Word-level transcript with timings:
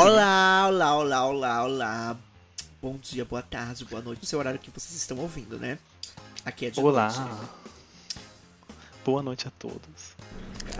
Olá, 0.00 0.66
olá, 0.68 0.94
olá, 0.94 1.24
olá, 1.26 1.64
olá. 1.64 2.16
Bom 2.82 2.98
dia, 2.98 3.24
boa 3.24 3.40
tarde, 3.40 3.82
boa 3.86 4.02
noite, 4.02 4.20
no 4.20 4.26
seu 4.26 4.38
horário 4.38 4.60
que 4.60 4.68
vocês 4.70 4.94
estão 4.94 5.16
ouvindo, 5.16 5.58
né? 5.58 5.78
Aqui 6.44 6.66
é 6.66 6.70
de 6.70 6.78
Olá. 6.78 7.10
noite. 7.10 7.50
Boa 9.02 9.22
noite 9.22 9.48
a 9.48 9.50
todos. 9.58 10.14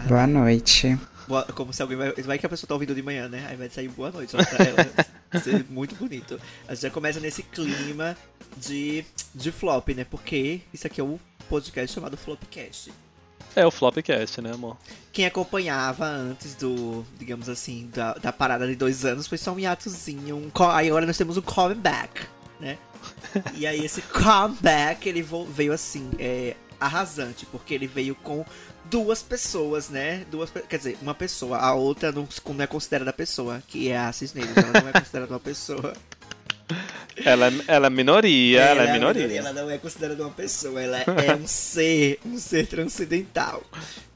Boa 0.06 0.26
noite. 0.26 0.98
Boa- 1.26 1.44
como 1.44 1.72
se 1.72 1.80
alguém 1.80 1.96
vai. 1.96 2.12
Vai 2.12 2.38
que 2.38 2.44
a 2.44 2.48
pessoa 2.50 2.68
tá 2.68 2.74
ouvindo 2.74 2.94
de 2.94 3.00
manhã, 3.02 3.26
né? 3.26 3.46
Aí 3.48 3.56
vai 3.56 3.70
sair 3.70 3.88
boa 3.88 4.10
noite 4.10 4.32
só 4.36 4.36
pra 4.44 4.62
ela. 4.62 4.86
Vai 5.32 5.40
ser 5.42 5.64
muito 5.70 5.94
bonito. 5.94 6.38
A 6.68 6.74
gente 6.74 6.82
já 6.82 6.90
começa 6.90 7.18
nesse 7.18 7.42
clima 7.42 8.14
de, 8.58 9.02
de 9.34 9.50
flop, 9.50 9.88
né? 9.94 10.04
Porque 10.04 10.60
isso 10.74 10.86
aqui 10.86 11.00
é 11.00 11.04
um 11.04 11.18
podcast 11.48 11.94
chamado 11.94 12.18
Flopcast. 12.18 12.92
É 13.54 13.64
o 13.64 13.70
Flopcast, 13.70 14.40
né, 14.42 14.52
amor? 14.52 14.76
Quem 15.12 15.24
acompanhava 15.24 16.04
antes 16.04 16.54
do, 16.54 17.04
digamos 17.18 17.48
assim, 17.48 17.88
da, 17.94 18.12
da 18.14 18.30
parada 18.30 18.66
de 18.66 18.74
dois 18.74 19.04
anos 19.04 19.26
foi 19.26 19.38
só 19.38 19.52
um 19.52 19.58
hiatozinho. 19.58 20.36
Um, 20.36 20.50
aí 20.70 20.88
agora 20.88 21.06
nós 21.06 21.16
temos 21.16 21.38
um 21.38 21.42
comeback, 21.42 22.26
né? 22.60 22.76
E 23.54 23.66
aí 23.66 23.82
esse 23.82 24.02
comeback, 24.12 25.08
ele 25.08 25.26
veio 25.48 25.72
assim, 25.72 26.10
é, 26.18 26.54
arrasante, 26.78 27.46
porque 27.46 27.72
ele 27.72 27.86
veio 27.86 28.14
com 28.14 28.44
duas 28.84 29.22
pessoas, 29.22 29.88
né? 29.88 30.24
Duas, 30.30 30.50
quer 30.68 30.76
dizer, 30.76 30.98
uma 31.00 31.14
pessoa, 31.14 31.58
a 31.58 31.74
outra 31.74 32.12
não, 32.12 32.28
não 32.48 32.62
é 32.62 32.66
considerada 32.66 33.12
pessoa, 33.12 33.62
que 33.66 33.88
é 33.88 33.98
a 33.98 34.12
Cisneiros, 34.12 34.56
ela 34.56 34.82
não 34.82 34.88
é 34.88 34.92
considerada 34.92 35.32
uma 35.32 35.40
pessoa. 35.40 35.94
Ela, 37.24 37.52
ela 37.66 37.86
é 37.86 37.90
minoria, 37.90 38.60
ela, 38.60 38.82
é 38.82 38.92
minoria. 38.92 39.38
Ela 39.38 39.52
não 39.52 39.70
é 39.70 39.78
considerada 39.78 40.22
uma 40.22 40.32
pessoa, 40.32 40.82
ela 40.82 40.98
é 40.98 41.34
um 41.34 41.46
ser, 41.46 42.18
um 42.24 42.36
ser 42.38 42.66
transcendental. 42.66 43.62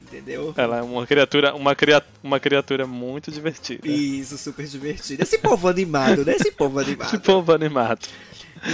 Entendeu? 0.01 0.53
Ela 0.57 0.79
é 0.79 0.81
uma 0.81 1.07
criatura, 1.07 1.55
uma, 1.55 1.73
cria, 1.73 2.03
uma 2.21 2.39
criatura 2.39 2.85
muito 2.85 3.31
divertida. 3.31 3.87
Isso, 3.87 4.37
super 4.37 4.67
divertido. 4.67 5.23
Esse 5.23 5.37
povo 5.37 5.69
animado, 5.69 6.25
né? 6.25 6.35
Esse 6.35 6.51
povo 6.51 6.79
animado. 6.79 7.07
Esse 7.07 7.17
povo 7.17 7.53
animado. 7.53 8.07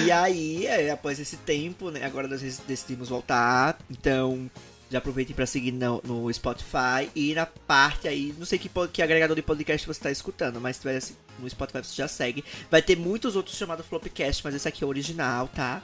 E 0.03 0.11
aí, 0.11 0.65
é, 0.65 0.89
após 0.89 1.19
esse 1.19 1.37
tempo, 1.37 1.91
né? 1.91 2.03
Agora 2.03 2.27
nós 2.27 2.41
decidimos 2.67 3.09
voltar. 3.09 3.77
Então, 3.87 4.49
já 4.89 4.97
aproveitem 4.97 5.35
pra 5.35 5.45
seguir 5.45 5.71
no, 5.71 6.01
no 6.03 6.33
Spotify 6.33 7.09
e 7.15 7.33
na 7.35 7.45
parte 7.45 8.07
aí, 8.07 8.33
não 8.37 8.45
sei 8.45 8.57
que, 8.57 8.69
que 8.91 9.01
agregador 9.01 9.35
de 9.35 9.41
podcast 9.41 9.85
você 9.85 9.99
tá 9.99 10.11
escutando, 10.11 10.59
mas 10.59 10.77
se 10.77 10.81
tiver 10.81 10.97
assim, 10.97 11.15
no 11.39 11.49
Spotify 11.49 11.79
você 11.79 11.95
já 11.95 12.07
segue. 12.07 12.43
Vai 12.69 12.81
ter 12.81 12.97
muitos 12.97 13.35
outros 13.35 13.57
chamados 13.57 13.85
Flopcast, 13.85 14.43
mas 14.43 14.55
esse 14.55 14.67
aqui 14.67 14.83
é 14.83 14.87
o 14.87 14.89
original, 14.89 15.47
tá? 15.47 15.81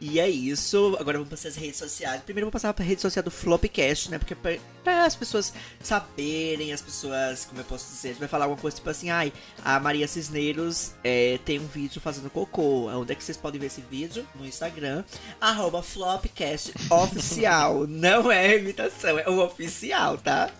E 0.00 0.18
é 0.18 0.28
isso. 0.28 0.96
Agora 0.98 1.18
vamos 1.18 1.28
passar 1.28 1.48
as 1.48 1.56
redes 1.56 1.76
sociais. 1.76 2.22
Primeiro 2.22 2.46
eu 2.46 2.46
vou 2.46 2.52
passar 2.52 2.72
pra 2.72 2.84
rede 2.84 3.02
social 3.02 3.22
do 3.22 3.30
Flopcast, 3.30 4.10
né? 4.10 4.18
Porque 4.18 4.34
pra, 4.34 4.56
pra 4.82 5.04
as 5.04 5.14
pessoas 5.14 5.52
saberem, 5.82 6.72
as 6.72 6.80
pessoas, 6.80 7.44
como 7.44 7.60
eu 7.60 7.64
posso 7.64 7.86
dizer, 7.90 8.08
a 8.08 8.10
gente 8.12 8.20
vai 8.20 8.28
falar 8.28 8.46
alguma 8.46 8.60
coisa 8.60 8.78
tipo 8.78 8.88
assim, 8.88 9.10
ai, 9.10 9.30
a 9.62 9.78
Maria 9.78 10.08
Cisneiros 10.08 10.92
é, 11.04 11.38
tem 11.44 11.58
um 11.60 11.66
vídeo 11.66 12.00
fazendo 12.00 12.30
cocô. 12.30 12.88
Onde 12.88 13.12
é 13.12 13.14
que 13.14 13.22
vocês 13.22 13.36
podem 13.36 13.60
ver 13.60 13.66
esse 13.66 13.82
vídeo? 13.82 14.26
No 14.34 14.46
Instagram, 14.46 15.04
arroba 15.38 15.82
Flopcast 15.82 16.72
oficial. 16.88 17.84
Não 17.86 18.32
é 18.32 18.56
imitação, 18.56 19.18
é 19.18 19.28
o 19.28 19.44
oficial, 19.44 20.16
tá? 20.16 20.50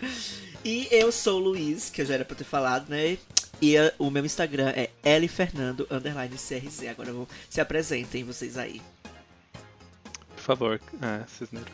E 0.63 0.87
eu 0.91 1.11
sou 1.11 1.41
o 1.41 1.45
Luiz, 1.45 1.89
que 1.89 2.03
eu 2.03 2.07
já 2.07 2.15
era 2.15 2.25
pra 2.27 2.37
ter 2.37 2.45
falado, 2.45 2.91
né? 2.91 3.17
E 3.61 3.77
uh, 3.79 3.93
o 3.99 4.11
meu 4.11 4.25
Instagram 4.25 4.73
é 4.75 5.19
lfernando, 5.19 5.87
underline 5.91 6.35
CRZ. 6.37 6.89
Agora 6.89 7.11
eu 7.11 7.15
vou, 7.15 7.29
se 7.49 7.61
apresentem 7.61 8.25
vocês 8.25 8.57
aí. 8.57 8.81
Por 10.35 10.43
favor, 10.43 10.81
é, 11.03 11.25
Cisneiro. 11.29 11.71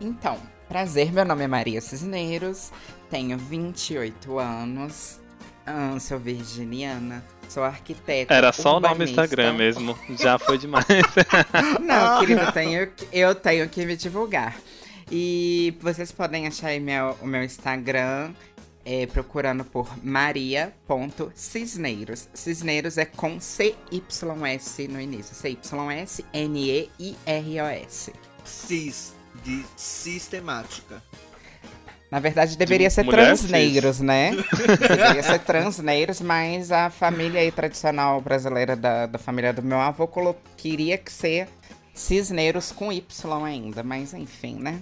Então, 0.00 0.40
prazer, 0.68 1.12
meu 1.12 1.24
nome 1.24 1.44
é 1.44 1.46
Maria 1.46 1.80
Cisneiros, 1.80 2.70
tenho 3.10 3.36
28 3.36 4.38
anos, 4.38 5.20
ah, 5.66 5.98
sou 6.00 6.18
virginiana, 6.18 7.22
sou 7.48 7.62
arquiteta. 7.64 8.32
Era 8.32 8.52
só 8.52 8.76
o 8.76 8.80
nome 8.80 8.94
do 8.94 9.00
urbanista. 9.02 9.22
Instagram 9.24 9.52
mesmo. 9.54 9.98
Já 10.18 10.38
foi 10.38 10.56
demais. 10.56 10.86
Não, 11.84 12.20
querido, 12.24 12.40
eu 12.40 12.52
tenho, 12.52 12.86
que- 12.92 13.08
eu 13.12 13.34
tenho 13.34 13.68
que 13.68 13.84
me 13.84 13.96
divulgar. 13.96 14.56
E 15.10 15.76
vocês 15.80 16.10
podem 16.12 16.46
achar 16.46 16.68
aí 16.68 16.80
meu, 16.80 17.16
o 17.20 17.26
meu 17.26 17.42
Instagram 17.42 18.32
é, 18.90 19.06
procurando 19.06 19.66
por 19.66 19.86
maria.cisneiros. 20.02 22.26
Cisneiros 22.32 22.96
é 22.96 23.04
com 23.04 23.38
C-Y-S 23.38 24.88
no 24.88 24.98
início. 24.98 25.34
C-Y-S-N-E-I-R-O-S. 25.34 26.22
Cis, 28.44 29.12
de 29.44 29.62
sistemática. 29.76 31.02
Na 32.10 32.18
verdade, 32.18 32.56
deveria 32.56 32.88
De 32.88 32.94
ser 32.94 33.06
transneiros, 33.06 34.00
né? 34.00 34.30
deveria 34.80 35.22
ser 35.22 35.40
transneiros, 35.40 36.22
mas 36.22 36.72
a 36.72 36.88
família 36.88 37.42
aí 37.42 37.52
tradicional 37.52 38.22
brasileira 38.22 38.74
da, 38.74 39.04
da 39.04 39.18
família 39.18 39.52
do 39.52 39.62
meu 39.62 39.78
avô 39.78 40.08
colo- 40.08 40.34
queria 40.56 40.96
que 40.96 41.12
ser 41.12 41.46
cisneiros 41.92 42.72
com 42.72 42.90
Y 42.90 43.04
ainda. 43.44 43.82
Mas 43.82 44.14
enfim, 44.14 44.54
né? 44.54 44.80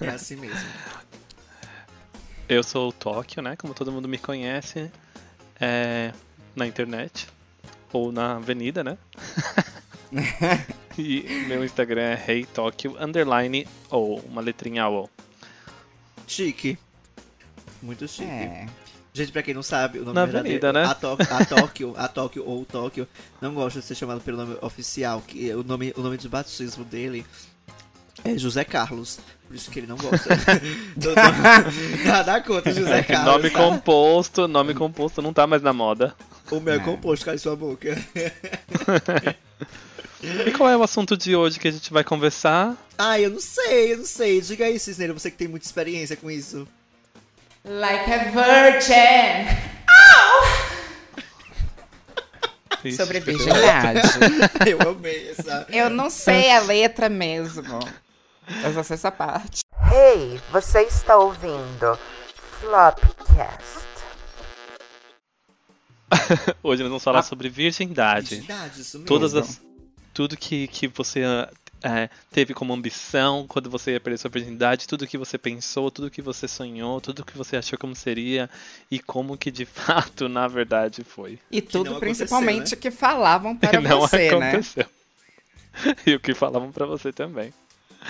É 0.00 0.08
assim 0.08 0.36
mesmo. 0.36 0.56
Eu 2.48 2.62
sou 2.62 2.88
o 2.88 2.92
Tóquio, 2.92 3.42
né? 3.42 3.56
Como 3.56 3.74
todo 3.74 3.92
mundo 3.92 4.08
me 4.08 4.18
conhece. 4.18 4.90
É, 5.60 6.12
na 6.56 6.66
internet. 6.66 7.28
Ou 7.92 8.12
na 8.12 8.36
avenida, 8.36 8.82
né? 8.84 8.96
e 10.96 11.22
meu 11.46 11.64
Instagram 11.64 12.02
é 12.02 12.24
HeyTokyo 12.32 12.96
underline 13.02 13.66
ou 13.90 14.18
uma 14.20 14.40
letrinha 14.40 14.88
O. 14.88 15.08
Chique. 16.26 16.78
Muito 17.82 18.06
chique. 18.08 18.30
É. 18.30 18.66
Gente, 19.12 19.32
pra 19.32 19.42
quem 19.42 19.54
não 19.54 19.62
sabe, 19.62 19.98
o 19.98 20.02
nome 20.04 20.14
Na 20.14 20.24
verdadeiro 20.26 20.58
avenida, 20.66 20.72
né? 20.72 20.84
a, 20.84 20.94
Tó- 20.94 21.16
a 21.18 21.44
Tóquio, 21.44 21.94
a 21.96 22.06
Tóquio 22.06 22.44
ou 22.46 22.64
Tóquio, 22.64 23.08
não 23.40 23.52
gosta 23.54 23.80
de 23.80 23.86
ser 23.86 23.94
chamado 23.94 24.20
pelo 24.20 24.36
nome 24.36 24.56
oficial, 24.60 25.20
que 25.26 25.52
o 25.54 25.64
nome, 25.64 25.92
o 25.96 26.02
nome 26.02 26.16
de 26.18 26.28
batismo 26.28 26.84
dele 26.84 27.26
é 28.24 28.36
José 28.38 28.64
Carlos. 28.64 29.18
Por 29.46 29.56
isso 29.56 29.70
que 29.70 29.78
ele 29.80 29.86
não 29.86 29.96
gosta. 29.96 30.28
Nada 32.04 32.40
contra 32.42 32.72
José 32.72 33.02
Carlos. 33.02 33.32
nome 33.32 33.50
tá? 33.50 33.58
composto, 33.58 34.46
nome 34.46 34.74
composto 34.74 35.22
não 35.22 35.32
tá 35.32 35.46
mais 35.46 35.62
na 35.62 35.72
moda. 35.72 36.14
O 36.50 36.60
meu 36.60 36.74
é 36.74 36.76
É. 36.76 36.80
composto, 36.80 37.24
cai 37.24 37.38
sua 37.38 37.56
boca. 37.56 37.96
E 40.20 40.50
qual 40.50 40.68
é 40.68 40.76
o 40.76 40.82
assunto 40.82 41.16
de 41.16 41.36
hoje 41.36 41.60
que 41.60 41.68
a 41.68 41.70
gente 41.70 41.92
vai 41.92 42.02
conversar? 42.02 42.76
Ah, 42.98 43.20
eu 43.20 43.30
não 43.30 43.38
sei, 43.40 43.92
eu 43.92 43.98
não 43.98 44.04
sei. 44.04 44.40
Diga 44.40 44.64
aí, 44.64 44.76
Cisneiro, 44.76 45.14
você 45.16 45.30
que 45.30 45.36
tem 45.36 45.46
muita 45.46 45.64
experiência 45.64 46.16
com 46.16 46.28
isso. 46.28 46.66
Like 47.64 48.10
a 48.12 48.18
virgin! 48.24 49.56
Ixi, 52.84 52.96
Sobre 52.96 53.20
virgindade. 53.20 54.00
Eu 54.66 54.90
amei 54.90 55.30
essa. 55.30 55.66
Eu 55.70 55.88
não 55.88 56.10
sei 56.10 56.50
a 56.50 56.60
letra 56.60 57.08
mesmo. 57.08 57.78
Eu 58.64 58.72
só 58.72 58.82
sei 58.82 58.94
essa 58.94 59.12
parte. 59.12 59.60
Ei, 59.92 60.40
você 60.50 60.82
está 60.82 61.16
ouvindo 61.16 61.98
Flopcast. 62.60 63.78
Hoje 66.62 66.82
nós 66.82 66.90
vamos 66.90 67.04
falar 67.04 67.22
sobre 67.22 67.48
virgindade. 67.48 68.36
Virgindade, 68.36 68.80
isso 68.80 68.98
mesmo. 68.98 69.08
Todas 69.08 69.34
as, 69.34 69.60
tudo 70.14 70.36
que, 70.36 70.66
que 70.68 70.88
você 70.88 71.24
ah, 71.24 71.50
é, 71.82 72.10
teve 72.32 72.54
como 72.54 72.72
ambição 72.72 73.46
quando 73.46 73.70
você 73.70 73.92
ia 73.92 74.00
perder 74.00 74.18
sua 74.18 74.30
virgindade, 74.30 74.88
tudo 74.88 75.06
que 75.06 75.18
você 75.18 75.36
pensou, 75.36 75.90
tudo 75.90 76.10
que 76.10 76.22
você 76.22 76.48
sonhou, 76.48 77.00
tudo 77.00 77.24
que 77.24 77.36
você 77.36 77.56
achou 77.56 77.78
como 77.78 77.94
seria 77.94 78.48
e 78.90 78.98
como 78.98 79.36
que 79.36 79.50
de 79.50 79.64
fato, 79.66 80.28
na 80.28 80.48
verdade, 80.48 81.04
foi. 81.04 81.38
E 81.50 81.60
tudo 81.60 82.00
principalmente 82.00 82.74
né? 82.74 82.80
que 82.80 82.90
falavam 82.90 83.56
para 83.56 83.76
e 83.78 83.82
não 83.82 84.00
você, 84.00 84.30
né? 84.38 84.48
aconteceu. 84.48 84.86
E 86.06 86.14
o 86.14 86.20
que 86.20 86.34
falavam 86.34 86.72
pra 86.72 86.86
você 86.86 87.12
também. 87.12 87.52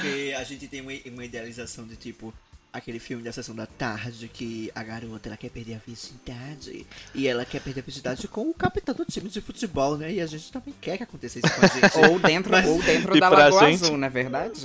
Porque 0.00 0.34
a 0.38 0.44
gente 0.44 0.68
tem 0.68 0.80
uma, 0.80 0.92
uma 1.06 1.24
idealização 1.24 1.86
de 1.86 1.96
tipo 1.96 2.32
aquele 2.72 2.98
filme 2.98 3.22
da 3.22 3.32
sessão 3.32 3.54
da 3.54 3.66
tarde 3.66 4.28
que 4.32 4.70
a 4.74 4.82
garota 4.82 5.28
ela 5.28 5.36
quer 5.38 5.50
perder 5.50 5.76
a 5.76 5.80
virgindade 5.84 6.86
e 7.14 7.26
ela 7.26 7.44
quer 7.44 7.60
perder 7.60 7.80
a 7.80 7.82
virgindade 7.82 8.28
com 8.28 8.42
o 8.48 8.54
capitão 8.54 8.94
do 8.94 9.04
time 9.06 9.28
de 9.28 9.40
futebol, 9.40 9.96
né? 9.96 10.12
E 10.12 10.20
a 10.20 10.26
gente 10.26 10.52
também 10.52 10.74
quer 10.80 10.98
que 10.98 11.02
aconteça 11.02 11.38
isso 11.38 11.48
com 11.54 11.64
a 11.64 11.68
gente. 11.68 12.10
Ou 12.12 12.18
dentro, 12.18 12.52
Mas- 12.52 12.66
ou 12.66 12.80
dentro 12.82 13.18
da 13.18 13.28
Lagoa 13.28 13.70
gente- 13.70 13.84
Azul, 13.84 13.96
não 13.96 14.06
é 14.06 14.10
verdade? 14.10 14.60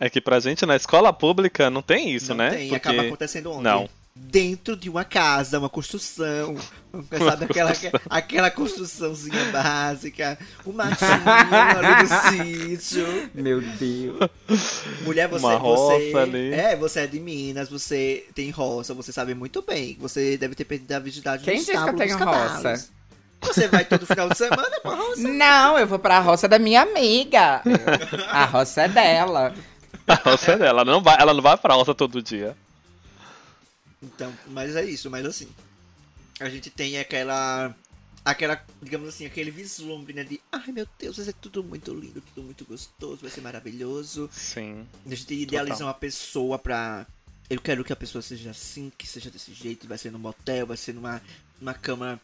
É 0.00 0.10
que 0.10 0.20
pra 0.20 0.40
gente 0.40 0.66
na 0.66 0.74
escola 0.76 1.12
pública 1.12 1.70
não 1.70 1.82
tem 1.82 2.10
isso, 2.12 2.30
Não 2.30 2.36
né? 2.38 2.50
tem, 2.50 2.74
acaba 2.74 3.02
acontecendo 3.02 3.52
onde? 3.52 3.62
Não. 3.62 3.88
Dentro 4.16 4.76
de 4.76 4.88
uma 4.88 5.04
casa, 5.04 5.58
uma 5.58 5.68
construção. 5.68 6.56
Sabe 7.18 7.46
aquela, 7.46 7.72
aquela 8.08 8.48
construçãozinha 8.48 9.44
básica. 9.50 10.38
O 10.64 10.72
matinho 10.72 11.10
ali 11.26 12.02
no 12.04 12.78
sítio. 12.78 13.30
Meu 13.34 13.60
Deus. 13.60 14.84
Mulher, 15.02 15.26
você, 15.26 15.44
Uma 15.44 15.56
roça 15.56 15.98
você 15.98 16.16
ali. 16.16 16.52
É, 16.52 16.76
você 16.76 17.00
é 17.00 17.06
de 17.08 17.18
Minas, 17.18 17.68
você 17.68 18.24
tem 18.36 18.50
roça, 18.50 18.94
você 18.94 19.10
sabe 19.12 19.34
muito 19.34 19.60
bem. 19.62 19.96
Você 20.00 20.38
deve 20.38 20.54
ter 20.54 20.64
perdido 20.64 20.92
a 20.92 21.00
virgindade 21.00 21.42
Quem 21.42 21.56
disse 21.56 21.72
que 21.72 21.76
eu 21.76 21.96
tenho 21.96 22.16
roça? 22.16 22.88
Você 23.40 23.66
vai 23.66 23.84
todo 23.84 24.06
final 24.06 24.28
de 24.28 24.38
semana 24.38 24.80
pra 24.80 24.94
roça? 24.94 25.22
Não, 25.22 25.76
eu 25.76 25.88
vou 25.88 25.98
pra 25.98 26.20
roça 26.20 26.46
da 26.46 26.60
minha 26.60 26.82
amiga. 26.82 27.62
A 28.30 28.44
roça 28.44 28.82
é 28.82 28.88
dela. 28.88 29.52
A 30.06 30.14
roça 30.14 30.52
é 30.52 30.56
dela, 30.56 30.82
ela 30.82 30.84
não 30.84 31.02
vai, 31.02 31.16
ela 31.20 31.34
não 31.34 31.42
vai 31.42 31.56
pra 31.56 31.74
roça 31.74 31.92
todo 31.94 32.22
dia. 32.22 32.56
Então, 34.04 34.32
mas 34.48 34.76
é 34.76 34.84
isso, 34.84 35.10
mas 35.10 35.24
assim. 35.24 35.48
a 36.40 36.48
gente 36.48 36.70
tem 36.70 36.98
aquela. 36.98 37.74
Aquela, 38.24 38.64
digamos 38.80 39.10
assim, 39.10 39.26
aquele 39.26 39.50
vislumbre, 39.50 40.14
né? 40.14 40.24
De 40.24 40.40
ai 40.50 40.72
meu 40.72 40.88
Deus, 40.98 41.16
vai 41.16 41.26
ser 41.26 41.34
tudo 41.34 41.62
muito 41.62 41.92
lindo, 41.92 42.22
tudo 42.22 42.42
muito 42.42 42.64
gostoso, 42.64 43.20
vai 43.20 43.30
ser 43.30 43.42
maravilhoso. 43.42 44.30
Sim. 44.32 44.86
A 45.04 45.14
gente 45.14 45.34
idealiza 45.34 45.84
uma 45.84 45.92
pessoa 45.92 46.58
pra. 46.58 47.06
Eu 47.50 47.60
quero 47.60 47.84
que 47.84 47.92
a 47.92 47.96
pessoa 47.96 48.22
seja 48.22 48.50
assim, 48.50 48.90
que 48.96 49.06
seja 49.06 49.30
desse 49.30 49.52
jeito, 49.52 49.86
vai 49.86 49.98
ser 49.98 50.10
num 50.10 50.18
motel, 50.18 50.66
vai 50.66 50.76
ser 50.78 50.94
numa, 50.94 51.20
numa 51.60 51.74
cama 51.74 52.18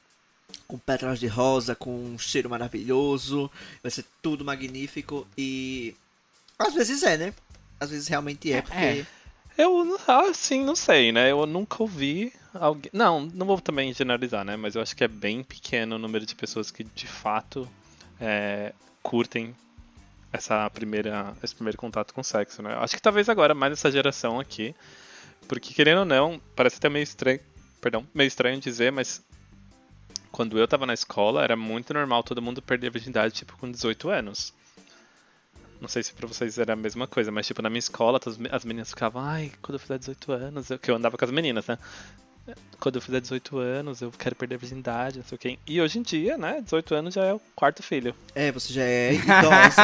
com 0.67 0.79
pétalas 0.79 1.21
de 1.21 1.27
rosa, 1.27 1.75
com 1.75 1.95
um 1.95 2.19
cheiro 2.19 2.49
maravilhoso, 2.49 3.51
vai 3.83 3.91
ser 3.91 4.05
tudo 4.23 4.45
magnífico 4.45 5.27
e. 5.37 5.95
Às 6.59 6.75
vezes 6.75 7.03
é, 7.03 7.17
né? 7.19 7.35
Às 7.79 7.91
vezes 7.91 8.09
realmente 8.09 8.53
é, 8.53 8.63
porque. 8.63 8.77
É. 8.79 9.07
Eu, 9.61 9.99
assim, 10.09 10.65
não 10.65 10.75
sei, 10.75 11.13
né? 11.13 11.31
Eu 11.31 11.45
nunca 11.45 11.83
ouvi 11.83 12.33
alguém. 12.55 12.91
Não, 12.95 13.21
não 13.21 13.47
vou 13.47 13.61
também 13.61 13.93
generalizar, 13.93 14.43
né? 14.45 14.57
Mas 14.57 14.75
eu 14.75 14.81
acho 14.81 14.97
que 14.97 15.05
é 15.05 15.09
bem 15.09 15.43
pequeno 15.43 15.97
o 15.97 15.99
número 15.99 16.25
de 16.25 16.35
pessoas 16.35 16.71
que 16.71 16.83
de 16.83 17.07
fato 17.07 17.69
é, 18.19 18.73
curtem 19.03 19.55
essa 20.33 20.69
primeira, 20.71 21.35
esse 21.43 21.55
primeiro 21.55 21.77
contato 21.77 22.15
com 22.15 22.23
sexo, 22.23 22.63
né? 22.63 22.75
Acho 22.77 22.97
que 22.97 23.03
talvez 23.03 23.29
agora, 23.29 23.55
mais 23.55 23.75
essa 23.75 23.91
geração 23.91 24.41
aqui. 24.41 24.75
Porque, 25.47 25.75
querendo 25.75 25.99
ou 25.99 26.05
não, 26.07 26.41
parece 26.57 26.77
até 26.79 26.89
meio 26.89 27.03
estranho. 27.03 27.41
Perdão, 27.83 28.07
meio 28.15 28.29
estranho 28.29 28.59
dizer, 28.61 28.91
mas 28.91 29.23
quando 30.33 30.59
eu 30.59 30.67
tava 30.67 30.87
na 30.87 30.95
escola, 30.95 31.43
era 31.45 31.57
muito 31.57 31.93
normal 31.93 32.23
todo 32.23 32.41
mundo 32.41 32.63
perder 32.63 32.87
a 32.87 32.91
virgindade, 32.91 33.35
tipo, 33.35 33.59
com 33.59 33.71
18 33.71 34.09
anos. 34.09 34.55
Não 35.81 35.89
sei 35.89 36.03
se 36.03 36.13
pra 36.13 36.27
vocês 36.27 36.59
era 36.59 36.75
a 36.75 36.77
mesma 36.77 37.07
coisa, 37.07 37.33
mas 37.33 37.47
tipo, 37.47 37.63
na 37.63 37.71
minha 37.71 37.79
escola, 37.79 38.21
as 38.51 38.65
meninas 38.65 38.91
ficavam, 38.91 39.23
ai, 39.23 39.51
quando 39.63 39.75
eu 39.75 39.81
fizer 39.81 39.99
18 39.99 40.33
anos, 40.33 40.71
eu... 40.71 40.79
que 40.79 40.91
eu 40.91 40.95
andava 40.95 41.17
com 41.17 41.25
as 41.25 41.31
meninas, 41.31 41.67
né? 41.67 41.79
Quando 42.79 42.97
eu 42.97 43.03
fizer 43.03 43.21
18 43.21 43.59
anos, 43.59 44.01
eu 44.01 44.11
quero 44.11 44.35
perder 44.35 44.55
a 44.55 44.59
virgindade, 44.59 45.19
não 45.19 45.25
sei 45.25 45.37
o 45.37 45.39
quê. 45.39 45.59
E 45.67 45.81
hoje 45.81 45.99
em 45.99 46.03
dia, 46.03 46.39
né, 46.39 46.61
18 46.63 46.95
anos 46.95 47.15
já 47.15 47.25
é 47.27 47.35
o 47.35 47.41
quarto 47.55 47.83
filho. 47.83 48.15
É, 48.35 48.51
você 48.51 48.73
já 48.73 48.83
é 48.83 49.13
idosa. 49.21 49.83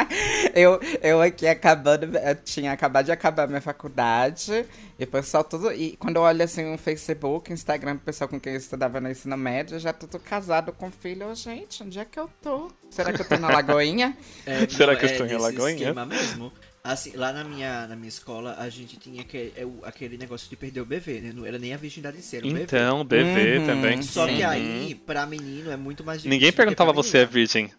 eu, 0.54 0.80
eu 1.02 1.20
aqui 1.20 1.46
acabando, 1.46 2.16
eu 2.16 2.34
tinha 2.36 2.72
acabado 2.72 3.06
de 3.06 3.12
acabar 3.12 3.46
minha 3.46 3.60
faculdade. 3.60 4.64
E 4.98 5.04
o 5.04 5.06
pessoal 5.06 5.44
tudo. 5.44 5.72
E 5.72 5.96
quando 5.96 6.16
eu 6.16 6.22
olho 6.22 6.42
assim 6.42 6.70
no 6.70 6.76
Facebook, 6.78 7.52
Instagram, 7.52 7.94
o 7.94 7.98
pessoal 7.98 8.28
com 8.28 8.38
quem 8.40 8.52
eu 8.52 8.58
estudava 8.58 9.00
no 9.00 9.10
ensino 9.10 9.36
médio, 9.36 9.78
já 9.78 9.92
tudo 9.92 10.18
casado 10.18 10.72
com 10.72 10.90
filho. 10.90 11.24
Eu, 11.24 11.34
gente, 11.34 11.82
onde 11.82 11.98
é 11.98 12.04
que 12.04 12.18
eu 12.18 12.28
tô? 12.42 12.70
Será 12.90 13.12
que 13.12 13.20
eu 13.20 13.28
tô 13.28 13.36
na 13.38 13.48
Lagoinha? 13.52 14.16
É, 14.46 14.66
Será 14.68 14.92
não, 14.92 14.98
que 14.98 15.06
eu 15.06 15.08
é 15.08 15.12
estou 15.12 15.26
em 15.26 15.30
nesse 15.30 15.42
Alagoinha? 15.44 15.76
esquema 15.76 16.06
mesmo. 16.06 16.52
Assim, 16.82 17.12
lá 17.14 17.30
na 17.30 17.44
minha, 17.44 17.86
na 17.86 17.94
minha 17.94 18.08
escola, 18.08 18.56
a 18.58 18.68
gente 18.70 18.96
tinha 18.96 19.20
aquele, 19.20 19.52
é 19.54 19.66
aquele 19.82 20.16
negócio 20.16 20.48
de 20.48 20.56
perder 20.56 20.80
o 20.80 20.86
bebê, 20.86 21.20
né? 21.20 21.32
Não 21.34 21.44
era 21.44 21.58
nem 21.58 21.74
a 21.74 21.76
virgindade 21.76 22.16
em 22.16 22.22
si, 22.22 22.36
era 22.36 22.46
o 22.46 22.48
bebê. 22.48 22.62
Então, 22.64 23.04
bebê 23.04 23.58
Uhum, 23.58 23.66
também. 23.66 24.02
Só 24.02 24.26
que 24.26 24.36
Sim. 24.36 24.44
aí, 24.44 24.94
pra 24.94 25.26
menino, 25.26 25.70
é 25.70 25.76
muito 25.76 26.02
mais 26.02 26.22
difícil. 26.22 26.30
Ninguém 26.30 26.50
que 26.50 26.56
perguntava 26.56 26.92
você 26.92 27.18
é 27.18 27.26
virgem. 27.26 27.70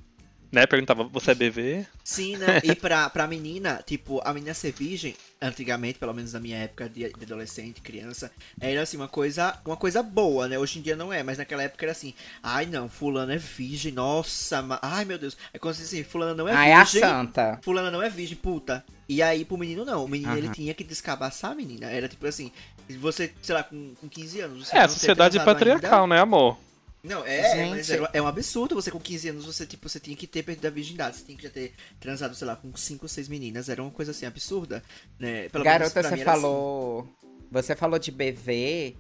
Né? 0.52 0.68
Perguntava, 0.68 1.04
você 1.06 1.32
é 1.32 1.36
bebê? 1.36 1.86
Sim, 2.04 2.38
né? 2.38 2.62
E 2.64 2.76
pra, 2.76 3.10
pra 3.10 3.26
menina, 3.26 3.82
tipo, 3.86 4.22
a 4.24 4.34
menina 4.34 4.54
ser 4.54 4.72
virgem, 4.72 5.16
antigamente, 5.42 5.98
pelo 5.98 6.14
menos 6.14 6.34
na 6.34 6.40
minha 6.40 6.58
época 6.58 6.88
de, 6.88 7.10
de 7.12 7.24
adolescente, 7.26 7.82
criança, 7.82 8.32
era 8.60 8.82
assim, 8.82 8.98
uma 8.98 9.08
coisa, 9.08 9.58
uma 9.66 9.76
coisa 9.78 10.04
boa, 10.04 10.48
né? 10.48 10.60
Hoje 10.60 10.80
em 10.80 10.82
dia 10.82 10.96
não 10.96 11.12
é, 11.12 11.24
mas 11.24 11.38
naquela 11.38 11.64
época 11.64 11.86
era 11.86 11.92
assim, 11.92 12.14
ai 12.44 12.66
não, 12.66 12.88
fulano 12.88 13.32
é 13.32 13.38
virgem, 13.38 13.92
nossa, 13.92 14.62
ma... 14.62 14.80
ai 14.82 15.04
meu 15.06 15.18
Deus. 15.18 15.38
Aí 15.54 15.60
quando 15.60 15.76
você 15.76 15.84
assim, 15.84 16.04
fulano 16.04 16.36
não 16.36 16.48
é 16.48 16.54
Ai, 16.54 16.72
a 16.74 16.84
virgem. 16.84 17.02
santa. 17.02 17.60
Fulana 17.64 17.90
não 17.90 18.02
é 18.02 18.10
virgem, 18.10 18.38
puta. 18.38 18.84
E 19.10 19.22
aí, 19.22 19.44
pro 19.44 19.58
menino, 19.58 19.84
não. 19.84 20.06
O 20.06 20.08
menino, 20.08 20.38
ele 20.38 20.48
Aham. 20.48 20.54
tinha 20.54 20.74
que 20.74 20.84
descabaçar 20.86 21.52
a 21.52 21.56
menina. 21.56 21.88
Era 21.88 22.08
tipo 22.08 22.26
assim, 22.26 22.50
você, 22.98 23.34
sei 23.42 23.54
lá, 23.56 23.62
com, 23.64 23.94
com 23.96 24.08
15 24.08 24.40
anos... 24.40 24.68
Você 24.70 24.78
É, 24.78 24.82
a 24.82 24.88
sociedade 24.88 25.38
patriarcal, 25.44 26.04
ainda. 26.04 26.16
né, 26.16 26.22
amor? 26.22 26.58
Não, 27.04 27.26
é, 27.26 27.56
Gente. 27.56 27.70
mas 27.72 27.90
era- 27.90 28.10
é 28.14 28.22
um 28.22 28.28
absurdo. 28.28 28.76
Você 28.76 28.92
com 28.92 29.00
15 29.00 29.30
anos, 29.30 29.46
você, 29.46 29.66
tipo, 29.66 29.90
você 29.90 30.00
tinha 30.00 30.16
que 30.16 30.28
ter 30.28 30.44
perdido 30.44 30.66
a 30.68 30.70
virgindade. 30.70 31.18
Você 31.18 31.24
tinha 31.26 31.38
que 31.38 31.44
já 31.44 31.50
ter 31.50 31.74
transado, 32.00 32.36
sei 32.36 32.46
lá, 32.48 32.56
com 32.56 32.76
5 32.76 33.06
ou 33.06 33.10
6 33.10 33.28
meninas. 33.28 33.70
Era 33.70 33.82
uma 33.82 33.92
coisa, 33.92 34.12
assim, 34.12 34.26
absurda, 34.26 34.84
né? 35.20 35.50
Pelo 35.50 35.64
Garota, 35.64 36.02
você 36.04 36.14
assim. 36.14 36.24
falou. 36.24 37.08
Você 37.52 37.76
falou 37.76 37.98
de 38.00 38.12
BV. 38.12 38.96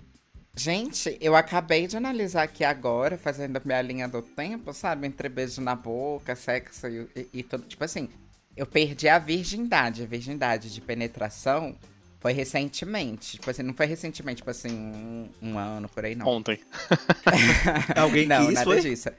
Gente, 0.55 1.17
eu 1.21 1.35
acabei 1.35 1.87
de 1.87 1.95
analisar 1.95 2.43
aqui 2.43 2.63
agora, 2.63 3.17
fazendo 3.17 3.55
a 3.55 3.61
minha 3.63 3.81
linha 3.81 4.07
do 4.07 4.21
tempo, 4.21 4.73
sabe? 4.73 5.07
Entre 5.07 5.29
beijo 5.29 5.61
na 5.61 5.75
boca, 5.75 6.35
sexo 6.35 6.87
e, 6.87 7.07
e, 7.15 7.27
e 7.35 7.43
tudo. 7.43 7.63
Tipo 7.65 7.83
assim, 7.85 8.09
eu 8.57 8.65
perdi 8.65 9.07
a 9.07 9.17
virgindade. 9.17 10.03
A 10.03 10.05
virgindade 10.05 10.73
de 10.73 10.81
penetração 10.81 11.77
foi 12.21 12.31
recentemente. 12.31 13.33
Tipo 13.33 13.49
assim, 13.51 13.63
não 13.63 13.73
foi 13.73 13.85
recentemente, 13.87 14.37
tipo 14.37 14.49
assim, 14.51 14.69
um, 14.71 15.29
um 15.41 15.57
ano 15.57 15.89
por 15.89 16.05
aí, 16.05 16.15
não. 16.15 16.25
Ontem. 16.27 16.59
Alguém 17.99 18.27
não, 18.27 18.45
quis, 18.45 18.53
nada 18.53 18.63
foi? 18.65 18.79
disso. 18.81 19.09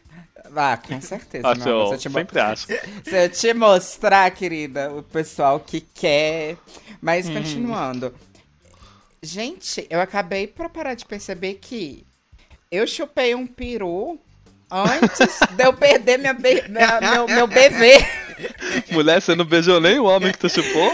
Ah, 0.56 0.76
com 0.76 1.00
certeza. 1.00 1.49
Acho, 1.49 1.64
meu 1.64 1.81
amor. 1.81 1.87
Se 1.88 1.93
eu 1.93 1.94
eu 1.94 1.99
te 2.00 2.08
mo- 2.08 2.19
sempre 2.19 2.40
acho. 2.40 2.66
Se 3.04 3.25
eu 3.25 3.28
te 3.28 3.54
mostrar, 3.54 4.31
querida, 4.31 4.90
o 4.93 5.02
pessoal 5.02 5.60
que 5.60 5.81
quer. 5.81 6.56
Mas 7.00 7.26
Uhum. 7.26 7.34
continuando. 7.34 8.14
Gente, 9.22 9.87
eu 9.88 10.00
acabei 10.00 10.46
pra 10.46 10.69
parar 10.69 10.94
de 10.94 11.05
perceber 11.05 11.55
que 11.55 12.05
eu 12.70 12.87
chupei 12.87 13.34
um 13.34 13.46
peru 13.46 14.19
antes 14.70 15.38
de 15.56 15.64
eu 15.64 15.72
perder 15.72 16.19
minha 16.19 16.34
be- 16.34 16.64
minha- 16.69 17.00
meu, 17.00 17.26
meu 17.28 17.46
bebê. 17.46 17.98
Mulher, 18.91 19.21
você 19.21 19.35
não 19.35 19.44
beijou 19.44 19.81
nem 19.81 19.99
o 19.99 20.05
homem 20.05 20.33
que 20.33 20.39
tu 20.39 20.49
chupou? 20.49 20.93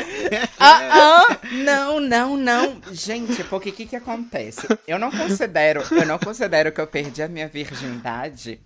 Ah, 0.58 1.28
ah, 1.30 1.38
não, 1.52 2.00
não, 2.00 2.36
não. 2.36 2.80
Gente, 2.92 3.42
porque 3.44 3.70
o 3.70 3.72
que 3.72 3.86
que 3.86 3.96
acontece? 3.96 4.66
Eu 4.86 4.98
não 4.98 5.10
considero, 5.10 5.82
eu 5.90 6.04
não 6.04 6.18
considero 6.18 6.72
que 6.72 6.80
eu 6.80 6.86
perdi 6.86 7.22
a 7.22 7.28
minha 7.28 7.48
virgindade 7.48 8.60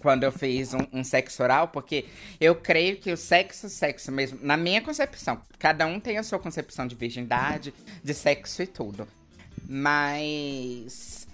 quando 0.00 0.22
eu 0.22 0.30
fiz 0.30 0.72
um, 0.74 0.86
um 0.92 1.02
sexo 1.02 1.42
oral, 1.42 1.68
porque 1.68 2.06
eu 2.40 2.54
creio 2.54 2.96
que 2.96 3.10
o 3.10 3.16
sexo, 3.16 3.68
sexo 3.68 4.12
mesmo, 4.12 4.38
na 4.42 4.56
minha 4.56 4.80
concepção, 4.80 5.40
cada 5.58 5.86
um 5.86 5.98
tem 5.98 6.18
a 6.18 6.22
sua 6.22 6.38
concepção 6.38 6.86
de 6.86 6.94
virgindade, 6.94 7.74
de 8.04 8.14
sexo 8.14 8.62
e 8.62 8.66
tudo. 8.66 9.08
Mas. 9.68 11.25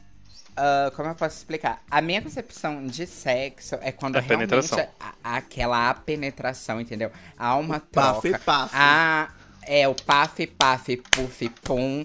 Ah, 0.57 0.93
como 0.95 1.09
eu 1.09 1.15
posso 1.15 1.37
explicar? 1.39 1.83
A 1.91 2.01
minha 2.01 2.21
concepção 2.23 2.87
de 2.87 3.07
sexo 3.07 3.77
é 3.81 3.91
quando 3.93 4.17
É 4.17 4.21
realmente 4.21 4.51
penetração. 4.51 4.87
a- 5.01 5.37
aquela 5.37 5.93
penetração, 5.95 6.81
entendeu? 6.81 7.11
Há 7.39 7.57
uma 7.57 7.81
Paf, 7.81 8.21
troca. 8.29 8.39
paf. 8.45 8.75
Há, 8.75 9.31
é, 9.63 9.87
o 9.89 9.95
paf, 9.95 10.47
paf, 10.47 10.97
puf, 11.11 11.49
pum. 11.63 12.05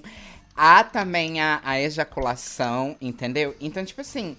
Há 0.55 0.83
também 0.83 1.39
a, 1.41 1.61
a 1.63 1.79
ejaculação, 1.79 2.95
entendeu? 2.99 3.55
Então, 3.61 3.85
tipo 3.85 4.01
assim, 4.01 4.35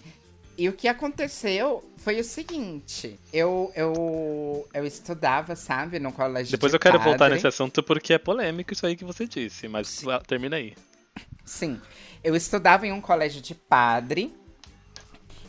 e 0.57 0.69
o 0.69 0.73
que 0.73 0.89
aconteceu 0.89 1.89
foi 1.97 2.19
o 2.19 2.25
seguinte: 2.25 3.19
eu, 3.33 3.71
eu, 3.77 4.69
eu 4.75 4.85
estudava, 4.85 5.55
sabe, 5.55 6.01
no 6.01 6.11
colégio. 6.13 6.51
Depois 6.51 6.73
de 6.73 6.77
eu 6.77 6.81
quero 6.81 6.99
voltar 6.99 7.19
padre. 7.19 7.35
nesse 7.35 7.47
assunto 7.47 7.83
porque 7.85 8.15
é 8.15 8.19
polêmico 8.19 8.73
isso 8.73 8.85
aí 8.85 8.97
que 8.97 9.05
você 9.05 9.27
disse, 9.29 9.69
mas 9.69 10.05
ah, 10.09 10.21
termina 10.27 10.57
aí. 10.57 10.75
Sim. 11.49 11.81
Eu 12.23 12.37
estudava 12.37 12.87
em 12.87 12.93
um 12.93 13.01
colégio 13.01 13.41
de 13.41 13.55
padre. 13.55 14.35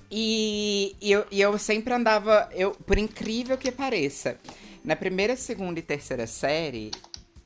E, 0.10 0.96
e 1.00 1.12
eu, 1.12 1.26
e 1.30 1.40
eu 1.40 1.58
sempre 1.60 1.94
andava, 1.94 2.50
eu, 2.54 2.72
por 2.72 2.98
incrível 2.98 3.56
que 3.58 3.72
pareça, 3.72 4.38
na 4.84 4.96
primeira, 4.96 5.36
segunda 5.36 5.78
e 5.78 5.84
terceira 5.84 6.26
série, 6.26 6.90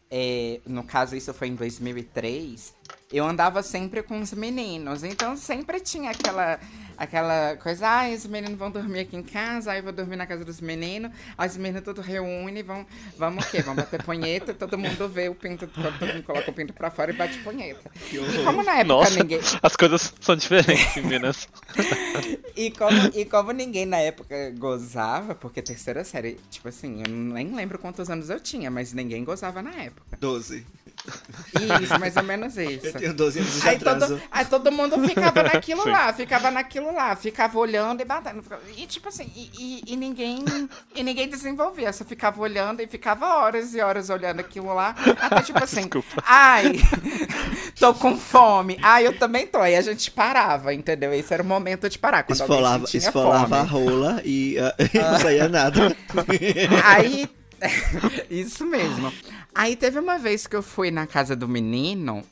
é, 0.09 0.61
no 0.65 0.83
caso 0.83 1.13
isso 1.13 1.33
foi 1.33 1.49
em 1.49 1.55
2003, 1.55 2.73
eu 3.11 3.25
andava 3.25 3.61
sempre 3.61 4.01
com 4.01 4.21
os 4.21 4.31
meninos. 4.31 5.03
Então 5.03 5.35
sempre 5.35 5.79
tinha 5.81 6.11
aquela, 6.11 6.59
aquela 6.97 7.55
coisa, 7.57 7.87
ah, 7.87 8.09
os 8.09 8.25
meninos 8.25 8.57
vão 8.57 8.71
dormir 8.71 9.01
aqui 9.01 9.15
em 9.15 9.23
casa, 9.23 9.71
aí 9.71 9.79
eu 9.79 9.83
vou 9.83 9.93
dormir 9.93 10.15
na 10.15 10.25
casa 10.25 10.43
dos 10.45 10.61
meninos, 10.61 11.11
aí 11.37 11.49
os 11.49 11.57
meninos 11.57 11.83
todos 11.83 12.05
reúnem, 12.05 12.63
vão, 12.63 12.85
vamos 13.17 13.45
o 13.45 13.49
quê? 13.49 13.61
Vamos 13.61 13.83
bater 13.83 14.03
punheta, 14.03 14.53
todo 14.53 14.77
mundo 14.77 15.07
vê 15.09 15.29
o 15.29 15.35
pinto, 15.35 15.67
todo 15.67 15.83
mundo 16.07 16.23
coloca 16.23 16.49
o 16.49 16.53
pinto 16.53 16.73
pra 16.73 16.89
fora 16.91 17.11
e 17.11 17.15
bate 17.15 17.37
punheta. 17.39 17.91
E 18.11 18.43
como 18.43 18.63
na 18.63 18.73
época 18.73 18.85
Nossa, 18.85 19.19
ninguém. 19.19 19.39
as 19.61 19.75
coisas 19.75 20.13
são 20.19 20.35
diferentes 20.35 20.97
em 20.97 21.01
Minas. 21.03 21.47
E 22.55 22.69
como, 22.69 22.97
e 23.15 23.25
como 23.25 23.51
ninguém 23.51 23.85
na 23.85 23.97
época 23.97 24.51
gozava, 24.51 25.33
porque 25.33 25.59
terceira 25.59 26.03
série, 26.03 26.39
tipo 26.51 26.67
assim, 26.69 27.01
eu 27.01 27.11
nem 27.11 27.53
lembro 27.55 27.79
quantos 27.79 28.11
anos 28.11 28.29
eu 28.29 28.39
tinha, 28.39 28.69
mas 28.69 28.93
ninguém 28.93 29.23
gozava 29.23 29.59
na 29.61 29.71
época. 29.71 30.17
12. 30.19 30.63
Isso, 31.83 31.99
mais 31.99 32.15
ou 32.15 32.23
menos 32.23 32.57
Eu 32.57 32.69
isso. 32.71 32.93
tenho 32.93 33.13
12 33.13 33.39
anos 33.39 33.57
e 33.57 33.59
já 33.59 33.69
Aí 33.71 33.79
todo, 33.79 34.21
aí 34.31 34.45
todo 34.45 34.71
mundo 34.71 35.05
ficava 35.07 35.43
naquilo 35.43 35.85
lá, 35.87 36.13
ficava 36.13 36.49
naquilo 36.49 36.93
lá, 36.93 37.15
ficava 37.15 37.59
olhando 37.59 38.01
e 38.01 38.05
batendo. 38.05 38.41
ficava- 38.41 38.61
E 38.77 38.87
tipo 38.87 39.09
assim, 39.09 39.29
e, 39.35 39.51
e- 39.57 39.83
e 39.93 39.95
ninguém 39.97 40.43
e 40.95 41.03
ninguém 41.03 41.27
desenvolvia, 41.27 41.91
só 41.91 42.05
ficava 42.05 42.39
olhando 42.41 42.81
e 42.81 42.87
ficava 42.87 43.35
horas 43.39 43.73
e 43.75 43.81
horas 43.81 44.09
olhando 44.09 44.39
aquilo 44.39 44.73
lá. 44.73 44.95
Até 45.19 45.41
tipo 45.41 45.61
assim, 45.61 45.81
Desculpa. 45.81 46.23
ai, 46.25 46.73
tô 47.79 47.93
com 47.93 48.17
fome. 48.17 48.79
Ai, 48.81 49.05
eu 49.05 49.17
também 49.17 49.45
tô. 49.45 49.59
Aí 49.59 49.75
a 49.75 49.81
gente 49.81 50.09
parava, 50.09 50.73
entendeu? 50.73 51.13
Esse 51.13 51.33
era 51.33 51.43
o 51.43 51.45
momento 51.45 51.89
de 51.89 51.99
parar. 51.99 52.23
Quando 52.23 52.39
Esfolava, 52.39 52.85
esfolava 52.93 53.61
a 53.61 53.67
fome. 53.67 53.85
rola 53.89 54.21
e 54.23 54.57
ah, 54.57 54.73
não 55.11 55.19
saía 55.19 55.49
nada. 55.49 55.95
Aí. 56.85 57.29
Isso 58.29 58.65
mesmo. 58.65 59.11
Aí 59.55 59.75
teve 59.75 59.99
uma 59.99 60.17
vez 60.17 60.47
que 60.47 60.55
eu 60.55 60.63
fui 60.63 60.89
na 60.91 61.05
casa 61.07 61.35
do 61.35 61.47
menino. 61.47 62.23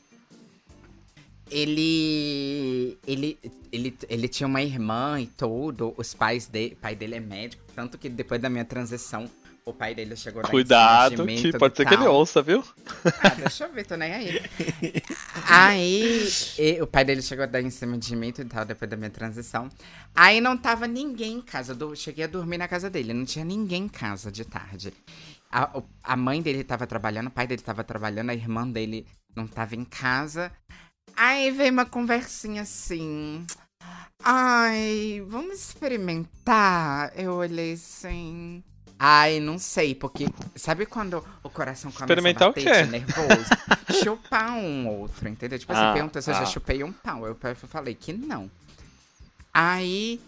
ele, 1.50 2.98
ele, 3.06 3.38
ele, 3.70 3.96
ele 4.08 4.28
tinha 4.28 4.46
uma 4.46 4.62
irmã 4.62 5.20
e 5.20 5.26
tudo. 5.26 5.94
Os 5.96 6.14
pais 6.14 6.46
dele, 6.46 6.76
pai 6.80 6.94
dele 6.96 7.16
é 7.16 7.20
médico, 7.20 7.62
tanto 7.74 7.98
que 7.98 8.08
depois 8.08 8.40
da 8.40 8.48
minha 8.48 8.64
transição, 8.64 9.28
o 9.64 9.72
pai 9.72 9.94
dele 9.94 10.16
chegou 10.16 10.42
dar 10.42 10.48
Cuidado, 10.50 11.26
que 11.26 11.52
pode 11.52 11.76
ser 11.76 11.86
que 11.86 11.94
ele 11.94 12.04
tal. 12.04 12.14
ouça, 12.16 12.42
viu? 12.42 12.64
Ah, 13.20 13.34
deixa 13.34 13.64
eu 13.64 13.72
ver, 13.72 13.84
tô 13.86 13.96
nem 13.96 14.12
aí. 14.12 14.40
Aí, 15.48 16.28
e- 16.58 16.80
o 16.82 16.86
pai 16.86 17.04
dele 17.04 17.22
chegou 17.22 17.44
a 17.44 17.46
dar 17.46 17.60
em 17.60 17.70
cima 17.70 17.96
de 17.98 18.16
mim 18.16 18.28
e 18.36 18.44
tal, 18.44 18.64
depois 18.64 18.90
da 18.90 18.96
minha 18.96 19.10
transição. 19.10 19.68
Aí 20.14 20.40
não 20.40 20.56
tava 20.56 20.86
ninguém 20.86 21.34
em 21.34 21.40
casa. 21.40 21.76
Eu 21.78 21.94
cheguei 21.94 22.24
a 22.24 22.28
dormir 22.28 22.58
na 22.58 22.66
casa 22.66 22.90
dele, 22.90 23.12
não 23.12 23.24
tinha 23.24 23.44
ninguém 23.44 23.84
em 23.84 23.88
casa 23.88 24.32
de 24.32 24.44
tarde. 24.44 24.92
A, 25.52 25.78
o- 25.78 25.84
a 26.02 26.16
mãe 26.16 26.40
dele 26.40 26.64
tava 26.64 26.86
trabalhando, 26.86 27.26
o 27.28 27.30
pai 27.30 27.46
dele 27.46 27.60
tava 27.62 27.84
trabalhando, 27.84 28.30
a 28.30 28.34
irmã 28.34 28.66
dele 28.66 29.06
não 29.36 29.46
tava 29.46 29.76
em 29.76 29.84
casa. 29.84 30.50
Aí 31.14 31.50
veio 31.50 31.72
uma 31.72 31.84
conversinha 31.84 32.62
assim. 32.62 33.44
Ai, 34.24 35.22
vamos 35.28 35.58
experimentar? 35.60 37.12
Eu 37.16 37.34
olhei 37.34 37.72
assim. 37.74 38.62
Ai, 38.98 39.40
não 39.40 39.58
sei, 39.58 39.94
porque 39.96 40.26
sabe 40.54 40.86
quando 40.86 41.24
o 41.42 41.50
coração 41.50 41.90
começa 41.90 42.04
Experimentar 42.04 42.46
a 42.46 42.50
o 42.50 42.54
bater 42.54 42.64
quê? 42.72 42.82
de 42.84 42.90
nervoso? 42.90 43.50
Chupar 44.02 44.52
um 44.52 44.86
outro, 44.86 45.28
entendeu? 45.28 45.58
Tipo 45.58 45.72
assim, 45.72 45.82
Ah, 45.82 45.92
pergunta 45.92 46.22
se 46.22 46.30
eu 46.30 46.34
já 46.34 46.42
ah. 46.42 46.46
chupei 46.46 46.84
um 46.84 46.92
pau. 46.92 47.26
Eu 47.26 47.36
falei 47.68 47.94
que 47.96 48.12
não. 48.12 48.48
Aí 49.52 50.20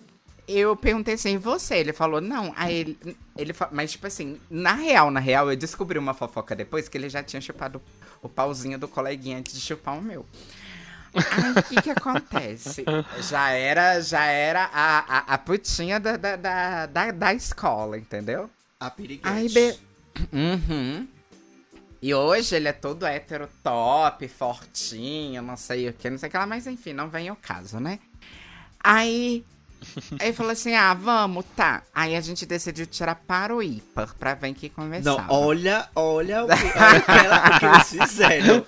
eu 0.46 0.76
perguntei 0.76 1.14
assim, 1.14 1.34
e 1.34 1.38
você? 1.38 1.76
Ele 1.76 1.92
falou, 1.92 2.20
não. 2.20 2.52
Aí 2.56 2.74
ele, 2.74 3.16
ele 3.36 3.54
mas 3.72 3.92
tipo 3.92 4.06
assim, 4.06 4.40
na 4.50 4.72
real, 4.72 5.10
na 5.10 5.20
real, 5.20 5.50
eu 5.50 5.56
descobri 5.56 5.98
uma 5.98 6.14
fofoca 6.14 6.54
depois 6.54 6.88
que 6.88 6.98
ele 6.98 7.08
já 7.08 7.22
tinha 7.22 7.40
chupado 7.40 7.80
o 8.22 8.28
pauzinho 8.28 8.78
do 8.78 8.88
coleguinha 8.88 9.38
antes 9.38 9.54
de 9.54 9.60
chupar 9.60 9.98
o 9.98 10.02
meu. 10.02 10.26
Aí 11.14 11.50
o 11.52 11.62
que 11.62 11.82
que 11.82 11.90
acontece? 11.90 12.84
Já 13.20 13.50
era, 13.50 14.00
já 14.00 14.24
era 14.24 14.64
a, 14.72 14.98
a, 14.98 15.18
a 15.34 15.38
putinha 15.38 16.00
da, 16.00 16.16
da, 16.16 16.36
da, 16.36 16.86
da, 16.86 17.10
da 17.12 17.34
escola, 17.34 17.96
entendeu? 17.96 18.50
A 18.80 18.90
piriguete. 18.90 19.28
Aí, 19.28 19.48
be... 19.48 19.78
Uhum. 20.32 21.08
E 22.02 22.12
hoje 22.12 22.54
ele 22.54 22.68
é 22.68 22.72
todo 22.72 23.06
hétero 23.06 23.48
top, 23.62 24.28
fortinho, 24.28 25.40
não 25.40 25.56
sei 25.56 25.88
o 25.88 25.92
que, 25.94 26.10
não 26.10 26.18
sei 26.18 26.28
o 26.28 26.30
que 26.30 26.36
lá, 26.36 26.46
mas 26.46 26.66
enfim, 26.66 26.92
não 26.92 27.08
vem 27.08 27.28
ao 27.28 27.36
caso, 27.36 27.80
né? 27.80 27.98
Aí. 28.78 29.42
Aí 30.20 30.32
falou 30.32 30.52
assim: 30.52 30.74
ah, 30.74 30.94
vamos, 30.94 31.44
tá. 31.56 31.82
Aí 31.94 32.14
a 32.16 32.20
gente 32.20 32.44
decidiu 32.46 32.86
tirar 32.86 33.14
para 33.14 33.54
o 33.54 33.62
ímpar 33.62 34.14
pra 34.18 34.34
vir 34.34 34.50
aqui 34.50 34.68
conversar. 34.68 35.10
Não, 35.10 35.24
olha, 35.28 35.88
olha 35.94 36.44
o 36.44 36.48
que, 36.48 36.52
olha 36.78 36.98
o 36.98 37.02
que 37.02 37.10
ela- 37.10 37.46
o 37.56 37.58
que 37.60 37.66
eles 37.66 37.88
fizeram. 37.90 38.66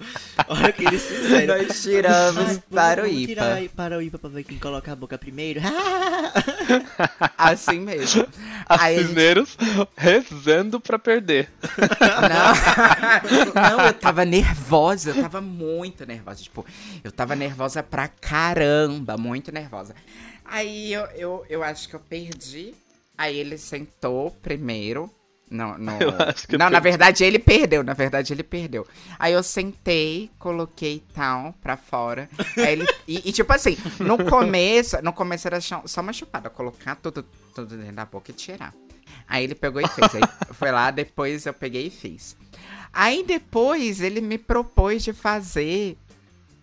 Olha 0.49 0.71
o 0.71 0.73
que 0.73 0.85
eles 0.87 1.03
fizeram. 1.05 1.57
Nós 1.59 1.83
tiramos 1.83 2.49
Ai, 2.49 2.63
para 2.71 3.03
o 3.03 3.07
ímpar. 3.07 3.27
tirar 3.27 3.69
para 3.75 3.99
o 3.99 4.03
ímpar 4.03 4.19
pra 4.21 4.31
ver 4.31 4.45
quem 4.45 4.59
coloca 4.59 4.93
a 4.93 4.97
boca 4.97 5.17
primeiro. 5.19 5.61
Assim 7.37 7.81
mesmo. 7.81 8.27
As 8.69 8.81
Aí 8.83 8.95
a 8.97 8.99
gente- 8.99 9.07
cisneiros 9.09 9.57
rezando 9.97 10.81
pra 10.81 10.99
perder. 10.99 11.49
Não, 13.55 13.77
não, 13.79 13.87
eu 13.87 13.93
tava 13.93 14.25
nervosa, 14.25 15.11
eu 15.11 15.23
tava 15.23 15.41
muito 15.41 16.05
nervosa. 16.07 16.43
Tipo, 16.43 16.65
eu 17.05 17.13
tava 17.13 17.35
nervosa 17.37 17.83
pra 17.83 18.09
caramba, 18.09 19.17
muito 19.17 19.53
nervosa. 19.53 19.95
Aí 20.49 20.93
eu, 20.93 21.03
eu, 21.15 21.47
eu 21.49 21.63
acho 21.63 21.89
que 21.89 21.95
eu 21.95 22.01
perdi. 22.01 22.75
Aí 23.17 23.37
ele 23.37 23.57
sentou 23.59 24.31
primeiro. 24.31 25.11
Não, 25.51 25.79
não. 25.79 25.99
Eu 26.03 26.11
acho 26.11 26.49
que 26.49 26.57
eu 26.57 26.59
não, 26.59 26.69
na 26.69 26.81
perdi. 26.81 26.99
verdade 26.99 27.25
ele 27.25 27.39
perdeu, 27.39 27.85
na 27.85 27.95
verdade 27.95 28.33
ele 28.33 28.43
perdeu. 28.43 28.85
Aí 29.17 29.33
eu 29.33 29.43
sentei, 29.45 30.29
coloquei 30.41 31.05
tal 31.15 31.55
pra 31.63 31.77
fora. 31.77 32.29
Aí 32.57 32.73
ele, 32.73 32.87
e, 33.07 33.29
e, 33.29 33.33
tipo 33.33 33.53
assim, 33.53 33.77
no 34.01 34.25
começo, 34.25 35.01
no 35.03 35.13
começo 35.13 35.47
era 35.47 35.61
só 35.61 35.83
só 35.87 36.01
uma 36.01 36.13
chupada, 36.13 36.51
colocar 36.51 36.97
tudo, 36.97 37.23
tudo 37.55 37.77
dentro 37.77 37.95
da 37.95 38.05
boca 38.05 38.33
e 38.33 38.35
tirar. 38.35 38.75
Aí 39.29 39.45
ele 39.45 39.55
pegou 39.55 39.81
e 39.81 39.87
fez. 39.87 40.17
Aí 40.17 40.23
foi 40.53 40.73
lá, 40.73 40.91
depois 40.91 41.47
eu 41.47 41.55
peguei 41.55 41.87
e 41.87 41.91
fiz. 41.91 42.37
Aí 42.93 43.23
depois 43.23 44.01
ele 44.01 44.21
me 44.21 44.39
propôs 44.39 45.05
de 45.05 45.13
fazer 45.13 45.97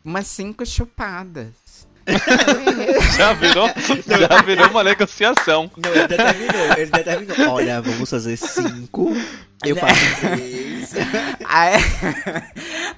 umas 0.04 0.28
cinco 0.28 0.66
chupadas. 0.66 1.63
Já 3.18 3.34
virou, 3.34 3.68
já 3.68 4.42
virou 4.42 4.70
uma 4.70 4.84
negociação. 4.84 5.72
Não, 5.78 5.92
ele 5.92 6.08
determinou, 6.08 6.78
ele 6.78 6.92
determinou. 6.92 7.50
Olha, 7.54 7.82
vamos 7.82 8.10
fazer 8.10 8.36
cinco. 8.38 9.16
Eu 9.64 9.76
faço 9.76 10.02
três. 10.20 10.94
Aí, 11.46 11.74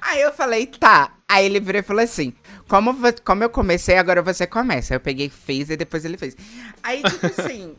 aí 0.00 0.20
eu 0.22 0.32
falei, 0.32 0.66
tá. 0.66 1.12
Aí 1.28 1.44
ele 1.44 1.60
virou 1.60 1.80
e 1.80 1.84
falou 1.84 2.02
assim: 2.02 2.32
como, 2.68 2.94
como 3.24 3.44
eu 3.44 3.50
comecei, 3.50 3.96
agora 3.96 4.22
você 4.22 4.46
começa. 4.46 4.94
Aí 4.94 4.96
eu 4.96 5.00
peguei, 5.00 5.28
fiz 5.28 5.70
e 5.70 5.76
depois 5.76 6.04
ele 6.04 6.16
fez. 6.16 6.36
Aí, 6.82 7.02
tipo 7.02 7.26
assim. 7.26 7.76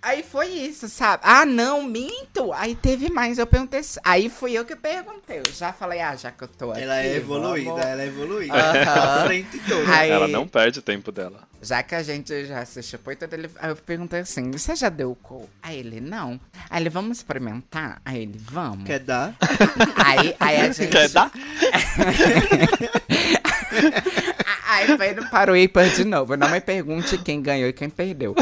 Aí 0.00 0.22
foi 0.22 0.46
isso, 0.48 0.88
sabe? 0.88 1.22
Ah, 1.26 1.44
não, 1.44 1.82
minto. 1.82 2.52
Aí 2.52 2.74
teve 2.74 3.10
mais, 3.10 3.36
eu 3.38 3.46
perguntei. 3.46 3.80
Aí 4.04 4.28
fui 4.30 4.52
eu 4.52 4.64
que 4.64 4.76
perguntei. 4.76 5.40
Eu 5.40 5.52
já 5.52 5.72
falei, 5.72 6.00
ah, 6.00 6.14
já 6.14 6.30
que 6.30 6.44
eu 6.44 6.48
tô 6.48 6.70
aqui. 6.70 6.82
Ela 6.82 7.00
é 7.00 7.16
evoluída, 7.16 7.70
vamos- 7.70 7.84
ela 7.86 8.02
é 8.02 8.06
evoluída. 8.06 8.54
Frente 9.26 9.58
toda. 9.60 9.92
Aí- 9.96 10.10
Ela 10.10 10.28
não 10.28 10.46
perde 10.46 10.78
o 10.78 10.82
tempo 10.82 11.10
dela. 11.10 11.40
Já 11.60 11.82
que 11.82 11.96
a 11.96 12.02
gente 12.04 12.46
já 12.46 12.64
se 12.64 12.80
chupou 12.84 13.12
e 13.12 13.16
tudo, 13.16 13.34
ele, 13.34 13.50
aí 13.58 13.70
eu 13.70 13.76
perguntei 13.76 14.20
assim, 14.20 14.48
você 14.52 14.76
já 14.76 14.88
deu 14.88 15.10
o 15.10 15.16
cu? 15.16 15.50
Aí 15.60 15.76
ele, 15.80 16.00
não. 16.00 16.38
Aí 16.70 16.80
ele, 16.80 16.88
vamos 16.88 17.16
experimentar? 17.18 18.00
Aí 18.04 18.22
ele, 18.22 18.38
vamos. 18.40 18.84
Quer 18.84 19.00
dar? 19.00 19.34
Aí, 19.96 20.36
aí 20.38 20.56
a 20.60 20.70
gente... 20.70 20.86
Quer 20.92 21.08
dar? 21.08 21.32
Aí 24.78 24.96
foi 24.96 25.12
no 25.12 25.28
para 25.30 25.52
o 25.52 25.56
ímpar 25.56 25.88
de 25.90 26.04
novo. 26.04 26.36
Não 26.36 26.48
me 26.48 26.60
pergunte 26.60 27.18
quem 27.18 27.42
ganhou 27.42 27.68
e 27.68 27.72
quem 27.72 27.88
perdeu. 27.90 28.34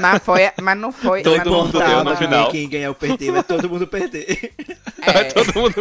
Mas, 0.00 0.22
foi, 0.22 0.50
mas 0.60 0.76
não 0.78 0.90
foi... 0.92 1.22
Todo 1.22 1.36
mas 1.36 1.46
não 1.46 1.64
mundo 1.64 1.78
deu 1.78 2.04
no 2.04 2.16
final. 2.16 2.50
Quem 2.50 2.68
ganhar 2.68 2.88
ou 2.88 2.94
perder, 2.94 3.30
vai 3.32 3.42
todo 3.44 3.68
mundo 3.68 3.86
perder. 3.86 4.52
É, 5.06 5.24
Todo 5.24 5.52
mundo. 5.60 5.74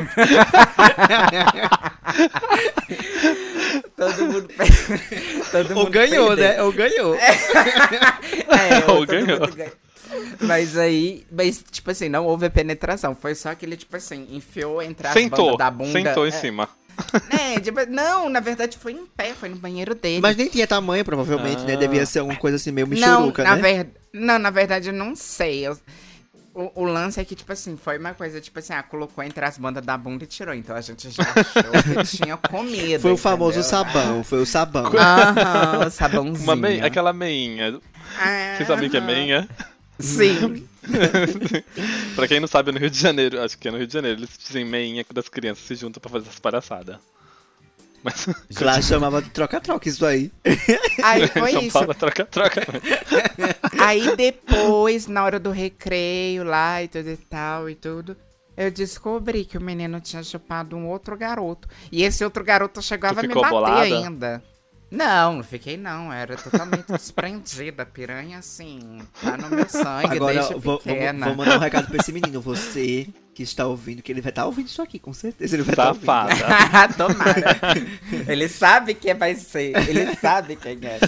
todo 3.95 4.25
mundo... 4.25 4.47
per- 4.49 5.49
todo 5.51 5.69
Ou 5.71 5.75
mundo 5.77 5.91
ganhou, 5.91 6.27
perdeu. 6.27 6.45
né? 6.57 6.61
Ou 6.63 6.71
ganhou. 6.73 7.15
É, 8.53 8.77
Ou 8.91 9.05
todo 9.05 9.07
ganhou. 9.07 9.39
mundo 9.39 9.55
ganhou. 9.55 9.73
Mas 10.41 10.77
aí, 10.77 11.25
mas 11.31 11.63
tipo 11.71 11.89
assim, 11.89 12.09
não 12.09 12.25
houve 12.25 12.49
penetração. 12.49 13.15
Foi 13.15 13.33
só 13.33 13.55
que 13.55 13.65
ele, 13.65 13.75
tipo 13.77 13.95
assim, 13.95 14.27
enfiou 14.31 14.81
entre 14.81 15.07
as 15.07 15.13
Sentou, 15.13 15.45
bandas 15.45 15.57
da 15.57 15.71
bunda. 15.71 15.91
sentou 15.91 16.25
em 16.25 16.29
é, 16.29 16.31
cima. 16.31 16.69
É, 17.29 17.59
tipo, 17.59 17.79
não, 17.89 18.29
na 18.29 18.39
verdade 18.39 18.77
foi 18.77 18.93
em 18.93 19.05
pé, 19.05 19.33
foi 19.33 19.49
no 19.49 19.55
banheiro 19.55 19.93
dele. 19.95 20.21
Mas 20.21 20.35
nem 20.37 20.47
tinha 20.47 20.67
tamanho, 20.67 21.03
provavelmente, 21.03 21.63
né? 21.63 21.73
Ah. 21.73 21.77
Devia 21.77 22.05
ser 22.05 22.19
alguma 22.19 22.37
coisa 22.37 22.57
assim, 22.57 22.71
meio 22.71 22.87
não, 22.87 22.93
michuruca, 23.21 23.43
na 23.43 23.55
né? 23.55 23.61
ver... 23.61 23.87
não, 24.13 24.37
na 24.39 24.49
verdade 24.49 24.89
eu 24.89 24.93
não 24.93 25.15
sei. 25.15 25.67
Eu- 25.67 25.77
O, 26.55 26.83
o 26.83 26.85
lance 26.85 27.19
é 27.19 27.25
que, 27.25 27.33
tipo 27.33 27.51
assim, 27.51 27.75
foi 27.75 27.97
uma 27.97 28.13
coisa, 28.13 28.39
tipo 28.39 28.59
assim, 28.59 28.73
ah, 28.73 28.83
colocou 28.83 29.23
entre 29.23 29.43
as 29.43 29.57
bandas 29.57 29.83
da 29.83 29.97
bunda 29.97 30.23
e 30.23 30.27
tirou. 30.27 30.53
Então 30.53 30.75
a 30.75 30.81
gente 30.81 31.09
já 31.09 31.23
achou 31.23 31.71
que 31.81 32.03
tinha 32.17 32.37
comida. 32.37 32.99
Foi 32.99 33.11
o 33.11 33.17
famoso 33.17 33.57
entendeu? 33.59 33.69
sabão, 33.71 34.23
foi 34.23 34.39
o 34.39 34.45
sabão. 34.45 34.85
Aham, 34.95 35.89
sabãozinho. 35.89 36.43
Uma 36.43 36.55
mei- 36.55 36.79
aquela 36.81 37.11
meinha. 37.11 37.79
Vocês 38.55 38.67
sabem 38.67 38.87
que 38.87 38.97
é 38.97 39.01
meinha? 39.01 39.49
Sim. 40.03 40.67
pra 42.15 42.27
quem 42.27 42.39
não 42.39 42.47
sabe, 42.47 42.71
no 42.71 42.79
Rio 42.79 42.89
de 42.89 42.99
Janeiro, 42.99 43.41
acho 43.41 43.57
que 43.57 43.67
é 43.67 43.71
no 43.71 43.77
Rio 43.77 43.87
de 43.87 43.93
Janeiro, 43.93 44.19
eles 44.19 44.37
dizem 44.37 44.65
meinha 44.65 45.03
quando 45.03 45.17
as 45.19 45.29
crianças 45.29 45.63
se 45.65 45.75
juntam 45.75 46.01
pra 46.01 46.11
fazer 46.11 46.27
essas 46.27 46.39
palhaçadas. 46.39 46.97
Mas 48.03 48.27
Lá 48.59 48.81
chamava 48.83 49.21
de 49.21 49.29
troca-troca 49.29 49.87
isso 49.87 50.05
aí. 50.05 50.29
Aí 51.01 51.27
foi 51.31 51.51
São 51.53 51.61
isso. 51.61 51.71
Paulo 51.71 51.91
é 51.91 51.93
troca-troca. 51.93 52.61
Aí 53.79 54.15
depois, 54.17 55.07
na 55.07 55.23
hora 55.23 55.39
do 55.39 55.51
recreio 55.51 56.43
lá 56.43 56.83
e 56.83 56.89
tudo 56.89 57.09
e 57.09 57.17
tal 57.17 57.69
e 57.69 57.75
tudo, 57.75 58.17
eu 58.57 58.69
descobri 58.69 59.45
que 59.45 59.57
o 59.57 59.61
menino 59.61 60.01
tinha 60.01 60.21
chupado 60.21 60.75
um 60.75 60.87
outro 60.89 61.15
garoto. 61.15 61.67
E 61.91 62.03
esse 62.03 62.25
outro 62.25 62.43
garoto 62.43 62.81
chegava 62.81 63.21
a 63.21 63.23
me 63.23 63.33
bater 63.33 63.49
bolada? 63.49 63.81
ainda. 63.81 64.43
Não, 64.93 65.37
não 65.37 65.43
fiquei 65.43 65.75
não. 65.75 66.13
Era 66.13 66.35
totalmente 66.37 66.85
desprendida. 66.93 67.83
Piranha, 67.85 68.37
assim, 68.37 68.99
tá 69.21 69.35
no 69.35 69.49
meu 69.49 69.67
sangue 69.67 70.15
Agora, 70.15 70.33
desde 70.35 70.55
pequena. 70.61 71.25
vou 71.27 71.35
mandar 71.35 71.57
um 71.57 71.59
recado 71.59 71.87
pra 71.87 71.97
esse 71.97 72.11
menino. 72.11 72.39
Você 72.41 73.07
que 73.33 73.41
está 73.43 73.65
ouvindo, 73.65 74.01
que 74.01 74.11
ele 74.11 74.21
vai 74.21 74.29
estar 74.29 74.45
ouvindo 74.45 74.67
isso 74.67 74.81
aqui, 74.81 74.99
com 74.99 75.11
certeza. 75.13 75.55
Ele 75.55 75.63
vai 75.63 75.73
estar 75.73 75.87
ouvindo. 75.89 76.05
Safada. 76.05 76.93
Tomara. 76.95 77.57
Ele 78.27 78.47
sabe 78.47 78.93
quem 78.93 79.13
vai 79.13 79.35
ser. 79.35 79.75
Ele 79.89 80.15
sabe 80.15 80.55
quem 80.55 80.77
é. 80.83 80.99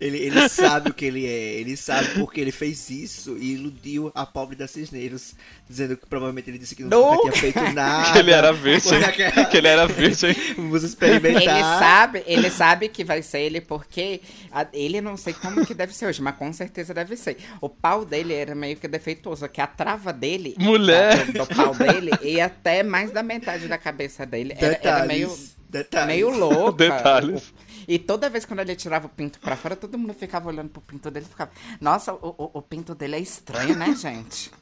Ele, 0.00 0.18
ele 0.18 0.48
sabe 0.48 0.90
o 0.90 0.94
que 0.94 1.04
ele 1.04 1.26
é, 1.26 1.54
ele 1.60 1.76
sabe 1.76 2.08
porque 2.18 2.40
ele 2.40 2.52
fez 2.52 2.88
isso 2.90 3.36
e 3.38 3.52
iludiu 3.54 4.10
a 4.14 4.24
pobre 4.26 4.56
da 4.56 4.66
Cisneiros, 4.66 5.34
dizendo 5.68 5.96
que 5.96 6.06
provavelmente 6.06 6.50
ele 6.50 6.58
disse 6.58 6.74
que 6.74 6.84
Não. 6.84 7.16
nunca 7.16 7.30
tinha 7.32 7.52
feito 7.52 7.60
nada. 7.74 8.12
que 8.12 8.18
ele 8.18 8.30
era 8.30 8.52
virgem. 8.52 9.04
Aquela- 9.04 9.44
que 9.46 9.56
ele 9.56 9.68
era 9.68 9.86
virgem. 9.86 10.34
Vamos 10.56 10.82
experimentar. 10.82 11.42
Ele 11.42 11.62
sabe, 11.62 12.22
ele 12.26 12.50
sabe 12.50 12.88
que 12.88 13.04
vai 13.04 13.22
ser 13.22 13.40
ele 13.40 13.60
porque 13.60 14.20
a- 14.52 14.66
ele 14.72 15.00
não 15.00 15.16
sei 15.16 15.32
como 15.34 15.64
que 15.66 15.74
deve 15.74 15.94
ser 15.94 16.06
hoje, 16.06 16.20
mas 16.22 16.34
com 16.36 16.52
certeza 16.52 16.92
deve 16.94 17.16
ser. 17.16 17.36
O 17.60 17.68
pau 17.68 18.04
dele 18.04 18.32
era 18.34 18.54
meio 18.54 18.76
que 18.76 18.88
defeituoso, 18.88 19.48
que 19.48 19.60
a 19.60 19.66
trava 19.66 20.12
dele, 20.12 20.54
Mulher. 20.58 21.26
do, 21.26 21.32
do 21.44 21.46
pau 21.46 21.73
dele, 21.74 22.10
ia 22.22 22.46
até 22.46 22.82
mais 22.82 23.10
da 23.10 23.22
metade 23.22 23.68
da 23.68 23.78
cabeça 23.78 24.24
dele. 24.24 24.54
Era, 24.56 24.66
era 24.66 24.74
Detalhes. 24.76 25.06
meio 25.08 25.54
Detalhes. 25.74 26.06
Meio 26.06 26.30
louca. 26.30 26.78
Detalhes. 26.78 27.52
E 27.86 27.98
toda 27.98 28.30
vez 28.30 28.44
quando 28.44 28.60
ele 28.60 28.76
tirava 28.76 29.06
o 29.06 29.08
pinto 29.08 29.40
pra 29.40 29.56
fora, 29.56 29.74
todo 29.74 29.98
mundo 29.98 30.14
ficava 30.14 30.48
olhando 30.48 30.68
pro 30.68 30.80
pinto 30.80 31.10
dele 31.10 31.26
e 31.26 31.28
ficava. 31.28 31.50
Nossa, 31.80 32.14
o, 32.14 32.34
o, 32.38 32.50
o 32.54 32.62
pinto 32.62 32.94
dele 32.94 33.16
é 33.16 33.18
estranho, 33.18 33.76
né, 33.76 33.92
gente? 33.94 34.52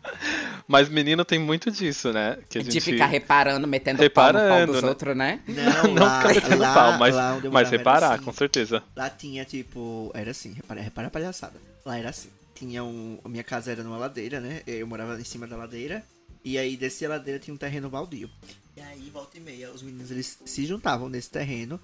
Mas 0.66 0.88
menino 0.88 1.22
tem 1.22 1.38
muito 1.38 1.70
disso, 1.70 2.12
né? 2.12 2.38
Que 2.48 2.58
a 2.58 2.62
gente... 2.62 2.72
De 2.72 2.80
ficar 2.80 3.06
reparando, 3.06 3.68
metendo 3.68 3.98
pau 4.10 4.28
no 4.28 4.38
pau 4.38 4.42
Reparando, 4.42 4.72
dos 4.72 4.82
né? 4.82 4.88
outros, 4.88 5.16
né? 5.16 5.40
Não, 5.46 5.92
Não 5.94 6.02
lá, 6.02 6.18
ficar 6.22 6.34
metendo 6.34 6.62
lá, 6.62 6.74
pau, 6.74 6.98
mas, 6.98 7.14
lá 7.14 7.34
onde 7.34 7.46
eu 7.46 7.52
mas 7.52 7.68
era 7.68 7.76
reparar, 7.76 8.14
assim. 8.14 8.24
com 8.24 8.32
certeza. 8.32 8.82
Lá 8.96 9.10
tinha, 9.10 9.44
tipo, 9.44 10.10
era 10.14 10.30
assim, 10.30 10.54
repara, 10.54 10.80
repara 10.80 11.08
a 11.08 11.10
palhaçada. 11.10 11.60
Lá 11.84 11.98
era 11.98 12.08
assim. 12.08 12.30
Tinha 12.54 12.82
um. 12.82 13.18
A 13.22 13.28
minha 13.28 13.44
casa 13.44 13.70
era 13.72 13.82
numa 13.82 13.98
ladeira, 13.98 14.40
né? 14.40 14.62
Eu 14.66 14.86
morava 14.86 15.20
em 15.20 15.24
cima 15.24 15.46
da 15.46 15.56
ladeira. 15.56 16.02
E 16.44 16.58
aí 16.58 16.76
a 17.06 17.08
ladeira 17.08 17.38
tinha 17.38 17.54
um 17.54 17.58
terreno 17.58 17.88
baldio. 17.88 18.30
E 18.76 18.80
aí, 18.80 19.10
volta 19.10 19.36
e 19.36 19.40
meia, 19.40 19.70
os 19.70 19.82
meninos 19.82 20.10
eles 20.10 20.38
se 20.44 20.66
juntavam 20.66 21.08
nesse 21.08 21.30
terreno. 21.30 21.80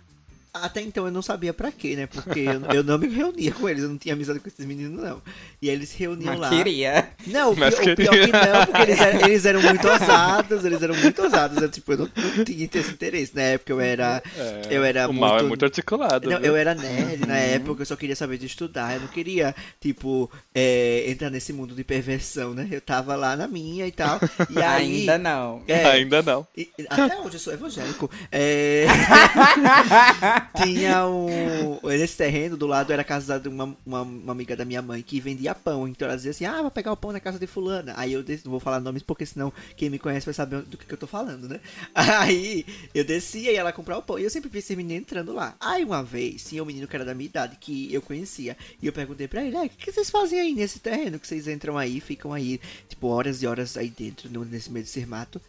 Até 0.52 0.80
então 0.82 1.04
eu 1.06 1.12
não 1.12 1.22
sabia 1.22 1.52
pra 1.52 1.70
quê, 1.70 1.94
né? 1.94 2.06
Porque 2.06 2.40
eu, 2.40 2.76
eu 2.76 2.82
não 2.84 2.98
me 2.98 3.06
reunia 3.06 3.52
com 3.52 3.68
eles, 3.68 3.82
eu 3.82 3.88
não 3.88 3.98
tinha 3.98 4.14
amizade 4.14 4.40
com 4.40 4.48
esses 4.48 4.64
meninos, 4.66 5.00
não. 5.02 5.22
E 5.62 5.68
aí 5.68 5.74
eles 5.76 5.90
se 5.90 5.98
reuniam 5.98 6.32
Mas 6.32 6.40
lá. 6.40 6.48
queria. 6.50 7.08
Não, 7.26 7.52
o 7.52 7.54
pior, 7.54 7.64
Mas 7.70 7.74
o 7.78 7.82
pior 7.96 8.10
queria. 8.10 8.26
que 8.26 8.32
não, 8.32 8.66
porque 8.66 8.82
eles 8.82 9.00
eram, 9.00 9.20
eles 9.28 9.44
eram 9.44 9.62
muito 9.62 9.88
ousados, 9.88 10.64
eles 10.64 10.82
eram 10.82 10.94
muito 10.96 11.22
ousados. 11.22 11.62
Eu, 11.62 11.68
tipo, 11.70 11.92
eu 11.92 11.98
não, 11.98 12.10
não 12.36 12.44
tinha 12.44 12.68
esse 12.74 12.90
interesse. 12.90 13.34
Na 13.36 13.42
época 13.42 13.72
eu 13.72 13.80
era. 13.80 14.22
É, 14.36 14.62
eu 14.70 14.84
era 14.84 15.08
o 15.08 15.12
mal 15.12 15.30
é 15.30 15.32
muito- 15.34 15.48
muito 15.48 15.64
articulado. 15.64 16.28
Não, 16.30 16.38
viu? 16.38 16.46
eu 16.46 16.56
era 16.56 16.74
nerd 16.74 17.26
na 17.26 17.36
época, 17.36 17.82
eu 17.82 17.86
só 17.86 17.94
queria 17.96 18.16
saber 18.16 18.38
de 18.38 18.46
estudar. 18.46 18.94
Eu 18.94 19.00
não 19.02 19.08
queria, 19.08 19.54
tipo, 19.80 20.30
é, 20.54 21.04
entrar 21.08 21.30
nesse 21.30 21.52
mundo 21.52 21.74
de 21.74 21.84
perversão, 21.84 22.54
né? 22.54 22.66
Eu 22.70 22.80
tava 22.80 23.14
lá 23.16 23.36
na 23.36 23.46
minha 23.46 23.86
e 23.86 23.92
tal. 23.92 24.18
E 24.50 24.58
aí. 24.62 25.00
Ainda 25.00 25.18
não. 25.18 25.62
É, 25.68 25.84
Ainda 25.84 26.22
não. 26.22 26.46
e- 26.56 26.68
até 26.88 27.16
hoje 27.18 27.36
eu 27.36 27.40
sou 27.40 27.52
evangélico. 27.52 28.10
É, 28.32 28.86
tinha 30.62 31.06
um. 31.06 31.78
Nesse 31.84 32.16
terreno 32.16 32.56
do 32.56 32.66
lado 32.66 32.92
era 32.92 33.02
a 33.02 33.04
casa 33.04 33.38
de 33.38 33.48
uma, 33.48 33.76
uma, 33.84 34.02
uma 34.02 34.32
amiga 34.32 34.56
da 34.56 34.64
minha 34.64 34.80
mãe 34.82 35.02
que 35.02 35.20
vendia 35.20 35.54
pão. 35.54 35.86
Então 35.88 36.06
ela 36.06 36.16
dizia 36.16 36.30
assim: 36.30 36.44
Ah, 36.44 36.60
vou 36.62 36.70
pegar 36.70 36.92
o 36.92 36.96
pão 36.96 37.12
na 37.12 37.20
casa 37.20 37.38
de 37.38 37.46
Fulana. 37.46 37.94
Aí 37.96 38.12
eu 38.12 38.22
des- 38.22 38.44
não 38.44 38.50
vou 38.50 38.60
falar 38.60 38.80
nomes 38.80 39.02
porque 39.02 39.24
senão 39.26 39.52
quem 39.76 39.90
me 39.90 39.98
conhece 39.98 40.26
vai 40.26 40.34
saber 40.34 40.62
do 40.62 40.76
que, 40.76 40.86
que 40.86 40.94
eu 40.94 40.98
tô 40.98 41.06
falando, 41.06 41.48
né? 41.48 41.60
Aí 41.94 42.64
eu 42.94 43.04
descia 43.04 43.52
e 43.52 43.56
ela 43.56 43.72
comprar 43.72 43.98
o 43.98 44.02
pão. 44.02 44.18
E 44.18 44.24
eu 44.24 44.30
sempre 44.30 44.48
vi 44.50 44.58
esse 44.58 44.74
menino 44.76 45.00
entrando 45.00 45.32
lá. 45.32 45.54
Aí 45.60 45.84
uma 45.84 46.02
vez 46.02 46.44
tinha 46.44 46.62
um 46.62 46.66
menino 46.66 46.86
que 46.86 46.96
era 46.96 47.04
da 47.04 47.14
minha 47.14 47.26
idade 47.28 47.56
que 47.60 47.92
eu 47.92 48.02
conhecia. 48.02 48.56
E 48.82 48.86
eu 48.86 48.92
perguntei 48.92 49.28
pra 49.28 49.42
ele: 49.44 49.56
"Ah, 49.56 49.62
O 49.64 49.68
que, 49.68 49.92
vocês 49.92 50.10
fazem 50.10 50.40
aí 50.40 50.54
nesse 50.54 50.78
terreno? 50.78 51.18
Que 51.18 51.26
vocês 51.26 51.48
entram 51.48 51.76
aí, 51.78 52.00
ficam 52.00 52.32
aí, 52.32 52.60
tipo, 52.88 53.06
horas 53.08 53.42
e 53.42 53.46
horas 53.46 53.76
aí 53.76 53.88
dentro, 53.88 54.28
nesse 54.44 54.70
meio 54.70 54.84
desse 54.84 55.04
mato. 55.06 55.40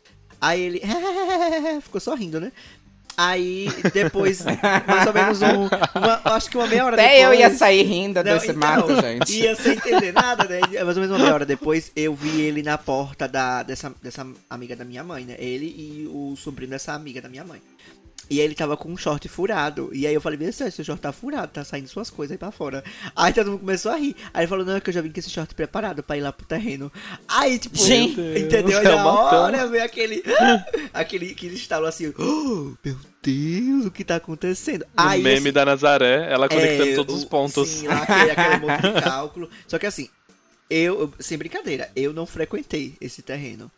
Aí 0.42 0.62
ele 0.62 0.82
ficou 1.84 2.00
sorrindo, 2.00 2.40
né? 2.40 2.52
Aí 3.22 3.68
depois, 3.94 4.46
mais 4.46 5.08
ou 5.08 5.14
menos 5.14 5.42
um. 5.42 5.66
Uma, 6.00 6.22
acho 6.36 6.50
que 6.50 6.56
uma 6.56 6.68
meia 6.68 6.86
hora 6.86 6.96
Até 6.96 7.18
depois. 7.18 7.26
eu 7.26 7.34
ia 7.34 7.54
sair 7.54 7.84
rindo 7.84 8.24
Não, 8.24 8.24
desse 8.24 8.52
então, 8.52 8.60
mato, 8.60 9.02
gente. 9.02 9.42
Ia 9.42 9.56
sem 9.58 9.74
entender 9.74 10.14
nada, 10.14 10.46
né? 10.46 10.62
Mais 10.86 10.96
ou 10.96 11.02
menos 11.04 11.10
uma 11.10 11.20
meia 11.20 11.34
hora 11.34 11.46
depois, 11.46 11.92
eu 11.98 12.16
vi 12.16 12.40
ele 12.40 12.64
na 12.64 12.78
porta 12.78 13.28
da, 13.28 13.62
dessa, 13.62 13.94
dessa 14.02 14.26
amiga 14.50 14.74
da 14.74 14.86
minha 14.86 15.04
mãe, 15.04 15.26
né? 15.26 15.36
Ele 15.38 15.66
e 15.66 16.08
o 16.08 16.34
sobrinho 16.38 16.70
dessa 16.70 16.94
amiga 16.94 17.22
da 17.22 17.28
minha 17.28 17.44
mãe. 17.44 17.62
E 18.30 18.40
aí 18.40 18.46
ele 18.46 18.54
tava 18.56 18.78
com 18.78 18.92
um 18.92 18.98
short 18.98 19.28
furado. 19.28 19.90
E 19.92 20.06
aí 20.06 20.14
eu 20.14 20.22
falei, 20.22 20.38
meu 20.38 20.52
Deus, 20.52 20.74
seu 20.74 20.86
short 20.86 21.02
tá 21.02 21.12
furado, 21.12 21.52
tá 21.52 21.64
saindo 21.64 21.88
suas 21.88 22.10
coisas 22.10 22.34
aí 22.34 22.38
pra 22.38 22.52
fora. 22.52 22.84
Aí 23.16 23.34
todo 23.34 23.52
mundo 23.52 23.60
começou 23.62 23.92
a 23.92 23.96
rir. 23.96 24.16
Aí 24.34 24.42
ele 24.42 24.48
falou, 24.48 24.64
não, 24.66 24.76
é 24.76 24.82
que 24.82 24.90
eu 24.90 24.94
já 24.94 25.02
vim 25.02 25.12
com 25.12 25.20
esse 25.20 25.30
short 25.30 25.56
preparado 25.56 26.04
pra 26.04 26.16
ir 26.18 26.22
lá 26.22 26.32
pro 26.32 26.46
terreno. 26.46 26.92
Aí, 27.28 27.58
tipo, 27.58 27.76
Gente, 27.78 28.20
entendeu? 28.22 28.78
Aí 28.80 28.86
é 28.86 28.90
na 28.90 28.96
uma 28.98 29.20
hora 29.22 29.68
veio 29.68 29.84
aquele. 29.84 30.24
aquele 30.94 31.32
aquele 31.32 31.56
estalo 31.56 31.86
assim, 31.86 32.14
oh, 32.18 32.74
meu 32.84 32.96
Deus, 33.24 33.86
o 33.86 33.92
que 33.92 34.04
tá 34.04 34.18
acontecendo? 34.18 34.84
O 34.84 34.86
Aí, 34.96 35.22
meme 35.22 35.38
assim, 35.38 35.52
da 35.52 35.66
Nazaré, 35.66 36.32
ela 36.32 36.48
conectando 36.48 36.92
é, 36.92 36.96
todos 36.96 37.16
os 37.16 37.26
pontos. 37.26 37.68
Sim, 37.68 37.88
lá 37.88 38.04
aquele, 38.04 38.32
aquele 38.32 38.58
monte 38.58 38.94
de 38.94 39.02
cálculo. 39.02 39.50
Só 39.68 39.78
que 39.80 39.86
assim, 39.86 40.08
eu- 40.70 41.12
sem 41.20 41.38
brincadeira, 41.38 41.90
eu 41.96 42.14
não 42.14 42.26
frequentei 42.26 42.96
esse 43.02 43.22
terreno. 43.22 43.72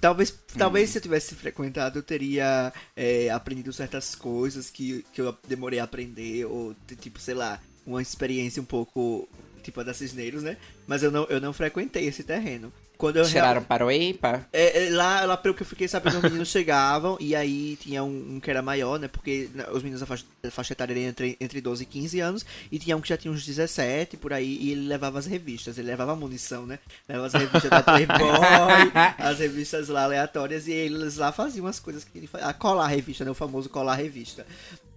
Talvez, 0.00 0.32
talvez 0.56 0.90
se 0.90 0.98
eu 0.98 1.02
tivesse 1.02 1.34
frequentado, 1.34 1.98
eu 1.98 2.02
teria 2.02 2.72
é, 2.94 3.30
aprendido 3.30 3.72
certas 3.72 4.14
coisas 4.14 4.70
que, 4.70 5.04
que 5.12 5.20
eu 5.20 5.36
demorei 5.46 5.80
a 5.80 5.84
aprender, 5.84 6.44
ou 6.44 6.74
tipo, 7.00 7.18
sei 7.18 7.34
lá, 7.34 7.60
uma 7.84 8.00
experiência 8.00 8.62
um 8.62 8.64
pouco 8.64 9.28
tipo 9.62 9.80
a 9.80 9.82
da 9.82 9.92
Cisneiros, 9.92 10.42
né? 10.42 10.56
Mas 10.86 11.02
eu 11.02 11.10
não, 11.10 11.24
eu 11.24 11.40
não 11.40 11.52
frequentei 11.52 12.06
esse 12.06 12.22
terreno. 12.22 12.72
Quando 12.98 13.16
eu 13.16 13.24
Tiraram 13.24 13.62
para 13.62 13.86
o 13.86 13.92
IPA? 13.92 14.48
é, 14.52 14.86
é, 14.86 14.90
lá, 14.90 15.24
lá 15.24 15.36
pelo 15.36 15.54
que 15.54 15.62
eu 15.62 15.66
fiquei 15.66 15.86
sabendo, 15.86 16.16
os 16.16 16.22
meninos 16.24 16.48
chegavam 16.50 17.16
e 17.20 17.32
aí 17.32 17.76
tinha 17.76 18.02
um, 18.02 18.34
um 18.34 18.40
que 18.40 18.50
era 18.50 18.60
maior, 18.60 18.98
né? 18.98 19.06
Porque 19.06 19.48
né, 19.54 19.64
os 19.70 19.84
meninos 19.84 20.00
da 20.00 20.06
faixa, 20.06 20.24
da 20.42 20.50
faixa 20.50 20.72
etária 20.72 20.92
eram 20.92 21.02
entre, 21.02 21.36
entre 21.40 21.60
12 21.60 21.84
e 21.84 21.86
15 21.86 22.20
anos 22.20 22.46
e 22.72 22.76
tinha 22.76 22.96
um 22.96 23.00
que 23.00 23.08
já 23.08 23.16
tinha 23.16 23.32
uns 23.32 23.46
17 23.46 24.16
por 24.16 24.32
aí 24.32 24.58
e 24.60 24.72
ele 24.72 24.88
levava 24.88 25.16
as 25.16 25.26
revistas, 25.26 25.78
ele 25.78 25.86
levava 25.86 26.16
munição, 26.16 26.66
né? 26.66 26.80
Levava 27.08 27.28
as 27.28 27.34
revistas 27.34 27.70
da 27.70 27.82
Playboy, 27.84 28.18
as 29.16 29.38
revistas 29.38 29.88
lá 29.88 30.02
aleatórias 30.02 30.66
e 30.66 30.72
eles 30.72 31.18
lá 31.18 31.30
faziam 31.30 31.68
as 31.68 31.78
coisas 31.78 32.02
que 32.02 32.18
ele 32.18 32.26
fazia. 32.26 32.52
Colar 32.54 32.86
a 32.86 32.88
revista, 32.88 33.24
né? 33.24 33.30
O 33.30 33.34
famoso 33.34 33.68
colar 33.68 33.92
a 33.92 33.96
revista. 33.96 34.44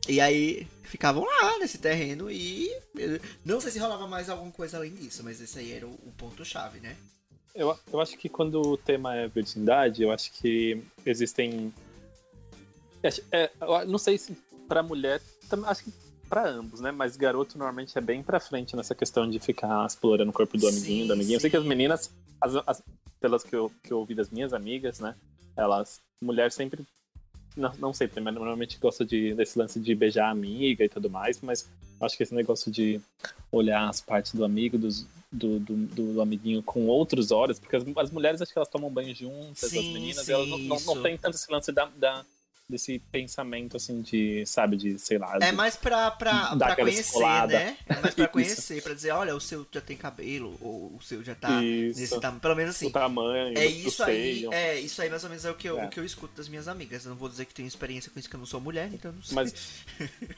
E 0.09 0.19
aí 0.19 0.67
ficavam 0.81 1.23
lá 1.23 1.59
nesse 1.59 1.77
terreno 1.77 2.31
e 2.31 2.67
não 3.45 3.61
sei 3.61 3.69
se 3.69 3.77
rolava 3.77 4.07
mais 4.07 4.27
alguma 4.27 4.51
coisa 4.51 4.77
além 4.77 4.95
disso, 4.95 5.23
mas 5.23 5.39
esse 5.39 5.59
aí 5.59 5.71
era 5.71 5.85
o, 5.85 5.91
o 5.91 6.11
ponto-chave, 6.17 6.79
né? 6.79 6.95
Eu, 7.53 7.77
eu 7.91 7.99
acho 7.99 8.17
que 8.17 8.29
quando 8.29 8.61
o 8.61 8.77
tema 8.77 9.15
é 9.15 9.27
virgindade, 9.27 10.03
eu 10.03 10.11
acho 10.11 10.31
que 10.33 10.81
existem. 11.05 11.73
É, 13.31 13.49
eu 13.61 13.85
não 13.87 13.97
sei 13.97 14.17
se 14.17 14.37
pra 14.67 14.81
mulher, 14.81 15.21
acho 15.65 15.83
que 15.83 15.91
pra 16.29 16.47
ambos, 16.47 16.79
né? 16.79 16.91
Mas 16.91 17.17
garoto 17.17 17.57
normalmente 17.57 17.97
é 17.97 18.01
bem 18.01 18.23
pra 18.23 18.39
frente 18.39 18.75
nessa 18.75 18.95
questão 18.95 19.29
de 19.29 19.37
ficar 19.39 19.85
explorando 19.85 20.29
o 20.29 20.33
corpo 20.33 20.57
do 20.57 20.67
amiguinho, 20.67 21.01
Sim, 21.03 21.07
da 21.07 21.13
amiguinha. 21.13 21.35
Eu 21.35 21.41
sei 21.41 21.49
que 21.49 21.57
as 21.57 21.65
meninas, 21.65 22.09
as- 22.39 22.55
as- 22.65 22.83
pelas 23.19 23.43
que 23.43 23.55
eu, 23.55 23.71
que 23.83 23.91
eu 23.91 23.99
ouvi 23.99 24.15
das 24.15 24.29
minhas 24.29 24.53
amigas, 24.53 24.99
né? 24.99 25.15
Elas, 25.57 25.99
mulher 26.23 26.51
sempre. 26.51 26.85
Não, 27.55 27.73
não 27.77 27.93
sempre, 27.93 28.21
mas 28.21 28.33
normalmente 28.33 28.77
gosta 28.79 29.03
de, 29.05 29.33
desse 29.33 29.57
lance 29.59 29.79
de 29.79 29.93
beijar 29.93 30.27
a 30.27 30.31
amiga 30.31 30.83
e 30.85 30.89
tudo 30.89 31.09
mais, 31.09 31.39
mas 31.41 31.69
acho 31.99 32.15
que 32.17 32.23
esse 32.23 32.33
negócio 32.33 32.71
de 32.71 32.99
olhar 33.51 33.89
as 33.89 33.99
partes 34.01 34.33
do 34.33 34.45
amigo, 34.45 34.77
dos, 34.77 35.05
do, 35.31 35.59
do, 35.59 35.75
do 36.13 36.21
amiguinho 36.21 36.63
com 36.63 36.87
outros 36.87 37.31
olhos, 37.31 37.59
porque 37.59 37.75
as, 37.75 37.83
as 37.97 38.11
mulheres 38.11 38.41
acho 38.41 38.51
que 38.51 38.57
elas 38.57 38.69
tomam 38.69 38.89
banho 38.89 39.13
juntas, 39.13 39.63
as 39.63 39.69
Sim, 39.69 39.93
meninas, 39.93 40.25
sim, 40.25 40.31
elas 40.33 40.47
não, 40.47 40.57
não, 40.57 40.79
não 40.79 41.01
tem 41.03 41.17
tanto 41.17 41.35
esse 41.35 41.51
lance 41.51 41.71
da, 41.71 41.85
da- 41.97 42.25
desse 42.71 42.99
pensamento 43.11 43.77
assim 43.77 44.01
de, 44.01 44.45
sabe, 44.45 44.75
de, 44.77 44.97
sei 44.97 45.17
lá. 45.17 45.35
É 45.41 45.49
de- 45.49 45.51
mais 45.51 45.75
pra, 45.75 46.09
pra, 46.11 46.55
pra 46.55 46.75
conhecer, 46.75 47.01
esfolada. 47.01 47.53
né? 47.53 47.77
É 47.87 47.95
mais 48.01 48.15
pra 48.15 48.27
conhecer, 48.29 48.81
pra 48.81 48.93
dizer, 48.93 49.11
olha, 49.11 49.35
o 49.35 49.39
seu 49.41 49.67
já 49.71 49.81
tem 49.81 49.95
cabelo, 49.95 50.57
ou 50.61 50.95
o 50.95 51.01
seu 51.01 51.23
já 51.23 51.35
tá 51.35 51.61
Isso. 51.63 51.99
nesse 51.99 52.19
tamanho. 52.19 52.41
Pelo 52.41 52.55
menos 52.55 52.75
assim. 52.75 52.87
o 52.87 52.91
tamanho, 52.91 53.57
É 53.57 53.65
isso 53.65 54.03
aí, 54.03 54.35
seio. 54.39 54.53
é, 54.53 54.79
isso 54.79 55.01
aí 55.01 55.09
mais 55.09 55.23
ou 55.23 55.29
menos 55.29 55.45
é 55.45 55.51
o 55.51 55.55
que, 55.55 55.69
eu, 55.69 55.79
É. 55.79 55.85
o 55.85 55.89
que 55.89 55.99
eu 55.99 56.05
escuto 56.05 56.33
das 56.35 56.47
minhas 56.47 56.67
amigas. 56.67 57.05
Eu 57.05 57.09
não 57.11 57.17
vou 57.17 57.29
dizer 57.29 57.45
que 57.45 57.53
tenho 57.53 57.67
experiência 57.67 58.09
com 58.11 58.19
isso, 58.19 58.29
que 58.29 58.35
eu 58.35 58.39
não 58.39 58.45
sou 58.47 58.59
mulher, 58.59 58.89
então 58.93 59.11
não 59.11 59.21
sei. 59.21 59.35
Mas, 59.35 59.53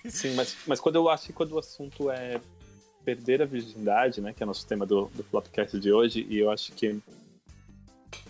sim, 0.10 0.34
mas, 0.36 0.56
mas 0.68 0.80
quando 0.80 0.96
eu 0.96 1.08
acho 1.10 1.28
que 1.28 1.34
quando 1.34 1.54
o 1.54 1.60
assunto 1.60 2.10
é 2.12 2.42
perder 3.06 3.42
a 3.42 3.46
virgindade, 3.46 4.22
né, 4.22 4.34
que 4.34 4.42
é 4.42 4.46
o 4.46 4.48
nosso 4.48 4.66
tema 4.66 4.86
do, 4.86 5.12
do 5.14 5.24
Flopcast 5.24 5.78
de 5.80 5.92
hoje, 5.92 6.26
e 6.30 6.38
eu 6.40 6.50
acho 6.50 6.72
que, 6.72 6.98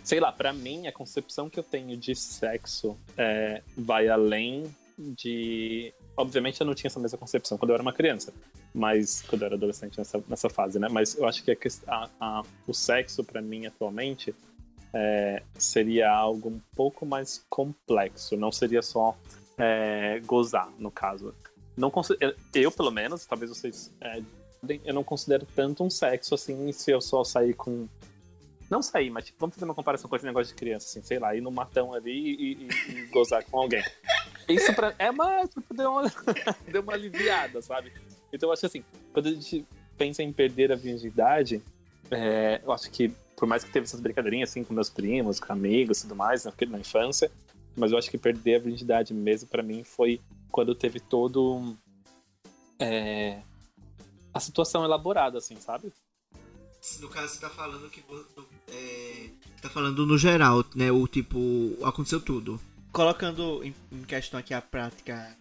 sei 0.02 0.20
lá, 0.20 0.30
pra 0.32 0.52
mim, 0.52 0.86
a 0.86 0.92
concepção 0.92 1.48
que 1.50 1.58
eu 1.58 1.62
tenho 1.62 1.96
de 1.96 2.14
sexo 2.14 2.96
é, 3.16 3.62
vai 3.76 4.08
além 4.08 4.64
de... 4.98 5.92
Obviamente 6.16 6.60
eu 6.60 6.66
não 6.66 6.74
tinha 6.74 6.88
essa 6.88 7.00
mesma 7.00 7.18
concepção 7.18 7.58
quando 7.58 7.70
eu 7.70 7.74
era 7.74 7.82
uma 7.82 7.92
criança, 7.92 8.32
mas 8.72 9.22
quando 9.22 9.42
eu 9.42 9.46
era 9.46 9.54
adolescente 9.56 9.98
nessa, 9.98 10.22
nessa 10.28 10.48
fase, 10.48 10.78
né, 10.78 10.88
mas 10.88 11.16
eu 11.16 11.26
acho 11.26 11.42
que 11.42 11.50
a, 11.86 12.08
a- 12.20 12.42
o 12.66 12.72
sexo 12.72 13.24
pra 13.24 13.42
mim 13.42 13.66
atualmente 13.66 14.34
é, 14.92 15.42
seria 15.58 16.08
algo 16.12 16.48
um 16.50 16.60
pouco 16.76 17.04
mais 17.04 17.44
complexo, 17.50 18.36
não 18.36 18.52
seria 18.52 18.80
só 18.82 19.16
é, 19.58 20.20
gozar, 20.24 20.70
no 20.78 20.90
caso. 20.90 21.34
Não 21.76 21.90
eu, 22.20 22.34
eu, 22.54 22.70
pelo 22.70 22.92
menos, 22.92 23.26
talvez 23.26 23.50
vocês. 23.50 23.92
é, 24.00 24.22
eu 24.84 24.94
não 24.94 25.02
considero 25.04 25.44
tanto 25.56 25.82
um 25.84 25.90
sexo 25.90 26.34
assim 26.36 26.70
se 26.70 26.92
eu 26.92 27.00
só 27.00 27.24
sair 27.24 27.54
com. 27.54 27.88
Não 28.70 28.82
sair, 28.82 29.10
mas 29.10 29.26
tipo, 29.26 29.38
vamos 29.38 29.54
fazer 29.54 29.64
uma 29.66 29.74
comparação 29.74 30.08
com 30.08 30.16
esse 30.16 30.24
negócio 30.24 30.52
de 30.54 30.58
criança, 30.58 30.86
assim, 30.88 31.02
sei 31.02 31.18
lá, 31.18 31.34
ir 31.36 31.40
no 31.40 31.50
matão 31.50 31.92
ali 31.92 32.10
e, 32.12 32.52
e- 32.64 32.68
e 32.92 33.06
gozar 33.06 33.44
com 33.44 33.58
alguém. 33.58 33.82
Isso 34.48 34.72
pra, 34.74 34.94
é 34.98 35.10
uma. 35.10 35.46
Tipo, 35.46 35.74
deu 35.74 35.90
uma, 35.90 36.02
deu 36.70 36.82
uma 36.82 36.94
aliviada, 36.94 37.60
sabe? 37.62 37.92
Então 38.32 38.48
eu 38.48 38.52
acho 38.52 38.66
assim, 38.66 38.82
quando 39.12 39.26
a 39.28 39.32
gente 39.32 39.66
pensa 39.98 40.22
em 40.22 40.32
perder 40.32 40.72
a 40.72 40.76
virgindade, 40.76 41.62
é, 42.10 42.60
eu 42.64 42.72
acho 42.72 42.90
que, 42.90 43.08
por 43.36 43.46
mais 43.46 43.62
que 43.64 43.70
teve 43.70 43.84
essas 43.84 44.00
brincadeirinhas 44.00 44.50
assim 44.50 44.64
com 44.64 44.74
meus 44.74 44.90
primos, 44.90 45.38
com 45.38 45.52
amigos 45.52 45.98
e 45.98 46.02
tudo 46.02 46.16
mais, 46.16 46.44
na, 46.44 46.52
na 46.68 46.78
infância, 46.78 47.30
mas 47.76 47.92
eu 47.92 47.98
acho 47.98 48.10
que 48.10 48.18
perder 48.18 48.56
a 48.56 48.58
virgindade 48.58 49.12
mesmo 49.14 49.48
pra 49.48 49.62
mim 49.62 49.84
foi 49.84 50.20
quando 50.50 50.74
teve 50.74 51.00
todo 51.00 51.76
é, 52.78 53.40
a 54.32 54.40
situação 54.40 54.84
elaborada, 54.84 55.38
assim, 55.38 55.56
sabe? 55.56 55.92
No 57.00 57.08
caso, 57.08 57.28
você 57.34 57.40
tá 57.40 57.48
falando 57.48 57.88
que. 57.88 58.02
É, 58.68 59.28
tá 59.60 59.68
falando 59.68 60.06
no 60.06 60.18
geral, 60.18 60.64
né? 60.74 60.90
O 60.90 61.06
tipo. 61.06 61.76
Aconteceu 61.84 62.20
tudo. 62.20 62.60
Colocando 62.92 63.62
em, 63.64 63.74
questão 64.06 64.38
aqui 64.38 64.54
a 64.54 64.62
prática 64.62 65.36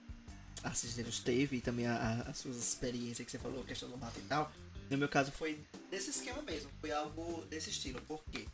a 0.63 0.73
Cisneros 0.73 1.19
teve 1.19 1.57
e 1.57 1.62
também 1.62 1.86
as 1.86 2.38
suas 2.38 2.55
experiências 2.57 3.25
que 3.25 3.31
você 3.31 3.38
falou, 3.38 3.63
questão 3.63 3.89
do 3.89 3.97
mato 3.97 4.17
e 4.17 4.23
tal. 4.23 4.51
No 4.89 4.97
meu 4.97 5.09
caso 5.09 5.31
foi 5.31 5.59
desse 5.91 6.09
esquema 6.09 6.41
mesmo, 6.41 6.69
foi 6.79 6.91
algo 6.91 7.43
desse 7.49 7.69
estilo. 7.69 8.01
Por 8.07 8.23
quê? 8.31 8.45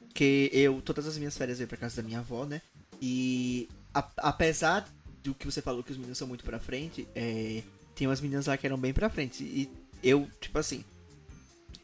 Porque 0.00 0.50
eu, 0.52 0.80
todas 0.80 1.06
as 1.06 1.18
minhas 1.18 1.36
férias 1.36 1.60
ia 1.60 1.66
pra 1.66 1.76
casa 1.76 1.96
da 1.96 2.02
minha 2.02 2.20
avó, 2.20 2.44
né? 2.44 2.62
E 3.00 3.68
a, 3.92 4.06
apesar 4.18 4.88
do 5.22 5.34
que 5.34 5.44
você 5.44 5.60
falou 5.60 5.82
que 5.82 5.92
os 5.92 5.96
meninos 5.96 6.18
são 6.18 6.28
muito 6.28 6.44
pra 6.44 6.58
frente, 6.58 7.06
é, 7.14 7.62
tem 7.94 8.06
umas 8.06 8.20
meninas 8.20 8.46
lá 8.46 8.56
que 8.56 8.66
eram 8.66 8.78
bem 8.78 8.92
pra 8.92 9.10
frente. 9.10 9.42
E 9.42 9.70
eu, 10.02 10.28
tipo 10.40 10.58
assim, 10.58 10.84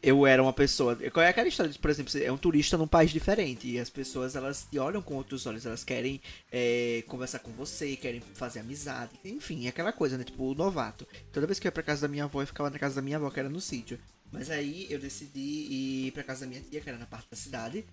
eu 0.05 0.27
era 0.27 0.41
uma 0.41 0.53
pessoa. 0.53 0.95
Qual 1.11 1.25
é 1.25 1.29
aquela 1.29 1.47
história 1.47 1.71
de, 1.71 1.79
por 1.79 1.89
exemplo, 1.89 2.11
você 2.11 2.23
é 2.23 2.31
um 2.31 2.37
turista 2.37 2.77
num 2.77 2.87
país 2.87 3.09
diferente 3.09 3.67
e 3.67 3.79
as 3.79 3.89
pessoas 3.89 4.35
elas 4.35 4.67
te 4.69 4.77
olham 4.77 5.01
com 5.01 5.15
outros 5.15 5.47
olhos, 5.47 5.65
elas 5.65 5.83
querem 5.83 6.21
é, 6.51 7.03
conversar 7.07 7.39
com 7.39 7.51
você, 7.51 7.95
querem 7.95 8.21
fazer 8.35 8.59
amizade, 8.59 9.11
enfim, 9.25 9.65
é 9.65 9.69
aquela 9.69 9.91
coisa, 9.91 10.15
né? 10.15 10.23
Tipo, 10.23 10.51
o 10.51 10.53
novato. 10.53 11.07
Toda 11.33 11.47
vez 11.47 11.57
que 11.59 11.65
eu 11.65 11.69
ia 11.69 11.73
pra 11.73 11.81
casa 11.81 12.01
da 12.01 12.07
minha 12.07 12.25
avó, 12.25 12.39
eu 12.41 12.47
ficava 12.47 12.69
na 12.69 12.77
casa 12.77 12.95
da 12.95 13.01
minha 13.01 13.17
avó, 13.17 13.31
que 13.31 13.39
era 13.39 13.49
no 13.49 13.59
sítio. 13.59 13.99
Mas 14.31 14.51
aí 14.51 14.85
eu 14.91 14.99
decidi 14.99 15.39
ir 15.39 16.11
pra 16.11 16.23
casa 16.23 16.41
da 16.41 16.47
minha 16.47 16.61
tia, 16.61 16.81
que 16.81 16.89
era 16.89 16.99
na 16.99 17.07
parte 17.07 17.27
da 17.31 17.37
cidade. 17.37 17.83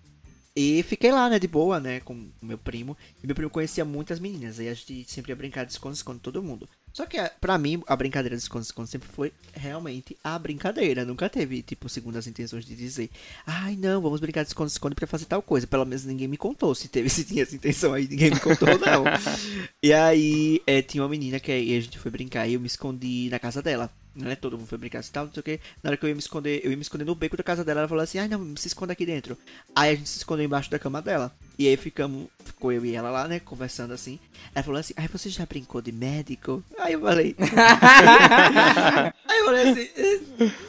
E 0.55 0.83
fiquei 0.83 1.11
lá, 1.11 1.27
né, 1.29 1.39
de 1.39 1.47
boa, 1.47 1.79
né, 1.79 1.99
com 1.99 2.29
meu 2.39 2.59
primo. 2.59 2.95
E 3.23 3.25
meu 3.25 3.35
primo 3.35 3.49
conhecia 3.49 3.83
muitas 3.83 4.19
meninas. 4.19 4.59
Aí 4.59 4.69
a 4.69 4.73
gente 4.73 5.11
sempre 5.11 5.31
ia 5.31 5.35
brincar 5.35 5.65
de 5.65 5.71
esconde-esconde 5.71 6.19
todo 6.19 6.43
mundo. 6.43 6.69
Só 6.93 7.07
que, 7.07 7.17
pra 7.41 7.57
mim, 7.57 7.81
a 7.87 7.95
brincadeira 7.95 8.37
de 8.37 8.43
esconde-esconde 8.43 8.87
sempre 8.87 9.09
foi 9.09 9.33
realmente 9.51 10.15
a 10.23 10.37
brincadeira. 10.37 11.03
Nunca 11.03 11.27
teve, 11.27 11.63
tipo, 11.63 11.89
segundas 11.89 12.27
intenções 12.27 12.63
de 12.63 12.75
dizer, 12.75 13.09
ai, 13.47 13.75
não, 13.75 13.99
vamos 13.99 14.19
brincar 14.19 14.43
de 14.43 14.49
esconde-esconde 14.49 14.93
pra 14.93 15.07
fazer 15.07 15.25
tal 15.25 15.41
coisa. 15.41 15.65
Pelo 15.65 15.85
menos 15.85 16.05
ninguém 16.05 16.27
me 16.27 16.37
contou. 16.37 16.75
Se 16.75 16.87
teve, 16.87 17.09
se 17.09 17.25
tinha 17.25 17.41
essa 17.41 17.55
intenção 17.55 17.93
aí, 17.93 18.07
ninguém 18.07 18.29
me 18.29 18.39
contou, 18.39 18.77
não. 18.77 19.05
e 19.81 19.91
aí, 19.91 20.61
é, 20.67 20.83
tinha 20.83 21.01
uma 21.01 21.09
menina 21.09 21.39
que 21.39 21.51
aí 21.51 21.75
a 21.75 21.81
gente 21.81 21.97
foi 21.97 22.11
brincar 22.11 22.47
e 22.47 22.53
eu 22.53 22.59
me 22.59 22.67
escondi 22.67 23.27
na 23.31 23.39
casa 23.39 23.59
dela 23.59 23.91
né? 24.15 24.35
Todo 24.35 24.57
mundo 24.57 24.67
foi 24.67 24.77
brincar 24.77 25.03
e 25.03 25.07
tal, 25.07 25.25
não 25.25 25.33
sei 25.33 25.41
o 25.41 25.43
que. 25.43 25.59
Na 25.81 25.89
hora 25.89 25.97
que 25.97 26.05
eu 26.05 26.09
ia 26.09 26.15
me 26.15 26.19
esconder, 26.19 26.61
eu 26.63 26.71
ia 26.71 26.77
me 26.77 26.81
esconder 26.81 27.05
no 27.05 27.15
beco 27.15 27.37
da 27.37 27.43
casa 27.43 27.63
dela, 27.63 27.81
ela 27.81 27.87
falou 27.87 28.03
assim, 28.03 28.19
ai 28.19 28.27
não, 28.27 28.55
se 28.55 28.67
esconda 28.67 28.93
aqui 28.93 29.05
dentro. 29.05 29.37
Aí 29.75 29.91
a 29.91 29.95
gente 29.95 30.09
se 30.09 30.17
escondeu 30.17 30.45
embaixo 30.45 30.69
da 30.69 30.79
cama 30.79 31.01
dela. 31.01 31.33
E 31.57 31.67
aí 31.67 31.77
ficamos, 31.77 32.27
ficou 32.43 32.71
eu 32.71 32.85
e 32.85 32.95
ela 32.95 33.09
lá, 33.09 33.27
né, 33.27 33.39
conversando 33.39 33.93
assim. 33.93 34.19
Ela 34.53 34.63
falou 34.63 34.79
assim, 34.79 34.93
ai 34.97 35.07
você 35.07 35.29
já 35.29 35.45
brincou 35.45 35.81
de 35.81 35.91
médico? 35.91 36.63
Aí 36.79 36.93
eu 36.93 37.01
falei. 37.01 37.35
aí 39.27 39.39
eu 39.39 39.45
falei 39.45 39.69
assim, 39.69 39.89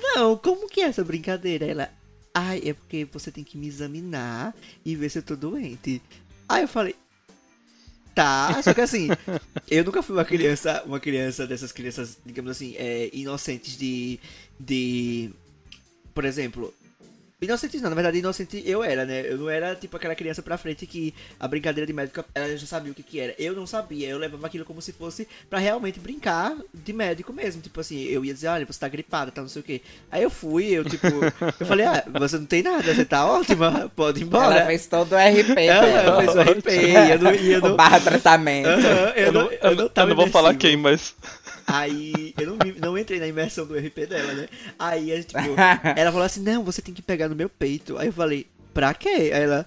não, 0.02 0.37
como 0.37 0.68
que 0.68 0.80
é 0.80 0.85
essa 0.85 1.04
brincadeira? 1.04 1.66
Ela, 1.66 1.90
ai, 2.35 2.62
é 2.64 2.72
porque 2.72 3.04
você 3.04 3.30
tem 3.30 3.44
que 3.44 3.59
me 3.59 3.68
examinar 3.68 4.54
e 4.85 4.96
ver 4.96 5.09
se 5.09 5.18
eu 5.18 5.22
tô 5.22 5.37
doente. 5.37 6.02
Aí 6.48 6.62
eu 6.62 6.68
falei, 6.68 6.94
Tá, 8.14 8.62
só 8.62 8.72
que 8.72 8.81
assim, 8.81 9.09
eu 9.68 9.83
nunca 9.85 10.00
fui 10.00 10.14
uma 10.14 10.24
criança, 10.24 10.83
uma 10.87 11.00
criança 11.00 11.46
dessas 11.46 11.72
crianças, 11.72 12.16
digamos 12.24 12.53
assim, 12.53 12.77
é, 12.77 13.11
inocentes 13.12 13.77
de, 13.77 14.20
de, 14.59 15.31
por 16.14 16.24
exemplo, 16.24 16.72
Inocente 17.44 17.78
não, 17.78 17.90
na 17.90 17.94
verdade 17.94 18.18
inocente 18.18 18.62
eu 18.64 18.83
era, 18.83 19.04
né? 19.04 19.22
Eu 19.26 19.38
não 19.38 19.50
era 19.50 19.74
tipo 19.74 19.96
aquela 19.96 20.14
criança 20.14 20.42
pra 20.42 20.57
frente 20.57 20.87
que 20.87 21.14
a 21.38 21.46
brincadeira 21.46 21.87
de 21.87 21.92
médico 21.92 22.24
ela 22.35 22.57
já 22.57 22.66
sabia 22.66 22.92
o 22.92 22.94
que 22.94 23.02
que 23.02 23.20
era. 23.20 23.35
Eu 23.38 23.54
não 23.54 23.66
sabia, 23.66 24.09
eu 24.09 24.18
levava 24.18 24.46
aquilo 24.46 24.64
como 24.64 24.80
se 24.80 24.92
fosse 24.92 25.28
pra 25.48 25.59
realmente 25.59 26.00
brincar 26.00 26.57
de 26.72 26.92
médico 26.92 27.33
mesmo. 27.33 27.61
Tipo 27.62 27.80
assim, 27.80 28.02
eu 28.04 28.24
ia 28.24 28.35
dizer, 28.35 28.48
olha, 28.48 28.66
você 28.66 28.80
tá 28.80 28.88
gripada, 28.88 29.30
tá 29.30 29.40
não 29.40 29.48
sei 29.48 29.61
o 29.61 29.64
que. 29.64 29.83
Aí 30.11 30.22
eu 30.22 30.30
fui, 30.30 30.66
eu 30.66 30.85
tipo, 30.85 31.07
eu 31.61 31.66
falei, 31.66 31.87
ah, 31.87 32.04
você 32.18 32.38
não 32.38 32.46
tem 32.46 32.62
nada, 32.62 32.94
você 32.94 33.04
tá 33.04 33.24
ótima, 33.26 33.90
pode 33.94 34.20
ir 34.20 34.24
embora. 34.24 34.57
Ela 34.57 34.66
fez 34.66 34.87
todo 34.87 35.12
o 35.12 35.16
RP, 35.16 35.59
Ela 35.59 36.22
fez 36.22 36.35
o 36.35 36.40
RP, 36.40 36.68
eu 37.12 37.18
não, 37.18 37.30
eu 37.33 37.61
não... 37.68 37.76
Barra 37.76 38.00
tratamento. 38.00 38.68
Uhum, 38.68 39.09
eu, 39.16 39.33
não, 39.33 39.52
eu, 39.52 39.76
não, 39.76 39.90
eu 39.94 40.07
não 40.07 40.16
vou 40.16 40.28
falar 40.28 40.54
quem, 40.54 40.76
mas... 40.76 41.14
Aí 41.66 42.35
eu 42.38 42.46
não, 42.46 42.59
não 42.81 42.98
entrei 42.98 43.18
na 43.18 43.27
imersão 43.27 43.66
do 43.66 43.77
RP 43.77 44.07
dela, 44.07 44.33
né? 44.35 44.48
Aí 44.79 45.22
tipo, 45.24 45.38
ela 45.96 46.12
falou 46.12 46.27
assim: 46.27 46.42
não, 46.42 46.64
você 46.64 46.83
tem 46.83 46.94
que 46.94 47.03
pegar 47.03 47.29
no 47.29 47.37
meu 47.37 47.48
peito. 47.48 47.96
Aí 47.98 48.09
eu 48.09 48.12
falei, 48.12 48.46
pra 48.72 48.94
quê? 48.94 49.31
Aí 49.33 49.42
ela. 49.42 49.66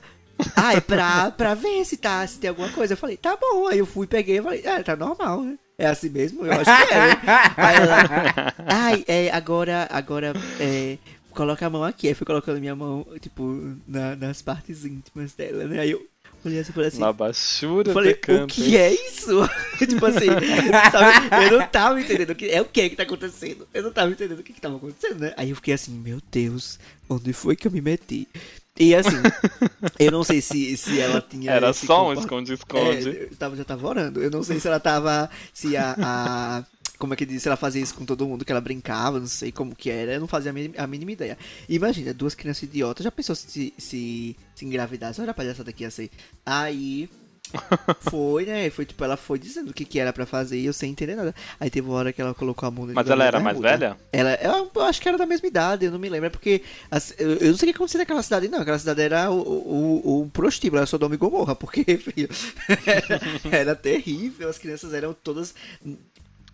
Ah, 0.56 0.74
é 0.74 0.80
pra, 0.80 1.32
pra 1.32 1.56
ver 1.56 1.84
se, 1.84 1.98
tá, 1.98 2.26
se 2.28 2.40
tem 2.40 2.50
alguma 2.50 2.70
coisa. 2.70 2.94
Eu 2.94 2.98
falei, 2.98 3.18
tá 3.18 3.36
bom. 3.36 3.68
Aí 3.68 3.80
eu 3.80 3.88
fui, 3.88 4.06
peguei 4.06 4.38
e 4.38 4.42
falei, 4.42 4.68
ah, 4.68 4.84
tá 4.84 4.96
normal, 4.96 5.42
né? 5.42 5.58
É 5.80 5.88
assim 5.88 6.10
mesmo? 6.10 6.46
Eu 6.46 6.54
acho 6.54 6.66
que 6.66 6.94
é, 6.94 7.08
né? 7.08 7.22
Aí 7.58 7.76
ela, 7.76 8.54
ai, 8.68 9.06
é, 9.08 9.32
agora, 9.32 9.88
agora, 9.92 10.34
é, 10.60 10.98
coloca 11.32 11.66
a 11.66 11.70
mão 11.70 11.84
aqui. 11.84 12.08
Aí 12.08 12.14
fui 12.14 12.26
colocando 12.26 12.60
minha 12.60 12.76
mão, 12.76 13.06
tipo, 13.20 13.78
na, 13.88 14.16
nas 14.16 14.42
partes 14.42 14.86
íntimas 14.86 15.34
dela, 15.34 15.66
né? 15.66 15.80
Aí 15.80 15.92
eu, 15.92 16.06
Olhei 16.45 16.60
assim, 16.60 16.71
falei 16.71 16.88
assim. 16.88 17.00
Na 17.00 17.12
baixura 17.12 17.93
falei, 17.93 18.13
o 18.13 18.47
que 18.47 18.78
é 18.78 18.93
isso? 18.93 19.41
tipo 19.80 20.06
assim, 20.06 20.28
sabe? 20.91 21.45
Eu 21.52 21.60
não 21.60 21.67
tava 21.67 22.00
entendendo 22.00 22.30
o 22.30 22.36
que 22.36 22.50
é 22.50 22.62
o 22.62 22.65
que 22.65 22.89
que 22.89 22.95
tá 22.95 23.04
acontecendo. 23.04 23.67
Eu 23.73 23.84
não 23.84 23.91
tava 23.91 24.12
entendendo 24.12 24.39
o 24.39 24.43
que 24.43 24.54
que 24.54 24.62
tava 24.62 24.78
acontecendo, 24.78 25.19
né? 25.19 25.34
Aí 25.36 25.50
eu 25.50 25.56
fiquei 25.56 25.73
assim, 25.73 25.91
meu 25.91 26.19
Deus, 26.32 26.80
onde 27.10 27.34
foi 27.34 27.56
que 27.56 27.67
eu 27.67 27.71
me 27.71 27.82
meti? 27.82 28.28
E 28.80 28.93
assim, 28.93 29.17
eu 30.00 30.12
não 30.12 30.23
sei 30.23 30.39
se, 30.39 30.78
se 30.78 31.00
ela 31.00 31.19
tinha. 31.19 31.52
Era 31.52 31.73
só 31.73 32.10
um 32.10 32.13
esconde-esconde. 32.13 33.10
É, 33.10 33.23
eu 33.23 33.36
tava, 33.36 33.56
já 33.56 33.63
tava 33.63 33.88
orando. 33.88 34.21
Eu 34.21 34.30
não 34.30 34.43
sei 34.43 34.60
se 34.60 34.67
ela 34.67 34.80
tava. 34.80 35.30
Se 35.54 35.76
a, 35.76 35.95
a 35.97 36.63
como 36.98 37.14
é 37.14 37.18
que 37.18 37.26
diz, 37.26 37.46
ela 37.46 37.56
fazia 37.56 37.82
isso 37.82 37.94
com 37.94 38.06
todo 38.06 38.28
mundo, 38.28 38.44
que 38.44 38.52
ela 38.52 38.62
brincava, 38.62 39.20
não 39.20 39.28
sei 39.28 39.52
como 39.52 39.76
que 39.76 39.90
era, 39.90 40.14
eu 40.14 40.20
não 40.20 40.28
fazia 40.28 40.52
a 40.52 40.54
mínima, 40.54 40.76
a 40.78 40.88
mínima 40.88 41.12
ideia. 41.12 41.38
Imagina, 41.70 42.14
duas 42.14 42.34
crianças 42.36 42.64
idiotas, 42.64 43.04
já 43.04 43.12
pensou 43.12 43.36
se, 43.36 43.74
se, 43.78 44.36
se 44.56 44.66
engravidasse? 44.66 45.22
Olha 45.22 45.32
a 45.32 45.34
palhaçada 45.34 45.74
ia 45.78 45.92
ser. 45.92 46.10
Aí, 46.46 47.10
foi, 48.10 48.46
né? 48.46 48.70
Foi 48.70 48.86
tipo, 48.86 49.04
ela 49.04 49.16
foi 49.16 49.40
dizendo 49.40 49.70
o 49.70 49.74
que, 49.74 49.86
que 49.86 50.00
era 50.00 50.12
pra 50.12 50.26
fazer 50.26 50.58
e 50.60 50.66
eu 50.66 50.74
sem 50.74 50.92
entender 50.92 51.16
nada. 51.16 51.34
Aí 51.60 51.70
teve 51.70 51.88
uma 51.88 51.98
hora 51.98 52.14
que 52.14 52.22
ela 52.22 52.34
colocou 52.34 52.68
a 52.68 52.72
mão 52.72 52.88
Mas 52.94 53.10
ela 53.10 53.24
era 53.24 53.40
mais 53.40 53.60
velha? 53.60 53.98
Ela, 54.12 54.36
eu 54.36 54.82
acho 54.84 55.02
que 55.02 55.08
era 55.08 55.18
da 55.18 55.26
mesma 55.26 55.48
idade, 55.48 55.86
eu 55.86 55.92
não 55.92 56.00
me 56.00 56.10
lembro, 56.10 56.28
é 56.28 56.30
porque 56.30 56.64
as, 56.90 57.14
eu, 57.18 57.34
eu, 57.36 57.52
não 57.52 57.58
sei 57.58 57.70
o 57.70 57.72
que 57.72 57.78
acontecia 57.78 58.00
naquela 58.00 58.24
cidade, 58.24 58.48
não. 58.48 58.60
Aquela 58.60 58.80
cidade 58.80 59.02
era 59.02 59.30
o, 59.32 59.40
o, 59.40 60.22
o 60.22 60.30
prostíbulo, 60.30 60.80
era 60.80 60.86
Sodoma 60.86 61.16
e 61.16 61.18
Gomorra, 61.18 61.56
porque, 61.56 61.84
filho, 61.98 62.30
era, 62.86 63.22
era 63.58 63.76
terrível, 63.76 64.50
as 64.50 64.58
crianças 64.58 64.94
eram 64.94 65.14
todas 65.14 65.54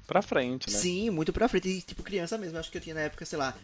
Pra 0.07 0.21
frente, 0.21 0.69
né? 0.71 0.77
Sim, 0.77 1.09
muito 1.09 1.31
pra 1.31 1.47
frente. 1.47 1.69
E, 1.69 1.81
tipo, 1.81 2.03
criança 2.03 2.37
mesmo. 2.37 2.57
Acho 2.57 2.69
que 2.69 2.77
eu 2.77 2.81
tinha 2.81 2.95
na 2.95 3.01
época, 3.01 3.25
sei 3.25 3.37
lá, 3.37 3.55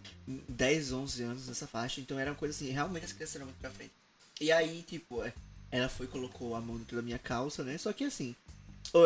10, 0.47 0.93
11 0.93 1.23
anos 1.23 1.47
nessa 1.47 1.67
faixa. 1.67 1.99
Então 1.99 2.17
era 2.17 2.31
uma 2.31 2.37
coisa 2.37 2.55
assim, 2.55 2.69
realmente 2.71 3.05
as 3.05 3.13
crianças 3.13 3.35
eram 3.35 3.45
muito 3.45 3.59
pra 3.59 3.69
frente. 3.69 3.91
E 4.39 4.51
aí, 4.51 4.83
tipo, 4.83 5.21
é, 5.23 5.33
ela 5.69 5.89
foi 5.89 6.07
colocou 6.07 6.55
a 6.55 6.61
mão 6.61 6.77
dentro 6.77 6.95
da 6.95 7.01
minha 7.01 7.19
calça, 7.19 7.63
né? 7.63 7.77
Só 7.77 7.91
que 7.91 8.05
assim, 8.05 8.35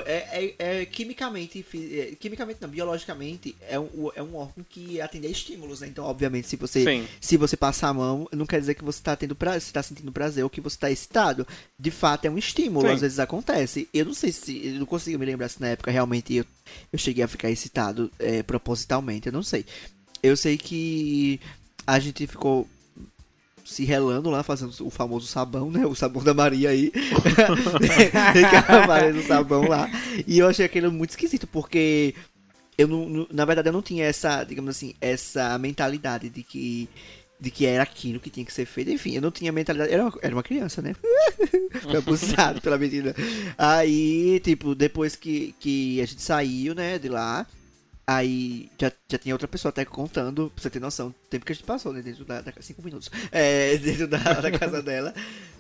é, 0.06 0.56
é, 0.58 0.82
é, 0.82 0.86
quimicamente, 0.86 1.66
é, 1.74 2.16
quimicamente 2.16 2.62
não, 2.62 2.70
biologicamente 2.70 3.56
é 3.68 3.78
um, 3.78 4.10
é 4.16 4.24
um 4.24 4.36
órgão 4.36 4.66
que 4.68 5.02
atende 5.02 5.28
a 5.28 5.30
estímulos, 5.30 5.82
né? 5.82 5.88
Então, 5.88 6.06
obviamente, 6.06 6.48
se 6.48 6.56
você 6.56 7.06
se 7.20 7.36
você 7.36 7.58
passar 7.58 7.90
a 7.90 7.94
mão, 7.94 8.28
não 8.32 8.46
quer 8.46 8.60
dizer 8.60 8.76
que 8.76 8.84
você 8.84 9.00
está 9.00 9.16
tendo 9.16 9.36
prazer, 9.36 9.68
está 9.68 9.84
sentindo 9.84 10.12
prazer 10.12 10.44
ou 10.44 10.50
que 10.50 10.62
você 10.62 10.76
está 10.76 10.90
excitado. 10.90 11.46
De 11.78 11.92
fato, 11.92 12.26
é 12.26 12.30
um 12.30 12.38
estímulo, 12.38 12.88
Sim. 12.88 12.94
às 12.94 13.02
vezes 13.02 13.20
acontece. 13.20 13.90
Eu 13.94 14.06
não 14.06 14.14
sei 14.14 14.32
se, 14.32 14.68
eu 14.68 14.80
não 14.80 14.86
consigo 14.86 15.20
me 15.20 15.26
lembrar 15.26 15.50
se 15.50 15.60
na 15.60 15.68
época 15.70 15.92
realmente 15.92 16.34
eu, 16.34 16.46
eu 16.92 17.00
cheguei 17.00 17.24
a 17.24 17.28
ficar 17.28 17.50
excitado 17.50 18.10
é, 18.20 18.42
propositalmente, 18.42 19.28
eu 19.28 19.34
não 19.34 19.44
sei. 19.44 19.66
Eu 20.22 20.38
sei 20.38 20.58
que 20.58 21.42
a 21.86 22.00
gente 22.00 22.26
ficou 22.26 22.68
se 23.64 23.86
relando 23.86 24.30
lá, 24.30 24.44
fazendo 24.44 24.74
o 24.82 24.90
famoso 24.90 25.28
sabão, 25.28 25.72
né? 25.72 25.86
O 25.86 25.96
sabão 25.96 26.24
da 26.24 26.34
Maria 26.34 26.70
aí. 26.70 26.92
Maria 28.88 29.14
no 29.14 29.24
sabão 29.24 29.68
lá. 29.68 29.90
E 30.28 30.40
eu 30.40 30.48
achei 30.48 30.66
aquilo 30.66 30.92
muito 30.92 31.12
esquisito, 31.12 31.48
porque 31.48 32.14
eu 32.78 32.88
não, 32.88 33.28
na 33.32 33.46
verdade 33.46 33.70
eu 33.70 33.74
não 33.74 33.82
tinha 33.82 34.06
essa, 34.06 34.44
digamos 34.44 34.72
assim, 34.72 34.94
essa 35.00 35.58
mentalidade 35.58 36.30
de 36.30 36.44
que 36.44 36.90
de 37.40 37.52
que 37.52 37.66
era 37.66 37.84
aquilo 37.84 38.22
que 38.22 38.30
tinha 38.30 38.46
que 38.46 38.54
ser 38.54 38.66
feito. 38.66 38.90
Enfim, 38.90 39.16
eu 39.16 39.22
não 39.22 39.30
tinha 39.30 39.52
mentalidade. 39.52 39.92
Era 39.92 40.04
uma, 40.04 40.14
era 40.22 40.34
uma 40.34 40.44
criança, 40.44 40.82
né? 40.82 40.96
Foi 41.84 41.98
abusado 41.98 42.62
pela 42.62 42.78
menina. 42.78 43.14
Aí, 43.58 44.40
tipo, 44.40 44.74
depois 44.74 45.18
que, 45.18 45.54
que 45.60 46.02
a 46.02 46.06
gente 46.06 46.22
saiu, 46.22 46.74
né, 46.74 46.98
de 46.98 47.10
lá, 47.10 47.46
Aí 48.06 48.70
já, 48.78 48.92
já 49.08 49.18
tinha 49.18 49.34
outra 49.34 49.48
pessoa 49.48 49.70
até 49.70 49.86
contando, 49.86 50.52
pra 50.54 50.62
você 50.62 50.70
ter 50.70 50.80
noção, 50.80 51.08
o 51.08 51.28
tempo 51.30 51.46
que 51.46 51.54
a 51.54 51.56
gente 51.56 51.66
passou, 51.66 51.94
né? 51.94 52.02
Dentro 52.02 52.26
da. 52.26 52.42
da 52.42 52.54
cinco 52.60 52.82
minutos. 52.82 53.10
É, 53.32 53.78
dentro 53.78 54.08
da, 54.08 54.18
da 54.18 54.52
casa 54.52 54.82
dela. 54.84 55.14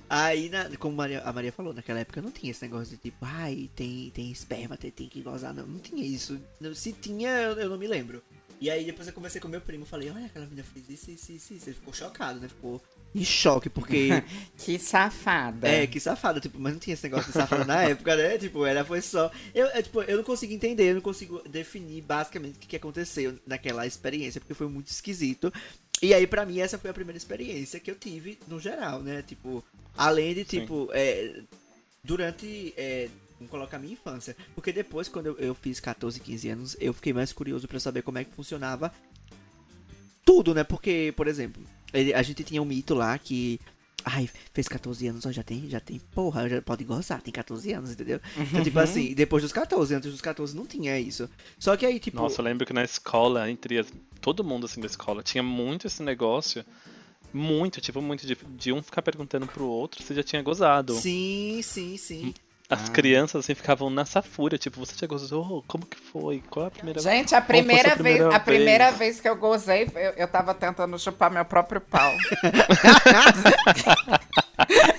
Aí, 0.10 0.49
na, 0.49 0.69
como 0.77 0.95
Maria, 0.95 1.21
a 1.21 1.32
Maria 1.34 1.51
falou, 1.51 1.73
naquela 1.73 1.99
época 1.99 2.21
não 2.21 2.32
tinha 2.32 2.51
esse 2.51 2.62
negócio 2.62 2.95
de 2.95 2.97
tipo, 2.97 3.17
ai, 3.21 3.69
tem, 3.75 4.12
tem 4.13 4.29
esperma, 4.32 4.77
tem, 4.77 4.91
tem 4.91 5.08
que 5.08 5.21
gozar, 5.21 5.53
não. 5.53 5.65
Não 5.65 5.79
tinha 5.79 6.06
isso. 6.06 6.39
Se 6.75 6.91
tinha, 6.91 7.29
eu, 7.29 7.53
eu 7.53 7.69
não 7.69 7.77
me 7.77 7.88
lembro. 7.88 8.21
E 8.59 8.69
aí 8.69 8.85
depois 8.85 9.07
eu 9.07 9.13
conversei 9.13 9.41
com 9.41 9.47
meu 9.47 9.61
primo, 9.61 9.85
falei, 9.85 10.09
olha, 10.09 10.25
aquela 10.25 10.45
menina 10.45 10.63
fez 10.63 10.89
isso, 10.89 11.11
isso, 11.11 11.31
isso, 11.31 11.53
isso. 11.53 11.69
Ele 11.69 11.75
ficou 11.75 11.93
chocado, 11.93 12.39
né? 12.39 12.47
Ficou 12.47 12.81
em 13.15 13.23
choque, 13.23 13.69
porque. 13.69 14.09
que 14.57 14.79
safada. 14.79 15.67
É, 15.67 15.85
que 15.85 15.99
safada, 15.99 16.39
tipo, 16.39 16.59
mas 16.59 16.73
não 16.73 16.79
tinha 16.79 16.93
esse 16.93 17.03
negócio 17.03 17.27
de 17.27 17.33
safada 17.33 17.65
na 17.65 17.83
época, 17.83 18.15
né? 18.15 18.37
Tipo, 18.37 18.65
ela 18.65 18.83
foi 18.83 19.01
só. 19.01 19.31
Eu, 19.53 19.67
é, 19.67 19.81
tipo, 19.81 20.01
eu 20.01 20.17
não 20.17 20.23
consigo 20.23 20.53
entender, 20.53 20.89
eu 20.89 20.95
não 20.95 21.01
consigo 21.01 21.41
definir 21.47 22.01
basicamente 22.01 22.55
o 22.55 22.59
que, 22.59 22.67
que 22.67 22.75
aconteceu 22.75 23.37
naquela 23.45 23.85
experiência, 23.85 24.41
porque 24.41 24.53
foi 24.53 24.67
muito 24.67 24.87
esquisito. 24.87 25.53
E 26.01 26.13
aí, 26.13 26.25
pra 26.25 26.45
mim, 26.45 26.59
essa 26.59 26.77
foi 26.77 26.89
a 26.89 26.93
primeira 26.93 27.17
experiência 27.17 27.79
que 27.79 27.91
eu 27.91 27.95
tive 27.95 28.39
no 28.47 28.59
geral, 28.59 29.01
né? 29.01 29.21
Tipo, 29.21 29.63
além 29.95 30.33
de, 30.33 30.43
tipo, 30.43 30.89
é, 30.93 31.41
durante. 32.03 32.73
É, 32.75 33.09
Vamos 33.39 33.50
colocar 33.52 33.78
a 33.78 33.80
minha 33.80 33.93
infância. 33.93 34.36
Porque 34.56 34.72
depois, 34.72 35.08
quando 35.08 35.28
eu, 35.28 35.38
eu 35.38 35.54
fiz 35.56 35.80
14, 35.80 36.19
15 36.19 36.50
anos, 36.50 36.78
eu 36.80 36.93
fiquei 36.93 37.12
mais 37.13 37.34
curioso 37.34 37.67
pra 37.67 37.80
saber 37.80 38.02
como 38.02 38.17
é 38.17 38.24
que 38.24 38.34
funcionava 38.34 38.93
tudo, 40.26 40.54
né? 40.54 40.63
Porque, 40.63 41.13
por 41.15 41.28
exemplo, 41.28 41.62
a 42.15 42.22
gente 42.24 42.43
tinha 42.43 42.62
um 42.62 42.65
mito 42.65 42.93
lá 42.93 43.17
que. 43.17 43.60
Ai, 44.06 44.30
fez 44.54 44.67
14 44.67 45.08
anos, 45.08 45.26
ó, 45.26 45.32
já 45.32 45.43
tem, 45.43 45.69
já 45.69 45.80
tem, 45.80 45.98
porra, 45.98 46.50
já 46.50 46.62
pode 46.62 46.84
gozar, 46.84 47.22
tem 47.22 47.32
14 47.34 47.72
anos, 47.72 47.91
entendeu? 47.91 48.19
Então, 48.36 48.62
tipo 48.62 48.78
assim, 48.80 49.13
depois 49.13 49.43
dos 49.43 49.54
14, 49.54 49.96
antes 49.96 50.12
dos 50.12 50.19
14 50.19 50.54
não 50.54 50.65
tinha 50.65 51.00
isso. 51.00 51.30
Só 51.58 51.78
que 51.78 51.86
aí, 51.86 52.00
tipo. 52.02 52.17
Nossa, 52.17 52.41
eu 52.41 52.46
lembro 52.46 52.65
que 52.65 52.74
na 52.74 52.84
escola, 52.84 53.50
entre 53.50 53.80
as- 53.80 53.88
todo 54.19 54.43
mundo 54.43 54.65
assim 54.65 54.82
da 54.82 54.88
escola, 54.88 55.24
tinha 55.24 55.41
muito 55.41 55.88
esse 55.88 56.04
negócio. 56.04 56.65
Muito, 57.32 57.80
tipo, 57.80 58.02
muito 58.02 58.28
de, 58.28 58.36
de 58.58 58.74
um 58.74 58.84
ficar 58.84 59.02
perguntando 59.02 59.48
pro 59.48 59.65
outro 59.65 60.04
se 60.04 60.13
já 60.13 60.22
tinha 60.22 60.41
gozado. 60.41 60.93
Sim, 60.96 61.62
sim, 61.63 61.96
sim. 61.98 62.34
As 62.73 62.89
Ah. 62.89 62.91
crianças 62.91 63.45
assim 63.45 63.53
ficavam 63.53 63.89
nessa 63.91 64.21
fúria, 64.23 64.57
tipo, 64.57 64.79
você 64.79 64.93
já 64.97 65.05
gozou? 65.05 65.63
Como 65.67 65.86
que 65.86 65.97
foi? 65.97 66.41
Qual 66.49 66.65
é 66.65 66.69
a 66.69 66.71
primeira 66.71 66.99
Gente, 66.99 67.36
a 67.36 67.41
Qual 67.41 67.47
foi 67.47 67.59
a 67.59 67.63
primeira, 67.63 67.91
primeira 67.91 68.19
vez, 68.19 68.25
a 68.25 68.29
vez? 68.29 68.43
primeira 68.43 68.91
vez 68.91 69.19
que 69.21 69.29
eu 69.29 69.36
gozei, 69.36 69.88
eu, 69.95 70.12
eu 70.17 70.27
tava 70.27 70.55
tentando 70.55 70.97
chupar 70.97 71.29
meu 71.29 71.45
próprio 71.45 71.79
pau. 71.79 72.12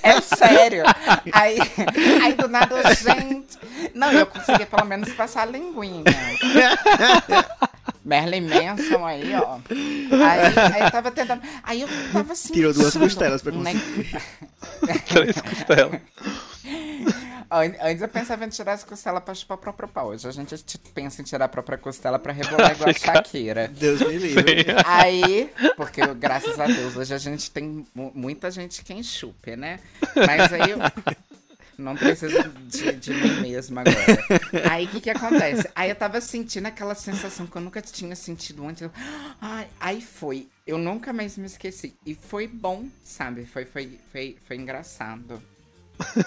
é 0.02 0.20
sério. 0.20 0.84
Aí, 1.32 1.58
aí 2.22 2.34
do 2.34 2.48
nada, 2.48 2.76
eu, 2.76 2.94
gente. 2.94 3.58
Não, 3.92 4.12
eu 4.12 4.26
consegui 4.26 4.66
pelo 4.66 4.87
menos 4.87 5.12
passar 5.12 5.42
a 5.42 5.46
linguinha. 5.46 6.04
Merlin 8.04 8.42
Manson 8.42 9.04
aí, 9.04 9.34
ó. 9.34 9.58
Aí, 9.70 10.74
aí 10.74 10.82
eu 10.82 10.90
tava 10.90 11.10
tentando. 11.10 11.42
Aí 11.62 11.80
eu 11.80 11.88
tava 12.12 12.32
assim. 12.34 12.52
Tirou 12.52 12.72
duas 12.72 12.96
costelas 12.96 13.42
pra 13.42 13.52
né? 13.52 13.72
Três 15.08 15.40
costelas. 15.40 16.00
An- 17.50 17.74
Antes 17.80 18.02
eu 18.02 18.09
pensava 18.09 18.44
em 18.44 18.48
tirar 18.48 18.72
as 18.72 18.85
costelas 18.85 19.22
pra 19.22 19.35
chupar 19.35 19.57
o 19.57 19.61
próprio 19.61 19.88
pau. 19.88 20.09
Hoje 20.09 20.26
a 20.28 20.33
gente 20.33 20.57
pensa 20.94 21.20
em 21.20 21.24
tirar 21.24 21.44
a 21.44 21.48
própria 21.48 21.78
costela 21.78 22.18
pra 22.18 22.33
rebolar 22.33 22.72
igual 22.72 22.90
a 22.90 22.92
Shakira. 22.92 23.68
Deus 23.68 24.00
me 24.00 24.16
livre. 24.18 24.66
Aí, 24.85 25.50
porque 25.76 26.00
graças 26.14 26.59
a 26.59 26.66
Deus, 26.66 26.96
hoje 26.96 27.14
a 27.14 27.18
gente 27.18 27.50
tem 27.50 27.85
mu- 27.94 28.12
muita 28.14 28.50
gente 28.50 28.83
quem 28.85 29.02
chupe, 29.02 29.57
né? 29.57 29.80
Mas 30.26 30.52
aí 30.52 30.70
eu 30.70 30.78
não 31.76 31.96
preciso 31.96 32.40
de, 32.66 32.92
de 32.92 33.12
mim 33.12 33.40
mesma 33.40 33.80
agora. 33.80 34.70
Aí 34.70 34.85
o 34.85 34.88
que 34.88 35.00
que 35.00 35.11
acontece? 35.11 35.68
Aí 35.74 35.90
eu 35.90 35.96
tava 35.96 36.20
sentindo 36.20 36.66
aquela 36.66 36.94
sensação 36.94 37.46
que 37.46 37.57
eu 37.57 37.62
nunca 37.62 37.83
tinha 37.83 38.14
sentido 38.14 38.66
antes. 38.66 38.88
Ai, 39.40 39.66
aí 39.80 40.00
foi. 40.00 40.48
Eu 40.66 40.78
nunca 40.78 41.12
mais 41.12 41.37
me 41.37 41.46
esqueci. 41.46 41.96
E 42.07 42.14
foi 42.14 42.46
bom, 42.46 42.87
sabe? 43.02 43.44
Foi, 43.44 43.64
foi, 43.64 43.98
foi, 44.12 44.37
foi 44.46 44.57
engraçado. 44.57 45.42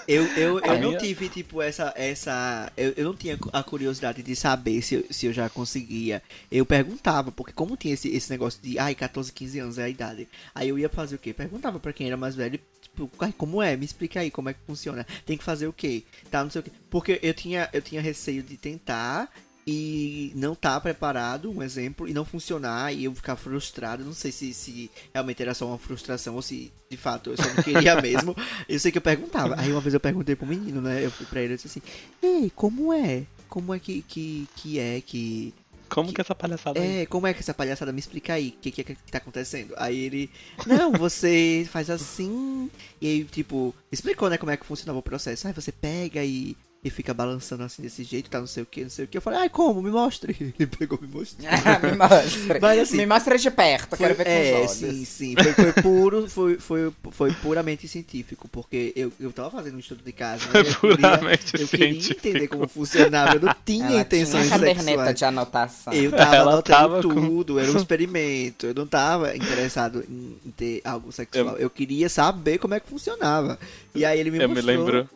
Eu, 0.06 0.24
eu, 0.36 0.60
eu 0.60 0.80
não 0.80 0.96
tive, 0.98 1.28
tipo, 1.28 1.60
essa. 1.62 1.92
essa 1.96 2.72
eu, 2.76 2.92
eu 2.96 3.04
não 3.04 3.14
tinha 3.14 3.38
a 3.52 3.62
curiosidade 3.62 4.22
de 4.22 4.36
saber 4.36 4.82
se 4.82 4.94
eu, 4.96 5.04
se 5.10 5.26
eu 5.26 5.32
já 5.32 5.48
conseguia. 5.48 6.22
Eu 6.50 6.64
perguntava, 6.66 7.30
porque 7.30 7.52
como 7.52 7.76
tinha 7.76 7.94
esse, 7.94 8.08
esse 8.08 8.30
negócio 8.30 8.60
de, 8.62 8.78
ai, 8.78 8.94
14, 8.94 9.32
15 9.32 9.58
anos 9.58 9.78
é 9.78 9.84
a 9.84 9.88
idade. 9.88 10.28
Aí 10.54 10.68
eu 10.68 10.78
ia 10.78 10.88
fazer 10.88 11.16
o 11.16 11.18
quê? 11.18 11.32
Perguntava 11.32 11.78
pra 11.78 11.92
quem 11.92 12.06
era 12.06 12.16
mais 12.16 12.34
velho, 12.34 12.58
tipo, 12.82 13.10
"Ai, 13.18 13.32
como 13.36 13.62
é? 13.62 13.76
Me 13.76 13.84
explica 13.84 14.20
aí 14.20 14.30
como 14.30 14.48
é 14.48 14.54
que 14.54 14.60
funciona. 14.66 15.06
Tem 15.24 15.36
que 15.36 15.44
fazer 15.44 15.66
o 15.66 15.72
quê? 15.72 16.04
Tá, 16.30 16.42
não 16.42 16.50
sei 16.50 16.60
o 16.60 16.64
quê. 16.64 16.70
Porque 16.90 17.18
eu 17.22 17.34
tinha, 17.34 17.68
eu 17.72 17.82
tinha 17.82 18.00
receio 18.00 18.42
de 18.42 18.56
tentar 18.56 19.30
e 19.70 20.32
não 20.34 20.54
tá 20.54 20.80
preparado, 20.80 21.50
um 21.50 21.62
exemplo, 21.62 22.08
e 22.08 22.14
não 22.14 22.24
funcionar, 22.24 22.90
e 22.90 23.04
eu 23.04 23.14
ficar 23.14 23.36
frustrado. 23.36 24.02
Não 24.02 24.14
sei 24.14 24.32
se, 24.32 24.54
se 24.54 24.90
realmente 25.12 25.42
era 25.42 25.52
só 25.52 25.66
uma 25.66 25.76
frustração 25.76 26.36
ou 26.36 26.40
se 26.40 26.72
de 26.90 26.96
fato 26.96 27.28
eu 27.28 27.36
só 27.36 27.46
não 27.46 27.62
queria 27.62 27.94
mesmo. 28.00 28.34
Eu 28.66 28.80
sei 28.80 28.90
que 28.90 28.96
eu 28.96 29.02
perguntava. 29.02 29.60
Aí 29.60 29.70
uma 29.70 29.82
vez 29.82 29.92
eu 29.92 30.00
perguntei 30.00 30.34
pro 30.34 30.46
menino, 30.46 30.80
né? 30.80 31.04
Eu 31.04 31.10
fui 31.10 31.26
pra 31.26 31.42
ele 31.42 31.52
e 31.52 31.56
disse 31.56 31.68
assim: 31.68 31.82
Ei, 32.22 32.50
como 32.56 32.94
é? 32.94 33.24
Como 33.46 33.74
é 33.74 33.78
que, 33.78 34.00
que, 34.00 34.48
que 34.56 34.78
é 34.78 35.02
que. 35.02 35.52
Como 35.90 36.14
que 36.14 36.20
essa 36.22 36.34
palhaçada 36.34 36.80
aí? 36.80 37.02
É, 37.02 37.06
como 37.06 37.26
é 37.26 37.34
que 37.34 37.40
essa 37.40 37.52
palhaçada 37.52 37.92
me 37.92 38.00
explica 38.00 38.32
aí? 38.32 38.54
O 38.56 38.60
que, 38.62 38.70
que, 38.70 38.84
que 38.84 39.12
tá 39.12 39.18
acontecendo? 39.18 39.74
Aí 39.76 39.98
ele. 39.98 40.30
Não, 40.66 40.92
você 40.92 41.68
faz 41.70 41.90
assim. 41.90 42.70
E 43.02 43.06
aí, 43.06 43.24
tipo, 43.24 43.74
explicou, 43.92 44.30
né, 44.30 44.38
como 44.38 44.50
é 44.50 44.56
que 44.56 44.64
funcionava 44.64 44.98
o 44.98 45.02
processo. 45.02 45.46
Aí 45.46 45.52
você 45.52 45.70
pega 45.70 46.24
e. 46.24 46.56
E 46.82 46.90
fica 46.90 47.12
balançando 47.12 47.64
assim 47.64 47.82
desse 47.82 48.04
jeito, 48.04 48.30
tá 48.30 48.38
não 48.38 48.46
sei 48.46 48.62
o 48.62 48.66
que, 48.66 48.84
não 48.84 48.88
sei 48.90 49.04
o 49.04 49.08
que. 49.08 49.18
Eu 49.18 49.20
falei, 49.22 49.40
ai, 49.40 49.48
como? 49.48 49.82
Me 49.82 49.90
mostre. 49.90 50.36
Ele 50.56 50.66
pegou, 50.68 50.96
me 51.02 51.08
mostrou. 51.08 51.42
Me 51.82 51.96
mostra. 51.98 52.58
Mas, 52.60 52.78
assim, 52.78 52.96
Me 52.98 53.04
mostra 53.06 53.36
de 53.36 53.50
perto, 53.50 53.96
quero 53.96 54.14
ver 54.14 54.24
com 54.24 54.30
é, 54.30 54.64
os 54.64 54.70
sim, 54.70 54.86
olhos. 54.86 55.08
sim. 55.08 55.34
Foi, 55.42 55.52
foi 55.54 55.82
puro, 55.82 56.28
foi, 56.30 56.56
foi, 56.58 56.92
foi 57.10 57.32
puramente 57.34 57.88
científico, 57.88 58.46
porque 58.48 58.92
eu, 58.94 59.12
eu 59.18 59.32
tava 59.32 59.50
fazendo 59.50 59.74
um 59.74 59.80
estudo 59.80 60.04
de 60.04 60.12
casa, 60.12 60.44
né? 60.52 60.60
Eu 60.60 60.64
queria, 60.64 60.96
Puramente 60.96 61.60
eu 61.60 61.66
queria 61.68 61.86
científico. 61.92 62.28
entender 62.28 62.46
como 62.46 62.68
funcionava, 62.68 63.34
eu 63.34 63.40
não 63.40 63.54
tinha 63.66 63.86
Ela 63.86 64.00
intenções 64.02 64.46
tinha 64.46 64.58
caderneta 64.58 64.84
sexuais. 64.84 65.18
de 65.18 65.24
anotação. 65.24 65.92
Eu 65.92 66.10
tava 66.12 66.36
Ela 66.36 66.52
anotando 66.52 66.78
tava 66.78 67.02
com- 67.02 67.08
tudo, 67.28 67.58
era 67.58 67.72
um 67.72 67.76
experimento. 67.76 68.66
Eu 68.66 68.74
não 68.74 68.86
tava 68.86 69.36
interessado 69.36 70.04
em, 70.08 70.38
ter 70.56 70.80
algo 70.84 71.10
sexual. 71.10 71.56
Eu... 71.56 71.68
queria 71.70 72.08
saber 72.08 72.58
como 72.58 72.74
é 72.74 72.78
que 72.80 72.88
funcionava. 72.88 73.58
E 73.96 74.04
aí 74.04 74.20
ele 74.20 74.30
me 74.30 74.38
Eu 74.38 74.48
me 74.48 74.54
mostrou 74.54 74.76
lembro. 74.76 75.10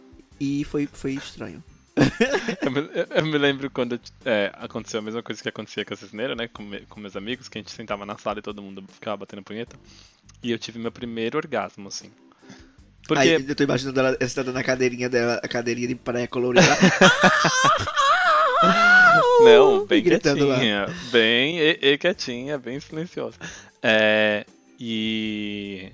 E 0.60 0.64
foi, 0.64 0.86
foi 0.92 1.12
estranho. 1.12 1.62
Eu 2.62 2.70
me, 2.70 2.88
eu 3.16 3.26
me 3.26 3.36
lembro 3.38 3.68
quando 3.70 4.00
é, 4.24 4.50
aconteceu 4.54 5.00
a 5.00 5.02
mesma 5.02 5.22
coisa 5.22 5.42
que 5.42 5.48
acontecia 5.48 5.84
com 5.84 5.92
a 5.92 5.96
cisneira, 5.96 6.34
né? 6.34 6.48
Com, 6.48 6.62
me- 6.62 6.80
com 6.86 6.98
meus 7.00 7.16
amigos, 7.16 7.48
que 7.48 7.58
a 7.58 7.60
gente 7.60 7.70
sentava 7.70 8.06
na 8.06 8.16
sala 8.16 8.38
e 8.38 8.42
todo 8.42 8.62
mundo 8.62 8.82
ficava 8.94 9.18
batendo 9.18 9.42
punheta. 9.42 9.76
E 10.42 10.50
eu 10.50 10.58
tive 10.58 10.78
meu 10.78 10.90
primeiro 10.90 11.36
orgasmo, 11.36 11.88
assim. 11.88 12.10
Porque. 13.06 13.22
Aí 13.22 13.32
eu 13.46 13.54
tô 13.54 13.62
imaginando 13.64 14.00
ela 14.00 14.16
sentada 14.26 14.52
na 14.52 14.62
cadeirinha 14.64 15.10
dela, 15.10 15.38
a 15.42 15.48
cadeirinha 15.48 15.88
de 15.88 15.94
praia 15.96 16.26
colorida. 16.26 16.64
Não, 19.44 19.84
bem 19.86 20.02
gritando 20.02 20.46
lá. 20.46 20.54
quietinha. 20.54 20.86
Bem 21.10 21.58
e, 21.58 21.78
e 21.82 21.98
quietinha, 21.98 22.58
bem 22.58 22.78
silenciosa. 22.80 23.36
É, 23.82 24.44
e 24.78 25.90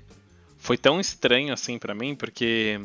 foi 0.57 0.77
tão 0.77 0.99
estranho 0.99 1.53
assim 1.53 1.77
pra 1.77 1.95
mim, 1.95 2.15
porque 2.15 2.79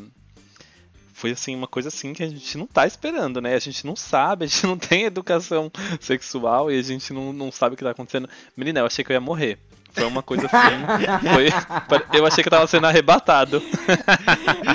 foi 1.14 1.31
assim 1.31 1.55
uma 1.57 1.66
coisa 1.68 1.88
assim 1.88 2.12
que 2.12 2.22
a 2.22 2.29
gente 2.29 2.59
não 2.59 2.66
tá 2.66 2.87
esperando, 2.87 3.40
né? 3.40 3.55
A 3.55 3.59
gente 3.59 3.87
não 3.87 3.96
sabe, 3.96 4.44
a 4.44 4.48
gente 4.48 4.66
não 4.66 4.77
tem 4.77 5.05
educação 5.05 5.70
sexual 6.00 6.70
e 6.70 6.79
a 6.79 6.83
gente 6.83 7.12
não, 7.12 7.33
não 7.33 7.50
sabe 7.50 7.74
o 7.74 7.77
que 7.79 7.85
tá 7.85 7.90
acontecendo. 7.90 8.29
Menina, 8.57 8.81
eu 8.81 8.87
achei 8.87 9.03
que 9.05 9.11
eu 9.12 9.14
ia 9.14 9.20
morrer. 9.20 9.59
Foi 9.92 10.05
uma 10.05 10.22
coisa 10.24 10.46
assim. 10.46 11.29
foi- 11.88 12.18
eu 12.18 12.27
achei 12.27 12.42
que 12.42 12.48
eu 12.48 12.50
tava 12.50 12.66
sendo 12.66 12.87
arrebatado. 12.87 13.62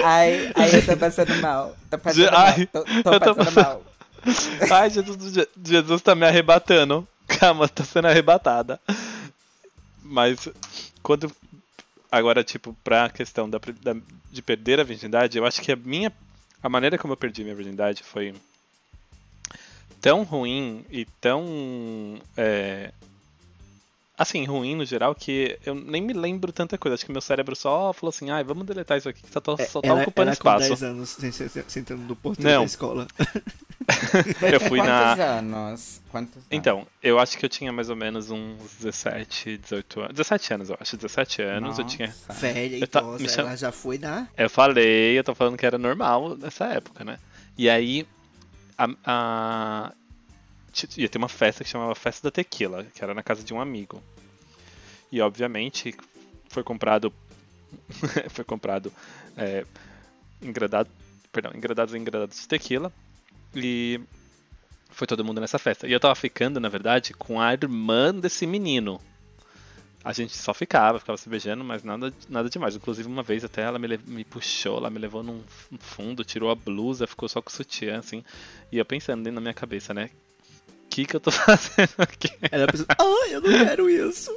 Ai, 0.03 0.51
ai, 0.55 0.75
eu 0.75 0.85
tô 0.85 0.95
passando 0.97 1.35
mal. 1.41 1.75
Tô 1.89 1.97
passando 1.97 2.29
Ai, 2.33 2.57
mal. 2.57 2.67
Tô, 2.67 2.83
tô 2.83 2.91
eu 2.91 3.03
tô 3.03 3.35
passando 3.35 3.35
passando- 3.53 3.63
mal. 3.63 3.83
Ai, 4.71 4.89
Jesus, 4.89 5.33
Je- 5.33 5.47
Jesus 5.65 6.01
tá 6.01 6.15
me 6.15 6.25
arrebatando. 6.25 7.07
Calma, 7.27 7.67
tô 7.67 7.83
sendo 7.83 8.07
arrebatada. 8.07 8.79
Mas 10.01 10.47
quando. 11.03 11.31
Agora, 12.11 12.43
tipo, 12.43 12.75
pra 12.83 13.09
questão 13.09 13.49
da, 13.49 13.59
da- 13.81 13.95
de 14.31 14.41
perder 14.41 14.79
a 14.79 14.83
virgindade, 14.83 15.37
eu 15.37 15.45
acho 15.45 15.61
que 15.61 15.71
a 15.71 15.75
minha. 15.75 16.11
A 16.61 16.69
maneira 16.69 16.97
como 16.97 17.13
eu 17.13 17.17
perdi 17.17 17.43
minha 17.43 17.55
virgindade 17.55 18.03
foi 18.03 18.33
tão 20.01 20.23
ruim 20.23 20.85
e 20.89 21.05
tão. 21.19 22.21
é, 22.35 22.91
assim, 24.19 24.45
ruim 24.45 24.75
no 24.75 24.85
geral, 24.85 25.15
que 25.15 25.57
eu 25.65 25.73
nem 25.73 26.01
me 26.01 26.13
lembro 26.13 26.51
tanta 26.51 26.77
coisa. 26.77 26.93
Acho 26.95 27.05
que 27.05 27.11
meu 27.11 27.21
cérebro 27.21 27.55
só 27.55 27.91
falou 27.93 28.09
assim, 28.09 28.29
ai, 28.29 28.43
vamos 28.43 28.65
deletar 28.65 28.97
isso 28.97 29.07
aqui 29.09 29.23
que 29.23 29.31
só 29.31 29.39
tá, 29.39 29.55
só 29.65 29.81
tá 29.81 29.87
ela, 29.87 30.01
ocupando 30.01 30.29
ela 30.29 30.35
com 30.35 30.49
espaço. 30.49 30.67
10 30.67 30.83
anos 30.83 31.09
sen- 31.09 31.31
sen- 31.31 31.47
sen- 31.49 31.63
sentando 31.67 32.01
no 32.03 32.15
portão 32.15 32.43
da 32.59 32.63
escola. 32.65 33.07
Eu 34.53 34.59
fui 34.59 34.77
na. 34.79 35.15
Quantos 35.15 35.19
anos? 35.25 36.01
Quantos 36.11 36.35
anos? 36.35 36.47
Então, 36.51 36.85
eu 37.01 37.17
acho 37.17 37.35
que 37.37 37.43
eu 37.45 37.49
tinha 37.49 37.71
mais 37.71 37.89
ou 37.89 37.95
menos 37.95 38.29
uns 38.29 38.75
17, 38.79 39.57
18 39.57 39.99
anos. 40.01 40.13
17 40.13 40.53
anos, 40.53 40.69
eu 40.69 40.77
acho. 40.79 40.95
17 40.95 41.41
anos 41.41 41.79
eu 41.79 41.85
tinha. 41.85 42.07
Nossa. 42.07 42.33
Velha, 42.33 42.77
Eu 42.77 42.87
ta- 42.87 42.99
idosa, 42.99 43.23
me 43.23 43.29
chama- 43.29 43.47
ela 43.49 43.57
já 43.57 43.71
foi 43.71 43.97
na. 43.97 44.27
Eu 44.37 44.47
falei, 44.49 45.17
eu 45.17 45.23
tô 45.23 45.33
falando 45.33 45.57
que 45.57 45.65
era 45.65 45.77
normal 45.79 46.37
nessa 46.37 46.65
época, 46.67 47.03
né? 47.03 47.17
E 47.57 47.67
aí. 47.69 48.05
A, 48.77 48.87
a- 49.05 49.93
ia 50.97 51.09
ter 51.09 51.17
uma 51.17 51.29
festa 51.29 51.63
que 51.63 51.69
chamava 51.69 51.95
Festa 51.95 52.27
da 52.27 52.31
Tequila, 52.31 52.85
que 52.85 53.03
era 53.03 53.13
na 53.13 53.23
casa 53.23 53.43
de 53.43 53.53
um 53.53 53.61
amigo. 53.61 54.01
E 55.11 55.21
obviamente 55.21 55.95
foi 56.49 56.63
comprado. 56.63 57.13
foi 58.29 58.43
comprado. 58.43 58.91
É, 59.37 59.65
engradado. 60.41 60.89
Perdão, 61.31 61.51
engradados 61.55 61.93
e 61.93 61.97
engradados 61.97 62.39
de 62.39 62.47
tequila. 62.47 62.91
E 63.55 63.99
foi 64.89 65.07
todo 65.07 65.23
mundo 65.23 65.39
nessa 65.39 65.59
festa. 65.59 65.87
E 65.87 65.91
eu 65.91 65.99
tava 65.99 66.15
ficando, 66.15 66.59
na 66.59 66.69
verdade, 66.69 67.13
com 67.13 67.39
a 67.39 67.53
irmã 67.53 68.13
desse 68.13 68.45
menino. 68.45 68.99
A 70.03 70.13
gente 70.13 70.35
só 70.35 70.53
ficava, 70.53 70.97
ficava 70.97 71.17
se 71.17 71.27
beijando, 71.27 71.63
mas 71.63 71.83
nada, 71.83 72.13
nada 72.29 72.49
demais. 72.49 72.75
Inclusive, 72.75 73.07
uma 73.07 73.21
vez 73.21 73.43
até 73.43 73.63
ela 73.63 73.77
me, 73.77 73.97
me 74.07 74.23
puxou, 74.23 74.77
ela 74.77 74.89
me 74.89 74.97
levou 74.97 75.21
num 75.21 75.43
fundo, 75.77 76.23
tirou 76.23 76.49
a 76.49 76.55
blusa, 76.55 77.05
ficou 77.05 77.27
só 77.27 77.41
com 77.41 77.49
o 77.49 77.53
sutiã, 77.53 77.99
assim. 77.99 78.23
E 78.71 78.77
eu 78.77 78.85
pensando 78.85 79.23
dentro 79.23 79.35
da 79.35 79.41
minha 79.41 79.53
cabeça, 79.53 79.93
né? 79.93 80.09
O 80.89 80.91
que 80.91 81.05
que 81.05 81.15
eu 81.15 81.19
tô 81.19 81.29
fazendo 81.31 81.93
aqui? 81.99 82.31
Ela 82.51 82.65
pensou, 82.65 82.87
ai, 82.97 83.35
eu 83.35 83.41
não 83.41 83.65
quero 83.65 83.87
isso. 83.87 84.35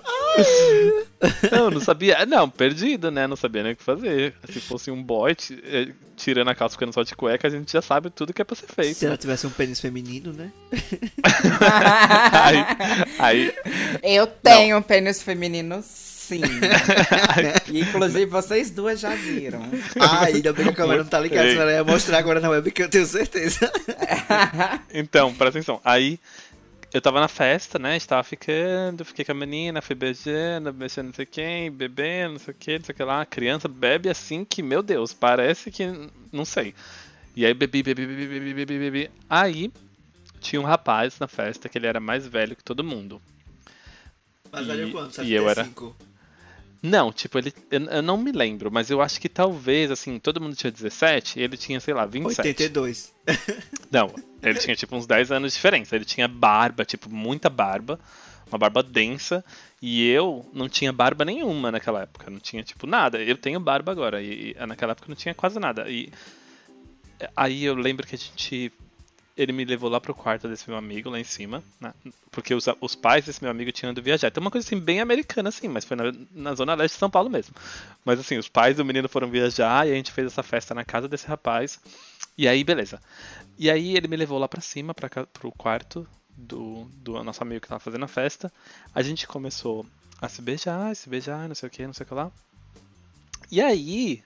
Não, 1.51 1.71
não 1.71 1.81
sabia. 1.81 2.27
Não, 2.27 2.49
perdido, 2.51 3.11
né? 3.11 3.27
Não 3.27 3.37
sabia 3.37 3.63
nem 3.63 3.73
o 3.73 3.77
que 3.77 3.83
fazer. 3.83 4.35
Se 4.53 4.61
fosse 4.61 4.91
um 4.91 5.03
boy 5.03 5.35
eh, 5.65 5.89
tirando 6.15 6.49
a 6.49 6.55
calça 6.55 6.75
ficando 6.75 6.93
só 6.93 7.03
de 7.03 7.17
cueca, 7.17 7.49
a 7.49 7.51
gente 7.51 7.73
já 7.73 7.81
sabe 7.81 8.11
tudo 8.11 8.35
que 8.35 8.43
é 8.43 8.45
pra 8.45 8.55
ser 8.55 8.67
feito. 8.67 8.99
Se 8.99 9.07
ela 9.07 9.17
tivesse 9.17 9.47
um 9.47 9.51
pênis 9.51 9.81
feminino, 9.81 10.31
né? 10.31 10.53
aí, 12.33 12.67
aí, 13.19 13.55
Eu 14.03 14.27
tenho 14.27 14.77
um 14.77 14.83
pênis 14.83 15.23
feminino, 15.23 15.83
sim. 15.83 16.43
E, 17.71 17.81
Inclusive, 17.81 18.27
vocês 18.27 18.71
duas 18.71 19.01
já 19.01 19.15
viram. 19.15 19.63
Ah, 19.99 20.25
ainda 20.27 20.53
bem 20.53 20.67
que 20.67 20.71
a 20.71 20.75
câmera 20.75 21.03
não 21.03 21.09
tá 21.09 21.19
ligada, 21.19 21.49
senão 21.49 21.63
ela 21.63 21.73
ia 21.73 21.85
mostrar 21.85 22.19
agora 22.19 22.41
na 22.41 22.51
web 22.51 22.71
que 22.71 22.83
eu 22.83 22.91
tenho 22.91 23.07
certeza. 23.07 23.73
Então, 24.95 25.33
presta 25.35 25.59
atenção. 25.59 25.81
Aí 25.85 26.19
eu 26.93 27.01
tava 27.01 27.21
na 27.21 27.29
festa, 27.29 27.79
né? 27.79 27.97
Estava 27.97 28.23
ficando, 28.23 29.05
fiquei 29.05 29.25
com 29.25 29.33
a 29.33 29.35
menina, 29.35 29.81
fui 29.81 29.95
beijando, 29.95 30.73
beijando 30.73 31.09
não 31.09 31.15
sei 31.15 31.27
quem, 31.27 31.71
bebendo, 31.71 32.33
não 32.35 32.39
sei 32.39 32.53
o 32.53 32.57
que, 32.57 32.79
não 32.79 32.85
sei 32.85 32.93
o 32.93 32.97
que 32.97 33.03
lá. 33.05 33.21
A 33.23 33.27
criança 33.27 33.69
bebe 33.69 34.09
assim 34.09 34.45
que, 34.45 34.63
meu 34.63 34.83
Deus, 34.83 35.13
parece 35.13 35.71
que. 35.71 35.85
não 36.33 36.45
sei. 36.45 36.75
E 37.35 37.47
aí 37.47 37.55
bebi, 37.55 37.83
bebi, 37.83 38.07
bebi, 38.07 38.27
bebi, 38.27 38.55
bebi, 38.55 38.79
bebi. 38.79 39.11
Aí 39.29 39.73
tinha 40.41 40.61
um 40.61 40.65
rapaz 40.65 41.19
na 41.19 41.27
festa 41.29 41.69
que 41.69 41.79
ele 41.79 41.87
era 41.87 42.01
mais 42.01 42.27
velho 42.27 42.55
que 42.55 42.65
todo 42.65 42.85
mundo. 42.85 43.23
Mas 44.51 44.67
E- 44.67 44.71
olha 44.71 44.91
quanto, 44.91 45.23
e 45.23 45.33
eu 45.33 45.49
era- 45.49 45.65
75. 45.65 45.97
Não, 46.83 47.13
tipo, 47.13 47.39
ele. 47.39 47.55
Eu, 47.71 47.81
eu 47.85 48.03
não 48.03 48.17
me 48.17 48.33
lembro, 48.33 48.71
mas 48.73 48.91
eu 48.91 49.01
acho 49.01 49.21
que 49.21 49.29
talvez, 49.29 49.89
assim, 49.91 50.19
todo 50.19 50.41
mundo 50.41 50.57
tinha 50.57 50.71
17 50.71 51.39
e 51.39 51.43
ele 51.43 51.57
tinha, 51.57 51.79
sei 51.79 51.95
lá, 51.95 52.05
27. 52.05 52.49
82. 52.49 53.15
Não, 53.91 54.13
ele 54.43 54.59
tinha 54.59 54.75
tipo 54.75 54.97
uns 54.97 55.07
10 55.07 55.31
anos 55.31 55.53
de 55.53 55.57
diferença. 55.57 55.95
Ele 55.95 56.05
tinha 56.05 56.27
barba, 56.27 56.85
tipo, 56.85 57.09
muita 57.09 57.49
barba, 57.49 58.01
uma 58.49 58.59
barba 58.59 58.83
densa, 58.83 59.45
e 59.81 60.09
eu 60.09 60.45
não 60.53 60.69
tinha 60.69 60.93
barba 60.93 61.25
nenhuma 61.25 61.71
naquela 61.71 62.03
época, 62.03 62.29
não 62.29 62.41
tinha 62.41 62.65
tipo 62.65 62.85
nada. 62.85 63.23
Eu 63.23 63.37
tenho 63.37 63.61
barba 63.61 63.93
agora, 63.93 64.21
e, 64.21 64.57
e 64.59 64.67
naquela 64.67 64.91
época 64.91 65.07
não 65.09 65.17
tinha 65.17 65.35
quase 65.35 65.61
nada. 65.61 65.89
E 65.89 66.11
aí 67.37 67.65
eu 67.65 67.75
lembro 67.77 68.05
que 68.05 68.17
a 68.17 68.19
gente 68.19 68.73
ele 69.37 69.53
me 69.53 69.65
levou 69.65 69.89
lá 69.89 70.01
pro 70.01 70.15
quarto 70.15 70.49
desse 70.49 70.69
meu 70.69 70.79
amigo 70.79 71.09
lá 71.09 71.19
em 71.19 71.25
cima, 71.25 71.63
né? 71.81 71.93
porque 72.31 72.55
os, 72.55 72.67
os 72.81 72.95
pais 72.95 73.25
desse 73.25 73.43
meu 73.43 73.51
amigo 73.51 73.73
tinham 73.73 73.93
ido 73.93 74.03
viajar. 74.03 74.29
Então 74.29 74.41
uma 74.41 74.51
coisa 74.51 74.67
assim 74.67 74.79
bem 74.79 75.01
americana 75.01 75.49
assim, 75.49 75.69
mas 75.69 75.85
foi 75.85 75.97
na, 75.97 76.05
na 76.33 76.55
zona 76.55 76.75
leste 76.75 76.95
de 76.95 76.99
São 76.99 77.11
Paulo 77.11 77.31
mesmo. 77.31 77.55
Mas 78.05 78.19
assim, 78.21 78.39
os 78.39 78.49
pais 78.49 78.77
do 78.77 78.85
menino 78.85 79.09
foram 79.09 79.29
viajar 79.31 79.87
e 79.87 79.93
a 79.93 79.95
gente 79.95 80.13
fez 80.13 80.27
essa 80.27 80.43
festa 80.43 80.75
na 80.75 80.85
casa 80.85 81.09
desse 81.09 81.27
rapaz. 81.27 81.79
E 82.37 82.49
aí, 82.49 82.65
beleza. 82.65 83.01
E 83.59 83.71
aí 83.71 83.97
ele 83.97 84.09
me 84.09 84.17
levou 84.17 84.39
lá 84.39 84.49
pra 84.49 84.61
cima, 84.61 84.95
pra, 84.95 85.09
pro 85.27 85.53
quarto 85.53 86.07
do, 86.37 86.85
do 86.97 87.23
nosso 87.23 87.43
amigo 87.43 87.61
que 87.61 87.69
tava 87.69 87.81
fazendo 87.81 88.05
a 88.05 88.09
festa. 88.09 88.53
A 88.95 89.03
gente 89.03 89.27
começou 89.27 89.87
a 90.21 90.29
se 90.29 90.41
beijar, 90.41 90.95
se 90.97 91.09
beijar, 91.09 91.49
não 91.49 91.55
sei 91.55 91.69
o 91.69 91.71
que, 91.71 91.87
não 91.87 91.93
sei 91.93 92.05
o 92.05 92.09
que 92.09 92.15
lá. 92.15 92.31
E 93.51 93.61
aí, 93.61 94.23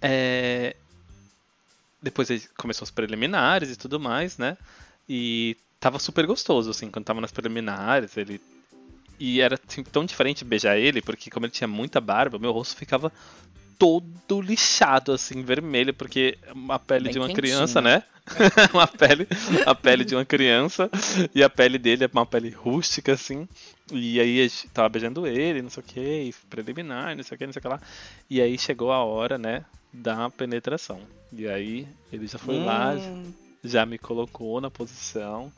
é, 0.00 0.74
depois 2.06 2.48
começou 2.56 2.84
os 2.84 2.90
preliminares 2.90 3.68
e 3.70 3.76
tudo 3.76 3.98
mais, 3.98 4.38
né? 4.38 4.56
E 5.08 5.56
tava 5.80 5.98
super 5.98 6.24
gostoso, 6.24 6.70
assim, 6.70 6.88
quando 6.88 7.04
tava 7.04 7.20
nas 7.20 7.32
preliminares, 7.32 8.16
ele. 8.16 8.40
E 9.18 9.40
era 9.40 9.58
assim, 9.66 9.82
tão 9.82 10.04
diferente 10.04 10.44
beijar 10.44 10.78
ele, 10.78 11.02
porque 11.02 11.30
como 11.30 11.46
ele 11.46 11.52
tinha 11.52 11.66
muita 11.66 12.00
barba, 12.00 12.38
meu 12.38 12.52
rosto 12.52 12.76
ficava 12.76 13.12
todo 13.76 14.40
lixado, 14.40 15.12
assim, 15.12 15.42
vermelho, 15.42 15.92
porque 15.92 16.38
a 16.68 16.78
pele 16.78 17.04
Bem 17.04 17.12
de 17.12 17.18
uma 17.18 17.26
quentinho. 17.26 17.42
criança, 17.42 17.82
né? 17.82 18.04
uma 18.72 18.86
pele, 18.86 19.26
a 19.64 19.74
pele 19.74 20.04
de 20.04 20.14
uma 20.14 20.24
criança, 20.24 20.88
e 21.34 21.42
a 21.42 21.50
pele 21.50 21.78
dele 21.78 22.04
é 22.04 22.10
uma 22.12 22.26
pele 22.26 22.50
rústica, 22.50 23.12
assim. 23.12 23.48
E 23.90 24.20
aí 24.20 24.42
gente 24.42 24.68
tava 24.68 24.88
beijando 24.88 25.26
ele, 25.26 25.62
não 25.62 25.70
sei 25.70 25.82
o 25.82 25.86
que, 25.86 26.34
preliminar, 26.48 27.16
não 27.16 27.22
sei 27.22 27.34
o 27.34 27.38
que, 27.38 27.46
não 27.46 27.52
sei 27.52 27.60
o 27.60 27.62
que 27.62 27.68
lá. 27.68 27.80
E 28.28 28.40
aí 28.40 28.58
chegou 28.58 28.92
a 28.92 29.02
hora, 29.02 29.38
né, 29.38 29.64
da 29.96 30.30
penetração. 30.30 31.00
E 31.32 31.46
aí 31.48 31.86
ele 32.12 32.26
já 32.26 32.38
foi 32.38 32.58
lá, 32.64 32.94
Hum, 32.94 33.32
já 33.64 33.84
me 33.84 33.98
colocou 33.98 34.60
na 34.60 34.70
posição. 34.70 35.52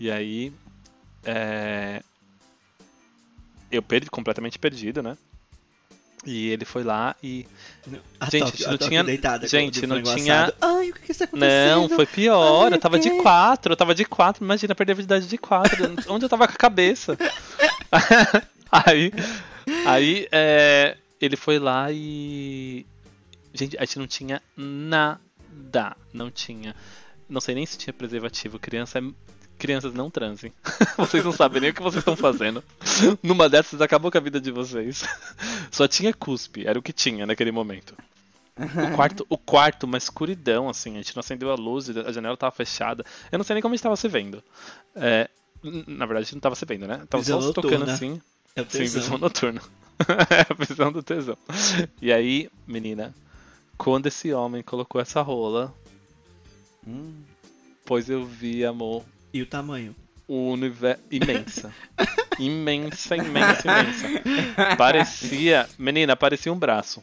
E 0.00 0.10
aí. 0.10 0.52
É... 1.24 2.02
Eu 3.70 3.82
perdi, 3.82 4.08
completamente 4.10 4.58
perdido, 4.58 5.02
né? 5.02 5.16
E 6.26 6.48
ele 6.48 6.64
foi 6.64 6.82
lá 6.82 7.14
e. 7.22 7.46
A 8.18 8.28
Gente, 8.28 8.46
Tóquio- 8.50 8.66
não 8.66 8.74
a 8.74 8.78
Tóquio 8.78 8.88
tinha- 8.88 9.04
deitada 9.04 9.40
com- 9.40 9.46
gente, 9.48 9.86
não 9.86 10.02
tinha-. 10.02 10.52
Ai, 10.60 10.90
o 10.90 10.94
que 10.94 11.00
que 11.02 11.12
está 11.12 11.24
acontecendo? 11.26 11.80
Não, 11.82 11.88
foi 11.88 12.06
pior. 12.06 12.66
Ai, 12.66 12.72
eu 12.74 12.80
tava 12.80 12.98
de 12.98 13.10
quatro, 13.22 13.72
eu 13.72 13.76
tava 13.76 13.94
de 13.94 14.04
quatro. 14.04 14.42
Imagina, 14.44 14.74
perder 14.74 14.92
a 14.92 14.94
virgindade 14.96 15.28
de 15.28 15.38
quatro. 15.38 15.76
Onde 16.08 16.24
eu 16.24 16.28
tava 16.28 16.46
com 16.48 16.54
a 16.54 16.56
cabeça? 16.56 17.16
aí. 18.72 19.12
Aí, 19.86 20.26
é, 20.32 20.96
ele 21.20 21.36
foi 21.36 21.58
lá 21.58 21.88
e. 21.92 22.84
Gente, 23.58 23.76
a 23.76 23.84
gente 23.84 23.98
não 23.98 24.06
tinha 24.06 24.42
nada. 24.56 25.96
Não 26.12 26.30
tinha. 26.30 26.74
Não 27.28 27.40
sei 27.40 27.54
nem 27.54 27.66
se 27.66 27.76
tinha 27.76 27.92
preservativo. 27.92 28.58
Criança 28.58 29.00
é. 29.00 29.02
Crianças 29.58 29.92
não 29.92 30.08
transem. 30.08 30.52
Vocês 30.96 31.24
não 31.24 31.32
sabem 31.32 31.60
nem 31.60 31.70
o 31.70 31.74
que 31.74 31.82
vocês 31.82 31.98
estão 31.98 32.14
fazendo. 32.14 32.62
Numa 33.20 33.48
dessas 33.48 33.80
acabou 33.80 34.08
com 34.08 34.16
a 34.16 34.20
vida 34.20 34.40
de 34.40 34.52
vocês. 34.52 35.02
Só 35.68 35.88
tinha 35.88 36.14
cuspe, 36.14 36.64
era 36.64 36.78
o 36.78 36.82
que 36.82 36.92
tinha 36.92 37.26
naquele 37.26 37.50
momento. 37.50 37.92
O 38.56 38.94
quarto, 38.94 39.26
o 39.28 39.36
quarto, 39.36 39.82
uma 39.82 39.98
escuridão, 39.98 40.68
assim, 40.68 40.94
a 40.94 40.98
gente 40.98 41.16
não 41.16 41.20
acendeu 41.20 41.50
a 41.50 41.56
luz, 41.56 41.90
a 41.90 42.12
janela 42.12 42.36
tava 42.36 42.54
fechada. 42.54 43.04
Eu 43.32 43.38
não 43.38 43.44
sei 43.44 43.54
nem 43.54 43.62
como 43.62 43.74
a 43.74 43.76
gente 43.76 43.82
tava 43.82 43.96
se 43.96 44.06
vendo. 44.06 44.42
É, 44.94 45.28
na 45.62 46.06
verdade, 46.06 46.18
a 46.18 46.22
gente 46.22 46.34
não 46.34 46.40
tava 46.40 46.54
se 46.54 46.64
vendo, 46.64 46.86
né? 46.86 47.02
Tava 47.08 47.22
Visão 47.22 47.40
só 47.40 47.48
se 47.48 47.54
tocando 47.54 47.80
noturna. 47.80 47.94
assim. 47.94 48.20
É 48.54 48.64
Sim, 48.64 48.78
visão 48.78 49.18
noturna. 49.18 49.60
é 50.30 50.46
a 50.48 50.54
visão 50.54 50.92
do 50.92 51.02
tesão. 51.02 51.36
E 52.00 52.12
aí, 52.12 52.48
menina, 52.66 53.14
quando 53.78 54.06
esse 54.06 54.32
homem 54.32 54.62
colocou 54.62 55.00
essa 55.00 55.22
rola, 55.22 55.72
hum. 56.86 57.14
pois 57.86 58.10
eu 58.10 58.26
vi, 58.26 58.64
amor, 58.64 59.04
E 59.32 59.40
o 59.40 59.46
tamanho? 59.46 59.94
o 60.26 60.50
universo. 60.50 61.00
Imensa. 61.10 61.72
imensa, 62.38 63.16
imensa, 63.16 63.62
imensa. 63.66 64.76
Parecia. 64.76 65.66
Menina, 65.78 66.14
parecia 66.16 66.52
um 66.52 66.58
braço. 66.58 67.02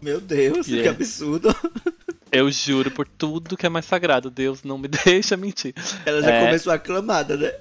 Meu 0.00 0.20
Deus, 0.20 0.66
que 0.66 0.76
Yeah. 0.76 0.90
absurdo. 0.92 1.54
Eu 2.32 2.50
juro 2.50 2.90
por 2.90 3.06
tudo 3.06 3.56
que 3.56 3.64
é 3.66 3.68
mais 3.68 3.84
sagrado. 3.84 4.30
Deus 4.30 4.62
não 4.64 4.76
me 4.78 4.88
deixa 5.04 5.36
mentir. 5.36 5.74
Ela 6.06 6.22
já 6.22 6.30
É. 6.30 6.44
começou 6.46 6.72
aclamada, 6.72 7.36
né? 7.36 7.52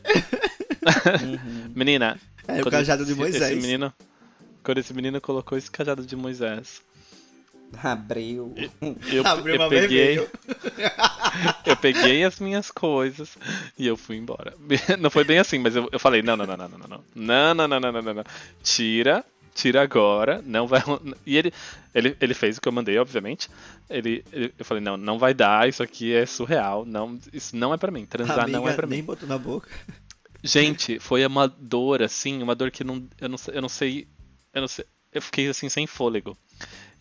Uhum. 1.22 1.72
Menina. 1.76 2.20
É 2.48 2.62
o 2.62 2.70
cajado 2.70 3.06
de 3.06 3.14
Moisés. 3.16 3.42
Esse 3.44 3.56
menino, 3.56 3.94
quando 4.64 4.78
esse 4.80 4.94
menino 4.94 5.22
colocou 5.22 5.58
esse 5.58 5.70
cajado 5.72 6.06
de 6.06 6.16
Moisés, 6.16 6.82
Abriu. 7.82 8.54
Eu, 9.12 9.26
Abriu 9.26 9.56
eu 9.56 9.70
peguei. 9.70 10.20
eu 11.66 11.78
peguei 11.78 12.24
as 12.24 12.40
minhas 12.40 12.70
coisas 12.70 13.38
e 13.78 13.88
eu 13.88 13.98
fui 13.98 14.18
embora. 14.18 14.54
Não 15.00 15.10
foi 15.10 15.24
bem 15.24 15.40
assim, 15.40 15.60
mas 15.60 15.76
eu, 15.76 15.90
eu 15.92 16.00
falei: 16.00 16.22
não, 16.22 16.36
não, 16.38 16.46
não, 16.46 16.58
não, 16.58 16.70
não, 16.70 16.78
não. 16.78 17.04
Não, 17.16 17.54
não, 17.54 17.68
não, 17.68 17.80
não, 17.80 17.92
não, 17.92 18.02
não, 18.02 18.14
não. 18.14 18.24
Tira, 18.62 19.26
tira 19.54 19.82
agora, 19.82 20.42
não 20.46 20.68
vai. 20.68 20.82
E 21.26 21.38
ele, 21.38 21.54
ele, 21.94 22.18
ele 22.20 22.34
fez 22.34 22.58
o 22.58 22.62
que 22.62 22.68
eu 22.68 22.72
mandei, 22.72 22.98
obviamente. 22.98 23.50
Ele, 23.90 24.24
ele 24.32 24.54
eu 24.58 24.66
falei, 24.66 24.84
não, 24.84 24.98
não 24.98 25.20
vai 25.20 25.34
dar, 25.34 25.68
isso 25.68 25.84
aqui 25.84 26.14
é 26.14 26.26
surreal, 26.26 26.86
não, 26.86 27.20
isso 27.32 27.56
não 27.56 27.74
é 27.74 27.78
para 27.78 27.92
mim, 27.92 28.06
transar 28.06 28.42
Amiga, 28.42 28.58
não 28.58 28.68
é 28.68 28.74
para 28.74 28.88
mim. 28.88 28.96
Nem 28.96 29.04
botou 29.04 29.28
na 29.28 29.38
boca. 29.38 29.70
Gente, 30.44 31.00
foi 31.00 31.26
uma 31.26 31.48
dor 31.48 32.02
assim, 32.02 32.44
uma 32.44 32.54
dor 32.54 32.70
que 32.70 32.84
não, 32.84 33.08
eu 33.20 33.30
não, 33.30 33.38
eu 33.48 33.62
não 33.62 33.70
sei, 33.70 34.08
eu 34.54 34.62
não 34.62 34.68
sei, 34.68 34.86
eu 35.14 35.22
fiquei 35.22 35.48
assim 35.48 35.70
sem 35.70 35.86
fôlego. 35.88 36.38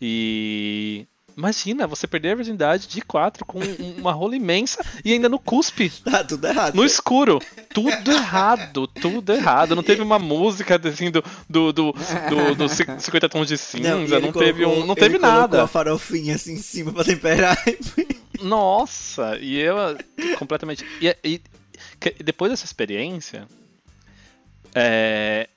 E 0.01 1.07
imagina, 1.37 1.87
você 1.87 2.07
perder 2.07 2.33
a 2.33 2.35
virgindade 2.35 2.87
de 2.89 3.01
quatro 3.01 3.45
com 3.47 3.59
um- 3.61 3.95
uma 3.99 4.13
rola 4.13 4.37
imensa 4.37 4.85
e 5.05 5.13
ainda 5.13 5.29
no 5.29 5.39
cuspe. 5.39 5.89
Tá 6.05 6.23
tudo 6.25 6.47
errado. 6.47 6.75
No 6.75 6.85
escuro. 6.85 7.39
Tudo 7.73 8.11
errado, 8.13 8.87
tudo 8.87 9.33
errado. 9.33 9.75
Não 9.77 9.83
teve 9.83 10.03
uma 10.03 10.19
música 10.19 10.79
assim 10.89 11.11
do, 11.11 11.23
do, 11.49 11.73
do, 11.73 11.93
do, 11.93 12.55
do 12.57 12.69
ci- 12.69 12.85
50 12.99 13.29
tons 13.29 13.49
de 13.49 13.57
cinza, 13.57 13.91
não, 13.97 14.03
ele 14.03 14.33
teve 14.33 14.63
colocou- 14.65 14.83
um. 14.83 14.87
Não 14.87 14.95
teve 14.95 15.19
nada. 15.19 15.63
a 15.63 15.67
farofinha 15.67 16.35
assim 16.35 16.55
em 16.55 16.59
cima 16.63 16.93
pra 16.93 17.05
temperar. 17.05 17.57
Nossa, 18.43 19.39
e 19.41 19.57
eu 19.59 19.77
completamente. 20.39 20.85
E, 21.01 21.17
e- 21.25 21.41
depois 22.23 22.51
dessa 22.51 22.65
experiência, 22.65 23.47
é, 24.75 25.49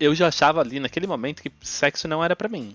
eu 0.00 0.14
já 0.14 0.28
achava 0.28 0.60
ali 0.60 0.80
naquele 0.80 1.06
momento 1.06 1.42
que 1.42 1.52
sexo 1.60 2.08
não 2.08 2.24
era 2.24 2.34
pra 2.34 2.48
mim. 2.48 2.74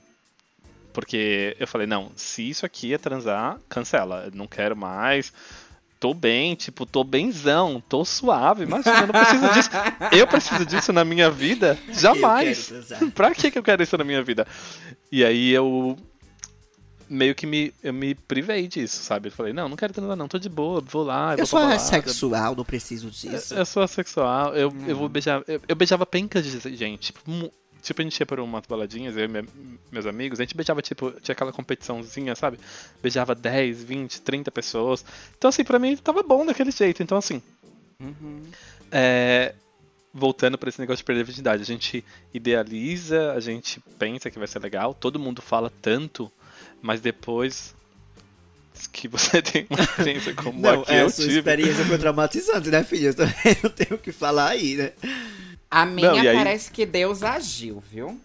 Porque 0.93 1.57
eu 1.59 1.67
falei, 1.67 1.85
não, 1.85 2.11
se 2.15 2.47
isso 2.47 2.65
aqui 2.65 2.93
é 2.93 2.97
transar, 2.97 3.59
cancela. 3.67 4.23
Eu 4.27 4.31
não 4.33 4.47
quero 4.47 4.77
mais. 4.77 5.33
Tô 5.99 6.13
bem, 6.13 6.55
tipo, 6.55 6.85
tô 6.85 7.03
benzão, 7.03 7.83
tô 7.89 8.05
suave. 8.05 8.63
Imagina, 8.63 9.01
eu 9.01 9.07
não 9.07 9.13
preciso 9.13 9.53
disso. 9.53 9.69
Eu 10.15 10.27
preciso 10.27 10.65
disso 10.65 10.93
na 10.93 11.03
minha 11.03 11.29
vida? 11.29 11.77
Jamais. 11.89 12.71
Pra 13.15 13.33
que, 13.33 13.49
que 13.49 13.57
eu 13.57 13.63
quero 13.63 13.81
isso 13.81 13.97
na 13.97 14.03
minha 14.03 14.21
vida? 14.21 14.45
E 15.11 15.25
aí 15.25 15.51
eu. 15.51 15.97
Meio 17.09 17.33
que 17.35 17.45
me, 17.45 17.73
eu 17.83 17.93
me 17.93 18.15
privei 18.15 18.67
disso, 18.67 19.03
sabe? 19.03 19.27
Eu 19.29 19.31
falei, 19.31 19.53
não, 19.53 19.69
não 19.69 19.77
quero 19.77 19.93
transar 19.93 20.15
não, 20.15 20.27
tô 20.27 20.37
de 20.39 20.49
boa, 20.49 20.81
vou 20.81 21.03
lá, 21.03 21.27
eu, 21.29 21.31
Eu 21.33 21.37
vou 21.37 21.45
sou 21.45 21.59
pra 21.59 21.67
balada. 21.69 21.83
sexual, 21.87 22.55
não 22.55 22.65
preciso 22.65 23.09
disso. 23.11 23.53
Eu 23.53 23.65
sou 23.65 23.83
assexual, 23.83 24.53
eu, 24.55 24.73
eu 24.87 24.95
Hum. 24.95 24.99
vou 24.99 25.09
beijar. 25.09 25.43
Eu, 25.47 25.61
eu 25.67 25.75
beijava 25.75 26.05
pencas 26.05 26.43
de 26.45 26.75
gente. 26.75 27.13
Tipo, 27.13 27.51
tipo, 27.81 28.01
a 28.01 28.03
gente 28.03 28.19
ia 28.19 28.25
por 28.25 28.39
umas 28.39 28.65
baladinhas, 28.65 29.15
eu 29.15 29.25
e 29.25 29.27
minha- 29.27 29.45
meus 29.91 30.05
amigos, 30.07 30.39
a 30.39 30.43
gente 30.43 30.55
beijava, 30.55 30.81
tipo, 30.81 31.11
tinha 31.21 31.33
aquela 31.33 31.51
competiçãozinha, 31.53 32.35
sabe? 32.35 32.57
Beijava 33.01 33.35
10, 33.35 33.83
20, 33.83 34.21
30 34.21 34.51
pessoas. 34.51 35.05
Então, 35.37 35.49
assim, 35.49 35.63
pra 35.63 35.77
mim 35.77 35.95
tava 35.97 36.23
bom 36.23 36.45
daquele 36.45 36.71
jeito. 36.71 37.03
Então, 37.03 37.17
assim, 37.17 37.41
Uhum. 38.01 38.41
é, 38.91 39.53
voltando 40.13 40.57
pra 40.57 40.69
esse 40.69 40.79
negócio 40.79 40.97
de 40.97 41.03
perder 41.03 41.21
a 41.21 41.25
virgindade, 41.25 41.61
a 41.61 41.65
gente 41.65 42.03
idealiza, 42.33 43.33
a 43.33 43.39
gente 43.39 43.79
pensa 43.99 44.29
que 44.31 44.39
vai 44.39 44.47
ser 44.47 44.59
legal, 44.59 44.93
todo 44.93 45.19
mundo 45.19 45.41
fala 45.41 45.71
tanto, 45.81 46.31
mas 46.85 47.01
depois 47.01 47.73
que 48.93 49.07
você 49.07 49.41
tem 49.43 49.65
uma 49.69 49.81
experiência 49.81 50.33
como 50.35 50.61
Não, 50.61 50.81
a 50.81 50.85
que 50.85 50.91
é, 50.91 51.01
eu 51.01 51.07
a 51.07 51.09
sua 51.09 51.25
tive. 51.25 51.37
experiência 51.39 51.85
foi 51.85 51.97
traumatizante, 51.97 52.69
né, 52.69 52.83
filha? 52.83 53.07
Eu 53.07 53.13
também 53.15 53.57
não 53.63 53.69
tenho 53.71 53.95
o 53.95 53.97
que 53.97 54.11
falar 54.11 54.49
aí, 54.49 54.75
né? 54.75 54.91
A 55.69 55.85
minha 55.85 56.11
aí- 56.11 56.35
parece 56.37 56.69
que 56.71 56.85
Deus 56.85 57.23
agiu, 57.23 57.83
viu? 57.91 58.19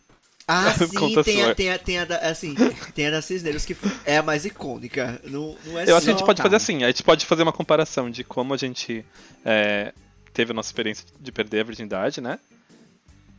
Ah, 0.46 0.74
sim, 0.74 1.22
tem 1.22 1.44
a, 1.44 1.54
tem, 1.54 1.70
a, 1.70 1.78
tem 1.78 1.98
a 2.00 2.04
da, 2.04 2.16
assim, 2.18 2.54
tem 2.94 3.06
a 3.06 3.10
da 3.12 3.22
Cisneiros 3.22 3.64
que 3.64 3.76
é 4.04 4.18
a 4.18 4.22
mais 4.22 4.44
icônica. 4.44 5.20
Não, 5.24 5.56
não 5.64 5.78
é 5.78 5.88
Eu 5.88 5.96
acho 5.96 6.04
que 6.04 6.10
a 6.10 6.14
gente 6.16 6.26
pode 6.26 6.36
tá. 6.38 6.42
fazer 6.42 6.56
assim, 6.56 6.82
a 6.84 6.88
gente 6.88 7.02
pode 7.04 7.24
fazer 7.24 7.42
uma 7.44 7.52
comparação 7.52 8.10
de 8.10 8.24
como 8.24 8.52
a 8.52 8.56
gente 8.56 9.04
é, 9.44 9.92
teve 10.34 10.50
a 10.50 10.54
nossa 10.54 10.68
experiência 10.68 11.06
de 11.18 11.32
perder 11.32 11.60
a 11.60 11.64
virgindade, 11.64 12.20
né? 12.20 12.38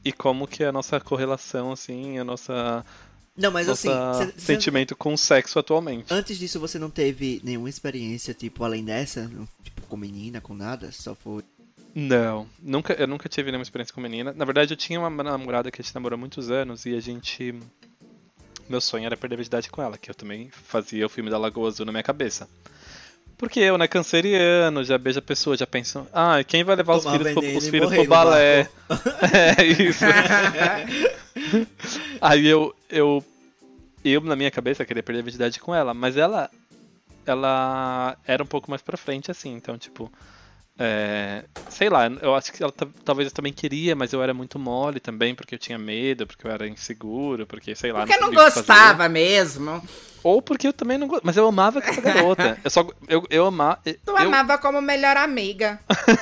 E 0.03 0.11
como 0.11 0.47
que 0.47 0.63
é 0.63 0.67
a 0.67 0.72
nossa 0.72 0.99
correlação, 0.99 1.72
assim, 1.74 2.17
a 2.17 2.24
nossa, 2.24 2.84
Não, 3.41 3.51
mas 3.51 3.67
assim, 3.67 3.89
cê- 4.17 4.25
cê- 4.27 4.33
sentimento 4.39 4.95
com 4.95 5.13
o 5.13 5.17
sexo 5.17 5.59
atualmente. 5.59 6.05
antes 6.13 6.37
disso 6.37 6.59
você 6.59 6.77
não 6.79 6.89
teve 6.89 7.41
nenhuma 7.43 7.69
experiência, 7.69 8.33
tipo, 8.33 8.63
além 8.63 8.85
dessa? 8.85 9.29
Tipo, 9.63 9.81
com 9.87 9.97
menina, 9.97 10.39
com 10.39 10.53
nada? 10.53 10.91
Só 10.91 11.13
foi... 11.15 11.43
Não, 11.93 12.47
nunca, 12.61 12.93
eu 12.93 13.07
nunca 13.07 13.27
tive 13.27 13.51
nenhuma 13.51 13.63
experiência 13.63 13.93
com 13.93 13.99
menina. 13.99 14.31
Na 14.33 14.45
verdade, 14.45 14.73
eu 14.73 14.77
tinha 14.77 14.97
uma 14.99 15.09
namorada 15.23 15.69
que 15.69 15.81
a 15.81 15.83
gente 15.83 15.93
namorou 15.93 16.15
há 16.15 16.19
muitos 16.19 16.49
anos 16.49 16.85
e 16.85 16.95
a 16.95 17.01
gente. 17.01 17.53
Meu 18.69 18.79
sonho 18.79 19.05
era 19.05 19.17
perder 19.17 19.35
a 19.35 19.37
virgindade 19.37 19.69
com 19.69 19.81
ela, 19.81 19.97
que 19.97 20.09
eu 20.09 20.15
também 20.15 20.49
fazia 20.51 21.05
o 21.05 21.09
filme 21.09 21.29
da 21.29 21.37
Lagoa 21.37 21.67
Azul 21.67 21.85
na 21.85 21.91
minha 21.91 22.03
cabeça. 22.03 22.47
Porque 23.37 23.59
eu, 23.59 23.77
né, 23.77 23.87
canceriano, 23.87 24.83
já 24.85 24.97
beija 24.97 25.19
a 25.19 25.21
pessoa, 25.21 25.57
já 25.57 25.67
penso, 25.67 26.07
ah, 26.13 26.41
quem 26.45 26.63
vai 26.63 26.75
levar 26.77 26.95
os 26.95 27.03
filhos, 27.03 27.33
pro, 27.33 27.57
os 27.57 27.67
filhos 27.67 27.89
pro 27.89 28.05
balé? 28.07 28.69
é 29.57 29.63
isso. 29.65 30.05
Aí 32.21 32.47
eu, 32.47 32.73
eu, 32.89 33.23
eu, 34.04 34.22
na 34.22 34.36
minha 34.36 34.52
cabeça, 34.52 34.86
queria 34.86 35.04
perder 35.04 35.20
a 35.22 35.24
virgindade 35.24 35.60
com 35.60 35.74
ela, 35.74 35.93
mas 35.93 36.18
ela, 36.18 36.49
ela 37.26 38.18
era 38.26 38.43
um 38.43 38.47
pouco 38.47 38.70
mais 38.70 38.82
pra 38.82 38.97
frente, 38.97 39.30
assim, 39.32 39.54
então, 39.54 39.78
tipo, 39.78 40.12
é, 40.80 41.43
sei 41.70 41.89
lá, 41.89 42.08
eu 42.08 42.34
acho 42.36 42.52
que 42.54 42.64
ela 42.64 42.72
ta- 42.72 42.88
talvez 43.06 43.28
eu 43.30 43.34
também 43.34 43.54
queria, 43.54 43.95
mas 43.95 44.14
eu 44.14 44.24
era 44.24 44.34
muito 44.34 44.58
mole 44.58 44.99
também, 44.99 45.36
porque 45.36 45.56
eu 45.56 45.60
tinha 45.60 45.78
medo, 45.78 46.26
porque 46.26 46.47
eu 46.47 46.52
era 46.52 46.68
inseguro, 46.68 47.45
porque, 47.45 47.76
sei 47.76 47.91
lá, 47.91 47.99
Porque 48.06 48.18
não 48.18 48.28
sabia 48.28 48.39
o 48.39 48.45
que 48.45 48.52
fazer. 48.52 48.68
gostava 48.68 49.10
mesmo. 49.10 49.84
Ou 50.24 50.39
porque 50.39 50.68
eu 50.68 50.74
também 50.74 50.99
não 50.99 51.08
gostava, 51.08 51.26
mas 51.26 51.38
eu 51.38 51.47
amava 51.47 51.80
aquela 51.80 51.99
garota. 51.99 52.58
Eu 52.64 52.70
só, 52.70 52.88
eu, 53.08 53.26
eu 53.32 53.45
amava... 53.47 53.80
Tu 53.84 53.91
eu, 54.08 54.18
amava 54.18 54.56
como 54.60 54.80
melhor 54.80 55.18
amiga. 55.18 55.80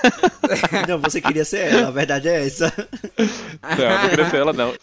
Não, 0.87 0.99
você 0.99 1.19
queria 1.19 1.43
ser 1.43 1.67
ela, 1.73 1.87
a 1.89 1.91
verdade 1.91 2.29
é 2.29 2.45
essa. 2.47 2.73
Não, 3.77 3.83
eu 3.83 3.99
não 3.99 4.09
queria 4.09 4.29
ser 4.29 4.37
ela, 4.37 4.53
não. 4.53 4.73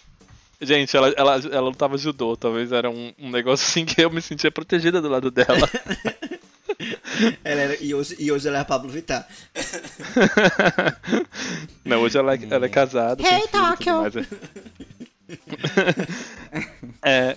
Gente, 0.60 0.96
ela, 0.96 1.08
ela, 1.16 1.36
ela 1.36 1.60
lutava 1.68 1.98
judô, 1.98 2.36
talvez 2.36 2.72
era 2.72 2.88
um, 2.90 3.12
um 3.18 3.30
negócio 3.30 3.66
assim 3.66 3.84
que 3.84 4.00
eu 4.02 4.10
me 4.10 4.22
sentia 4.22 4.50
protegida 4.50 5.00
do 5.02 5.08
lado 5.08 5.30
dela. 5.30 5.68
Ela 7.42 7.60
era- 7.62 7.82
e, 7.82 7.94
hoje, 7.94 8.14
e 8.18 8.30
hoje 8.30 8.46
ela 8.46 8.58
é 8.58 8.60
a 8.60 8.64
Pablo 8.64 8.90
Vittar. 8.90 9.26
Não, 11.84 12.00
hoje 12.02 12.18
ela, 12.18 12.34
é- 12.34 12.46
ela 12.50 12.66
é 12.66 12.68
casada. 12.68 13.22
tem 13.22 13.32
Hey, 13.32 13.48
Tóquio! 13.48 13.94
é. 17.02 17.02
É, 17.02 17.36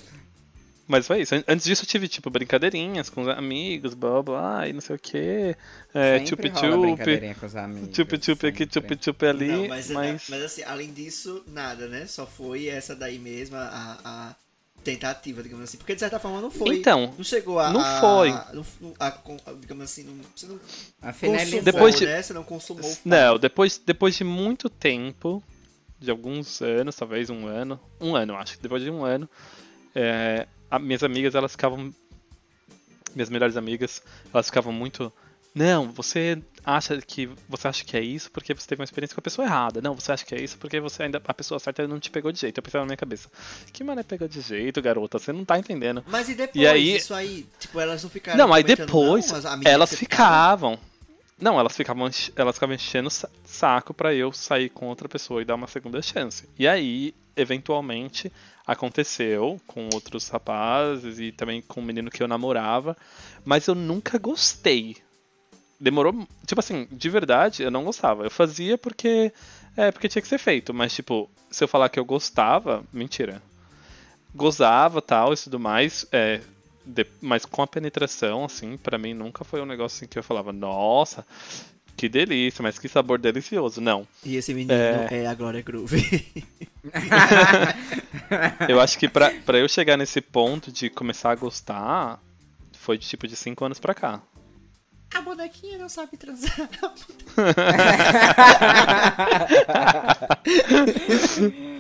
Mas 0.92 1.06
foi 1.06 1.22
isso. 1.22 1.36
An- 1.36 1.44
Antes 1.48 1.66
disso 1.68 1.84
eu 1.84 1.88
tive, 1.88 2.08
tipo, 2.08 2.32
brincadeirinhas 2.32 3.12
com 3.12 3.22
os 3.22 3.28
amigos, 3.28 3.94
blá 3.94 4.24
blá, 4.24 4.68
e 4.68 4.74
não 4.74 4.82
sei 4.82 4.96
o 4.96 5.00
que. 5.00 5.56
É, 5.94 6.18
Sempre 6.26 6.48
chup 6.48 6.50
rola 6.50 6.72
chup, 6.72 6.82
brincadeirinha 6.82 7.36
com 7.36 7.46
os 7.46 7.56
amigos. 7.56 7.96
chup 7.96 8.26
chup 8.26 8.48
aqui, 8.48 8.68
sempre. 8.72 8.96
chup 8.96 9.06
chup 9.06 9.26
ali. 9.28 9.48
Não, 9.52 9.68
mas, 9.68 9.90
mas... 9.92 10.24
mas 10.30 10.42
assim, 10.42 10.64
além 10.64 10.92
disso, 10.92 11.44
nada, 11.48 11.88
né? 11.88 12.08
Só 12.08 12.26
foi 12.26 12.68
essa 12.68 12.96
daí 12.96 13.20
mesmo, 13.20 13.56
a, 13.56 14.00
a 14.04 14.36
tentativa, 14.84 15.44
digamos 15.44 15.66
assim. 15.66 15.78
Porque 15.78 15.94
de 15.94 16.00
certa 16.00 16.18
forma 16.18 16.42
não 16.42 16.50
foi. 16.50 16.78
Então, 16.78 17.14
não 17.16 17.24
chegou 17.24 17.60
a. 17.60 17.70
não 17.72 17.82
a- 17.82 18.00
foi. 18.02 18.32
não- 18.56 18.94
a- 19.00 19.12
com- 19.12 19.38
digamos 19.62 19.84
assim, 19.84 20.04
não, 20.06 20.16
você 20.36 20.48
não 20.48 20.56
A 20.56 21.12
consumou, 21.14 21.14
finalizar. 21.14 21.62
Depois 21.64 21.96
de- 22.00 22.06
né? 22.08 22.22
Você 22.24 22.34
não 22.34 22.44
consumou. 22.44 22.98
Não, 23.06 23.38
depois, 23.38 23.78
depois 23.86 24.16
de 24.16 24.24
muito 24.24 24.70
tempo, 24.72 25.44
de 26.00 26.10
alguns 26.10 26.64
anos, 26.64 26.96
talvez 26.96 27.30
um 27.30 27.46
ano, 27.46 27.80
um 28.02 28.16
ano, 28.16 28.36
acho 28.38 28.56
que 28.58 28.64
depois 28.64 28.82
de 28.82 28.90
um 28.90 29.04
ano, 29.06 29.30
é, 29.94 30.48
a- 30.70 30.80
minhas 30.80 31.04
amigas, 31.04 31.36
elas 31.36 31.52
ficavam, 31.52 31.94
minhas 33.16 33.30
melhores 33.30 33.58
amigas, 33.58 34.02
elas 34.34 34.48
ficavam 34.48 34.72
muito, 34.72 35.12
não, 35.56 35.92
você 35.92 36.42
acha 36.64 36.96
que 37.02 37.28
você 37.48 37.68
acha 37.68 37.84
que 37.84 37.98
é 37.98 38.02
isso 38.02 38.30
porque 38.32 38.54
você 38.54 38.68
teve 38.68 38.82
uma 38.82 38.86
experiência 38.86 39.16
com 39.16 39.20
a 39.20 39.24
pessoa 39.24 39.46
errada. 39.48 39.82
Não, 39.82 39.96
você 39.96 40.12
acha 40.12 40.24
que 40.26 40.36
é 40.36 40.42
isso 40.42 40.58
porque 40.60 40.80
você 40.80 41.04
ainda 41.04 41.20
a 41.28 41.34
pessoa 41.34 41.60
certa 41.60 41.88
não 41.88 42.00
te 42.00 42.12
pegou 42.12 42.32
de 42.32 42.40
jeito. 42.40 42.58
Eu 42.60 42.64
pensava 42.64 42.84
na 42.84 42.88
minha 42.90 42.98
cabeça, 42.98 43.30
que 43.74 43.84
mané 43.84 44.04
pegou 44.04 44.28
de 44.28 44.40
jeito, 44.42 44.80
garota, 44.82 45.18
você 45.18 45.34
não 45.34 45.44
tá 45.44 45.58
entendendo. 45.58 46.04
Mas 46.08 46.30
e 46.30 46.36
depois 46.36 46.56
E 46.64 46.68
aí- 46.68 46.96
isso 46.98 47.14
aí? 47.16 47.48
Tipo, 47.60 47.80
elas 47.80 48.04
não 48.04 48.10
ficaram. 48.10 48.38
Não, 48.38 48.54
aí 48.54 48.64
depois 48.64 49.32
não, 49.32 49.60
elas 49.66 49.90
ficava? 49.96 49.98
ficavam. 49.98 50.80
Não, 51.42 51.58
elas 51.60 51.76
ficavam, 51.76 52.10
elas 52.36 52.56
ficavam 52.56 52.76
enchendo 52.76 53.10
saco 53.46 53.94
pra 53.94 54.14
eu 54.14 54.32
sair 54.34 54.70
com 54.70 54.88
outra 54.88 55.08
pessoa 55.10 55.42
e 55.42 55.46
dar 55.46 55.56
uma 55.56 55.68
segunda 55.68 56.02
chance. 56.02 56.48
E 56.60 56.68
aí, 56.68 57.16
eventualmente, 57.36 58.32
aconteceu 58.72 59.60
com 59.68 59.90
outros 59.94 60.30
rapazes 60.30 61.20
e 61.20 61.32
também 61.32 61.62
com 61.62 61.82
um 61.82 61.84
menino 61.84 62.10
que 62.12 62.22
eu 62.22 62.28
namorava, 62.28 62.96
mas 63.44 63.68
eu 63.68 63.76
nunca 63.76 64.18
gostei. 64.18 64.98
Demorou, 65.80 66.28
tipo 66.46 66.60
assim, 66.60 66.88
de 66.92 67.10
verdade, 67.10 67.64
eu 67.64 67.72
não 67.72 67.84
gostava. 67.84 68.24
Eu 68.26 68.30
fazia 68.32 68.78
porque 68.78 69.32
é 69.78 69.92
porque 69.92 70.10
tinha 70.10 70.22
que 70.22 70.28
ser 70.28 70.38
feito, 70.38 70.74
mas 70.74 70.94
tipo, 70.94 71.30
se 71.50 71.64
eu 71.64 71.68
falar 71.68 71.90
que 71.90 72.00
eu 72.00 72.06
gostava, 72.06 72.84
mentira. 72.94 73.42
Gozava, 74.36 75.02
tal, 75.02 75.34
e 75.34 75.38
tudo 75.38 75.60
mais, 75.60 76.06
é, 76.12 76.42
de- 76.86 77.08
mas 77.22 77.46
com 77.46 77.62
a 77.64 77.68
penetração, 77.68 78.46
assim, 78.46 78.78
pra 78.78 78.98
mim 78.98 79.14
nunca 79.14 79.44
foi 79.44 79.62
um 79.62 79.66
negócio 79.66 79.98
assim 79.98 80.08
que 80.08 80.20
eu 80.20 80.24
falava, 80.24 80.54
nossa, 80.54 81.26
que 82.00 82.08
delícia, 82.08 82.64
mas 82.64 82.80
que 82.80 82.88
sabor 82.88 83.20
delicioso. 83.20 83.82
Não. 83.82 84.08
E 84.24 84.38
esse 84.38 84.54
menino 84.54 84.72
É. 84.74 85.08
é, 85.12 85.28
a 85.28 85.34
Glória 85.34 85.62
Groove. 85.62 86.26
Eu 88.70 88.80
acho 88.80 88.98
que 88.98 89.10
pra, 89.10 89.32
pra 89.46 89.58
eu 89.58 89.68
chegar 89.68 89.98
nesse 89.98 90.22
ponto 90.22 90.72
de 90.72 90.90
começar 90.90 91.32
a 91.32 91.36
gostar, 91.36 92.18
foi 92.72 92.98
de 92.98 93.06
tipo 93.06 93.28
de 93.28 93.36
5 93.36 93.66
anos 93.66 93.80
pra 93.80 93.94
cá. 93.94 94.22
a 95.14 95.22
bonequinha 95.22 95.78
não 95.78 95.90
sabe 95.90 96.16
transar. 96.16 96.70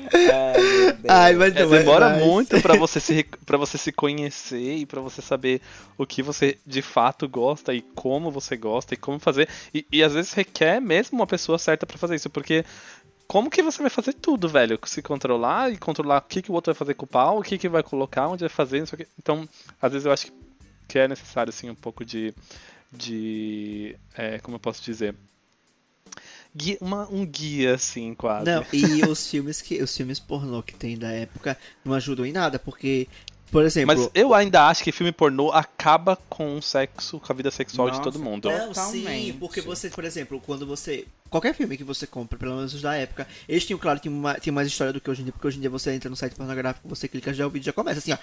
Ai, 1.07 1.33
mas 1.35 1.55
É, 1.55 1.65
demora 1.65 2.09
mas- 2.09 2.23
muito 2.23 2.61
pra 2.61 2.75
você 2.75 2.99
se 2.99 3.23
para 3.45 3.57
você 3.57 3.77
se 3.77 3.91
conhecer 3.91 4.77
e 4.77 4.85
pra 4.85 5.01
você 5.01 5.21
saber 5.21 5.61
o 5.97 6.05
que 6.05 6.21
você 6.21 6.57
de 6.65 6.81
fato 6.81 7.27
gosta 7.27 7.73
e 7.73 7.81
como 7.81 8.31
você 8.31 8.55
gosta 8.57 8.93
e 8.93 8.97
como 8.97 9.19
fazer 9.19 9.47
e, 9.73 9.85
e 9.91 10.03
às 10.03 10.13
vezes 10.13 10.33
requer 10.33 10.79
mesmo 10.81 11.17
uma 11.19 11.27
pessoa 11.27 11.57
certa 11.57 11.85
pra 11.85 11.97
fazer 11.97 12.15
isso 12.15 12.29
porque 12.29 12.63
como 13.27 13.49
que 13.49 13.61
você 13.61 13.81
vai 13.81 13.91
fazer 13.91 14.13
tudo, 14.13 14.49
velho? 14.49 14.79
Se 14.85 15.01
controlar 15.03 15.71
e 15.71 15.77
controlar 15.77 16.17
o 16.17 16.21
que, 16.21 16.41
que 16.41 16.49
o 16.51 16.53
outro 16.55 16.73
vai 16.73 16.77
fazer 16.79 16.95
com 16.95 17.05
o 17.05 17.07
pau, 17.07 17.39
o 17.39 17.43
que, 17.43 17.59
que 17.59 17.69
vai 17.69 17.83
colocar, 17.83 18.27
onde 18.27 18.39
vai 18.41 18.49
fazer, 18.49 18.79
não 18.79 18.87
sei 18.87 18.95
o 18.95 18.99
que. 19.03 19.07
Então, 19.19 19.47
às 19.79 19.91
vezes 19.91 20.07
eu 20.07 20.11
acho 20.11 20.25
que- 20.27 20.33
que 20.87 20.97
é 20.97 21.07
necessário, 21.07 21.51
assim, 21.51 21.69
um 21.69 21.75
pouco 21.75 22.03
de. 22.03 22.33
de 22.91 23.95
é, 24.17 24.39
como 24.39 24.55
eu 24.55 24.59
posso 24.59 24.81
dizer? 24.83 25.13
Guia- 26.59 26.77
uma- 26.81 27.07
um 27.09 27.25
guia, 27.25 27.75
assim, 27.75 28.13
quase. 28.13 28.45
Não, 28.51 28.65
e 28.73 29.01
os 29.07 29.29
filmes 29.29 29.61
que 29.61 29.81
os 29.81 29.95
filmes 29.95 30.19
pornô 30.19 30.61
que 30.61 30.73
tem 30.75 30.97
da 30.97 31.09
época 31.11 31.57
não 31.85 31.93
ajudam 31.93 32.25
em 32.25 32.33
nada, 32.33 32.59
porque, 32.59 33.07
por 33.49 33.63
exemplo, 33.63 33.95
Mas 33.95 34.09
eu 34.13 34.33
ainda 34.33 34.67
acho 34.67 34.83
que 34.83 34.91
filme 34.91 35.11
pornô 35.11 35.51
acaba 35.51 36.17
com 36.29 36.57
o 36.57 36.61
sexo, 36.61 37.19
com 37.19 37.31
a 37.31 37.35
vida 37.35 37.49
sexual 37.49 37.89
de 37.89 37.97
Nossa, 37.97 38.11
todo 38.11 38.19
mundo. 38.21 38.49
Não, 38.51 38.73
sim, 38.73 39.35
porque 39.39 39.61
você, 39.61 39.89
por 39.89 40.03
exemplo, 40.03 40.41
quando 40.45 40.65
você. 40.67 41.05
Qualquer 41.29 41.53
filme 41.55 41.77
que 41.77 41.83
você 41.83 42.05
compra, 42.05 42.37
pelo 42.37 42.55
menos 42.55 42.73
os 42.73 42.81
da 42.81 42.95
época, 42.95 43.27
eles 43.47 43.65
tinham, 43.65 43.79
claro, 43.79 43.99
tinham 43.99 44.53
mais 44.53 44.67
história 44.67 44.91
do 44.91 44.99
que 44.99 45.09
hoje 45.09 45.21
em 45.21 45.25
dia, 45.25 45.31
porque 45.31 45.47
hoje 45.47 45.57
em 45.57 45.61
dia 45.61 45.69
você 45.69 45.91
entra 45.93 46.09
no 46.09 46.15
site 46.15 46.35
pornográfico, 46.35 46.87
você 46.89 47.07
clica 47.07 47.33
já 47.33 47.45
o 47.47 47.49
vídeo 47.49 47.65
já 47.67 47.73
começa 47.73 47.99
assim, 47.99 48.11
ó. 48.13 48.17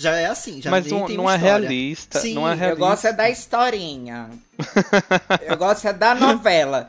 Já 0.00 0.16
é 0.16 0.24
assim, 0.24 0.62
já 0.62 0.70
Mas 0.70 0.86
nem 0.86 0.94
não, 0.98 1.06
tem 1.06 1.16
não 1.18 1.24
uma 1.24 1.34
é 1.34 1.36
história. 1.36 1.68
realista. 1.68 2.20
Sim, 2.20 2.32
não 2.32 2.48
é 2.48 2.52
eu 2.52 2.54
Eu 2.54 2.58
realista. 2.58 2.86
gosto 2.86 3.06
é 3.06 3.12
da 3.12 3.28
historinha. 3.28 4.30
Eu 5.46 5.56
gosto 5.58 5.88
é 5.88 5.92
da 5.92 6.14
novela. 6.14 6.88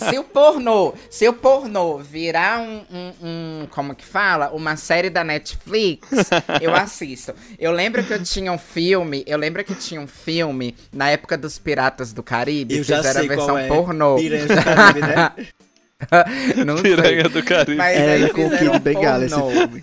Se, 0.00 0.10
se 0.10 0.18
o 0.18 0.24
pornô, 0.24 0.92
se 1.08 1.28
o 1.28 1.32
pornô 1.32 1.98
virar 1.98 2.58
um, 2.60 2.82
um- 2.90 3.12
um- 3.22 3.66
como 3.70 3.94
que 3.94 4.04
fala? 4.04 4.50
Uma 4.50 4.76
série 4.76 5.08
da 5.08 5.22
Netflix, 5.22 6.08
eu 6.60 6.74
assisto. 6.76 7.32
Eu 7.60 7.70
lembro 7.70 8.02
que 8.02 8.12
eu 8.12 8.22
tinha 8.24 8.50
um 8.52 8.58
filme, 8.58 9.22
eu 9.26 9.38
lembro 9.38 9.62
que 9.64 9.74
tinha 9.76 10.00
um 10.00 10.06
filme 10.08 10.76
na 10.92 11.10
época 11.10 11.38
dos 11.38 11.58
Piratas 11.60 12.12
do 12.12 12.22
Caribe, 12.24 12.76
Eu 12.78 12.82
já 12.84 12.96
fizeram 12.96 13.20
sei 13.20 13.24
a 13.24 13.28
versão 13.28 13.46
qual 13.46 13.58
é. 13.58 13.68
pornô. 13.68 14.16
Piranhas 14.16 14.48
do 14.48 14.62
Caribe, 14.64 15.00
né? 15.00 15.32
Não 16.66 16.76
sei. 16.78 16.90
Piranha 16.96 17.28
do 17.28 17.42
Caribe. 17.44 17.76
Mas 17.76 17.96
É, 17.96 18.12
aí 18.14 18.22
ele 18.22 18.30
com 18.32 18.46
o 18.46 18.50
Kid 18.50 18.78
Bengala 18.80 19.24
esse 19.24 19.34
filme. 19.34 19.82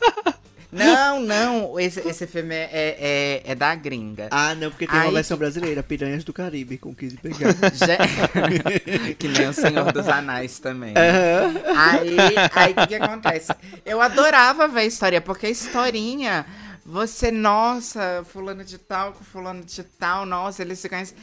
Não, 0.75 1.19
não, 1.21 1.79
esse, 1.79 1.99
esse 2.07 2.27
filme 2.27 2.53
é, 2.53 2.69
é, 2.71 3.41
é 3.45 3.55
da 3.55 3.73
gringa. 3.75 4.27
Ah, 4.31 4.53
não, 4.55 4.69
porque 4.69 4.85
tem 4.87 4.99
Aí 4.99 5.07
uma 5.07 5.13
versão 5.13 5.37
brasileira, 5.37 5.81
Piranhas 5.81 6.23
do 6.23 6.33
Caribe, 6.33 6.77
com 6.77 6.93
Kid 6.93 7.17
Bengala. 7.23 7.53
Já- 7.73 7.97
que 9.17 9.27
nem 9.27 9.47
o 9.47 9.53
Senhor 9.53 9.91
dos 9.91 10.07
Anais 10.07 10.59
também. 10.59 10.93
Aham. 10.97 11.53
Aí, 11.77 12.17
aí 12.53 12.71
o 12.73 12.75
que, 12.75 12.87
que 12.87 12.95
acontece? 12.95 13.53
Eu 13.85 14.01
adorava 14.01 14.67
ver 14.67 14.81
a 14.81 14.85
história, 14.85 15.21
porque 15.21 15.45
a 15.47 15.49
historinha, 15.49 16.45
você, 16.85 17.31
nossa, 17.31 18.23
fulano 18.31 18.63
de 18.63 18.77
tal 18.77 19.13
com 19.13 19.23
fulano 19.23 19.63
de 19.63 19.83
tal, 19.83 20.25
nossa, 20.25 20.61
eles 20.61 20.79
se 20.79 20.89
conhecem. 20.89 21.17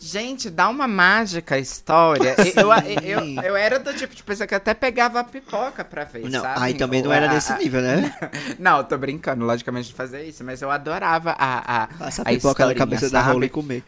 Gente, 0.00 0.48
dá 0.50 0.68
uma 0.68 0.86
mágica 0.86 1.56
a 1.56 1.58
história. 1.58 2.34
Eu, 2.56 2.70
eu, 2.72 3.02
eu, 3.02 3.42
eu 3.42 3.56
era 3.56 3.78
do 3.78 3.92
tipo 3.94 4.14
de 4.14 4.22
pessoa 4.22 4.46
que 4.46 4.54
até 4.54 4.72
pegava 4.74 5.20
a 5.20 5.24
pipoca 5.24 5.84
pra 5.84 6.04
ver, 6.04 6.28
Não, 6.30 6.40
sabe? 6.40 6.60
aí 6.62 6.74
também 6.74 7.02
não 7.02 7.08
Ou 7.10 7.14
era 7.16 7.30
a- 7.30 7.34
nesse 7.34 7.52
a- 7.52 7.58
nível, 7.58 7.82
né? 7.82 8.12
Não, 8.58 8.82
tô 8.84 8.96
brincando, 8.96 9.44
logicamente, 9.44 9.88
de 9.88 9.94
fazer 9.94 10.24
isso, 10.24 10.42
mas 10.44 10.62
eu 10.62 10.70
adorava 10.70 11.30
a, 11.32 11.82
a, 11.82 11.84
a 12.00 12.08
a 12.08 12.24
pipoca 12.24 12.66
na 12.66 12.74
cabeça 12.74 13.10
da 13.10 13.18
sabe? 13.20 13.30
Raul 13.32 13.44
e 13.44 13.48
comer. 13.48 13.82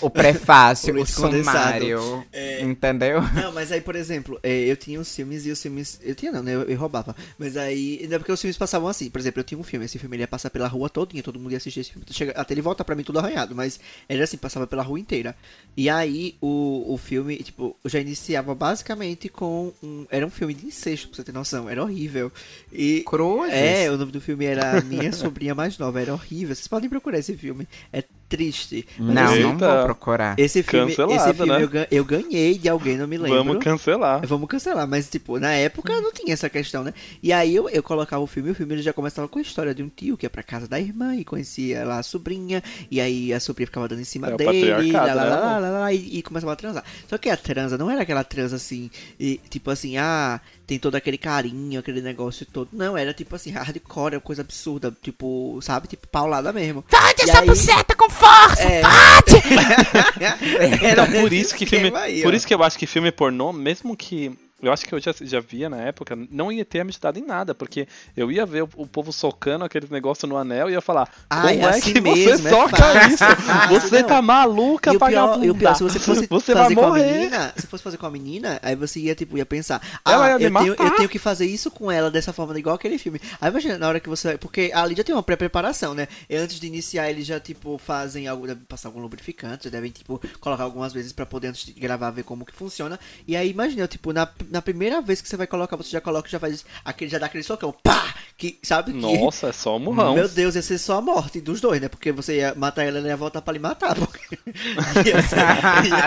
O, 0.00 0.06
o 0.06 0.10
prefácio, 0.10 0.94
O 0.98 1.02
o, 1.02 1.06
sumário, 1.06 2.24
É. 2.32 2.60
entendeu? 2.62 3.20
Não, 3.34 3.52
mas 3.52 3.72
aí, 3.72 3.80
por 3.80 3.96
exemplo, 3.96 4.38
é, 4.42 4.50
eu 4.70 4.76
tinha 4.76 5.00
os 5.00 5.14
filmes 5.14 5.46
e 5.46 5.50
os 5.50 5.60
filmes. 5.60 5.98
Eu 6.02 6.14
tinha 6.14 6.32
não, 6.32 6.42
né? 6.42 6.52
Eu, 6.54 6.76
roubava. 6.76 7.14
Mas 7.38 7.56
aí. 7.56 8.06
É 8.10 8.18
porque 8.18 8.32
os 8.32 8.40
filmes 8.40 8.56
passavam 8.56 8.88
assim. 8.88 9.08
Por 9.10 9.18
exemplo, 9.20 9.40
eu 9.40 9.44
tinha 9.44 9.58
um 9.58 9.62
filme, 9.62 9.86
esse 9.86 9.98
filme 9.98 10.16
ele 10.16 10.22
ia 10.22 10.28
passar 10.28 10.50
pela 10.50 10.66
rua 10.68 10.88
todinha, 10.88 11.22
todo 11.22 11.38
mundo 11.38 11.52
ia 11.52 11.56
assistir 11.58 11.80
esse 11.80 11.92
filme. 11.92 12.04
Até 12.34 12.54
ele 12.54 12.60
volta 12.62 12.84
pra 12.84 12.94
mim 12.94 13.02
tudo 13.02 13.18
arranhado, 13.18 13.54
mas 13.54 13.78
era 14.08 14.24
assim, 14.24 14.36
passava 14.36 14.66
pela 14.66 14.82
rua 14.82 14.98
inteira. 14.98 15.29
E 15.76 15.88
aí 15.88 16.36
o, 16.40 16.92
o 16.92 16.98
filme, 16.98 17.36
tipo, 17.38 17.76
já 17.84 18.00
iniciava 18.00 18.54
basicamente 18.54 19.28
com 19.28 19.72
um. 19.82 20.06
Era 20.10 20.26
um 20.26 20.30
filme 20.30 20.52
de 20.52 20.66
incesto, 20.66 21.08
pra 21.08 21.16
você 21.16 21.24
ter 21.24 21.32
noção. 21.32 21.68
Era 21.68 21.82
horrível. 21.82 22.30
E. 22.72 23.02
Cruzes. 23.06 23.54
É, 23.54 23.90
o 23.90 23.96
nome 23.96 24.12
do 24.12 24.20
filme 24.20 24.44
era 24.44 24.80
Minha 24.82 25.12
Sobrinha 25.12 25.54
Mais 25.54 25.78
Nova, 25.78 26.00
era 26.00 26.12
horrível. 26.12 26.54
Vocês 26.54 26.68
podem 26.68 26.90
procurar 26.90 27.18
esse 27.18 27.36
filme. 27.36 27.66
É 27.92 28.04
triste. 28.30 28.86
Mas 28.98 29.14
Não, 29.14 29.32
esse- 29.32 29.42
não 29.42 29.52
Eita. 29.52 29.74
vou 29.76 29.84
procurar. 29.86 30.38
Esse 30.38 30.62
filme, 30.62 30.92
esse 30.92 31.34
filme 31.34 31.52
né? 31.52 31.62
eu, 31.62 31.68
gan- 31.68 31.86
eu 31.90 32.04
ganhei 32.04 32.56
de 32.56 32.68
alguém, 32.68 32.96
não 32.96 33.06
me 33.08 33.18
lembro. 33.18 33.36
Vamos 33.44 33.62
cancelar. 33.62 34.24
Vamos 34.26 34.48
cancelar, 34.48 34.86
mas 34.88 35.10
tipo, 35.10 35.38
na 35.40 35.52
época 35.52 36.00
não 36.00 36.12
tinha 36.12 36.32
essa 36.32 36.48
questão, 36.48 36.84
né? 36.84 36.94
E 37.22 37.32
aí 37.32 37.54
eu, 37.54 37.68
eu 37.68 37.82
colocava 37.82 38.22
o 38.22 38.26
filme 38.26 38.48
e 38.48 38.52
o 38.52 38.54
filme 38.54 38.74
ele 38.74 38.82
já 38.82 38.92
começava 38.92 39.26
com 39.28 39.38
a 39.38 39.42
história 39.42 39.74
de 39.74 39.82
um 39.82 39.88
tio 39.88 40.16
que 40.16 40.24
ia 40.24 40.30
pra 40.30 40.42
casa 40.42 40.68
da 40.68 40.78
irmã 40.78 41.14
e 41.16 41.24
conhecia 41.24 41.84
lá 41.84 41.98
a 41.98 42.02
sobrinha, 42.02 42.62
e 42.90 43.00
aí 43.00 43.32
a 43.34 43.40
sobrinha 43.40 43.66
ficava 43.66 43.88
dando 43.88 44.00
em 44.00 44.04
cima 44.04 44.28
É 44.28 44.36
dele, 44.36 44.92
lá, 44.92 45.00
lá, 45.00 45.06
né, 45.06 45.14
lá, 45.14 45.24
lá, 45.24 45.58
lá, 45.58 45.70
lá, 45.80 45.92
e, 45.92 46.18
e 46.18 46.22
começava 46.22 46.52
a 46.52 46.56
transar. 46.56 46.84
Só 47.08 47.18
que 47.18 47.28
a 47.28 47.36
transa 47.36 47.76
não 47.76 47.90
era 47.90 48.02
aquela 48.02 48.22
transa 48.22 48.54
assim, 48.56 48.90
e, 49.18 49.40
tipo 49.50 49.70
assim, 49.70 49.96
ah, 49.96 50.40
tem 50.66 50.78
todo 50.78 50.94
aquele 50.94 51.18
carinho, 51.18 51.80
aquele 51.80 52.00
negócio 52.00 52.46
todo. 52.46 52.68
Não, 52.72 52.96
era 52.96 53.12
tipo 53.12 53.34
assim, 53.34 53.50
hardcore, 53.50 54.20
coisa 54.20 54.42
absurda, 54.42 54.94
tipo, 55.02 55.58
sabe? 55.62 55.88
Tipo, 55.88 56.06
paulada 56.06 56.52
mesmo. 56.52 56.84
Fode 56.88 57.22
E 57.22 57.28
essa 57.30 57.40
aí- 57.40 57.46
buceta 57.46 57.96
com 57.96 58.08
força! 58.20 58.62
É. 58.62 58.82
Então, 60.92 61.06
por 61.06 61.32
isso 61.32 61.54
que 61.54 61.66
filme, 61.66 61.90
por 62.22 62.34
isso 62.34 62.46
que 62.46 62.54
eu 62.54 62.62
acho 62.62 62.78
que 62.78 62.86
filme 62.86 63.10
pornô, 63.10 63.52
mesmo 63.52 63.96
que 63.96 64.30
eu 64.62 64.72
acho 64.72 64.84
que 64.86 64.94
eu 64.94 65.00
já, 65.00 65.12
já 65.20 65.40
via 65.40 65.68
na 65.68 65.78
época, 65.78 66.16
não 66.30 66.50
ia 66.52 66.64
ter 66.64 66.84
me 66.84 66.90
ajudado 66.90 67.18
em 67.18 67.24
nada, 67.26 67.54
porque 67.54 67.86
eu 68.16 68.30
ia 68.30 68.44
ver 68.46 68.62
o, 68.64 68.68
o 68.76 68.86
povo 68.86 69.12
socando 69.12 69.64
aqueles 69.64 69.88
negócios 69.90 70.28
no 70.28 70.36
anel 70.36 70.68
e 70.68 70.72
ia 70.72 70.80
falar, 70.80 71.08
Ah, 71.28 71.42
como 71.42 71.66
é 71.66 71.68
assim 71.68 71.92
que 71.94 72.00
mesmo, 72.00 72.38
você 72.38 72.48
é 72.48 72.50
soca 72.50 72.76
fácil, 72.76 73.14
isso? 73.14 73.24
é 73.24 73.68
Você 73.80 74.00
não. 74.02 74.08
tá 74.08 74.22
maluca, 74.22 74.96
vagabunda. 74.98 75.46
e 75.46 75.50
o 75.50 75.54
pior, 75.54 75.74
se 75.74 75.82
você 75.82 75.98
fosse 75.98 76.26
Você 76.30 76.52
fazer 76.52 76.74
vai 76.74 76.74
com 76.74 76.84
a 76.84 76.88
morrer. 76.88 77.12
menina, 77.12 77.52
se 77.56 77.66
fosse 77.66 77.82
fazer 77.82 77.96
com 77.96 78.06
a 78.06 78.10
menina, 78.10 78.58
aí 78.62 78.76
você 78.76 79.00
ia, 79.00 79.14
tipo, 79.14 79.36
ia 79.36 79.46
pensar, 79.46 79.80
ah, 80.04 80.38
ia 80.38 80.46
eu 80.46 80.52
tenho, 80.52 80.74
eu 80.74 80.96
tenho 80.96 81.08
que 81.08 81.18
fazer 81.18 81.46
isso 81.46 81.70
com 81.70 81.90
ela 81.90 82.10
dessa 82.10 82.32
forma, 82.32 82.58
igual 82.58 82.74
aquele 82.76 82.98
filme. 82.98 83.20
Aí 83.40 83.50
imagina, 83.50 83.78
na 83.78 83.88
hora 83.88 84.00
que 84.00 84.08
você. 84.08 84.36
Porque 84.38 84.70
ali 84.74 84.94
já 84.94 85.02
tem 85.04 85.14
uma 85.14 85.22
pré-preparação, 85.22 85.94
né? 85.94 86.06
E 86.28 86.36
antes 86.36 86.60
de 86.60 86.66
iniciar, 86.66 87.10
eles 87.10 87.26
já, 87.26 87.40
tipo, 87.40 87.78
fazem 87.78 88.26
algo, 88.28 88.46
devem 88.46 88.62
passar 88.64 88.88
algum 88.88 89.00
lubrificante, 89.00 89.70
devem, 89.70 89.90
tipo, 89.90 90.20
colocar 90.40 90.64
algumas 90.64 90.92
vezes 90.92 91.12
pra 91.12 91.24
poder, 91.26 91.48
antes 91.48 91.64
de 91.66 91.72
gravar, 91.72 92.10
ver 92.10 92.24
como 92.24 92.44
que 92.44 92.52
funciona. 92.54 92.98
E 93.26 93.36
aí, 93.36 93.50
imagina, 93.50 93.86
tipo, 93.88 94.12
na, 94.12 94.28
na 94.50 94.60
primeira 94.60 95.00
vez 95.00 95.20
que 95.20 95.28
você 95.28 95.36
vai 95.36 95.46
colocar, 95.46 95.76
você 95.76 95.90
já 95.90 96.00
coloca, 96.00 96.28
já 96.28 96.38
faz 96.38 96.64
aquele, 96.84 97.10
já 97.10 97.18
dá 97.18 97.26
aquele 97.26 97.44
socão, 97.44 97.72
pá! 97.82 98.14
Que, 98.36 98.58
sabe? 98.62 98.92
Que, 98.92 98.98
Nossa, 98.98 99.48
é 99.48 99.52
só 99.52 99.76
um 99.76 99.80
murrão. 99.80 100.14
meu 100.14 100.28
Deus, 100.28 100.54
ia 100.54 100.62
ser 100.62 100.78
só 100.78 100.98
a 100.98 101.00
morte 101.02 101.40
dos 101.40 101.60
dois, 101.60 101.80
né? 101.80 101.88
Porque 101.88 102.10
você 102.10 102.36
ia 102.38 102.54
matar 102.54 102.84
ela 102.84 102.98
e 103.00 103.04
ia 103.04 103.16
voltar 103.16 103.42
pra 103.42 103.52
lhe 103.52 103.58
matar. 103.58 103.94
Porque 103.94 104.38
ia, 105.06 105.22
ser, 105.22 105.36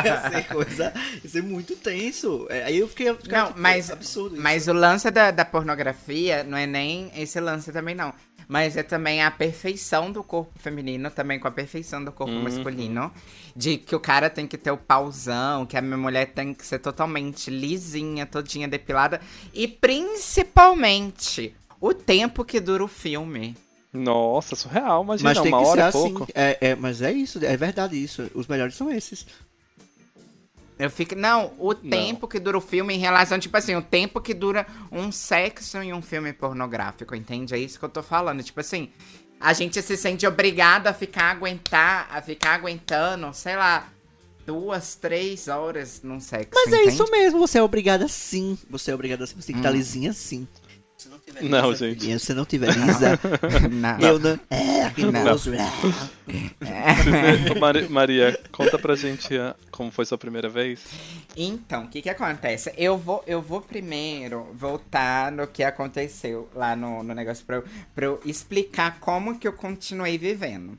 ia 0.03 0.29
ser 0.31 0.47
coisa. 0.47 0.93
Ia 1.23 1.29
ser 1.29 1.43
muito 1.43 1.75
tenso. 1.75 2.47
É, 2.49 2.63
Aí 2.63 2.79
eu 2.79 2.87
fiquei. 2.87 3.07
Não, 3.07 3.47
tipo, 3.47 3.59
mas, 3.59 3.91
Absurdo. 3.91 4.33
isso. 4.35 4.43
mas 4.43 4.67
o 4.67 4.73
lance 4.73 5.09
da, 5.11 5.31
da 5.31 5.45
pornografia 5.45 6.43
não 6.43 6.57
é 6.57 6.65
nem 6.65 7.11
esse 7.15 7.39
lance 7.39 7.71
também, 7.71 7.93
não. 7.95 8.13
Mas 8.47 8.75
é 8.75 8.83
também 8.83 9.23
a 9.23 9.31
perfeição 9.31 10.11
do 10.11 10.21
corpo 10.23 10.51
feminino, 10.59 11.09
também 11.09 11.39
com 11.39 11.47
a 11.47 11.51
perfeição 11.51 12.03
do 12.03 12.11
corpo 12.11 12.33
Uhum. 12.33 12.43
masculino. 12.43 13.11
De 13.55 13.77
que 13.77 13.95
o 13.95 13.99
cara 13.99 14.29
tem 14.29 14.47
que 14.47 14.57
ter 14.57 14.71
o 14.71 14.77
pauzão, 14.77 15.65
que 15.65 15.77
a 15.77 15.81
minha 15.81 15.97
mulher 15.97 16.33
tem 16.33 16.53
que 16.53 16.65
ser 16.65 16.79
totalmente 16.79 17.51
lisinha, 17.51 18.25
todinha 18.25 18.67
depilada. 18.67 19.21
E 19.53 19.67
principalmente 19.67 21.55
o 21.79 21.93
tempo 21.93 22.43
que 22.43 22.59
dura 22.59 22.83
o 22.83 22.87
filme. 22.87 23.55
Nossa, 23.93 24.55
surreal, 24.55 25.03
imagina, 25.03 25.29
Mas 25.29 25.39
tem 25.39 25.53
uma 25.53 25.59
que 25.59 25.65
ser 25.65 25.71
hora 25.71 25.81
e 25.81 25.83
assim. 25.83 26.13
pouco. 26.13 26.31
É, 26.33 26.57
é, 26.61 26.75
mas 26.75 27.01
é 27.01 27.11
isso, 27.11 27.45
é 27.45 27.55
verdade 27.55 28.01
isso. 28.01 28.27
Os 28.33 28.47
melhores 28.47 28.73
são 28.73 28.91
esses. 28.91 29.25
Eu 30.79 30.89
fico. 30.89 31.15
Não, 31.15 31.53
o 31.59 31.75
tempo 31.75 32.27
que 32.27 32.39
dura 32.39 32.57
o 32.57 32.61
filme 32.61 32.95
em 32.95 32.97
relação, 32.97 33.37
tipo 33.37 33.55
assim, 33.55 33.75
o 33.75 33.81
tempo 33.81 34.19
que 34.19 34.33
dura 34.33 34.65
um 34.91 35.11
sexo 35.11 35.77
em 35.77 35.93
um 35.93 36.01
filme 36.01 36.33
pornográfico, 36.33 37.15
entende? 37.15 37.53
É 37.53 37.57
isso 37.59 37.77
que 37.77 37.85
eu 37.85 37.89
tô 37.89 38.01
falando. 38.01 38.41
Tipo 38.41 38.59
assim, 38.59 38.89
a 39.43 39.51
gente 39.51 39.81
se 39.81 39.97
sente 39.97 40.25
obrigado 40.25 40.87
a 40.87 40.93
ficar 40.93 41.31
aguentar, 41.31 42.07
a 42.09 42.21
ficar 42.21 42.53
aguentando, 42.53 43.33
sei 43.33 43.57
lá, 43.57 43.91
duas, 44.45 44.95
três 44.95 45.49
horas 45.49 45.99
num 46.01 46.21
sexo. 46.21 46.51
Mas 46.55 46.71
é 46.71 46.77
entende? 46.77 46.93
isso 46.93 47.11
mesmo, 47.11 47.39
você 47.39 47.57
é 47.57 47.61
obrigada 47.61 48.07
sim. 48.07 48.57
Você 48.69 48.91
é 48.91 48.95
obrigada 48.95 49.27
sim. 49.27 49.35
Você 49.35 49.47
tem 49.47 49.55
que 49.55 49.59
estar 49.59 49.69
lisinha 49.69 50.13
sim. 50.13 50.47
Não 51.27 51.35
tiver 51.35 51.49
Não, 51.49 51.71
lisa, 51.71 51.87
gente. 51.87 51.99
filhinha, 51.99 52.19
Se 52.19 52.33
não 52.33 52.45
tiver 52.45 52.73
lisa, 52.75 53.19
Não. 53.71 53.99
eu 53.99 54.19
não. 54.19 54.39
É, 54.49 54.83
aquele 54.83 55.11
Não. 55.11 55.23
gozo. 55.23 55.51
Ô, 57.55 57.55
Mari- 57.59 57.89
Maria, 57.89 58.39
conta 58.51 58.77
pra 58.77 58.95
gente 58.95 59.35
ah, 59.37 59.55
como 59.71 59.91
foi 59.91 60.05
sua 60.05 60.17
primeira 60.17 60.47
vez. 60.49 60.79
Então, 61.35 61.85
o 61.85 61.87
que 61.87 62.01
que 62.01 62.09
acontece? 62.09 62.73
Eu 62.77 62.97
vou, 62.97 63.23
eu 63.25 63.41
vou 63.41 63.61
primeiro 63.61 64.47
voltar 64.53 65.31
no 65.31 65.47
que 65.47 65.63
aconteceu 65.63 66.49
lá 66.53 66.75
no, 66.75 67.01
no 67.03 67.13
negócio 67.13 67.45
pra 67.45 67.57
eu, 67.57 67.63
pra 67.95 68.05
eu 68.05 68.21
explicar 68.25 68.99
como 68.99 69.37
que 69.39 69.47
eu 69.47 69.53
continuei 69.53 70.17
vivendo. 70.17 70.77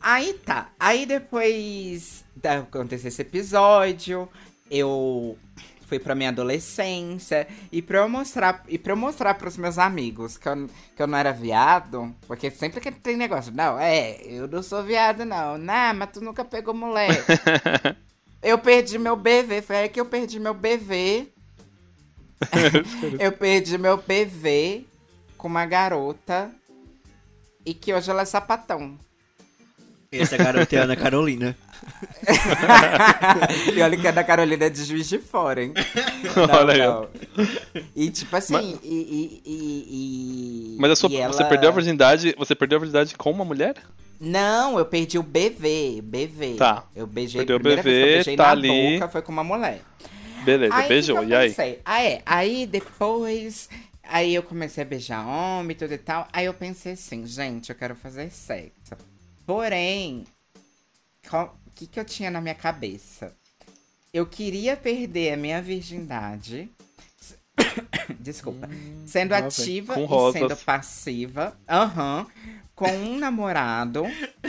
Aí 0.00 0.34
tá. 0.44 0.70
Aí 0.78 1.06
depois 1.06 2.24
da 2.36 2.58
acontecer 2.58 3.08
esse 3.08 3.22
episódio, 3.22 4.28
eu 4.70 5.38
fui 5.86 5.98
pra 5.98 6.14
minha 6.14 6.30
adolescência 6.30 7.46
e 7.70 7.82
pra 7.82 7.98
eu 7.98 8.08
mostrar 8.08 8.64
e 8.68 8.78
para 8.78 8.92
eu 8.92 8.96
mostrar 8.96 9.34
pros 9.34 9.56
meus 9.56 9.78
amigos 9.78 10.36
que 10.36 10.48
eu, 10.48 10.68
que 10.96 11.02
eu 11.02 11.06
não 11.06 11.18
era 11.18 11.32
viado, 11.32 12.14
porque 12.26 12.50
sempre 12.50 12.80
que 12.80 12.90
tem 12.90 13.16
negócio, 13.16 13.52
não, 13.52 13.78
é, 13.78 14.20
eu 14.24 14.48
não 14.48 14.62
sou 14.62 14.82
viado 14.82 15.24
não. 15.24 15.58
Não, 15.58 15.94
mas 15.94 16.10
tu 16.12 16.20
nunca 16.20 16.44
pegou 16.44 16.74
mulher. 16.74 17.24
Eu 18.44 18.58
perdi 18.58 18.98
meu 18.98 19.16
BV, 19.16 19.62
foi 19.62 19.76
aí 19.76 19.88
que 19.88 19.98
eu 19.98 20.04
perdi 20.04 20.38
meu 20.38 20.52
BV. 20.52 21.32
eu 23.18 23.32
perdi 23.32 23.78
meu 23.78 23.96
BV 23.96 24.84
com 25.38 25.48
uma 25.48 25.64
garota 25.64 26.50
e 27.64 27.72
que 27.72 27.94
hoje 27.94 28.10
ela 28.10 28.20
é 28.20 28.26
sapatão. 28.26 28.98
Essa 30.20 30.36
garota 30.36 30.76
é 30.76 30.78
a 30.80 30.82
Ana 30.84 30.96
Carolina. 30.96 31.56
e 33.74 33.80
olha 33.82 33.96
que 33.96 34.06
é 34.06 34.12
da 34.12 34.24
Carolina 34.24 34.70
de 34.70 34.84
Juiz 34.84 35.08
de 35.08 35.18
Fora, 35.18 35.62
hein? 35.62 35.72
Olha 36.36 36.72
aí, 36.72 36.78
não. 36.80 37.08
E 37.94 38.10
tipo 38.10 38.34
assim, 38.36 38.78
e, 38.82 38.88
e, 38.88 39.42
e, 39.44 40.74
e- 40.74 40.76
Mas 40.80 40.92
a 40.92 40.96
sua, 40.96 41.10
e 41.10 41.16
ela- 41.16 41.32
você 41.32 41.44
perdeu 41.44 41.68
a 41.70 41.72
virgindade. 41.72 42.34
Você 42.38 42.54
perdeu 42.54 42.76
a 42.76 42.80
virgindade 42.80 43.14
com 43.16 43.30
uma 43.30 43.44
mulher? 43.44 43.74
Não, 44.20 44.78
eu 44.78 44.86
perdi 44.86 45.18
o 45.18 45.22
BV, 45.22 46.00
BV. 46.02 46.54
Tá. 46.56 46.84
Eu 46.94 47.06
beijei, 47.06 47.40
Perdeu 47.40 47.56
a 47.56 47.58
o 47.58 47.60
primeira 47.60 47.82
vez 47.82 47.94
que 47.96 48.00
eu 48.00 48.06
BV, 48.06 48.14
beijei 48.14 48.36
tá 48.36 48.44
na 48.44 48.50
ali. 48.52 48.94
boca 48.94 49.08
foi 49.08 49.22
com 49.22 49.32
uma 49.32 49.44
mulher. 49.44 49.80
Beleza, 50.44 50.74
Aí, 50.74 50.88
beijou. 50.88 51.18
que 51.20 51.26
que 51.26 51.32
E 51.32 51.34
aí? 51.34 51.78
Ah, 51.84 52.02
é. 52.02 52.22
Aí 52.24 52.66
depois 52.66 53.68
Aí 54.06 54.34
eu 54.34 54.42
comecei 54.42 54.82
a 54.82 54.86
beijar 54.86 55.26
homem 55.26 55.72
e 55.72 55.74
tudo 55.74 55.92
e 55.94 55.98
tal. 55.98 56.28
Aí 56.32 56.44
eu 56.46 56.54
pensei 56.54 56.92
assim, 56.92 57.26
gente, 57.26 57.70
eu 57.70 57.76
quero 57.76 57.94
fazer 57.96 58.30
sexo. 58.30 58.94
Porém, 59.46 60.24
o 61.32 61.48
que, 61.74 61.86
que 61.86 62.00
eu 62.00 62.04
tinha 62.04 62.30
na 62.30 62.40
minha 62.40 62.54
cabeça? 62.54 63.34
Eu 64.12 64.26
queria 64.26 64.76
perder 64.76 65.32
a 65.32 65.36
minha 65.36 65.60
virgindade. 65.60 66.70
Desculpa. 68.20 68.68
sendo 69.06 69.32
lá 69.32 69.38
vem. 69.38 69.46
ativa 69.48 70.00
e 70.00 70.04
rosas. 70.04 70.40
sendo 70.40 70.56
passiva. 70.56 71.56
Aham. 71.68 72.26
com 72.74 72.90
um 72.90 73.18
namorado. 73.18 74.04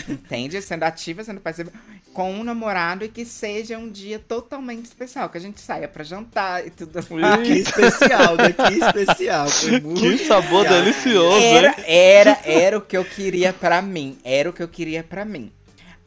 entende? 0.08 0.62
Sendo 0.62 0.84
ativa, 0.84 1.24
sendo 1.24 1.42
passiva. 1.42 1.72
Com 2.16 2.32
um 2.32 2.44
namorado 2.46 3.04
e 3.04 3.10
que 3.10 3.26
seja 3.26 3.78
um 3.78 3.90
dia 3.92 4.18
totalmente 4.18 4.86
especial. 4.86 5.28
Que 5.30 5.38
a 5.38 5.42
gente 5.42 5.60
saia 5.60 5.86
pra 5.88 6.02
jantar 6.02 6.66
e 6.66 6.70
tudo 6.70 7.06
mais. 7.10 7.46
Que 7.46 7.54
especial, 7.60 8.38
né? 8.38 8.54
Que 8.54 8.74
especial. 8.80 9.48
Foi 9.50 9.80
muito 9.82 10.00
Que 10.02 10.18
sabor 10.26 10.64
especial. 10.66 10.84
delicioso, 10.84 11.46
Era, 11.46 11.68
hein? 11.68 11.84
era, 11.86 12.40
era 12.46 12.78
o 12.78 12.82
que 12.82 12.96
eu 12.96 13.04
queria 13.04 13.52
pra 13.52 13.82
mim. 13.82 14.18
Era 14.24 14.50
o 14.50 14.54
que 14.54 14.64
eu 14.64 14.68
queria 14.70 15.04
pra 15.04 15.26
mim. 15.26 15.52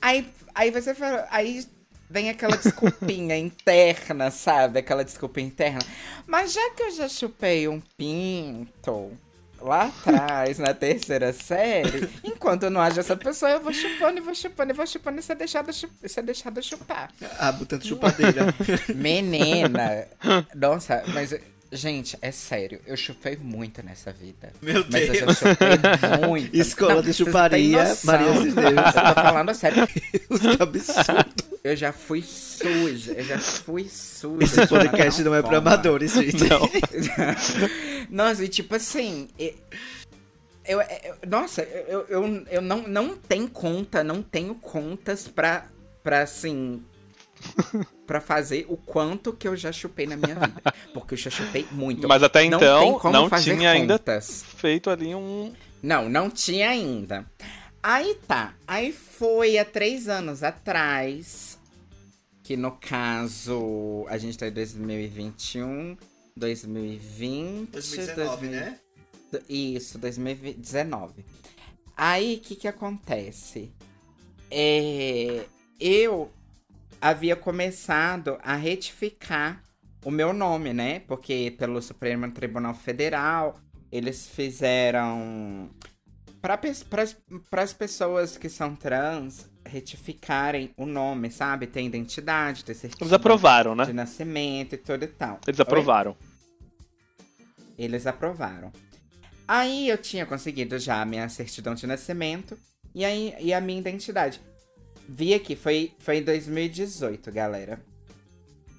Aí, 0.01 0.27
aí 0.55 0.71
você 0.71 0.95
fala, 0.95 1.27
aí 1.31 1.67
vem 2.09 2.31
aquela 2.31 2.57
desculpinha 2.57 3.37
interna, 3.39 4.31
sabe? 4.31 4.79
Aquela 4.79 5.05
desculpa 5.05 5.43
interna. 5.43 5.81
Mas 6.27 6.55
já 6.55 6.71
que 6.71 6.85
eu 6.85 6.91
já 6.91 7.07
chupei 7.09 7.69
um 7.69 7.83
pinto 7.99 9.11
lá 9.61 9.85
atrás, 9.85 10.59
na 10.59 10.73
terceira 10.75 11.33
série, 11.33 12.09
enquanto 12.25 12.71
não 12.71 12.81
haja 12.81 13.01
essa 13.01 13.17
pessoa, 13.17 13.51
eu 13.53 13.61
vou 13.63 13.73
chupando 13.73 14.19
e 14.19 14.21
vou 14.21 14.35
chupando 14.35 14.73
e 14.73 14.75
vou 14.75 14.87
chupando 14.87 15.19
e 15.19 15.23
ser 15.23 15.35
deixado, 15.35 15.73
chu- 15.73 15.89
ser 16.07 16.23
deixado 16.23 16.63
chupar. 16.63 17.11
Ah, 17.39 17.53
botando 17.53 17.85
chupadeira. 17.85 18.55
Menina, 18.95 20.07
nossa, 20.55 21.03
mas 21.09 21.35
gente, 21.71 22.17
é 22.23 22.31
sério, 22.31 22.81
eu 22.87 22.97
chupei 22.97 23.37
muito 23.37 23.83
nessa 23.85 24.11
vida. 24.13 24.53
Meu 24.63 24.85
Mas 24.91 25.09
eu 25.09 25.15
já 25.15 25.27
Deus. 25.27 25.39
chupei 25.39 26.27
muito. 26.29 26.57
Escola 26.57 26.95
Não, 26.97 27.03
de 27.03 27.13
chuparia. 27.13 27.97
Maria 28.05 28.33
Cisneus. 28.35 28.57
Eu 28.57 29.15
tô 29.15 29.21
falando 29.23 29.55
sério. 29.55 29.87
Que 29.87 30.63
absurdo. 30.63 31.49
Eu 31.65 31.77
já 31.77 31.93
fui 31.93 32.23
suja. 32.23 33.13
Eu 33.13 33.25
já 33.25 33.39
fui 33.39 33.87
suja. 33.91 34.45
Esse 34.45 34.61
de 34.63 34.67
podcast 34.69 35.23
não 35.23 35.35
é 35.35 35.43
pra 35.43 35.51
forma. 35.51 35.71
amadores, 35.73 36.13
gente. 36.15 36.45
Não. 36.49 36.61
Nossa, 38.11 38.45
e 38.45 38.49
tipo 38.49 38.75
assim. 38.75 39.29
Eu, 40.65 40.81
eu- 40.83 41.17
nossa, 41.27 41.63
eu, 41.63 42.07
eu, 42.09 42.45
eu 42.51 42.61
não, 42.61 42.87
não 42.87 43.17
tenho 43.17 43.49
conta, 43.49 44.05
não 44.05 44.23
tenho 44.23 44.55
contas 44.55 45.27
pra, 45.27 45.67
pra 46.03 46.23
assim. 46.23 46.83
pra 48.07 48.21
fazer 48.21 48.67
o 48.69 48.77
quanto 48.77 49.33
que 49.33 49.47
eu 49.47 49.57
já 49.57 49.71
chupei 49.71 50.07
na 50.07 50.17
minha 50.17 50.35
vida. 50.35 50.75
Porque 50.93 51.15
eu 51.15 51.19
já 51.19 51.31
chupei 51.31 51.67
muito. 51.71 52.09
Mas 52.09 52.23
até 52.23 52.49
não 52.49 52.59
então, 52.59 52.81
tem 52.81 52.99
como 52.99 53.13
não 53.15 53.29
fazer 53.29 53.57
tinha 53.57 53.71
ainda 53.71 53.99
contas. 53.99 54.43
feito 54.57 54.91
ali 54.91 55.15
um. 55.15 55.53
Não, 55.83 56.09
não 56.09 56.29
tinha 56.29 56.71
ainda. 56.71 57.25
Aí 57.83 58.17
tá. 58.27 58.55
Aí 58.67 58.93
foi 58.93 59.57
há 59.57 59.65
três 59.65 60.09
anos 60.09 60.43
atrás. 60.43 61.57
Que 62.43 62.57
no 62.57 62.73
caso. 62.73 64.05
A 64.09 64.19
gente 64.19 64.37
tá 64.37 64.49
em 64.49 64.53
2021, 64.53 65.97
2020. 66.39 67.71
2019, 67.71 68.47
né? 68.49 68.79
Isso, 69.49 69.99
2019. 69.99 71.25
Aí 71.97 72.37
o 72.37 72.41
que 72.41 72.57
que 72.57 72.69
acontece? 72.69 73.73
É, 74.51 75.45
eu 75.79 76.31
havia 77.01 77.37
começado 77.37 78.39
a 78.43 78.55
retificar 78.55 79.63
o 80.05 80.11
meu 80.11 80.33
nome, 80.33 80.73
né? 80.73 81.01
Porque 81.01 81.55
pelo 81.59 81.83
Supremo 81.83 82.31
Tribunal 82.31 82.75
Federal 82.75 83.61
eles 83.91 84.27
fizeram 84.27 85.71
para 86.41 87.63
as 87.63 87.73
pessoas 87.73 88.37
que 88.37 88.49
são 88.49 88.75
trans 88.77 89.51
retificarem 89.65 90.71
o 90.77 90.87
nome, 90.87 91.31
sabe? 91.31 91.67
Ter 91.67 91.83
identidade, 91.83 92.65
ter 92.65 92.75
certidão 92.75 93.07
Eles 93.07 93.13
aprovaram, 93.13 93.75
né? 93.75 93.85
de 93.85 93.93
nascimento 93.93 94.75
e 94.75 94.79
tudo 94.79 95.05
e 95.05 95.09
tal. 95.09 95.41
Eles 95.47 95.61
Oi? 95.61 96.28
Eles 97.79 98.07
aprovaram. 98.07 98.73
Aí 99.47 99.89
eu 99.89 99.97
tinha 99.97 100.27
conseguido 100.27 100.79
já 100.79 101.01
a 101.01 101.07
minha 101.07 101.29
certidão 101.29 101.75
de 101.75 101.87
nascimento 101.87 102.59
e, 102.95 103.05
aí, 103.05 103.35
e 103.41 103.55
a 103.55 103.61
minha 103.61 103.79
identidade. 103.79 104.41
Vi 105.09 105.33
aqui, 105.33 105.57
foi, 105.57 105.95
foi 105.99 106.19
em 106.19 106.23
2018, 106.23 107.33
galera. 107.33 107.81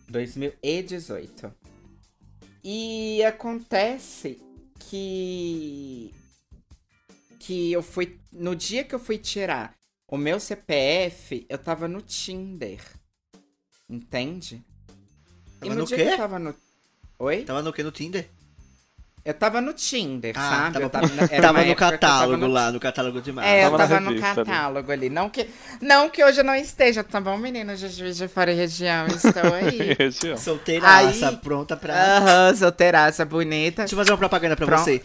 2018. 0.10 1.52
E 2.64 3.24
acontece 3.24 4.40
que. 4.78 6.14
Que 7.40 7.72
eu 7.72 7.82
fui. 7.82 8.20
No 8.32 8.56
dia 8.56 8.84
que 8.84 8.94
eu 8.94 9.00
fui 9.00 9.18
tirar 9.18 9.74
o 10.08 10.18
meu 10.18 10.40
CPF, 10.40 11.46
eu 11.50 11.58
tava 11.58 11.88
no 11.88 12.02
Tinder. 12.02 12.80
Entende? 13.90 14.64
Tava 15.60 15.74
no, 15.74 15.82
no 15.82 15.88
dia 15.88 15.98
quê? 15.98 16.04
que 16.04 16.10
eu 16.12 16.18
tava 16.18 16.38
no. 16.38 16.56
Oi? 17.18 17.44
Tava 17.44 17.62
no 17.64 17.74
que? 17.74 17.82
No 17.82 17.92
Tinder? 17.92 18.30
Eu 19.26 19.34
tava 19.34 19.60
no 19.62 19.74
Tinder, 19.74 20.34
Ah, 20.38 20.50
sabe? 20.50 20.74
tava- 20.74 20.86
eu 20.86 20.90
tava, 20.90 21.06
era 21.34 21.42
Tava 21.42 21.60
no 21.62 21.66
eu 21.70 21.76
tava 21.76 21.92
catálogo 21.92 22.38
no- 22.38 22.48
lá, 22.54 22.72
no 22.72 22.80
catálogo 22.80 23.22
de 23.22 23.32
março. 23.32 23.50
É, 23.52 23.66
eu 23.66 23.72
Tava 23.78 24.00
no 24.00 24.10
ali. 24.10 24.20
catálogo 24.22 24.92
ali. 24.92 25.10
Não 25.10 25.30
que, 25.30 25.48
não 25.82 26.10
que 26.10 26.24
hoje 26.24 26.40
eu 26.40 26.44
não 26.44 26.56
esteja, 26.56 27.04
tá 27.04 27.20
bom, 27.20 27.38
meninos 27.38 27.80
de 27.80 27.90
Juiz 27.90 28.18
de 28.18 28.28
Fora 28.28 28.52
e 28.52 28.56
região? 28.56 29.08
Estou 29.08 29.54
aí. 29.54 29.94
Região. 29.98 30.38
Solteiraça, 30.38 31.30
Aí- 31.30 31.36
pronta 31.38 31.76
pra... 31.78 31.94
Aham, 32.18 32.56
solteiraça 32.56 33.26
bonita. 33.26 33.82
Deixa 33.84 33.94
eu 33.94 33.98
fazer 34.00 34.12
uma 34.12 34.18
propaganda 34.18 34.56
pra 34.56 34.66
Pronto. 34.66 34.84
você. 34.84 35.02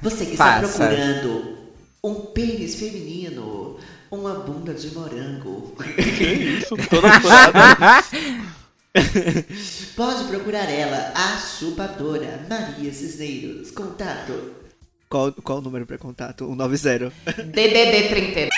Você 0.00 0.24
que 0.24 0.32
está 0.32 0.60
Faça. 0.62 0.86
procurando 0.86 1.58
um 2.04 2.14
pênis 2.26 2.76
feminino, 2.76 3.78
uma 4.10 4.34
bunda 4.34 4.72
de 4.72 4.94
morango, 4.94 5.74
Que 6.16 6.24
isso, 6.60 6.76
toda 6.88 7.20
furada. 7.20 8.04
pode 9.94 10.24
procurar 10.24 10.70
ela, 10.70 11.12
a 11.14 11.38
chupadora 11.38 12.46
Maria 12.48 12.92
Cisneiros. 12.92 13.70
Contato. 13.70 14.54
Qual, 15.08 15.32
qual 15.32 15.58
o 15.58 15.62
número 15.62 15.86
pra 15.86 15.98
contato? 15.98 16.46
190. 16.46 17.12
DDD 17.44 18.08
30. 18.08 18.48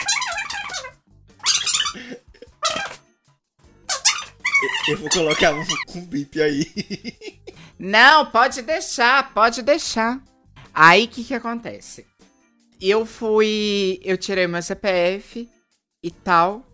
Eu 4.89 4.97
vou 4.97 5.11
colocar 5.11 5.55
um, 5.55 5.65
um 5.97 6.07
bip 6.07 6.41
aí. 6.41 6.67
Não, 7.79 8.27
pode 8.27 8.63
deixar, 8.63 9.33
pode 9.35 9.63
deixar. 9.63 10.23
Aí 10.73 11.05
o 11.05 11.09
que 11.09 11.25
que 11.25 11.35
acontece? 11.35 12.07
Eu 12.81 13.05
fui. 13.05 14.01
Eu 14.03 14.17
tirei 14.17 14.47
meu 14.47 14.63
CPF 14.63 15.49
e 16.03 16.11
tal. 16.11 16.65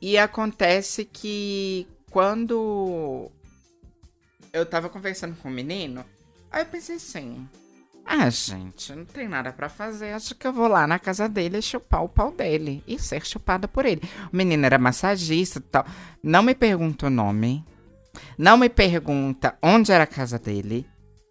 E 0.00 0.16
acontece 0.18 1.04
que 1.04 1.88
quando 2.14 3.28
eu 4.52 4.64
tava 4.64 4.88
conversando 4.88 5.34
com 5.34 5.48
o 5.48 5.50
menino, 5.50 6.04
aí 6.48 6.62
eu 6.62 6.66
pensei 6.66 6.94
assim. 6.94 7.44
Ah, 8.06 8.30
gente, 8.30 8.94
não 8.94 9.04
tem 9.04 9.26
nada 9.26 9.52
pra 9.52 9.68
fazer. 9.68 10.12
Acho 10.12 10.32
que 10.36 10.46
eu 10.46 10.52
vou 10.52 10.68
lá 10.68 10.86
na 10.86 10.96
casa 10.96 11.28
dele 11.28 11.58
e 11.58 11.62
chupar 11.62 12.04
o 12.04 12.08
pau 12.08 12.30
dele. 12.30 12.84
E 12.86 13.00
ser 13.00 13.26
chupada 13.26 13.66
por 13.66 13.84
ele. 13.84 14.00
O 14.32 14.36
menino 14.36 14.64
era 14.64 14.78
massagista 14.78 15.58
e 15.58 15.62
tal. 15.62 15.84
Não 16.22 16.44
me 16.44 16.54
pergunta 16.54 17.08
o 17.08 17.10
nome. 17.10 17.64
Não 18.38 18.56
me 18.56 18.68
pergunta 18.68 19.58
onde 19.60 19.90
era 19.90 20.04
a 20.04 20.06
casa 20.06 20.38
dele. 20.38 20.86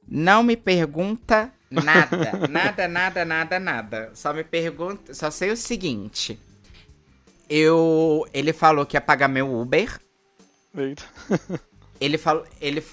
Não 0.06 0.44
me 0.44 0.58
pergunta 0.58 1.50
nada. 1.72 2.48
nada, 2.52 2.88
nada, 2.90 3.24
nada, 3.24 3.58
nada. 3.58 4.12
Só 4.14 4.34
me 4.34 4.44
pergunta. 4.44 5.14
Só 5.14 5.32
sei 5.32 5.50
o 5.50 5.56
seguinte. 5.56 6.38
Eu. 7.50 8.28
Ele 8.34 8.52
falou 8.52 8.86
que 8.86 8.98
ia 8.98 9.02
pagar 9.02 9.30
meu 9.30 9.50
Uber. 9.50 10.04
Eita. 10.76 11.04
Ele 12.00 12.18
falou. 12.18 12.46
Ele, 12.60 12.84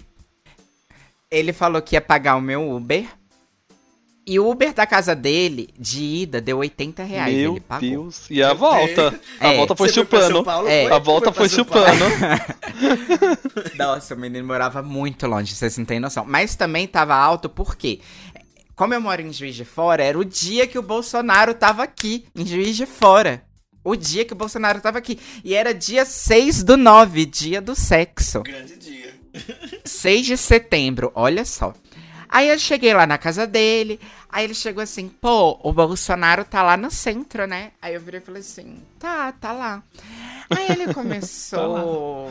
ele 1.30 1.52
falou 1.52 1.80
que 1.82 1.96
ia 1.96 2.00
pagar 2.00 2.36
o 2.36 2.40
meu 2.40 2.70
Uber. 2.70 3.06
E 4.26 4.38
o 4.38 4.48
Uber 4.48 4.72
da 4.72 4.86
casa 4.86 5.16
dele, 5.16 5.70
de 5.76 6.04
ida, 6.04 6.40
deu 6.40 6.58
80 6.58 7.02
reais. 7.02 7.34
Meu 7.34 7.52
ele 7.52 7.60
pagou. 7.60 7.88
Deus. 7.88 8.26
E 8.30 8.40
a 8.42 8.52
volta? 8.52 9.18
A 9.40 9.48
É. 9.48 9.56
volta 9.56 9.74
foi 9.74 9.88
Você 9.88 9.94
chupando. 9.94 10.44
Paulo, 10.44 10.68
É. 10.68 10.84
foi? 10.84 10.92
A 10.92 10.98
volta 10.98 11.32
foi 11.32 11.48
Paulo? 11.48 11.64
chupando. 11.64 12.04
Nossa, 13.76 14.14
o 14.14 14.18
menino 14.18 14.46
morava 14.46 14.82
muito 14.82 15.26
longe, 15.26 15.54
vocês 15.54 15.76
não 15.78 15.84
têm 15.84 15.98
noção. 15.98 16.24
Mas 16.24 16.54
também 16.54 16.86
tava 16.86 17.14
alto 17.16 17.48
porque, 17.48 18.00
como 18.76 18.94
eu 18.94 19.00
moro 19.00 19.20
em 19.22 19.32
Juiz 19.32 19.54
de 19.56 19.64
Fora, 19.64 20.04
era 20.04 20.18
o 20.18 20.24
dia 20.24 20.66
que 20.66 20.78
o 20.78 20.82
Bolsonaro 20.82 21.54
tava 21.54 21.82
aqui, 21.82 22.26
em 22.36 22.46
Juiz 22.46 22.76
de 22.76 22.86
Fora. 22.86 23.42
O 23.82 23.96
dia 23.96 24.24
que 24.24 24.32
o 24.32 24.36
Bolsonaro 24.36 24.80
tava 24.80 24.98
aqui. 24.98 25.18
E 25.44 25.54
era 25.54 25.72
dia 25.72 26.04
6 26.04 26.62
do 26.62 26.76
9, 26.76 27.26
dia 27.26 27.60
do 27.60 27.74
sexo. 27.74 28.42
Grande 28.42 28.76
dia. 28.76 29.14
6 29.84 30.26
de 30.26 30.36
setembro, 30.36 31.10
olha 31.14 31.44
só. 31.44 31.72
Aí 32.28 32.48
eu 32.48 32.58
cheguei 32.58 32.94
lá 32.94 33.06
na 33.08 33.18
casa 33.18 33.44
dele, 33.44 33.98
aí 34.28 34.44
ele 34.44 34.54
chegou 34.54 34.80
assim, 34.80 35.08
pô, 35.08 35.58
o 35.64 35.72
Bolsonaro 35.72 36.44
tá 36.44 36.62
lá 36.62 36.76
no 36.76 36.88
centro, 36.88 37.44
né? 37.44 37.72
Aí 37.82 37.94
eu 37.94 38.00
virei 38.00 38.20
e 38.20 38.22
falei 38.22 38.40
assim, 38.40 38.78
tá, 39.00 39.32
tá 39.32 39.50
lá. 39.52 39.82
Aí 40.48 40.70
ele 40.70 40.94
começou. 40.94 42.30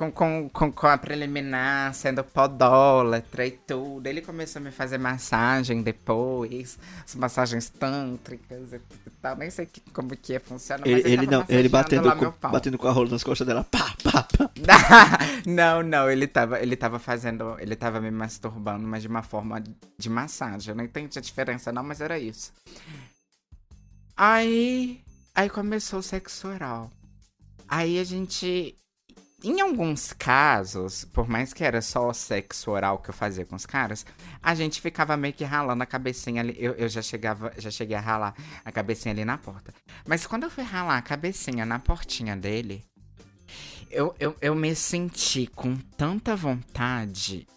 Com, 0.00 0.10
com, 0.10 0.48
com, 0.48 0.72
com 0.72 0.86
a 0.86 0.96
preliminar, 0.96 1.92
sendo 1.92 2.24
podólatra 2.24 3.46
e 3.46 3.50
tudo. 3.50 4.06
Ele 4.06 4.22
começou 4.22 4.58
a 4.60 4.62
me 4.62 4.70
fazer 4.70 4.96
massagem 4.96 5.82
depois, 5.82 6.78
as 7.04 7.14
massagens 7.14 7.68
tântricas 7.68 8.72
e 8.72 8.80
tal. 9.20 9.36
Nem 9.36 9.50
sei 9.50 9.66
que, 9.66 9.82
como 9.92 10.16
que 10.16 10.32
ia 10.32 10.40
funcionar. 10.40 10.86
Ele, 10.86 11.00
ele, 11.00 11.12
ele 11.12 11.26
não, 11.26 11.44
ele 11.46 11.68
batendo 11.68 12.10
com, 12.16 12.48
batendo 12.48 12.78
com 12.78 12.88
a 12.88 12.90
rola 12.90 13.10
nas 13.10 13.22
costas 13.22 13.46
dela. 13.46 13.62
Pá, 13.62 13.94
pá, 14.02 14.22
pá. 14.22 14.50
não, 15.44 15.82
não, 15.82 16.10
ele 16.10 16.26
tava, 16.26 16.58
ele 16.60 16.76
tava 16.76 16.98
fazendo. 16.98 17.58
Ele 17.58 17.76
tava 17.76 18.00
me 18.00 18.10
masturbando, 18.10 18.86
mas 18.86 19.02
de 19.02 19.08
uma 19.08 19.22
forma 19.22 19.62
de 19.98 20.08
massagem. 20.08 20.70
Eu 20.70 20.76
não 20.76 20.84
entendi 20.84 21.18
a 21.18 21.22
diferença, 21.22 21.70
não, 21.70 21.82
mas 21.82 22.00
era 22.00 22.18
isso. 22.18 22.54
Aí. 24.16 25.02
Aí 25.34 25.50
começou 25.50 25.98
o 25.98 26.02
sexo 26.02 26.48
oral. 26.48 26.90
Aí 27.68 27.98
a 27.98 28.04
gente. 28.04 28.74
Em 29.42 29.58
alguns 29.62 30.12
casos, 30.12 31.06
por 31.06 31.26
mais 31.26 31.54
que 31.54 31.64
era 31.64 31.80
só 31.80 32.12
sexo 32.12 32.70
oral 32.70 32.98
que 32.98 33.08
eu 33.08 33.14
fazia 33.14 33.46
com 33.46 33.56
os 33.56 33.64
caras, 33.64 34.04
a 34.42 34.54
gente 34.54 34.82
ficava 34.82 35.16
meio 35.16 35.32
que 35.32 35.44
ralando 35.44 35.82
a 35.82 35.86
cabecinha 35.86 36.42
ali. 36.42 36.54
Eu, 36.58 36.74
eu 36.74 36.88
já 36.90 37.00
chegava, 37.00 37.50
já 37.56 37.70
cheguei 37.70 37.96
a 37.96 38.00
ralar 38.00 38.34
a 38.62 38.70
cabecinha 38.70 39.14
ali 39.14 39.24
na 39.24 39.38
porta. 39.38 39.72
Mas 40.06 40.26
quando 40.26 40.42
eu 40.42 40.50
fui 40.50 40.62
ralar 40.62 40.98
a 40.98 41.02
cabecinha 41.02 41.64
na 41.64 41.78
portinha 41.78 42.36
dele, 42.36 42.84
eu, 43.90 44.14
eu, 44.20 44.36
eu 44.42 44.54
me 44.54 44.74
senti 44.74 45.46
com 45.46 45.74
tanta 45.96 46.36
vontade. 46.36 47.48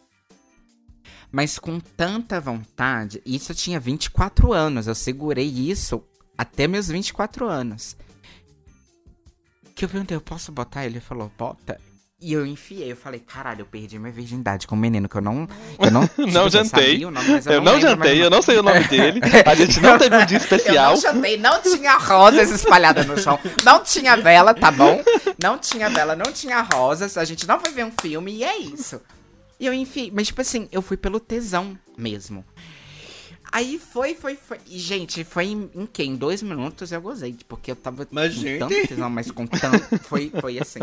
Mas 1.30 1.60
com 1.60 1.82
tanta 1.82 2.40
vontade. 2.40 3.22
Isso 3.26 3.52
eu 3.52 3.56
tinha 3.56 3.80
24 3.80 4.54
anos. 4.54 4.88
Eu 4.88 4.96
segurei 4.96 5.48
isso 5.48 6.02
até 6.38 6.66
meus 6.66 6.88
24 6.88 7.46
anos. 7.46 7.98
Que 9.84 9.86
eu 9.86 9.90
perguntei, 9.90 10.16
eu 10.16 10.22
posso 10.22 10.50
botar? 10.50 10.86
Ele 10.86 11.02
falou, 11.02 11.30
bota. 11.38 11.78
E 12.22 12.32
eu 12.32 12.46
enfiei, 12.46 12.90
eu 12.90 12.96
falei, 12.96 13.20
caralho, 13.20 13.64
eu 13.64 13.66
perdi 13.66 14.00
minha 14.00 14.14
virgindade 14.14 14.66
com 14.66 14.76
um 14.76 14.80
menino 14.80 15.10
que 15.10 15.16
eu 15.18 15.22
não. 15.22 15.46
Eu 15.78 15.92
não, 15.92 16.10
Não 16.32 16.44
eu 16.44 16.50
jantei. 16.50 17.04
o 17.04 17.12
nome, 17.12 17.28
mas 17.28 17.46
Eu 17.46 17.52
eu 17.56 17.62
não 17.62 17.74
lembro, 17.74 17.90
jantei, 17.90 18.14
mas- 18.14 18.24
eu 18.24 18.30
não 18.30 18.42
sei 18.42 18.58
o 18.60 18.64
nome 18.64 18.82
dele. 18.88 19.20
A 19.46 19.54
gente 19.56 19.82
não 19.82 19.98
teve 19.98 20.16
um 20.16 20.26
dia 20.26 20.38
Eu 20.38 20.42
especial. 20.42 20.94
não 20.94 21.02
jantei, 21.02 21.36
não 21.38 21.62
tinha 21.62 21.98
rosas 21.98 22.50
espalhadas 22.52 23.06
no 23.06 23.20
chão. 23.20 23.38
Não 23.66 23.84
tinha 23.84 24.16
vela, 24.16 24.54
tá 24.54 24.72
bom? 24.72 25.04
Não 25.38 25.58
tinha 25.60 25.90
vela, 25.90 26.16
não 26.16 26.32
tinha 26.32 26.62
rosas. 26.62 27.18
A 27.18 27.26
gente 27.26 27.46
não 27.46 27.60
foi 27.60 27.72
ver 27.72 27.84
um 27.84 27.92
filme 28.00 28.32
e 28.36 28.44
é 28.46 28.58
isso. 28.58 29.02
E 29.60 29.66
eu 29.66 29.74
enfiei. 29.74 30.10
Mas, 30.16 30.28
tipo 30.28 30.40
assim, 30.40 30.70
eu 30.72 30.82
fui 30.82 30.96
pelo 30.96 31.20
tesão 31.20 31.78
mesmo. 31.98 32.46
Aí 33.56 33.78
foi, 33.78 34.16
foi, 34.16 34.36
foi. 34.36 34.58
E, 34.68 34.80
gente, 34.80 35.24
foi 35.24 35.46
em, 35.46 35.70
em 35.76 35.86
quê? 35.86 36.04
Em 36.04 36.16
dois 36.16 36.42
minutos 36.42 36.92
eu 36.92 37.00
gozei. 37.00 37.38
Porque 37.48 37.70
eu 37.70 37.76
tava 37.76 38.08
Mas, 38.10 38.34
com 38.34 38.42
gente- 38.42 38.58
tanto 38.60 38.88
tesão, 38.88 39.10
mas 39.12 39.30
com 39.30 39.46
tanto. 39.46 40.00
Foi, 40.00 40.32
foi 40.42 40.58
assim. 40.60 40.80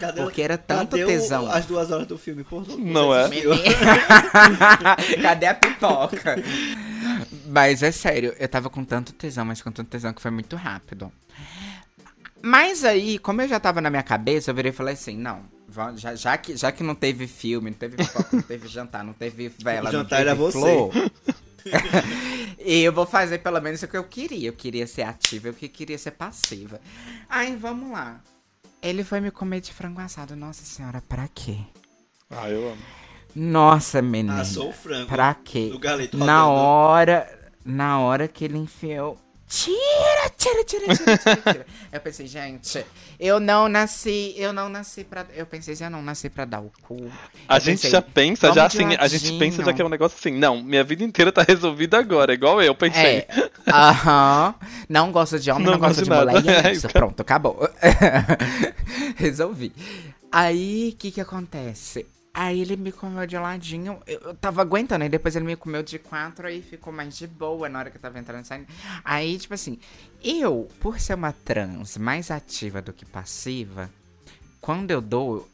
Cadê, 0.00 0.22
Porque 0.22 0.40
era 0.40 0.56
tanto 0.56 0.92
cadê 0.92 1.04
o- 1.04 1.06
tesão. 1.06 1.50
as 1.50 1.66
duas 1.66 1.90
horas 1.90 2.06
do 2.06 2.16
filme? 2.16 2.42
Pô, 2.42 2.62
Não 2.78 3.14
é? 3.14 3.28
Cadê 5.22 5.46
a 5.46 5.54
pipoca? 5.54 6.36
Mas 7.46 7.82
é 7.82 7.92
sério, 7.92 8.34
eu 8.38 8.48
tava 8.48 8.70
com 8.70 8.84
tanto 8.84 9.12
tesão, 9.12 9.44
mas 9.44 9.60
com 9.62 9.70
tanto 9.70 9.88
tesão 9.88 10.12
que 10.12 10.22
foi 10.22 10.30
muito 10.30 10.56
rápido. 10.56 11.12
Mas 12.42 12.84
aí, 12.84 13.18
como 13.18 13.42
eu 13.42 13.48
já 13.48 13.58
tava 13.60 13.80
na 13.80 13.90
minha 13.90 14.02
cabeça, 14.02 14.50
eu 14.50 14.54
virei 14.54 14.70
e 14.70 14.74
falei 14.74 14.94
assim, 14.94 15.16
não, 15.16 15.42
já, 15.96 16.14
já, 16.14 16.36
que, 16.36 16.56
já 16.56 16.70
que 16.72 16.82
não 16.82 16.94
teve 16.94 17.26
filme, 17.26 17.70
não 17.70 17.76
teve 17.78 17.96
pipoca, 17.96 18.28
não 18.32 18.42
teve 18.42 18.68
jantar, 18.68 19.04
não 19.04 19.12
teve 19.12 19.48
vela, 19.58 19.90
O 19.90 19.92
não 19.92 20.00
jantar 20.00 20.18
teve 20.18 20.30
era 20.30 20.34
você. 20.34 20.90
e 22.58 22.82
eu 22.82 22.92
vou 22.92 23.06
fazer 23.06 23.38
pelo 23.38 23.60
menos 23.60 23.82
o 23.82 23.88
que 23.88 23.96
eu 23.96 24.04
queria. 24.04 24.48
Eu 24.48 24.52
queria 24.52 24.86
ser 24.86 25.02
ativa, 25.02 25.48
eu 25.48 25.54
que 25.54 25.68
queria 25.68 25.98
ser 25.98 26.12
passiva. 26.12 26.80
Aí, 27.28 27.56
vamos 27.56 27.90
lá. 27.90 28.20
Ele 28.82 29.02
foi 29.02 29.20
me 29.20 29.30
comer 29.30 29.60
de 29.60 29.72
frango 29.72 30.00
assado. 30.00 30.36
Nossa 30.36 30.64
senhora, 30.64 31.02
pra 31.08 31.28
quê? 31.28 31.58
Ah, 32.30 32.50
eu 32.50 32.70
amo. 32.70 32.82
Nossa, 33.34 34.00
menina. 34.00 34.40
Assou 34.40 34.68
o 34.68 34.72
frango. 34.72 35.06
Pra 35.08 35.34
quê? 35.34 35.68
No 35.72 35.78
galeto 35.78 36.16
Na 36.16 36.42
rodando. 36.42 36.60
hora. 36.60 37.52
Na 37.64 38.00
hora 38.00 38.28
que 38.28 38.44
ele 38.44 38.58
enfiou. 38.58 39.18
Tira, 39.48 40.30
tira, 40.36 40.64
tira, 40.64 40.96
tira, 40.96 41.18
tira, 41.18 41.36
tira. 41.36 41.66
eu 41.92 42.00
pensei, 42.00 42.26
gente, 42.26 42.84
eu 43.24 43.40
não 43.40 43.70
nasci, 43.70 44.34
eu 44.36 44.52
não 44.52 44.68
nasci 44.68 45.02
pra. 45.02 45.24
Eu 45.34 45.46
pensei, 45.46 45.74
eu 45.80 45.88
não 45.88 46.02
nasci 46.02 46.28
pra 46.28 46.44
dar 46.44 46.60
o 46.60 46.70
cu. 46.82 47.10
A 47.48 47.56
Eu 47.56 47.60
gente 47.60 47.76
pensei, 47.76 47.90
já 47.90 48.02
pensa, 48.02 48.52
já 48.52 48.66
assim, 48.66 48.94
a 48.98 49.08
gente 49.08 49.38
pensa 49.38 49.64
já 49.64 49.72
que 49.72 49.80
é 49.80 49.84
um 49.84 49.88
negócio 49.88 50.18
assim, 50.18 50.36
não, 50.36 50.62
minha 50.62 50.84
vida 50.84 51.02
inteira 51.02 51.32
tá 51.32 51.42
resolvida 51.42 51.98
agora, 51.98 52.34
igual 52.34 52.60
eu 52.60 52.74
pensei. 52.74 53.20
É. 53.20 53.28
Aham. 53.66 54.54
Não 54.90 55.10
gosto 55.10 55.38
de 55.38 55.50
homem, 55.50 55.64
Não 55.64 55.72
não, 55.72 55.78
gosto 55.78 56.00
de 56.00 56.04
de 56.04 56.10
mulher. 56.10 56.34
Nada. 56.34 56.52
é 56.68 56.72
isso, 56.72 56.86
pronto, 56.88 57.18
acabou. 57.20 57.66
Resolvi. 59.16 59.72
Aí, 60.30 60.90
o 60.92 60.96
que 60.98 61.10
que 61.10 61.20
acontece? 61.20 62.06
Aí 62.36 62.60
ele 62.60 62.76
me 62.76 62.90
comeu 62.90 63.24
de 63.28 63.38
ladinho. 63.38 64.00
Eu, 64.08 64.34
tava 64.34 64.60
aguentando, 64.60 65.04
aí 65.04 65.08
depois 65.08 65.36
ele 65.36 65.44
me 65.44 65.54
comeu 65.54 65.84
de 65.84 66.00
quatro, 66.00 66.48
aí 66.48 66.60
ficou 66.60 66.92
mais 66.92 67.16
de 67.16 67.28
boa 67.28 67.68
na 67.68 67.78
hora 67.78 67.90
que 67.90 67.96
eu 67.96 68.00
tava 68.00 68.18
entrando 68.18 68.44
e 68.44 68.48
saindo. 68.48 68.66
Aí, 69.04 69.38
tipo 69.38 69.54
assim, 69.54 69.78
eu, 70.22 70.68
por 70.80 70.98
ser 70.98 71.14
uma 71.14 71.32
trans 71.32 71.96
mais 71.96 72.32
ativa 72.32 72.82
do 72.82 72.92
que 72.92 73.06
passiva, 73.06 73.88
quando 74.60 74.90
eu 74.90 75.00
dou. 75.00 75.48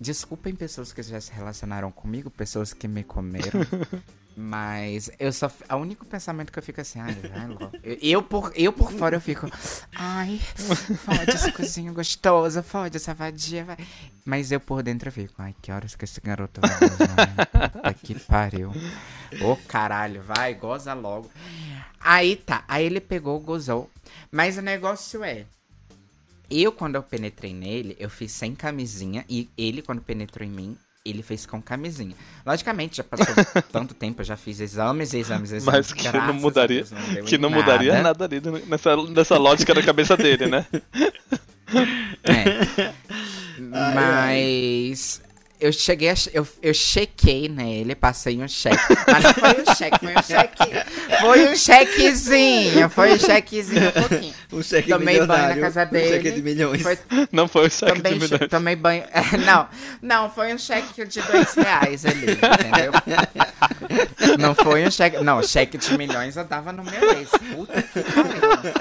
Desculpem 0.00 0.54
pessoas 0.54 0.92
que 0.92 1.02
já 1.02 1.20
se 1.20 1.32
relacionaram 1.32 1.90
comigo, 1.90 2.30
pessoas 2.30 2.72
que 2.72 2.86
me 2.86 3.02
comeram. 3.02 3.60
Mas 4.38 5.10
eu 5.18 5.32
só. 5.32 5.50
O 5.70 5.76
único 5.76 6.04
pensamento 6.04 6.52
que 6.52 6.58
eu 6.58 6.62
fico 6.62 6.78
assim, 6.78 7.00
ai, 7.00 7.14
vai 7.14 7.46
logo. 7.46 7.70
Eu, 7.82 7.98
eu 8.02 8.22
por, 8.22 8.52
eu 8.54 8.70
por 8.70 8.92
fora 8.92 9.16
eu 9.16 9.20
fico. 9.20 9.50
Ai, 9.94 10.38
fode 10.38 11.30
esse 11.30 11.50
cozinho 11.52 11.94
gostoso, 11.94 12.62
fode 12.62 12.98
essa 12.98 13.14
vadia, 13.14 13.64
vai. 13.64 13.78
Mas 14.26 14.52
eu 14.52 14.60
por 14.60 14.82
dentro 14.82 15.08
eu 15.08 15.12
fico, 15.12 15.32
ai, 15.38 15.54
que 15.62 15.72
horas 15.72 15.96
que 15.96 16.04
esse 16.04 16.20
garoto 16.20 16.60
vai 16.60 16.78
gozar? 16.78 17.72
Puta 17.72 17.94
que 17.94 18.14
pariu. 18.20 18.72
Ô 19.40 19.56
caralho, 19.66 20.22
vai, 20.22 20.52
goza 20.52 20.92
logo. 20.92 21.30
Aí 21.98 22.36
tá, 22.36 22.62
aí 22.68 22.84
ele 22.84 23.00
pegou, 23.00 23.40
gozou. 23.40 23.90
Mas 24.30 24.58
o 24.58 24.62
negócio 24.62 25.24
é. 25.24 25.46
Eu, 26.50 26.72
quando 26.72 26.94
eu 26.94 27.02
penetrei 27.02 27.52
nele, 27.52 27.96
eu 27.98 28.08
fiz 28.08 28.32
sem 28.32 28.54
camisinha. 28.54 29.24
E 29.28 29.48
ele, 29.56 29.82
quando 29.82 30.00
penetrou 30.00 30.46
em 30.46 30.50
mim, 30.50 30.76
ele 31.04 31.22
fez 31.22 31.46
com 31.46 31.62
camisinha. 31.62 32.14
Logicamente, 32.44 32.96
já 32.96 33.04
passou 33.04 33.34
tanto 33.72 33.94
tempo, 33.94 34.20
eu 34.20 34.24
já 34.24 34.36
fiz 34.36 34.60
exames, 34.60 35.14
exames, 35.14 35.52
exames. 35.52 35.64
Mas 35.64 35.92
que 35.92 36.02
graças 36.02 36.26
não 36.26 36.34
mudaria, 36.34 36.84
Deus, 36.84 36.90
não 36.90 37.24
que 37.24 37.38
não 37.38 37.50
mudaria 37.50 38.02
nada 38.02 38.24
ali 38.24 38.40
nessa, 38.66 38.96
nessa 38.96 39.38
lógica 39.38 39.74
da 39.74 39.82
cabeça 39.82 40.16
dele, 40.16 40.46
né? 40.46 40.66
É. 42.22 42.92
Mas 43.58 45.20
eu 45.60 45.72
cheguei, 45.72 46.10
a, 46.10 46.14
eu, 46.32 46.46
eu 46.62 46.74
chequei 46.74 47.48
nele, 47.48 47.94
passei 47.94 48.42
um 48.42 48.48
cheque. 48.48 48.76
Mas 49.06 49.22
não 49.24 49.34
foi 49.34 49.62
um 49.62 49.74
cheque, 49.74 49.98
foi 49.98 50.14
um 50.14 50.22
cheque. 50.22 51.20
Foi 51.20 51.48
um 51.48 51.56
chequezinho, 51.56 52.90
foi 52.90 53.12
um 53.14 53.18
chequezinho 53.18 53.88
um 53.88 53.92
pouquinho. 53.92 54.34
Um 54.52 54.62
cheque 54.62 54.88
Tomei 54.88 55.16
banho 55.24 55.26
na 55.26 55.56
casa 55.56 55.82
Um 55.90 55.94
cheque 55.98 56.18
dele. 56.18 56.30
de 56.32 56.42
milhões. 56.42 56.82
Foi, 56.82 56.98
Não 57.32 57.48
foi 57.48 57.66
o 57.66 57.70
cheque 57.70 57.92
também, 58.00 58.18
de 58.18 58.20
milhões. 58.20 58.50
tomei 58.50 58.76
banho. 58.76 59.04
é, 59.12 59.36
não, 59.38 59.68
não, 60.02 60.30
foi 60.30 60.54
um 60.54 60.58
cheque 60.58 61.04
de 61.04 61.20
dois 61.22 61.54
reais 61.54 62.04
ali, 62.06 62.26
entendeu? 62.32 62.92
Não 64.38 64.54
foi 64.54 64.86
um 64.86 64.90
cheque. 64.90 65.18
Não, 65.22 65.42
cheque 65.42 65.78
de 65.78 65.96
milhões 65.96 66.36
eu 66.36 66.44
dava 66.44 66.72
no 66.72 66.84
meu 66.84 67.12
ex. 67.18 67.28
Puta 67.54 67.82
que 67.82 68.00
pariu. 68.02 68.72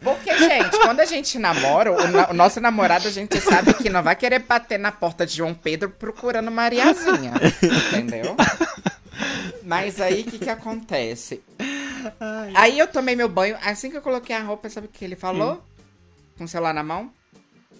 Porque, 0.00 0.36
gente, 0.38 0.78
quando 0.78 1.00
a 1.00 1.04
gente 1.04 1.38
namora, 1.38 1.92
o, 1.92 2.08
na- 2.08 2.30
o 2.30 2.34
nosso 2.34 2.60
namorado, 2.60 3.06
a 3.08 3.10
gente 3.10 3.40
sabe 3.40 3.74
que 3.74 3.88
não 3.90 4.02
vai 4.02 4.16
querer 4.16 4.40
bater 4.40 4.78
na 4.78 4.90
porta 4.92 5.26
de 5.26 5.36
João 5.36 5.54
Pedro 5.54 5.90
procurando 6.12 6.50
Mariazinha. 6.50 7.32
Entendeu? 7.88 8.36
Mas 9.62 10.00
aí, 10.00 10.22
o 10.22 10.24
que 10.24 10.38
que 10.38 10.50
acontece? 10.50 11.42
Aí 12.54 12.78
eu 12.78 12.86
tomei 12.86 13.14
meu 13.16 13.28
banho, 13.28 13.56
assim 13.64 13.90
que 13.90 13.96
eu 13.96 14.02
coloquei 14.02 14.34
a 14.36 14.40
roupa, 14.42 14.68
sabe 14.68 14.86
o 14.86 14.90
que 14.90 15.04
ele 15.04 15.16
falou? 15.16 15.62
Com 16.36 16.44
o 16.44 16.48
celular 16.48 16.74
na 16.74 16.82
mão? 16.82 17.10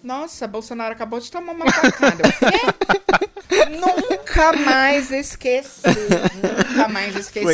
Nossa, 0.03 0.47
Bolsonaro 0.47 0.93
acabou 0.93 1.19
de 1.19 1.31
tomar 1.31 1.53
uma 1.53 1.71
facada. 1.71 2.23
Nunca 3.69 4.53
mais 4.53 5.11
esqueci. 5.11 5.81
Nunca 6.69 6.87
mais 6.89 7.15
esqueci. 7.15 7.45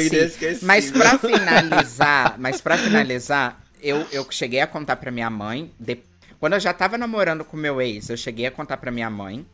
Mas 0.65 0.89
pra 0.91 1.17
finalizar, 1.19 2.35
mas 2.39 2.61
para 2.61 2.77
finalizar, 2.77 3.59
eu, 3.81 4.05
eu 4.11 4.25
cheguei 4.31 4.61
a 4.61 4.67
contar 4.67 4.95
pra 4.95 5.11
minha 5.11 5.29
mãe. 5.29 5.71
de- 5.79 5.99
Quando 6.39 6.53
eu 6.53 6.59
já 6.59 6.73
tava 6.73 6.97
namorando 6.97 7.43
com 7.45 7.55
meu 7.57 7.81
ex, 7.81 8.09
eu 8.09 8.17
cheguei 8.17 8.45
a 8.47 8.51
contar 8.51 8.77
pra 8.77 8.91
minha 8.91 9.09
mãe. 9.09 9.45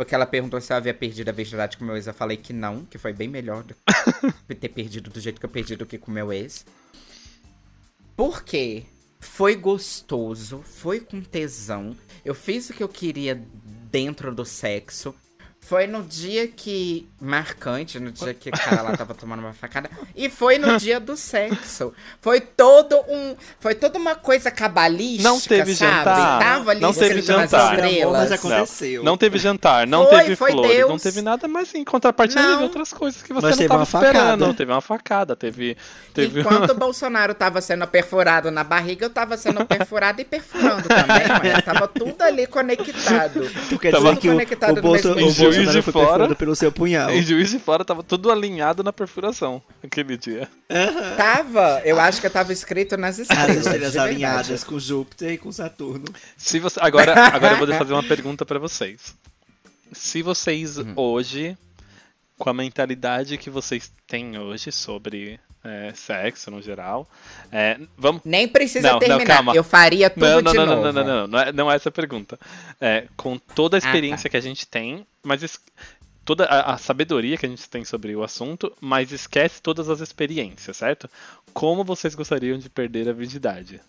Porque 0.00 0.14
ela 0.14 0.24
perguntou 0.24 0.58
se 0.62 0.72
eu 0.72 0.78
havia 0.78 0.94
perdido 0.94 1.28
a 1.28 1.32
virgindade 1.32 1.76
com 1.76 1.84
meu 1.84 1.94
ex. 1.94 2.06
Eu 2.06 2.14
falei 2.14 2.38
que 2.38 2.54
não, 2.54 2.86
que 2.86 2.96
foi 2.96 3.12
bem 3.12 3.28
melhor 3.28 3.62
ter 4.48 4.68
perdido 4.70 5.10
do 5.10 5.20
jeito 5.20 5.38
que 5.38 5.44
eu 5.44 5.50
perdi 5.50 5.76
do 5.76 5.84
que 5.84 5.98
com 5.98 6.10
meu 6.10 6.32
ex. 6.32 6.64
Porque 8.16 8.84
foi 9.20 9.56
gostoso, 9.56 10.62
foi 10.62 11.00
com 11.00 11.20
tesão. 11.20 11.94
Eu 12.24 12.34
fiz 12.34 12.70
o 12.70 12.72
que 12.72 12.82
eu 12.82 12.88
queria 12.88 13.34
dentro 13.90 14.34
do 14.34 14.42
sexo. 14.42 15.14
Foi 15.60 15.86
no 15.86 16.02
dia 16.02 16.48
que. 16.48 17.06
Marcante, 17.20 18.00
no 18.00 18.10
dia 18.10 18.34
que 18.34 18.48
o 18.48 18.52
cara 18.58 18.82
lá 18.82 18.96
tava 18.96 19.14
tomando 19.14 19.40
uma 19.40 19.52
facada. 19.52 19.88
E 20.16 20.28
foi 20.28 20.58
no 20.58 20.78
dia 20.78 20.98
do 20.98 21.16
sexo. 21.16 21.92
Foi 22.20 22.40
todo 22.40 22.96
um. 23.08 23.36
Foi 23.60 23.74
toda 23.74 23.98
uma 23.98 24.14
coisa 24.16 24.50
cabalística. 24.50 25.22
Não 25.22 25.38
teve 25.38 25.74
sabe? 25.76 25.92
jantar. 25.96 26.38
Tava 26.40 26.70
ali 26.72 26.80
Não 26.80 26.92
teve 26.92 27.22
jantar. 27.22 27.74
estrelas. 27.74 28.30
Mas 28.30 28.32
aconteceu. 28.32 29.04
Não 29.04 29.16
teve 29.16 29.38
jantar, 29.38 29.86
não 29.86 30.06
Foi, 30.08 30.18
teve 30.22 30.36
foi 30.36 30.52
flores, 30.52 30.80
não 30.80 30.88
Deus. 30.88 31.02
teve 31.02 31.22
nada, 31.22 31.46
mas 31.46 31.74
em 31.74 31.84
contrapartida 31.84 32.42
Não. 32.42 32.50
teve 32.52 32.62
outras 32.64 32.92
coisas 32.92 33.22
que 33.22 33.32
você 33.32 33.46
Mas 33.46 33.50
não 33.52 33.58
teve 33.58 33.68
tava 33.68 33.80
uma 33.80 33.86
facada. 33.86 34.18
esperando. 34.18 34.54
Teve 34.54 34.72
uma 34.72 34.80
facada, 34.80 35.36
teve. 35.36 35.76
teve... 36.14 36.40
Enquanto 36.40 36.70
o 36.72 36.74
Bolsonaro 36.74 37.34
tava 37.34 37.60
sendo 37.60 37.86
perfurado 37.86 38.50
na 38.50 38.64
barriga, 38.64 39.04
eu 39.06 39.10
tava 39.10 39.36
sendo 39.36 39.64
perfurado 39.66 40.20
e 40.20 40.24
perfurando 40.24 40.88
também, 40.88 41.28
mas 41.54 41.64
tava 41.64 41.86
tudo 41.86 42.20
ali 42.22 42.46
conectado. 42.46 43.48
Tu 43.68 43.78
quer 43.78 43.90
Tava 43.92 44.08
dizer 44.10 44.20
que 44.20 44.28
o, 44.28 44.32
conectado 44.32 44.72
o, 44.72 44.76
no 44.76 44.82
Bolso, 44.82 45.14
mesmo 45.14 45.48
o 45.48 45.49
Juiz 45.52 45.66
Bolsonaro 45.66 45.84
de 45.86 45.92
foi 45.92 45.92
Fora. 45.92 46.34
pelo 46.34 46.56
seu 46.56 46.72
punhal. 46.72 47.10
Em 47.10 47.22
Juiz 47.22 47.50
de 47.50 47.58
Fora 47.58 47.84
tava 47.84 48.02
tudo 48.02 48.30
alinhado 48.30 48.82
na 48.82 48.92
perfuração 48.92 49.62
aquele 49.82 50.16
dia. 50.16 50.48
Tava, 51.16 51.82
eu 51.84 51.98
acho 52.00 52.20
que 52.20 52.28
tava 52.30 52.52
escrito 52.52 52.96
nas 52.96 53.18
As 53.18 53.20
estrelas. 53.20 53.56
estrelas 53.56 53.72
de 53.92 53.98
verdade. 53.98 53.98
alinhadas 54.10 54.64
com 54.64 54.78
Júpiter 54.78 55.32
e 55.32 55.38
com 55.38 55.50
Saturno. 55.52 56.04
Se 56.36 56.58
você 56.58 56.78
agora, 56.82 57.14
agora 57.26 57.54
eu 57.54 57.66
vou 57.66 57.68
fazer 57.78 57.92
uma 57.92 58.02
pergunta 58.02 58.44
pra 58.46 58.58
vocês. 58.58 59.14
Se 59.92 60.22
vocês 60.22 60.78
Uhum. 60.78 60.92
hoje, 60.96 61.58
com 62.38 62.48
a 62.48 62.54
mentalidade 62.54 63.36
que 63.36 63.50
vocês 63.50 63.90
têm 64.06 64.38
hoje 64.38 64.70
sobre 64.72 65.38
é, 65.62 65.92
sexo 65.94 66.50
no 66.50 66.62
geral, 66.62 67.08
é, 67.52 67.78
vamos 67.96 68.22
Nem 68.24 68.48
precisa 68.48 68.88
Não, 68.88 68.92
não, 68.94 68.98
terminar. 69.00 69.26
calma. 69.36 69.54
eu 69.54 69.62
faria 69.64 70.08
tudo 70.08 70.24
não, 70.26 70.40
não, 70.40 70.52
de 70.52 70.58
não, 70.58 70.66
novo. 70.66 70.82
não, 70.82 70.92
não, 70.92 71.04
não, 71.04 71.14
não, 71.20 71.26
não 71.28 71.38
é, 71.38 71.52
não 71.52 71.70
é 71.72 71.76
essa 71.76 71.88
a 71.88 71.92
pergunta. 71.92 72.38
É, 72.80 73.06
com 73.16 73.36
toda 73.38 73.76
a 73.76 73.78
Ah, 73.78 73.80
tá. 73.80 73.88
experiência 73.88 74.30
que 74.30 74.36
a 74.36 74.40
gente 74.40 74.66
tem, 74.66 75.06
mas 75.22 75.42
es- 75.42 75.60
toda 76.24 76.44
a, 76.46 76.74
a 76.74 76.78
sabedoria 76.78 77.36
que 77.36 77.44
a 77.46 77.48
gente 77.48 77.68
tem 77.68 77.84
sobre 77.84 78.14
o 78.16 78.22
assunto, 78.22 78.72
mas 78.80 79.12
esquece 79.12 79.60
todas 79.60 79.88
as 79.90 80.00
experiências, 80.00 80.76
certo? 80.76 81.10
Como 81.52 81.84
vocês 81.84 82.14
gostariam 82.14 82.58
de 82.58 82.68
perder 82.70 83.08
a 83.08 83.12
virgindade? 83.12 83.80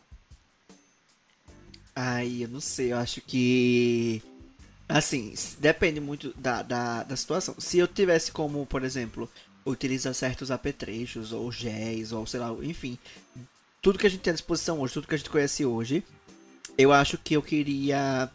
Ai, 1.96 2.40
eu 2.44 2.48
não 2.48 2.62
sei, 2.62 2.94
eu 2.94 2.98
acho 2.98 3.22
que. 3.22 4.22
Assim, 4.88 5.34
depende 5.60 6.00
muito 6.02 6.34
da, 6.38 6.62
da, 6.64 7.04
da 7.04 7.16
situação. 7.16 7.56
Se 7.60 7.78
eu 7.78 7.88
tivesse 7.88 8.32
como, 8.32 8.66
por 8.66 8.84
exemplo, 8.84 9.30
utilizar 9.66 10.14
certos 10.14 10.50
apetrechos, 10.52 11.32
ou 11.34 11.52
géis, 11.52 12.12
ou 12.12 12.26
sei 12.26 12.40
lá, 12.40 12.56
enfim. 12.64 12.98
Tudo 13.82 13.98
que 14.00 14.08
a 14.08 14.10
gente 14.10 14.22
tem 14.22 14.32
à 14.32 14.34
disposição 14.34 14.80
hoje, 14.80 14.94
tudo 14.94 15.08
que 15.08 15.16
a 15.16 15.18
gente 15.18 15.30
conhece 15.30 15.66
hoje, 15.66 16.04
eu 16.78 16.92
acho 16.94 17.18
que 17.18 17.36
eu 17.36 17.42
queria 17.42 18.30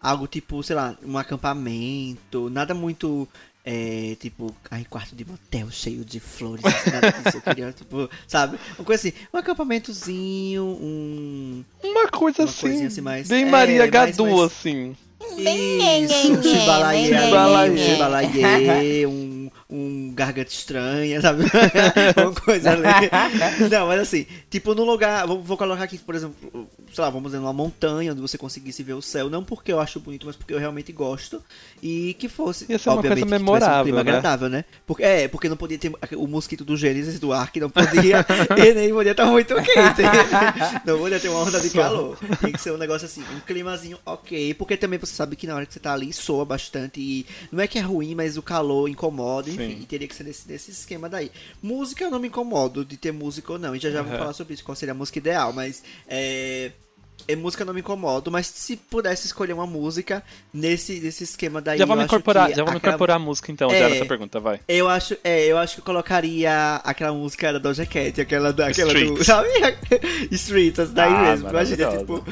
algo 0.00 0.26
tipo, 0.26 0.62
sei 0.62 0.74
lá, 0.76 0.96
um 1.04 1.16
acampamento, 1.18 2.48
nada 2.50 2.74
muito. 2.74 3.28
É, 3.64 4.16
tipo, 4.18 4.52
ai, 4.72 4.84
quarto 4.90 5.14
de 5.14 5.24
motel 5.24 5.70
cheio 5.70 6.04
de 6.04 6.18
flores, 6.18 6.64
assim, 6.64 6.90
nada 6.90 7.12
disso. 7.12 7.36
Eu 7.36 7.40
queria, 7.42 7.70
tipo, 7.76 8.10
sabe? 8.26 8.58
Uma 8.76 8.84
coisa 8.84 9.08
assim, 9.08 9.16
um 9.32 9.38
acampamentozinho, 9.38 10.64
um. 10.64 11.64
Uma 11.84 12.08
coisa 12.08 12.42
Uma 12.42 12.48
assim, 12.48 12.60
coisinha 12.60 12.88
assim 12.88 13.00
mais- 13.00 13.28
bem 13.28 13.42
é, 13.44 13.50
Maria 13.50 13.86
Gadu, 13.86 14.24
mais- 14.26 14.40
assim. 14.52 14.96
Isso, 15.38 16.42
chibalaie 16.42 17.14
ali, 17.14 17.14
um 17.14 17.28
Chibalaie. 17.78 18.32
chibalaie, 18.34 19.06
um, 19.06 19.12
um 19.72 20.12
garganta 20.14 20.50
estranha, 20.50 21.20
sabe? 21.20 21.44
Uma 22.16 22.34
coisa 22.34 22.72
ali. 22.72 22.82
Não, 23.70 23.86
mas 23.86 24.00
assim, 24.00 24.26
tipo 24.50 24.74
num 24.74 24.84
lugar, 24.84 25.26
vou, 25.26 25.42
vou 25.42 25.56
colocar 25.56 25.84
aqui, 25.84 25.96
por 25.98 26.14
exemplo, 26.14 26.68
sei 26.92 27.02
lá, 27.02 27.08
vamos 27.08 27.30
dizer, 27.30 27.38
numa 27.38 27.52
montanha 27.52 28.12
onde 28.12 28.20
você 28.20 28.36
conseguisse 28.36 28.82
ver 28.82 28.92
o 28.92 29.00
céu, 29.00 29.30
não 29.30 29.42
porque 29.42 29.72
eu 29.72 29.80
acho 29.80 29.98
bonito, 29.98 30.26
mas 30.26 30.36
porque 30.36 30.52
eu 30.52 30.58
realmente 30.58 30.92
gosto, 30.92 31.42
e 31.82 32.14
que 32.18 32.28
fosse, 32.28 32.66
Ia 32.68 32.78
ser 32.78 32.90
uma 32.90 32.98
obviamente, 32.98 33.20
coisa 33.20 33.36
tivesse 33.36 33.42
um 33.42 33.46
memorável, 33.46 33.84
clima 33.84 34.04
né? 34.04 34.10
agradável, 34.10 34.48
né? 34.48 34.64
Porque, 34.86 35.02
é, 35.02 35.28
porque 35.28 35.48
não 35.48 35.56
podia 35.56 35.78
ter 35.78 35.92
o 36.16 36.26
mosquito 36.26 36.64
do 36.64 36.76
Gênesis 36.76 37.18
do 37.18 37.32
ar, 37.32 37.50
que 37.50 37.60
não 37.60 37.70
podia, 37.70 38.26
e 38.58 38.74
nem 38.74 38.92
podia 38.92 39.12
estar 39.12 39.26
muito 39.26 39.54
quente. 39.54 40.02
Não 40.84 40.98
podia 40.98 41.20
ter 41.20 41.28
uma 41.28 41.40
onda 41.40 41.60
de 41.60 41.70
calor. 41.70 42.18
Tem 42.40 42.52
que 42.52 42.60
ser 42.60 42.72
um 42.72 42.76
negócio 42.76 43.06
assim, 43.06 43.22
um 43.34 43.40
climazinho 43.40 43.98
ok. 44.04 44.54
Porque 44.54 44.76
também 44.76 44.98
você 44.98 45.14
sabe 45.14 45.36
que 45.36 45.46
na 45.46 45.54
hora 45.54 45.66
que 45.66 45.72
você 45.72 45.80
tá 45.80 45.92
ali 45.92 46.12
soa 46.12 46.44
bastante. 46.44 47.00
E 47.00 47.26
não 47.50 47.62
é 47.62 47.66
que 47.66 47.78
é 47.78 47.82
ruim, 47.82 48.14
mas 48.14 48.36
o 48.36 48.42
calor 48.42 48.88
incomoda, 48.88 49.50
enfim. 49.64 49.82
E 49.82 49.86
teria 49.86 50.08
que 50.08 50.14
ser 50.14 50.24
nesse, 50.24 50.48
nesse 50.48 50.70
esquema 50.70 51.08
daí. 51.08 51.30
Música 51.62 52.04
eu 52.04 52.10
não 52.10 52.18
me 52.18 52.28
incomodo 52.28 52.84
de 52.84 52.96
ter 52.96 53.12
música 53.12 53.52
ou 53.52 53.58
não. 53.58 53.74
E 53.74 53.78
já 53.78 53.90
já 53.90 54.02
vou 54.02 54.12
Uhum. 54.12 54.18
falar 54.18 54.32
sobre 54.32 54.54
isso, 54.54 54.64
qual 54.64 54.74
seria 54.76 54.92
a 54.92 54.96
música 54.96 55.18
ideal. 55.18 55.52
Mas 55.52 55.82
é. 56.08 56.72
É, 57.28 57.36
música 57.36 57.62
eu 57.62 57.66
não 57.66 57.74
me 57.74 57.78
incomodo, 57.80 58.32
mas 58.32 58.48
se 58.48 58.74
pudesse 58.76 59.26
escolher 59.26 59.52
uma 59.52 59.66
música 59.66 60.24
nesse, 60.52 60.98
nesse 60.98 61.22
esquema 61.22 61.60
daí. 61.60 61.78
já 61.78 61.84
vamos 61.86 62.04
incorporar, 62.06 62.48
já 62.50 62.64
vamos 62.64 62.78
aquela- 62.78 62.94
incorporar 62.94 63.16
a 63.16 63.18
música 63.20 63.52
então, 63.52 63.70
É. 63.70 63.78
já 63.78 63.88
nessa 63.90 64.06
pergunta, 64.06 64.40
vai. 64.40 64.58
eu 64.66 64.88
acho, 64.88 65.16
é, 65.22 65.44
eu 65.46 65.56
acho 65.56 65.74
que 65.74 65.80
eu 65.82 65.84
colocaria 65.84 66.76
aquela 66.82 67.12
música 67.12 67.52
da 67.52 67.60
Doja 67.60 67.86
Cat, 67.86 68.20
aquela, 68.20 68.52
da, 68.52 68.66
aquela 68.66 68.92
do, 68.92 68.98
Street. 68.98 69.24
sabe? 69.24 69.48
Street, 70.34 70.72
essa 70.76 70.86
daí 70.90 71.12
Ah, 71.12 71.22
mesmo. 71.30 71.48
Imagina, 71.50 71.96
tipo, 71.98 72.24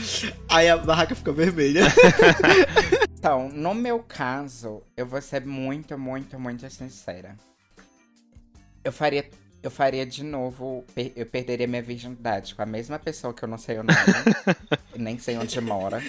aí 0.48 0.68
a 0.68 0.76
barraca 0.76 1.14
fica 1.14 1.30
vermelha. 1.30 1.82
Então, 3.20 3.50
no 3.50 3.74
meu 3.74 3.98
caso, 3.98 4.82
eu 4.96 5.04
vou 5.04 5.20
ser 5.20 5.44
muito, 5.44 5.98
muito, 5.98 6.40
muito 6.40 6.70
sincera. 6.70 7.36
Eu 8.82 8.90
faria, 8.90 9.28
eu 9.62 9.70
faria 9.70 10.06
de 10.06 10.24
novo, 10.24 10.86
eu 11.14 11.26
perderia 11.26 11.66
minha 11.66 11.82
virgindade 11.82 12.54
com 12.54 12.62
a 12.62 12.66
mesma 12.66 12.98
pessoa 12.98 13.34
que 13.34 13.42
eu 13.42 13.48
não 13.48 13.58
sei 13.58 13.78
o 13.78 13.82
nome, 13.82 13.98
nem 14.96 15.18
sei 15.18 15.36
onde 15.36 15.60
mora. 15.60 16.02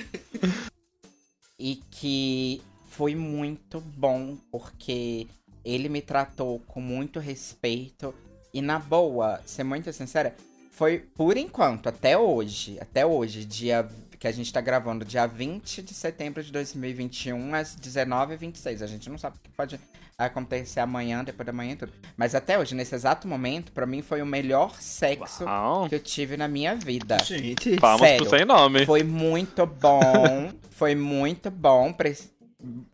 E 1.60 1.82
que 1.92 2.62
foi 2.86 3.14
muito 3.14 3.82
bom, 3.82 4.38
porque 4.50 5.28
ele 5.66 5.90
me 5.90 6.02
tratou 6.02 6.62
com 6.62 6.80
muito 6.80 7.20
respeito. 7.20 8.16
E 8.54 8.62
na 8.62 8.80
boa, 8.80 9.42
ser 9.46 9.66
muito 9.66 9.92
sincera, 9.92 10.34
foi 10.72 11.00
por 11.00 11.36
enquanto, 11.36 11.90
até 11.90 12.18
hoje, 12.18 12.78
até 12.80 13.06
hoje, 13.06 13.44
dia 13.44 13.86
que 14.22 14.28
a 14.28 14.32
gente 14.32 14.54
tá 14.54 14.62
gravando, 14.62 15.04
dia 15.04 15.26
20 15.26 15.82
de 15.82 15.96
setembro 15.96 16.44
de 16.44 16.52
2021, 16.52 17.56
às 17.56 17.76
19h26. 17.76 18.84
A 18.84 18.86
gente 18.86 19.10
não 19.10 19.18
sabe 19.18 19.38
o 19.38 19.40
que 19.42 19.50
pode 19.50 19.80
acontecer 20.16 20.80
amanhã, 20.80 21.24
depois 21.24 21.44
da 21.44 21.52
manhã 21.52 21.72
e 21.72 21.76
tudo. 21.76 21.92
Mas 22.16 22.36
até 22.36 22.60
hoje, 22.60 22.76
nesse 22.76 22.94
exato 22.94 23.28
momento, 23.28 23.72
pra 23.72 23.88
mim 23.88 24.04
foi 24.04 24.22
o 24.22 24.26
melhor 24.26 24.80
sexo 24.80 25.44
Uau. 25.44 25.90
que 25.90 25.96
eu 25.96 26.00
tive 26.00 26.38
na 26.38 26.48
minha 26.48 26.76
vida. 26.76 27.18
Gente, 27.24 27.76
sério. 27.80 28.28
pro 28.28 28.38
sem 28.38 28.46
nome. 28.46 28.86
Foi 28.86 29.02
muito 29.02 29.66
bom. 29.66 30.52
foi 30.70 30.94
muito 30.94 31.50
bom. 31.50 31.92
Pre- 31.92 32.16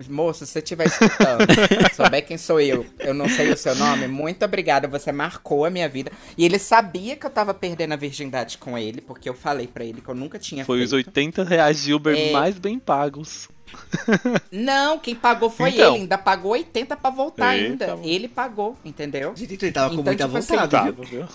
Moço, 0.09 0.45
se 0.45 0.51
você 0.53 0.59
estiver 0.59 0.85
escutando, 0.87 1.45
souber 1.93 2.25
quem 2.25 2.37
sou 2.37 2.59
eu, 2.61 2.85
eu 2.99 3.13
não 3.13 3.27
sei 3.27 3.51
o 3.51 3.57
seu 3.57 3.75
nome, 3.75 4.07
muito 4.07 4.45
obrigada, 4.45 4.87
você 4.87 5.11
marcou 5.11 5.65
a 5.65 5.69
minha 5.69 5.89
vida. 5.89 6.11
E 6.37 6.45
ele 6.45 6.57
sabia 6.57 7.15
que 7.17 7.25
eu 7.25 7.29
tava 7.29 7.53
perdendo 7.53 7.91
a 7.93 7.97
virgindade 7.97 8.57
com 8.57 8.77
ele, 8.77 9.01
porque 9.01 9.27
eu 9.27 9.33
falei 9.33 9.67
pra 9.67 9.83
ele 9.83 9.99
que 10.01 10.07
eu 10.07 10.15
nunca 10.15 10.39
tinha 10.39 10.63
Foi 10.63 10.81
os 10.83 10.91
feito. 10.91 11.07
80 11.07 11.43
reais 11.43 11.81
de 11.83 11.93
Uber 11.93 12.17
É. 12.17 12.31
mais 12.31 12.57
bem 12.57 12.79
pagos. 12.79 13.49
Não, 14.51 14.97
quem 14.99 15.13
pagou 15.15 15.49
foi 15.49 15.71
Então. 15.71 15.93
ele, 15.93 16.01
ainda 16.03 16.17
pagou 16.17 16.51
80 16.53 16.95
pra 16.95 17.09
voltar 17.09 17.57
Eita. 17.57 17.93
ainda. 17.93 18.07
Ele 18.07 18.27
pagou, 18.29 18.77
entendeu? 18.85 19.33
gente, 19.35 19.53
ele 19.65 19.71
tava 19.73 19.89
com 19.89 19.95
Então, 19.95 20.05
muita 20.05 20.25
tipo 20.25 20.37
assim, 20.37 20.53
vontade, 20.53 20.71
Tava, 20.71 20.91
viu? 20.91 21.03
viu? 21.03 21.27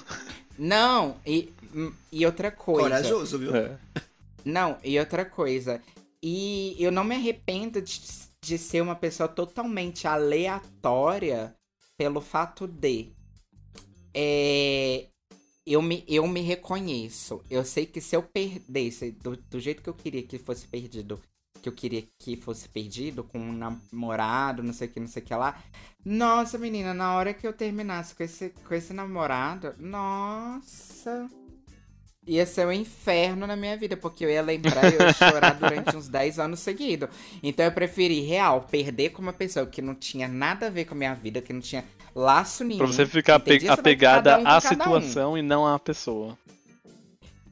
Não, 0.58 1.16
e, 1.26 1.52
e 2.10 2.24
outra 2.24 2.50
coisa. 2.50 2.82
Corajoso, 2.82 3.38
viu? 3.38 3.54
É. 3.54 3.72
Não, 4.44 4.76
e 4.82 4.98
outra 4.98 5.24
coisa. 5.24 5.80
E 6.22 6.76
eu 6.78 6.90
não 6.92 7.04
me 7.04 7.14
arrependo 7.16 7.82
de, 7.82 8.00
de 8.42 8.58
ser 8.58 8.82
uma 8.82 8.96
pessoa 8.96 9.28
totalmente 9.28 10.06
aleatória 10.06 11.54
pelo 11.96 12.20
fato 12.20 12.66
de. 12.66 13.12
É, 14.12 15.06
eu, 15.64 15.80
me, 15.80 16.04
eu 16.08 16.26
me 16.26 16.40
reconheço. 16.40 17.42
Eu 17.48 17.64
sei 17.64 17.86
que 17.86 18.00
se 18.00 18.16
eu 18.16 18.22
perdesse 18.22 19.12
do, 19.12 19.36
do 19.36 19.60
jeito 19.60 19.82
que 19.82 19.88
eu 19.88 19.94
queria 19.94 20.22
que 20.22 20.38
fosse 20.38 20.66
perdido, 20.66 21.22
que 21.62 21.68
eu 21.68 21.72
queria 21.72 22.04
que 22.18 22.36
fosse 22.36 22.68
perdido, 22.68 23.22
com 23.22 23.38
um 23.38 23.52
namorado, 23.52 24.62
não 24.62 24.72
sei 24.72 24.88
o 24.88 24.90
que, 24.90 25.00
não 25.00 25.06
sei 25.06 25.22
o 25.22 25.26
que 25.26 25.34
lá. 25.34 25.62
Nossa, 26.04 26.58
menina, 26.58 26.92
na 26.92 27.14
hora 27.14 27.32
que 27.32 27.46
eu 27.46 27.52
terminasse 27.52 28.14
com 28.14 28.24
esse, 28.24 28.50
com 28.50 28.74
esse 28.74 28.92
namorado, 28.92 29.72
nossa. 29.78 31.30
Ia 32.24 32.46
ser 32.46 32.66
um 32.66 32.72
inferno 32.72 33.46
na 33.48 33.56
minha 33.56 33.76
vida, 33.76 33.96
porque 33.96 34.24
eu 34.24 34.30
ia 34.30 34.42
lembrar 34.42 34.84
e 34.92 34.94
eu 34.94 35.00
ia 35.02 35.12
chorar 35.12 35.54
durante 35.54 35.96
uns 35.96 36.06
10 36.06 36.38
anos 36.38 36.60
seguidos. 36.60 37.08
Então 37.42 37.64
eu 37.64 37.72
preferi, 37.72 38.20
real, 38.20 38.60
perder 38.70 39.10
com 39.10 39.20
uma 39.20 39.32
pessoa 39.32 39.66
que 39.66 39.82
não 39.82 39.92
tinha 39.94 40.28
nada 40.28 40.68
a 40.68 40.70
ver 40.70 40.84
com 40.84 40.94
a 40.94 40.96
minha 40.98 41.14
vida, 41.14 41.42
que 41.42 41.52
não 41.52 41.60
tinha 41.60 41.84
laço 42.14 42.62
nenhum. 42.62 42.78
Pra 42.78 42.86
você 42.86 43.06
ficar 43.06 43.34
ape- 43.36 43.68
apegada 43.68 44.38
um 44.38 44.46
à 44.46 44.60
cada 44.60 44.88
um. 44.88 45.00
situação 45.00 45.36
e 45.36 45.42
não 45.42 45.66
à 45.66 45.76
pessoa. 45.80 46.38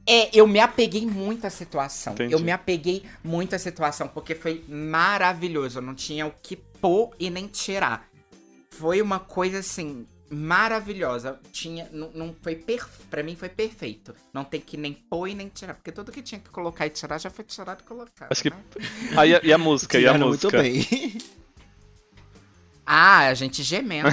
É, 0.07 0.29
eu 0.35 0.47
me 0.47 0.59
apeguei 0.59 1.05
muito 1.05 1.45
à 1.45 1.49
situação. 1.49 2.13
Entendi. 2.13 2.33
Eu 2.33 2.39
me 2.39 2.51
apeguei 2.51 3.03
muito 3.23 3.53
à 3.55 3.59
situação, 3.59 4.07
porque 4.07 4.33
foi 4.35 4.63
maravilhoso. 4.69 5.79
Eu 5.79 5.83
não 5.83 5.93
tinha 5.93 6.25
o 6.25 6.31
que 6.41 6.55
pôr 6.55 7.11
e 7.19 7.29
nem 7.29 7.45
tirar. 7.47 8.07
Foi 8.71 9.01
uma 9.01 9.19
coisa 9.19 9.59
assim 9.59 10.07
maravilhosa. 10.31 11.39
Tinha, 11.51 11.87
não, 11.91 12.09
não 12.13 12.35
foi 12.41 12.55
per, 12.55 12.85
para 13.09 13.21
mim 13.21 13.35
foi 13.35 13.49
perfeito. 13.49 14.15
Não 14.33 14.43
tem 14.43 14.59
que 14.61 14.77
nem 14.77 14.93
pôr 14.93 15.27
e 15.27 15.35
nem 15.35 15.49
tirar, 15.49 15.73
porque 15.75 15.91
tudo 15.91 16.11
que 16.11 16.21
tinha 16.21 16.39
que 16.39 16.49
colocar 16.49 16.85
e 16.87 16.89
tirar 16.89 17.19
já 17.19 17.29
foi 17.29 17.43
tirado 17.45 17.81
e 17.81 17.83
colocado. 17.83 18.31
Acho 18.31 18.43
que- 18.43 18.49
né? 18.49 18.57
Ah, 19.17 19.25
e 19.25 19.35
a, 19.35 19.41
e 19.43 19.53
a 19.53 19.57
música? 19.57 19.99
E 19.99 20.07
a 20.07 20.13
música? 20.17 20.57
muito 20.61 20.87
bem. 20.89 21.17
Ah, 22.93 23.27
a 23.27 23.33
gente 23.35 23.63
gemendo. 23.63 24.09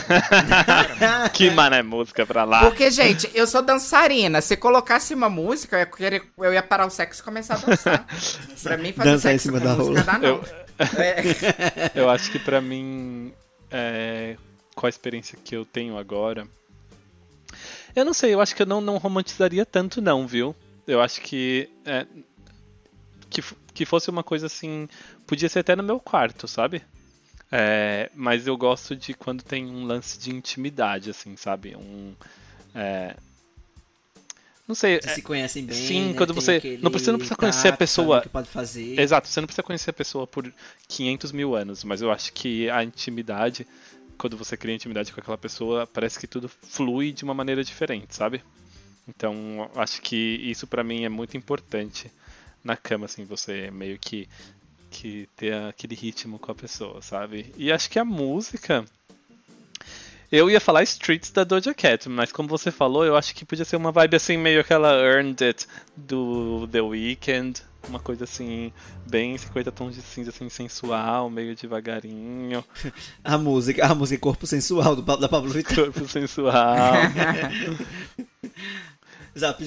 que 1.34 1.50
mané 1.50 1.82
música 1.82 2.24
pra 2.24 2.44
lá. 2.44 2.60
Porque, 2.60 2.90
gente, 2.92 3.28
eu 3.34 3.44
sou 3.46 3.60
dançarina. 3.62 4.40
Se 4.40 4.56
colocasse 4.56 5.14
uma 5.14 5.28
música, 5.28 5.74
eu 5.76 5.80
ia, 5.80 5.86
querer, 5.86 6.22
eu 6.38 6.52
ia 6.52 6.62
parar 6.62 6.86
o 6.86 6.90
sexo 6.90 7.20
e 7.20 7.24
começar 7.24 7.54
a 7.54 7.58
dançar. 7.58 8.06
pra 8.62 8.76
mim, 8.76 8.92
fazer 8.92 9.10
Dançar 9.10 9.32
em 9.32 9.38
sexo 9.38 9.48
cima 9.48 9.58
com 9.58 9.66
da 9.66 9.74
música 9.74 10.00
rola. 10.00 10.04
dá 10.04 10.18
não. 10.18 10.28
Eu, 10.28 10.44
É. 11.02 11.90
eu 11.94 12.08
acho 12.10 12.30
que 12.30 12.38
pra 12.38 12.60
mim, 12.60 13.32
é, 13.70 14.36
com 14.78 14.86
a 14.86 14.88
experiência 14.88 15.36
que 15.44 15.56
eu 15.56 15.64
tenho 15.64 15.98
agora, 15.98 16.46
eu 17.96 18.04
não 18.04 18.14
sei, 18.14 18.32
eu 18.32 18.40
acho 18.40 18.54
que 18.54 18.62
eu 18.62 18.66
não, 18.66 18.80
não 18.80 18.96
romantizaria 18.96 19.66
tanto 19.66 20.00
não, 20.00 20.24
viu? 20.26 20.54
Eu 20.86 21.00
acho 21.00 21.20
que, 21.20 21.68
é, 21.84 22.06
que 23.28 23.42
que 23.74 23.84
fosse 23.84 24.08
uma 24.10 24.22
coisa 24.22 24.46
assim, 24.46 24.88
podia 25.26 25.48
ser 25.48 25.60
até 25.60 25.74
no 25.76 25.82
meu 25.82 25.98
quarto, 26.00 26.46
sabe? 26.48 26.82
É, 27.50 28.10
mas 28.14 28.46
eu 28.46 28.56
gosto 28.56 28.94
de 28.94 29.14
quando 29.14 29.42
tem 29.42 29.66
um 29.66 29.84
lance 29.84 30.18
de 30.18 30.30
intimidade, 30.30 31.10
assim, 31.10 31.36
sabe? 31.36 31.74
Um, 31.76 32.12
é, 32.74 33.16
não 34.66 34.74
sei, 34.74 35.00
Vocês 35.00 35.14
se 35.14 35.22
conhecem 35.22 35.64
bem. 35.64 35.76
sim, 35.76 36.08
né? 36.08 36.14
quando 36.14 36.34
Tem 36.34 36.42
você- 36.42 36.78
não 36.82 36.90
precisa- 36.90 37.12
não 37.12 37.18
precisa 37.18 37.36
conhecer 37.36 37.68
a 37.68 37.76
pessoa. 37.76 38.20
que 38.20 38.28
pode 38.28 38.48
fazer. 38.48 39.00
Exato, 39.00 39.26
você 39.28 39.40
não 39.40 39.46
precisa 39.46 39.62
conhecer 39.62 39.90
a 39.90 39.94
pessoa 39.94 40.26
por 40.26 40.52
500 40.86 41.32
mil 41.32 41.54
anos, 41.54 41.82
mas 41.84 42.02
eu 42.02 42.10
acho 42.12 42.32
que 42.32 42.68
a 42.68 42.84
intimidade, 42.84 43.66
quando 44.18 44.36
você 44.36 44.56
cria 44.56 44.74
intimidade 44.74 45.12
com 45.12 45.20
aquela 45.20 45.38
pessoa, 45.38 45.86
parece 45.86 46.18
que 46.18 46.26
tudo 46.26 46.48
flui 46.48 47.12
de 47.12 47.24
uma 47.24 47.32
maneira 47.32 47.62
diferente, 47.62 48.14
sabe? 48.14 48.42
Então, 49.06 49.70
acho 49.74 50.02
que 50.02 50.16
isso 50.16 50.66
pra 50.66 50.84
mim 50.84 51.04
é 51.04 51.08
muito 51.08 51.36
importante 51.36 52.10
na 52.62 52.76
cama, 52.76 53.06
assim, 53.06 53.24
você 53.24 53.70
meio 53.70 53.98
que, 53.98 54.28
que 54.90 55.28
ter 55.36 55.54
aquele 55.54 55.94
ritmo 55.94 56.38
com 56.38 56.52
a 56.52 56.54
pessoa, 56.54 57.00
sabe? 57.00 57.52
E 57.56 57.72
acho 57.72 57.88
que 57.88 57.98
a 57.98 58.04
música. 58.04 58.84
Eu 60.30 60.50
ia 60.50 60.60
falar 60.60 60.82
Streets 60.82 61.30
da 61.30 61.42
Doja 61.42 61.72
Cat, 61.72 62.06
mas 62.08 62.30
como 62.30 62.48
você 62.48 62.70
falou, 62.70 63.04
eu 63.04 63.16
acho 63.16 63.34
que 63.34 63.46
podia 63.46 63.64
ser 63.64 63.76
uma 63.76 63.90
vibe 63.90 64.16
assim, 64.16 64.36
meio 64.36 64.60
aquela 64.60 64.92
Earned 64.92 65.42
It 65.42 65.66
do 65.96 66.68
The 66.70 66.82
Weeknd. 66.82 67.62
Uma 67.88 68.00
coisa 68.00 68.24
assim, 68.24 68.70
bem 69.06 69.38
50 69.38 69.72
tons 69.72 69.94
de 69.94 70.02
cinza, 70.02 70.28
assim, 70.28 70.50
sensual, 70.50 71.30
meio 71.30 71.56
devagarinho. 71.56 72.62
A 73.24 73.38
música, 73.38 73.86
a 73.86 73.94
música 73.94 74.20
Corpo 74.20 74.46
Sensual 74.46 74.94
do, 74.94 75.16
da 75.16 75.28
Pablo 75.28 75.50
Vittar. 75.50 75.76
Corpo 75.76 76.06
sensual. 76.06 76.52
Zap. 79.38 79.62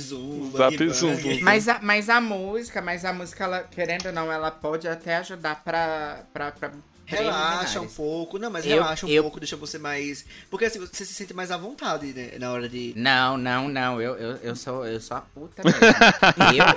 Mas 1.41 1.67
a, 1.67 1.79
mas 1.81 2.09
a 2.09 2.19
música, 2.19 2.81
mas 2.81 3.05
a 3.05 3.13
música, 3.13 3.45
ela, 3.45 3.63
querendo 3.63 4.07
ou 4.07 4.13
não, 4.13 4.31
ela 4.31 4.51
pode 4.51 4.87
até 4.87 5.17
ajudar 5.17 5.63
pra. 5.63 6.25
pra, 6.33 6.51
pra 6.51 6.71
Relaxa 7.17 7.81
um 7.81 7.87
pouco. 7.87 8.37
Não, 8.39 8.49
mas 8.49 8.65
Eu- 8.65 8.71
relaxa 8.81 9.05
um 9.05 9.09
eu- 9.09 9.23
pouco, 9.23 9.39
deixa 9.39 9.55
você 9.55 9.77
mais. 9.77 10.25
Porque 10.49 10.65
assim, 10.65 10.79
você 10.79 11.05
se 11.05 11.13
sente 11.13 11.33
mais 11.33 11.51
à 11.51 11.57
vontade, 11.57 12.07
né? 12.13 12.31
Na 12.39 12.51
hora 12.51 12.67
de. 12.69 12.93
Não, 12.95 13.37
não, 13.37 13.67
não. 13.67 14.01
Eu, 14.01 14.15
eu, 14.15 14.35
eu, 14.37 14.55
sou, 14.55 14.85
eu 14.85 14.99
sou 14.99 15.17
a 15.17 15.21
puta 15.21 15.61
mesmo. 15.63 15.79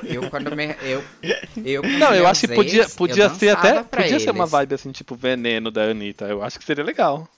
eu, 0.08 0.22
eu, 0.22 0.30
quando 0.30 0.54
me. 0.54 0.74
Eu, 0.82 1.02
eu 1.64 1.82
Não, 1.82 2.08
eu 2.08 2.12
meus 2.22 2.26
acho 2.26 2.40
que 2.48 2.54
podia, 2.54 2.82
ex, 2.82 2.94
podia 2.94 3.30
ser 3.30 3.50
até. 3.50 3.82
Podia 3.82 4.18
ser 4.20 4.30
uma 4.30 4.44
eles. 4.44 4.50
vibe 4.50 4.74
assim, 4.74 4.92
tipo 4.92 5.14
veneno 5.14 5.70
da 5.70 5.82
Anitta. 5.84 6.24
Eu 6.26 6.42
acho 6.42 6.58
que 6.58 6.64
seria 6.64 6.84
legal. 6.84 7.28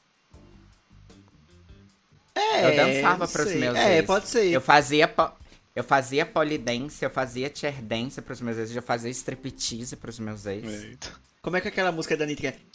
É, 2.35 2.67
Eu 2.71 2.77
dançava 2.77 3.27
pros 3.29 3.49
sei. 3.49 3.59
meus 3.61 3.77
É, 3.77 3.99
ex. 3.99 4.07
pode 4.07 4.29
ser. 4.29 4.45
Eu 4.51 4.61
fazia. 4.61 5.09
po- 5.09 5.31
Eu 5.75 5.85
fazia 5.85 6.25
polidense, 6.25 7.05
eu 7.05 7.11
fazia 7.11 7.51
chair 7.55 7.83
dance 7.83 8.21
pros 8.23 8.41
meus 8.41 8.57
ex, 8.57 8.75
eu 8.75 8.81
fazia 8.83 9.11
striptease 9.11 9.95
pros 9.97 10.19
meus 10.19 10.47
ex. 10.47 10.65
Eita. 10.65 11.09
Como 11.47 11.57
é 11.57 11.61
que 11.61 11.69
é 11.69 11.71
aquela 11.71 11.93
música 11.93 12.17
da 12.17 12.25
Anitta 12.25 12.41
que 12.41 12.49
é? 12.49 12.57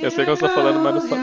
Eu 0.00 0.10
sei 0.12 0.24
que 0.24 0.30
eu 0.30 0.36
tô 0.38 0.48
falando, 0.48 0.78
mas 0.78 0.94
não 0.94 1.00
fa- 1.00 1.16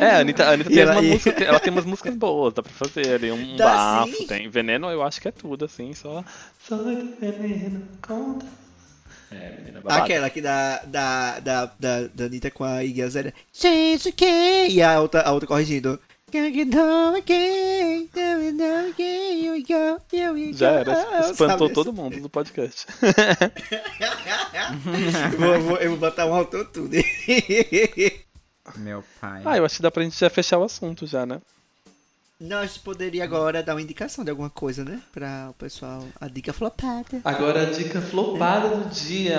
É, 0.00 0.10
a 0.10 0.18
Anitta, 0.20 0.44
a 0.44 0.52
Anitta 0.52 0.70
tem, 0.70 0.78
ela- 0.78 0.92
uma 0.92 1.02
e- 1.02 1.10
música, 1.10 1.42
ela 1.42 1.58
tem 1.58 1.72
umas 1.72 1.84
músicas 1.84 2.14
boas, 2.14 2.54
dá 2.54 2.62
pra 2.62 2.70
fazer 2.70 3.12
ali, 3.14 3.32
um 3.32 3.56
Dá 3.56 3.64
bafo, 3.64 4.18
sim. 4.18 4.26
tem. 4.28 4.48
Veneno 4.48 4.88
eu 4.88 5.02
acho 5.02 5.20
que 5.20 5.26
é 5.26 5.32
tudo, 5.32 5.64
assim, 5.64 5.92
só. 5.94 6.22
Só 6.60 6.76
do 6.76 7.16
veneno, 7.20 7.82
conta. 8.00 8.46
É, 9.30 9.50
menina 9.58 9.80
babada. 9.80 10.02
Aquela 10.04 10.30
que 10.30 10.40
da, 10.40 10.78
da, 10.84 11.40
da, 11.40 11.64
da, 11.78 12.06
da 12.14 12.24
Anitta 12.24 12.50
com 12.50 12.64
a 12.64 12.82
Iggy 12.84 13.02
Azalea. 13.02 13.34
Change 13.52 14.08
again. 14.08 14.70
E 14.70 14.82
a 14.82 15.00
outra, 15.00 15.22
a 15.22 15.32
outra 15.32 15.46
corrigindo. 15.46 15.98
Já 20.58 20.70
era, 20.80 20.92
espantou 21.30 21.68
todo 21.70 21.92
mundo 21.92 22.20
do 22.20 22.28
podcast. 22.28 22.86
Eu 25.32 25.38
vou, 25.38 25.60
vou- 25.60 25.76
eu 25.78 25.90
vou 25.90 25.98
botar 25.98 26.26
um 26.26 26.34
autotune. 26.34 27.04
Meu 28.76 29.04
pai. 29.20 29.42
Ah, 29.44 29.56
eu 29.58 29.64
acho 29.64 29.76
que 29.76 29.82
dá 29.82 29.90
pra 29.90 30.02
gente 30.02 30.18
já 30.18 30.28
fechar 30.30 30.58
o 30.58 30.64
assunto 30.64 31.06
já, 31.06 31.24
né? 31.24 31.40
Gente 32.40 32.80
poderia 32.80 33.22
agora 33.22 33.62
dar 33.62 33.74
uma 33.74 33.82
indicação 33.82 34.24
de 34.24 34.30
alguma 34.30 34.50
coisa, 34.50 34.84
né? 34.84 35.00
Pra 35.12 35.48
o 35.50 35.54
pessoal. 35.54 36.06
A 36.20 36.28
dica 36.28 36.52
flopada. 36.52 37.20
Agora 37.24 37.62
a 37.62 37.70
dica 37.70 38.00
flopada 38.00 38.76
do 38.76 38.90
dia. 38.92 39.38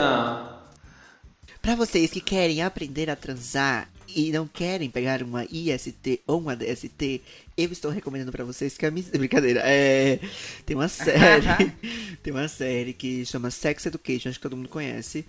Pra 1.62 1.76
vocês 1.76 2.12
que 2.12 2.22
querem 2.22 2.62
aprender 2.62 3.10
a 3.10 3.16
transar 3.16 3.90
e 4.08 4.32
não 4.32 4.48
querem 4.48 4.90
pegar 4.90 5.22
uma 5.24 5.46
IST 5.46 6.22
ou 6.26 6.40
uma 6.40 6.56
DST, 6.56 7.22
eu 7.58 7.72
estou 7.72 7.92
recomendando 7.92 8.32
pra 8.32 8.46
vocês 8.46 8.78
que 8.78 8.86
a 8.86 8.92
minha... 8.92 9.06
Brincadeira, 9.12 9.62
é... 9.66 10.20
Tem 10.66 10.76
uma 10.76 10.88
série... 10.88 11.72
tem 12.24 12.32
uma 12.32 12.48
série 12.48 12.94
que 12.94 13.26
chama 13.26 13.52
Sex 13.52 13.86
Education, 13.88 14.30
acho 14.30 14.40
que 14.40 14.44
todo 14.44 14.56
mundo 14.56 14.70
conhece. 14.70 15.26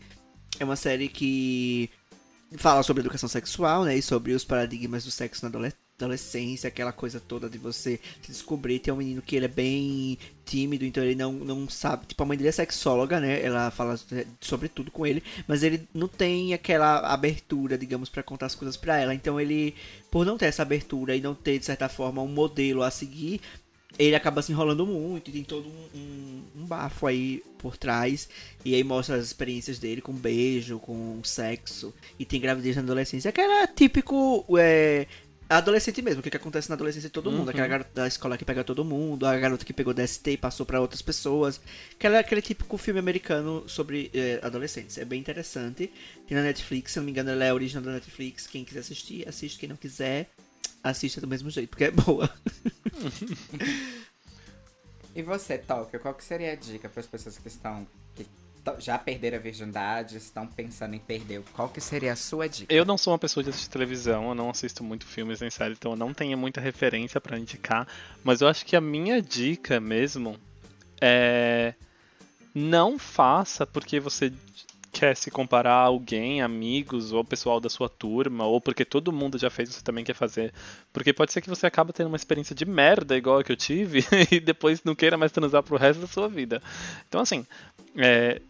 É 0.61 0.65
uma 0.65 0.77
série 0.77 1.09
que 1.09 1.91
fala 2.57 2.83
sobre 2.83 3.01
educação 3.01 3.29
sexual, 3.29 3.85
né? 3.85 3.97
E 3.97 4.03
sobre 4.03 4.33
os 4.33 4.45
paradigmas 4.45 5.05
do 5.05 5.11
sexo 5.11 5.43
na 5.43 5.49
adole- 5.49 5.73
adolescência, 5.99 6.69
aquela 6.69 6.93
coisa 6.93 7.19
toda 7.19 7.49
de 7.49 7.59
você 7.59 7.99
se 8.23 8.31
descobrir. 8.31 8.79
Tem 8.79 8.93
um 8.93 8.99
menino 8.99 9.23
que 9.23 9.35
ele 9.35 9.47
é 9.47 9.49
bem 9.49 10.19
tímido, 10.45 10.85
então 10.85 11.03
ele 11.03 11.15
não, 11.15 11.33
não 11.33 11.69
sabe. 11.69 12.07
Tipo, 12.07 12.23
a 12.23 12.27
mãe 12.27 12.37
dele 12.37 12.51
é 12.51 12.53
sexóloga, 12.53 13.19
né? 13.19 13.43
Ela 13.43 13.71
fala 13.71 13.99
sobre 14.41 14.69
tudo 14.69 14.91
com 14.91 15.07
ele, 15.07 15.23
mas 15.49 15.63
ele 15.63 15.89
não 15.95 16.09
tem 16.09 16.55
aquela 16.55 16.99
abertura, 17.13 17.79
digamos, 17.79 18.09
pra 18.09 18.23
contar 18.23 18.47
as 18.47 18.55
coisas 18.55 18.77
pra 18.77 18.99
ela. 18.99 19.15
Então 19.15 19.41
ele, 19.41 19.75
por 20.11 20.25
não 20.25 20.37
ter 20.37 20.47
essa 20.47 20.63
abertura 20.63 21.17
e 21.17 21.21
não 21.21 21.35
ter, 21.35 21.59
de 21.59 21.65
certa 21.65 21.89
forma, 21.89 22.23
um 22.23 22.29
modelo 22.29 22.83
a 22.83 22.91
seguir, 22.91 23.41
ele 23.99 24.15
acaba 24.15 24.43
se 24.43 24.53
enrolando 24.53 24.87
muito 24.87 25.33
tem 25.33 25.43
todo 25.43 25.69
um, 25.69 25.99
um, 25.99 26.43
um 26.57 26.67
bafo 26.67 27.07
aí 27.07 27.43
por 27.59 27.77
trás. 27.77 28.29
E 28.65 28.75
aí 28.75 28.85
mostra 28.85 29.17
as 29.17 29.25
experiências 29.25 29.79
dele 29.79 30.01
com 30.01 30.13
beijo, 30.13 30.79
com 30.79 31.21
sexo. 31.25 31.95
E 32.19 32.25
tem 32.25 32.41
gravidez 32.41 32.77
na 32.77 32.83
adolescência. 32.83 33.29
Aquela 33.29 33.67
típico. 33.67 34.45
É, 34.59 35.07
adolescente 35.49 36.03
mesmo, 36.03 36.21
o 36.21 36.23
que, 36.23 36.31
que 36.31 36.37
acontece 36.37 36.69
na 36.69 36.75
adolescência 36.75 37.09
de 37.09 37.13
todo 37.13 37.31
mundo. 37.31 37.45
Uhum. 37.45 37.51
Aquela 37.51 37.67
garota 37.67 37.91
da 37.95 38.07
escola 38.07 38.37
que 38.37 38.45
pega 38.45 38.65
todo 38.65 38.85
mundo, 38.85 39.27
a 39.27 39.37
garota 39.39 39.65
que 39.65 39.73
pegou 39.73 39.95
DST 39.95 40.33
e 40.33 40.37
passou 40.37 40.67
pra 40.67 40.81
outras 40.81 41.03
pessoas. 41.03 41.61
Aquela, 41.95 42.19
aquele 42.19 42.43
típico 42.43 42.77
filme 42.77 42.99
americano 42.99 43.69
sobre 43.69 44.11
é, 44.13 44.41
adolescentes. 44.43 44.99
É 44.99 45.05
bem 45.05 45.21
interessante. 45.21 45.93
Tem 46.27 46.37
na 46.37 46.43
Netflix, 46.43 46.93
se 46.93 46.99
não 46.99 47.05
me 47.05 47.13
engano, 47.13 47.31
ela 47.31 47.45
é 47.45 47.53
original 47.53 47.83
da 47.85 47.93
Netflix. 47.93 48.47
Quem 48.47 48.65
quiser 48.65 48.81
assistir, 48.81 49.29
assiste. 49.29 49.59
Quem 49.59 49.69
não 49.69 49.77
quiser, 49.77 50.31
assista 50.83 51.21
do 51.21 51.29
mesmo 51.29 51.51
jeito, 51.51 51.71
porque 51.71 51.85
é 51.85 51.91
boa. 51.91 52.29
E 55.17 55.23
você, 55.23 55.57
Tóquio, 55.57 55.99
qual 55.99 56.13
que 56.13 56.23
seria 56.23 56.53
a 56.53 56.55
dica 56.55 56.91
para 56.91 57.01
as 57.01 57.07
pessoas 57.07 57.39
que 57.39 57.49
estão. 57.49 57.87
que 58.15 58.27
já 58.79 58.99
perderam 58.99 59.39
a 59.39 59.41
virgindade, 59.41 60.17
estão 60.17 60.47
pensando 60.47 60.95
em 60.95 60.99
perder? 60.99 61.43
Qual 61.53 61.69
que 61.69 61.81
seria 61.81 62.13
a 62.13 62.17
sua 62.17 62.49
dica? 62.49 62.73
Eu 62.73 62.85
não 62.85 62.99
sou 62.99 63.13
uma 63.13 63.19
pessoa 63.19 63.45
de 63.45 63.51
assistir 63.51 63.71
televisão, 63.71 64.29
eu 64.29 64.35
não 64.35 64.51
assisto 64.51 64.83
muito 64.83 65.07
filmes 65.07 65.41
nem 65.41 65.51
séries, 65.51 65.79
então 65.79 65.93
eu 65.93 65.97
não 65.97 66.13
tenho 66.13 66.37
muita 66.37 66.61
referência 66.61 67.21
pra 67.21 67.39
indicar. 67.39 67.87
Mas 68.25 68.41
eu 68.41 68.49
acho 68.49 68.65
que 68.65 68.77
a 68.77 68.81
minha 68.81 69.21
dica 69.21 69.81
mesmo 69.81 70.37
é. 71.01 71.75
Não 72.55 72.99
faça 72.99 73.67
porque 73.67 74.01
você 74.01 74.33
quer 74.99 75.15
se 75.15 75.31
comparar 75.31 75.75
a 75.75 75.83
alguém, 75.85 76.41
amigos, 76.41 77.13
ou 77.13 77.23
pessoal 77.23 77.61
da 77.61 77.69
sua 77.69 77.87
turma, 77.87 78.47
ou 78.47 78.63
porque 78.63 78.83
todo 78.83 79.13
mundo 79.13 79.37
já 79.37 79.51
fez, 79.51 79.69
você 79.69 79.83
também 79.83 80.03
quer 80.03 80.15
fazer. 80.15 80.55
Porque 80.91 81.13
pode 81.13 81.33
ser 81.35 81.43
que 81.43 81.51
você 81.51 81.67
acabe 81.67 81.93
tendo 81.93 82.07
uma 82.07 82.17
experiência 82.17 82.57
de 82.57 82.65
merda 82.65 83.15
igual 83.15 83.39
a 83.39 83.45
que 83.45 83.53
eu 83.53 83.57
tive 83.57 84.03
e 84.33 84.41
depois 84.41 84.83
não 84.85 84.95
queira 84.95 85.19
mais 85.19 85.33
transar 85.33 85.63
pro 85.63 85.77
resto 85.77 86.01
da 86.01 86.07
sua 86.07 86.31
vida. 86.31 86.63
Então, 87.07 87.21
assim, 87.21 87.47
é, 87.95 88.41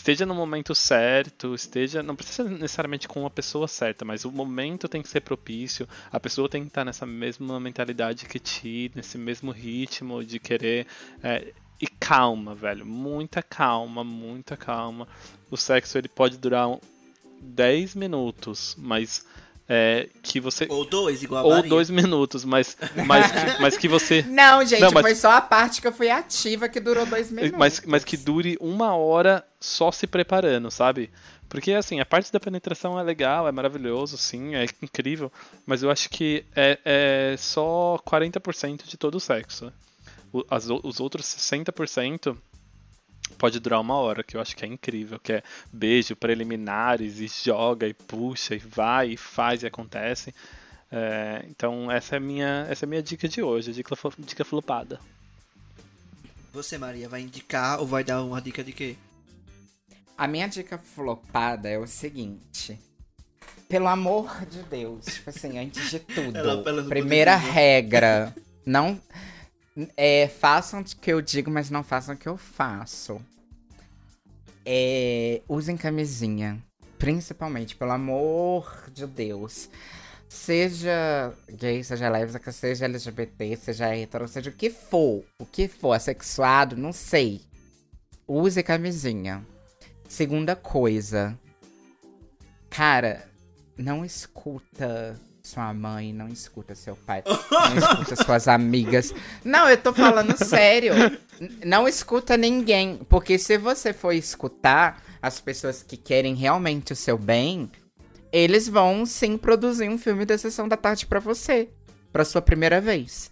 esteja 0.00 0.24
no 0.24 0.34
momento 0.34 0.74
certo, 0.74 1.54
esteja. 1.54 2.02
Não 2.02 2.16
precisa 2.16 2.42
necessariamente 2.44 3.06
com 3.06 3.26
a 3.26 3.30
pessoa 3.30 3.68
certa, 3.68 4.02
mas 4.04 4.24
o 4.24 4.32
momento 4.32 4.88
tem 4.88 5.02
que 5.02 5.08
ser 5.08 5.20
propício. 5.20 5.86
A 6.10 6.18
pessoa 6.18 6.48
tem 6.48 6.62
que 6.62 6.68
estar 6.68 6.84
nessa 6.84 7.04
mesma 7.04 7.60
mentalidade 7.60 8.24
que 8.26 8.38
ti, 8.38 8.90
nesse 8.94 9.18
mesmo 9.18 9.50
ritmo 9.50 10.24
de 10.24 10.38
querer. 10.38 10.86
é, 11.22 11.52
e 11.82 11.86
calma, 11.86 12.54
velho. 12.54 12.84
Muita 12.84 13.42
calma, 13.42 14.04
muita 14.04 14.54
calma. 14.56 15.08
O 15.50 15.56
sexo 15.56 15.96
ele 15.96 16.08
pode 16.08 16.36
durar 16.36 16.68
um- 16.68 16.80
10 17.40 17.94
minutos, 17.94 18.76
mas 18.78 19.24
é, 19.72 20.08
que 20.20 20.40
você. 20.40 20.66
Ou 20.68 20.84
dois, 20.84 21.22
igual 21.22 21.48
a 21.48 21.56
Ou 21.58 21.62
dois 21.62 21.88
minutos, 21.88 22.44
mas, 22.44 22.76
mas, 23.06 23.30
que, 23.30 23.38
mas 23.62 23.76
que 23.76 23.86
você. 23.86 24.22
Não, 24.22 24.64
gente, 24.66 24.80
Não, 24.80 24.90
mas- 24.90 25.02
foi 25.02 25.14
só 25.14 25.30
a 25.30 25.40
parte 25.40 25.80
que 25.80 25.86
eu 25.86 25.92
fui 25.92 26.10
ativa 26.10 26.68
que 26.68 26.80
durou 26.80 27.06
dois 27.06 27.30
minutos. 27.30 27.56
Mas, 27.56 27.80
mas 27.86 28.02
que 28.04 28.16
dure 28.16 28.56
uma 28.60 28.96
hora 28.96 29.44
só 29.60 29.92
se 29.92 30.08
preparando, 30.08 30.72
sabe? 30.72 31.08
Porque, 31.48 31.72
assim, 31.72 32.00
a 32.00 32.04
parte 32.06 32.32
da 32.32 32.40
penetração 32.40 32.98
é 32.98 33.02
legal, 33.04 33.46
é 33.46 33.52
maravilhoso, 33.52 34.18
sim, 34.18 34.56
é 34.56 34.64
incrível, 34.82 35.30
mas 35.64 35.84
eu 35.84 35.90
acho 35.90 36.10
que 36.10 36.44
é, 36.54 36.78
é 36.84 37.36
só 37.38 37.96
40% 38.04 38.86
de 38.88 38.96
todo 38.96 39.14
o 39.14 39.20
sexo. 39.20 39.72
O- 40.32 40.44
as 40.50 40.68
os 40.68 40.98
outros 40.98 41.26
60% 41.26 42.36
pode 43.38 43.58
durar 43.60 43.80
uma 43.80 43.94
hora, 43.94 44.22
que 44.22 44.36
eu 44.36 44.40
acho 44.40 44.56
que 44.56 44.64
é 44.64 44.68
incrível, 44.68 45.18
que 45.18 45.32
é 45.34 45.42
beijo, 45.72 46.14
preliminares, 46.16 47.18
e 47.18 47.26
joga, 47.28 47.86
e 47.86 47.94
puxa, 47.94 48.54
e 48.54 48.58
vai, 48.58 49.10
e 49.10 49.16
faz, 49.16 49.62
e 49.62 49.66
acontece. 49.66 50.34
É, 50.92 51.44
então, 51.48 51.90
essa 51.90 52.16
é 52.16 52.18
a 52.18 52.20
minha, 52.20 52.66
essa 52.68 52.84
é 52.84 52.86
minha 52.86 53.02
dica 53.02 53.28
de 53.28 53.42
hoje, 53.42 53.70
a 53.70 53.74
dica, 53.74 53.94
dica 54.18 54.44
flopada. 54.44 55.00
Você, 56.52 56.76
Maria, 56.76 57.08
vai 57.08 57.20
indicar 57.20 57.78
ou 57.80 57.86
vai 57.86 58.02
dar 58.02 58.22
uma 58.22 58.40
dica 58.40 58.64
de 58.64 58.72
quê? 58.72 58.96
A 60.18 60.26
minha 60.26 60.48
dica 60.48 60.76
flopada 60.78 61.68
é 61.68 61.78
o 61.78 61.86
seguinte. 61.86 62.78
Pelo 63.68 63.86
amor 63.86 64.44
de 64.46 64.62
Deus, 64.64 65.06
tipo 65.06 65.30
assim, 65.30 65.58
antes 65.58 65.90
de 65.90 66.00
tudo, 66.12 66.36
Ela- 66.36 66.62
ela 66.66 66.82
primeira 66.88 67.36
regra, 67.36 68.34
não 68.66 69.00
é, 69.96 70.28
façam 70.28 70.80
o 70.80 70.84
que 70.84 71.12
eu 71.12 71.20
digo, 71.20 71.50
mas 71.50 71.70
não 71.70 71.82
façam 71.82 72.14
o 72.14 72.18
que 72.18 72.28
eu 72.28 72.36
faço. 72.36 73.20
É, 74.64 75.42
usem 75.48 75.76
camisinha, 75.76 76.62
principalmente, 76.98 77.76
pelo 77.76 77.92
amor 77.92 78.90
de 78.92 79.06
Deus. 79.06 79.68
Seja 80.28 81.34
gay, 81.48 81.82
seja 81.82 82.08
lésbica, 82.08 82.52
seja 82.52 82.84
LGBT, 82.84 83.56
seja 83.56 83.96
hétero, 83.96 84.28
seja 84.28 84.50
o 84.50 84.52
que 84.52 84.70
for, 84.70 85.24
o 85.40 85.46
que 85.46 85.66
for, 85.66 85.92
assexuado, 85.92 86.76
não 86.76 86.92
sei. 86.92 87.40
Use 88.28 88.62
camisinha. 88.62 89.44
Segunda 90.08 90.54
coisa. 90.54 91.36
Cara, 92.68 93.28
não 93.76 94.04
escuta 94.04 95.20
sua 95.42 95.72
mãe, 95.72 96.12
não 96.12 96.28
escuta 96.28 96.74
seu 96.74 96.94
pai, 96.94 97.22
não 97.50 97.78
escuta 97.78 98.16
suas 98.16 98.48
amigas. 98.48 99.14
Não, 99.44 99.68
eu 99.68 99.76
tô 99.76 99.92
falando 99.92 100.36
sério. 100.36 100.94
Não 101.64 101.88
escuta 101.88 102.36
ninguém. 102.36 102.98
Porque 103.08 103.38
se 103.38 103.56
você 103.56 103.92
for 103.92 104.12
escutar 104.12 105.02
as 105.22 105.40
pessoas 105.40 105.82
que 105.82 105.96
querem 105.96 106.34
realmente 106.34 106.92
o 106.92 106.96
seu 106.96 107.18
bem, 107.18 107.70
eles 108.32 108.68
vão 108.68 109.04
sim 109.06 109.36
produzir 109.36 109.88
um 109.88 109.98
filme 109.98 110.24
da 110.24 110.38
sessão 110.38 110.68
da 110.68 110.76
tarde 110.76 111.06
pra 111.06 111.20
você. 111.20 111.68
Pra 112.12 112.24
sua 112.24 112.42
primeira 112.42 112.80
vez. 112.80 113.30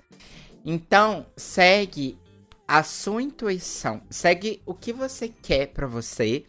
Então, 0.65 1.27
segue 1.37 2.19
a 2.67 2.83
sua 2.83 3.23
intuição. 3.23 4.03
Segue 4.11 4.63
o 4.67 4.75
que 4.75 4.93
você 4.93 5.29
quer 5.29 5.69
pra 5.69 5.87
você. 5.87 6.45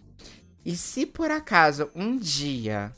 E 0.66 0.76
se 0.76 1.05
por 1.05 1.32
acaso 1.32 1.89
um 1.95 2.18
dia 2.18 2.93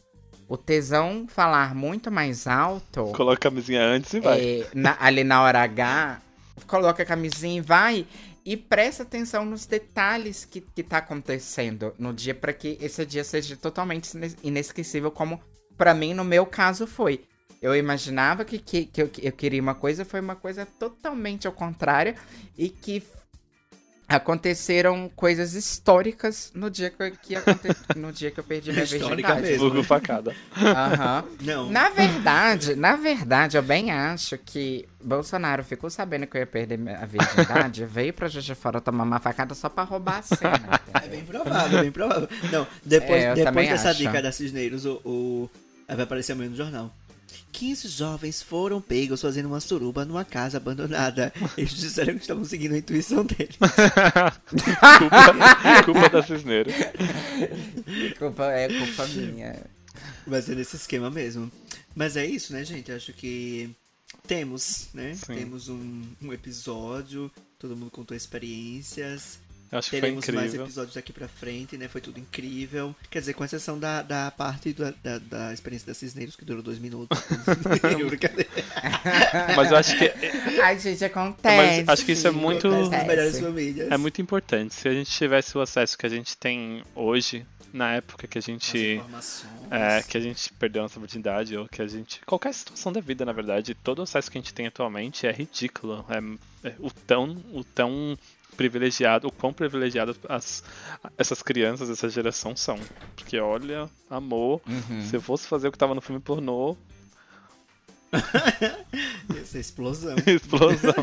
o 0.53 0.57
tesão 0.57 1.25
falar 1.29 1.73
muito 1.73 2.11
mais 2.11 2.45
alto, 2.45 3.05
Coloca 3.15 3.35
a 3.47 3.49
camisinha 3.51 3.81
antes 3.81 4.13
e 4.13 4.19
vai. 4.19 4.39
é, 4.41 4.67
na- 4.73 4.97
ali 4.99 5.23
na 5.23 5.41
hora 5.41 5.61
H, 5.63 6.19
coloca 6.67 7.03
a 7.03 7.05
camisinha 7.05 7.57
e 7.59 7.61
vai. 7.61 8.05
E 8.43 8.57
presta 8.57 9.03
atenção 9.03 9.45
nos 9.45 9.65
detalhes 9.65 10.43
que, 10.43 10.59
que 10.59 10.83
tá 10.83 10.97
acontecendo 10.97 11.93
no 11.97 12.11
dia 12.13 12.33
para 12.35 12.51
que 12.51 12.77
esse 12.81 13.05
dia 13.05 13.23
seja 13.23 13.55
totalmente 13.55 14.11
ines- 14.17 14.35
inesquecível, 14.43 15.09
como 15.11 15.39
pra 15.77 15.93
mim, 15.93 16.13
no 16.13 16.25
meu 16.25 16.45
caso, 16.45 16.85
foi. 16.85 17.21
Eu 17.61 17.73
imaginava 17.75 18.43
que, 18.43 18.57
que, 18.57 18.85
que 18.87 19.01
eu, 19.03 19.09
eu 19.21 19.31
queria 19.31 19.61
uma 19.61 19.75
coisa, 19.75 20.03
foi 20.03 20.19
uma 20.19 20.35
coisa 20.35 20.65
totalmente 20.65 21.45
ao 21.47 21.53
contrário. 21.53 22.15
E 22.57 22.67
que 22.67 23.01
aconteceram 24.15 25.09
coisas 25.15 25.53
históricas 25.53 26.51
no 26.53 26.69
dia 26.69 26.89
que, 26.89 27.01
eu- 27.03 27.11
que 27.11 27.35
aconte... 27.35 27.67
no 27.95 28.11
dia 28.11 28.31
que 28.31 28.39
eu 28.39 28.43
perdi 28.43 28.71
minha 28.71 28.83
Histórica 28.83 29.35
virgindade. 29.35 29.41
mesmo. 29.63 29.83
Facada. 29.83 30.35
Aham. 30.57 31.23
Não. 31.41 31.69
Na 31.69 31.89
verdade, 31.89 32.75
na 32.75 32.95
verdade, 32.95 33.57
eu 33.57 33.63
bem 33.63 33.91
acho 33.91 34.37
que 34.37 34.87
Bolsonaro 35.03 35.63
ficou 35.63 35.89
sabendo 35.89 36.27
que 36.27 36.37
eu 36.37 36.41
ia 36.41 36.47
perder 36.47 36.79
a 36.89 37.05
virgindade, 37.05 37.85
veio 37.89 38.13
pra 38.13 38.27
Juiz 38.27 38.45
de 38.45 38.55
Fora 38.55 38.79
tomar 38.79 39.03
uma 39.03 39.19
facada 39.19 39.53
só 39.55 39.69
pra 39.69 39.83
roubar 39.83 40.19
a 40.19 40.21
cena. 40.21 40.79
É 41.03 41.07
bem 41.07 41.23
provável, 41.25 41.81
bem 41.81 41.91
provável. 41.91 42.27
Não, 42.51 42.67
depois, 42.85 43.23
É, 43.23 43.33
depois 43.33 43.69
dessa 43.69 43.89
acho. 43.89 43.99
dica 43.99 44.21
da 44.21 44.31
Cisneiros, 44.31 44.85
o, 44.85 44.93
o- 45.05 45.49
vai 45.87 46.03
aparecer 46.03 46.31
amanhã 46.33 46.49
no 46.49 46.55
jornal. 46.55 46.93
15 47.51 47.87
jovens 47.89 48.41
foram 48.41 48.79
pegos 48.81 49.21
fazendo 49.21 49.47
uma 49.47 49.59
suruba 49.59 50.05
numa 50.05 50.23
casa 50.23 50.57
abandonada. 50.57 51.33
Eles 51.57 51.71
disseram 51.73 52.13
que 52.15 52.21
estavam 52.21 52.45
seguindo 52.45 52.73
a 52.73 52.77
intuição 52.77 53.25
deles. 53.25 53.57
culpa, 54.99 55.83
culpa 55.85 56.09
da 56.09 56.23
cisneira. 56.23 56.71
culpa, 58.17 58.45
é 58.51 58.67
culpa 58.67 59.07
minha. 59.07 59.59
Vai 60.25 60.41
ser 60.41 60.55
nesse 60.55 60.75
esquema 60.77 61.09
mesmo. 61.09 61.51
Mas 61.93 62.15
é 62.15 62.25
isso, 62.25 62.53
né, 62.53 62.63
gente? 62.63 62.91
Acho 62.91 63.11
que 63.11 63.69
temos, 64.27 64.87
né? 64.93 65.13
Sim. 65.15 65.35
Temos 65.35 65.67
um, 65.67 66.03
um 66.21 66.31
episódio. 66.31 67.29
Todo 67.59 67.75
mundo 67.75 67.91
contou 67.91 68.15
experiências. 68.15 69.39
Acho 69.71 69.89
que 69.89 69.99
foi 70.01 70.11
Teremos 70.19 70.27
mais 70.29 70.53
episódios 70.53 70.95
daqui 70.95 71.13
pra 71.13 71.29
frente, 71.29 71.77
né? 71.77 71.87
Foi 71.87 72.01
tudo 72.01 72.19
incrível. 72.19 72.93
Quer 73.09 73.19
dizer, 73.19 73.33
com 73.33 73.45
exceção 73.45 73.79
da, 73.79 74.01
da 74.01 74.29
parte 74.29 74.73
da, 74.73 74.93
da, 75.01 75.17
da 75.19 75.53
experiência 75.53 75.87
da 75.87 75.93
Cisneiros, 75.93 76.35
que 76.35 76.43
durou 76.43 76.61
dois 76.61 76.77
minutos. 76.77 77.17
Mas 79.55 79.71
eu 79.71 79.77
acho 79.77 79.97
que 79.97 80.11
Ai, 80.61 80.77
gente, 80.79 81.05
acontece. 81.05 81.83
Mas 81.83 81.89
acho 81.89 82.05
que 82.05 82.11
isso 82.11 82.27
é 82.27 82.31
muito- 82.31 82.67
é 83.89 83.97
muito 83.97 84.21
importante. 84.21 84.73
Se 84.75 84.87
a 84.89 84.93
gente 84.93 85.11
tivesse 85.11 85.57
o 85.57 85.61
acesso 85.61 85.97
que 85.97 86.05
a 86.05 86.09
gente 86.09 86.35
tem 86.37 86.83
hoje, 86.95 87.45
na 87.73 87.93
época 87.93 88.27
que 88.27 88.37
a 88.37 88.41
gente. 88.41 88.77
informações. 88.95 89.51
É, 89.71 90.03
que 90.03 90.17
a 90.17 90.21
gente 90.21 90.51
perdeu 90.53 90.81
nossa 90.81 90.99
virgindade, 90.99 91.55
ou 91.55 91.67
que 91.67 91.81
a 91.81 91.87
gente. 91.87 92.19
Qualquer 92.25 92.53
situação 92.53 92.91
da 92.91 92.99
vida, 92.99 93.25
na 93.25 93.31
verdade, 93.31 93.73
todo 93.73 93.99
o 93.99 94.03
acesso 94.03 94.29
que 94.29 94.37
a 94.37 94.41
gente 94.41 94.53
tem 94.53 94.67
atualmente 94.67 95.25
é 95.25 95.31
ridículo. 95.31 96.05
É, 96.09 96.69
é 96.69 96.73
o 96.79 96.91
tão. 96.91 97.37
O 97.53 97.63
tão 97.63 98.17
privilegiado, 98.57 99.27
o 99.27 99.31
quão 99.31 99.51
privilegiado 99.53 100.15
as, 100.29 100.63
essas 101.17 101.41
crianças, 101.41 101.89
essa 101.89 102.07
geração 102.09 102.55
são. 102.55 102.79
Porque 103.15 103.39
olha, 103.39 103.89
amor, 104.09 104.61
Uhum. 104.67 105.01
se 105.03 105.15
eu 105.15 105.21
fosse 105.21 105.47
fazer 105.47 105.67
o 105.67 105.71
que 105.71 105.77
tava 105.77 105.95
no 105.95 106.01
filme 106.01 106.21
pornô, 106.21 106.75
Essa 109.41 109.57
explosão. 109.59 110.15
explosão. 110.27 110.93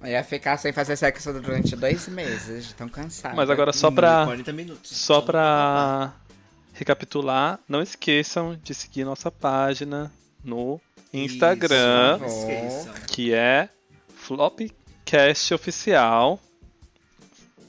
Eu 0.00 0.08
ia 0.08 0.24
ficar 0.24 0.56
sem 0.56 0.72
fazer 0.72 0.96
sexo 0.96 1.32
durante 1.34 1.76
dois 1.76 2.08
meses, 2.08 2.66
de 2.66 2.74
tão 2.74 2.88
cansado. 2.88 3.36
Mas 3.36 3.48
agora 3.48 3.72
só 3.72 3.88
Hum, 3.88 3.94
pra. 3.94 4.24
40 4.24 4.52
minutos. 4.52 4.90
Só 4.90 5.20
pra 5.20 6.12
recapitular, 6.74 7.60
não 7.68 7.80
esqueçam 7.82 8.58
de 8.60 8.74
seguir 8.74 9.04
nossa 9.04 9.30
página 9.30 10.10
no 10.42 10.80
Instagram, 11.12 12.18
Isso, 12.26 12.88
que 13.06 13.32
é 13.32 13.68
Flopcast 15.12 15.52
Oficial. 15.52 16.40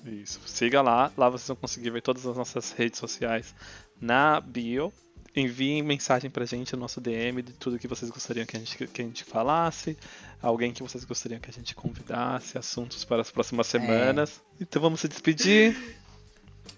Isso, 0.06 0.39
siga 0.46 0.82
lá, 0.82 1.12
lá 1.18 1.30
vocês 1.30 1.48
vão 1.48 1.58
conseguir 1.58 1.89
ver 1.89 2.02
todas 2.02 2.26
as 2.26 2.38
nossas 2.38 2.72
redes 2.72 2.98
sociais 2.98 3.54
na 4.00 4.39
bio. 4.39 4.94
Enviem 5.36 5.82
mensagem 5.82 6.30
pra 6.30 6.46
gente 6.46 6.74
no 6.74 6.80
nosso 6.80 7.02
DM 7.02 7.41
de 7.41 7.52
tudo 7.52 7.78
que 7.78 7.88
vocês 7.88 8.10
gostariam 8.10 8.46
que 8.46 8.56
a 8.56 8.60
gente, 8.60 8.88
que 8.88 9.02
a 9.02 9.06
gente 9.06 9.26
falasse, 9.26 9.98
alguém 10.41 10.72
que 10.72 10.82
vocês 10.82 11.04
gostariam 11.04 11.39
que 11.41 11.50
a 11.50 11.54
gente 11.54 11.76
convidasse, 11.76 12.58
assuntos 12.58 13.04
para 13.04 13.22
as 13.22 13.30
próximas 13.30 13.68
semanas. 13.68 14.41
Então 14.62 14.82
vamos 14.82 15.02
se 15.02 15.10
despedir. 15.10 15.76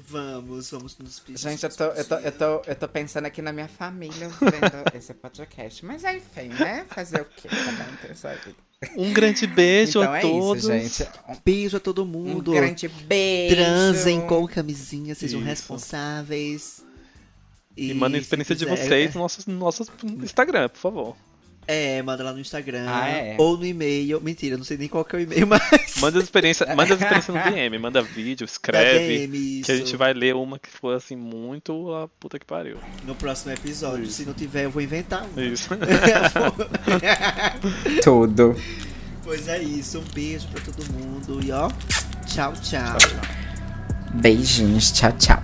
Vamos, 0.07 0.71
vamos 0.71 0.97
nos 0.97 1.09
despedir. 1.09 1.39
Gente, 1.39 1.63
eu 1.63 1.69
tô, 1.69 1.83
eu, 1.85 2.05
tô, 2.05 2.15
eu, 2.15 2.31
tô, 2.31 2.61
eu 2.65 2.75
tô 2.75 2.87
pensando 2.87 3.25
aqui 3.25 3.39
na 3.41 3.53
minha 3.53 3.67
família 3.67 4.29
vendo 4.29 4.83
esse 4.97 5.13
podcast. 5.13 5.85
Mas 5.85 6.03
enfim, 6.03 6.49
né? 6.49 6.85
Fazer 6.89 7.21
o 7.21 7.25
quê? 7.25 7.47
Cada 7.47 7.91
um 7.91 7.95
tem 7.97 8.15
sua 8.15 8.33
vida. 8.33 8.64
Um 8.97 9.11
grande 9.13 9.47
beijo 9.47 9.99
então 10.01 10.13
a 10.13 10.17
é 10.17 10.21
todos. 10.21 10.63
isso, 10.63 10.71
gente. 10.71 11.09
Beijo 11.43 11.77
a 11.77 11.79
todo 11.79 12.03
Um 12.03 12.05
mundo. 12.05 12.51
grande 12.51 12.87
beijo. 12.87 13.55
Transem 13.55 14.21
com 14.27 14.47
camisinha, 14.47 15.15
sejam 15.15 15.39
Isso. 15.39 15.49
responsáveis. 15.49 16.83
E 17.75 17.93
mandem 17.93 18.19
a 18.19 18.21
experiência 18.21 18.55
de 18.55 18.65
quiser- 18.65 18.77
vocês 18.87 19.13
no 19.15 19.21
nosso, 19.21 19.51
no 19.51 19.57
nosso 19.57 19.85
Instagram, 20.23 20.69
por 20.69 20.77
favor. 20.79 21.17
É, 21.67 21.99
manda 22.03 22.23
lá 22.23 22.31
no 22.31 22.39
Instagram. 22.39 22.85
Ah, 22.87 23.07
é? 23.09 23.35
Ou 23.39 23.57
no 23.57 23.65
e-mail. 23.65 24.21
Mentira, 24.21 24.55
não 24.55 24.63
sei 24.63 24.77
nem 24.77 24.87
qual 24.87 25.03
que 25.03 25.15
é 25.15 25.19
o 25.19 25.21
e-mail, 25.23 25.45
mas. 25.47 25.61
Manda 25.99 26.19
as 26.19 26.25
experiências, 26.25 26.69
manda 26.69 26.93
as 26.93 27.01
experiências 27.01 27.35
no 27.35 27.41
DM, 27.51 27.77
manda 27.79 28.01
vídeo, 28.03 28.45
escreve. 28.45 29.27
DM, 29.27 29.61
Que 29.63 29.71
a 29.71 29.75
isso. 29.75 29.85
gente 29.85 29.97
vai 29.97 30.13
ler 30.13 30.35
uma 30.35 30.59
que 30.59 30.69
for 30.69 30.95
assim, 30.95 31.15
muito 31.15 31.91
a 31.95 32.07
puta 32.19 32.37
que 32.37 32.45
pariu. 32.45 32.77
No 33.03 33.15
próximo 33.15 33.51
episódio. 33.51 34.05
Se 34.07 34.25
não 34.25 34.33
tiver, 34.33 34.65
eu 34.65 34.71
vou 34.71 34.81
inventar 34.81 35.25
um. 35.35 35.41
Isso. 35.41 35.69
Tudo. 38.03 38.55
pois 39.23 39.47
é 39.47 39.61
isso. 39.61 39.99
Um 39.99 40.03
beijo 40.13 40.47
pra 40.49 40.61
todo 40.61 40.83
mundo. 40.93 41.39
E 41.43 41.51
ó, 41.51 41.69
tchau, 42.27 42.53
tchau. 42.61 42.97
Beijinhos. 44.13 44.91
Tchau, 44.91 45.11
tchau. 45.13 45.34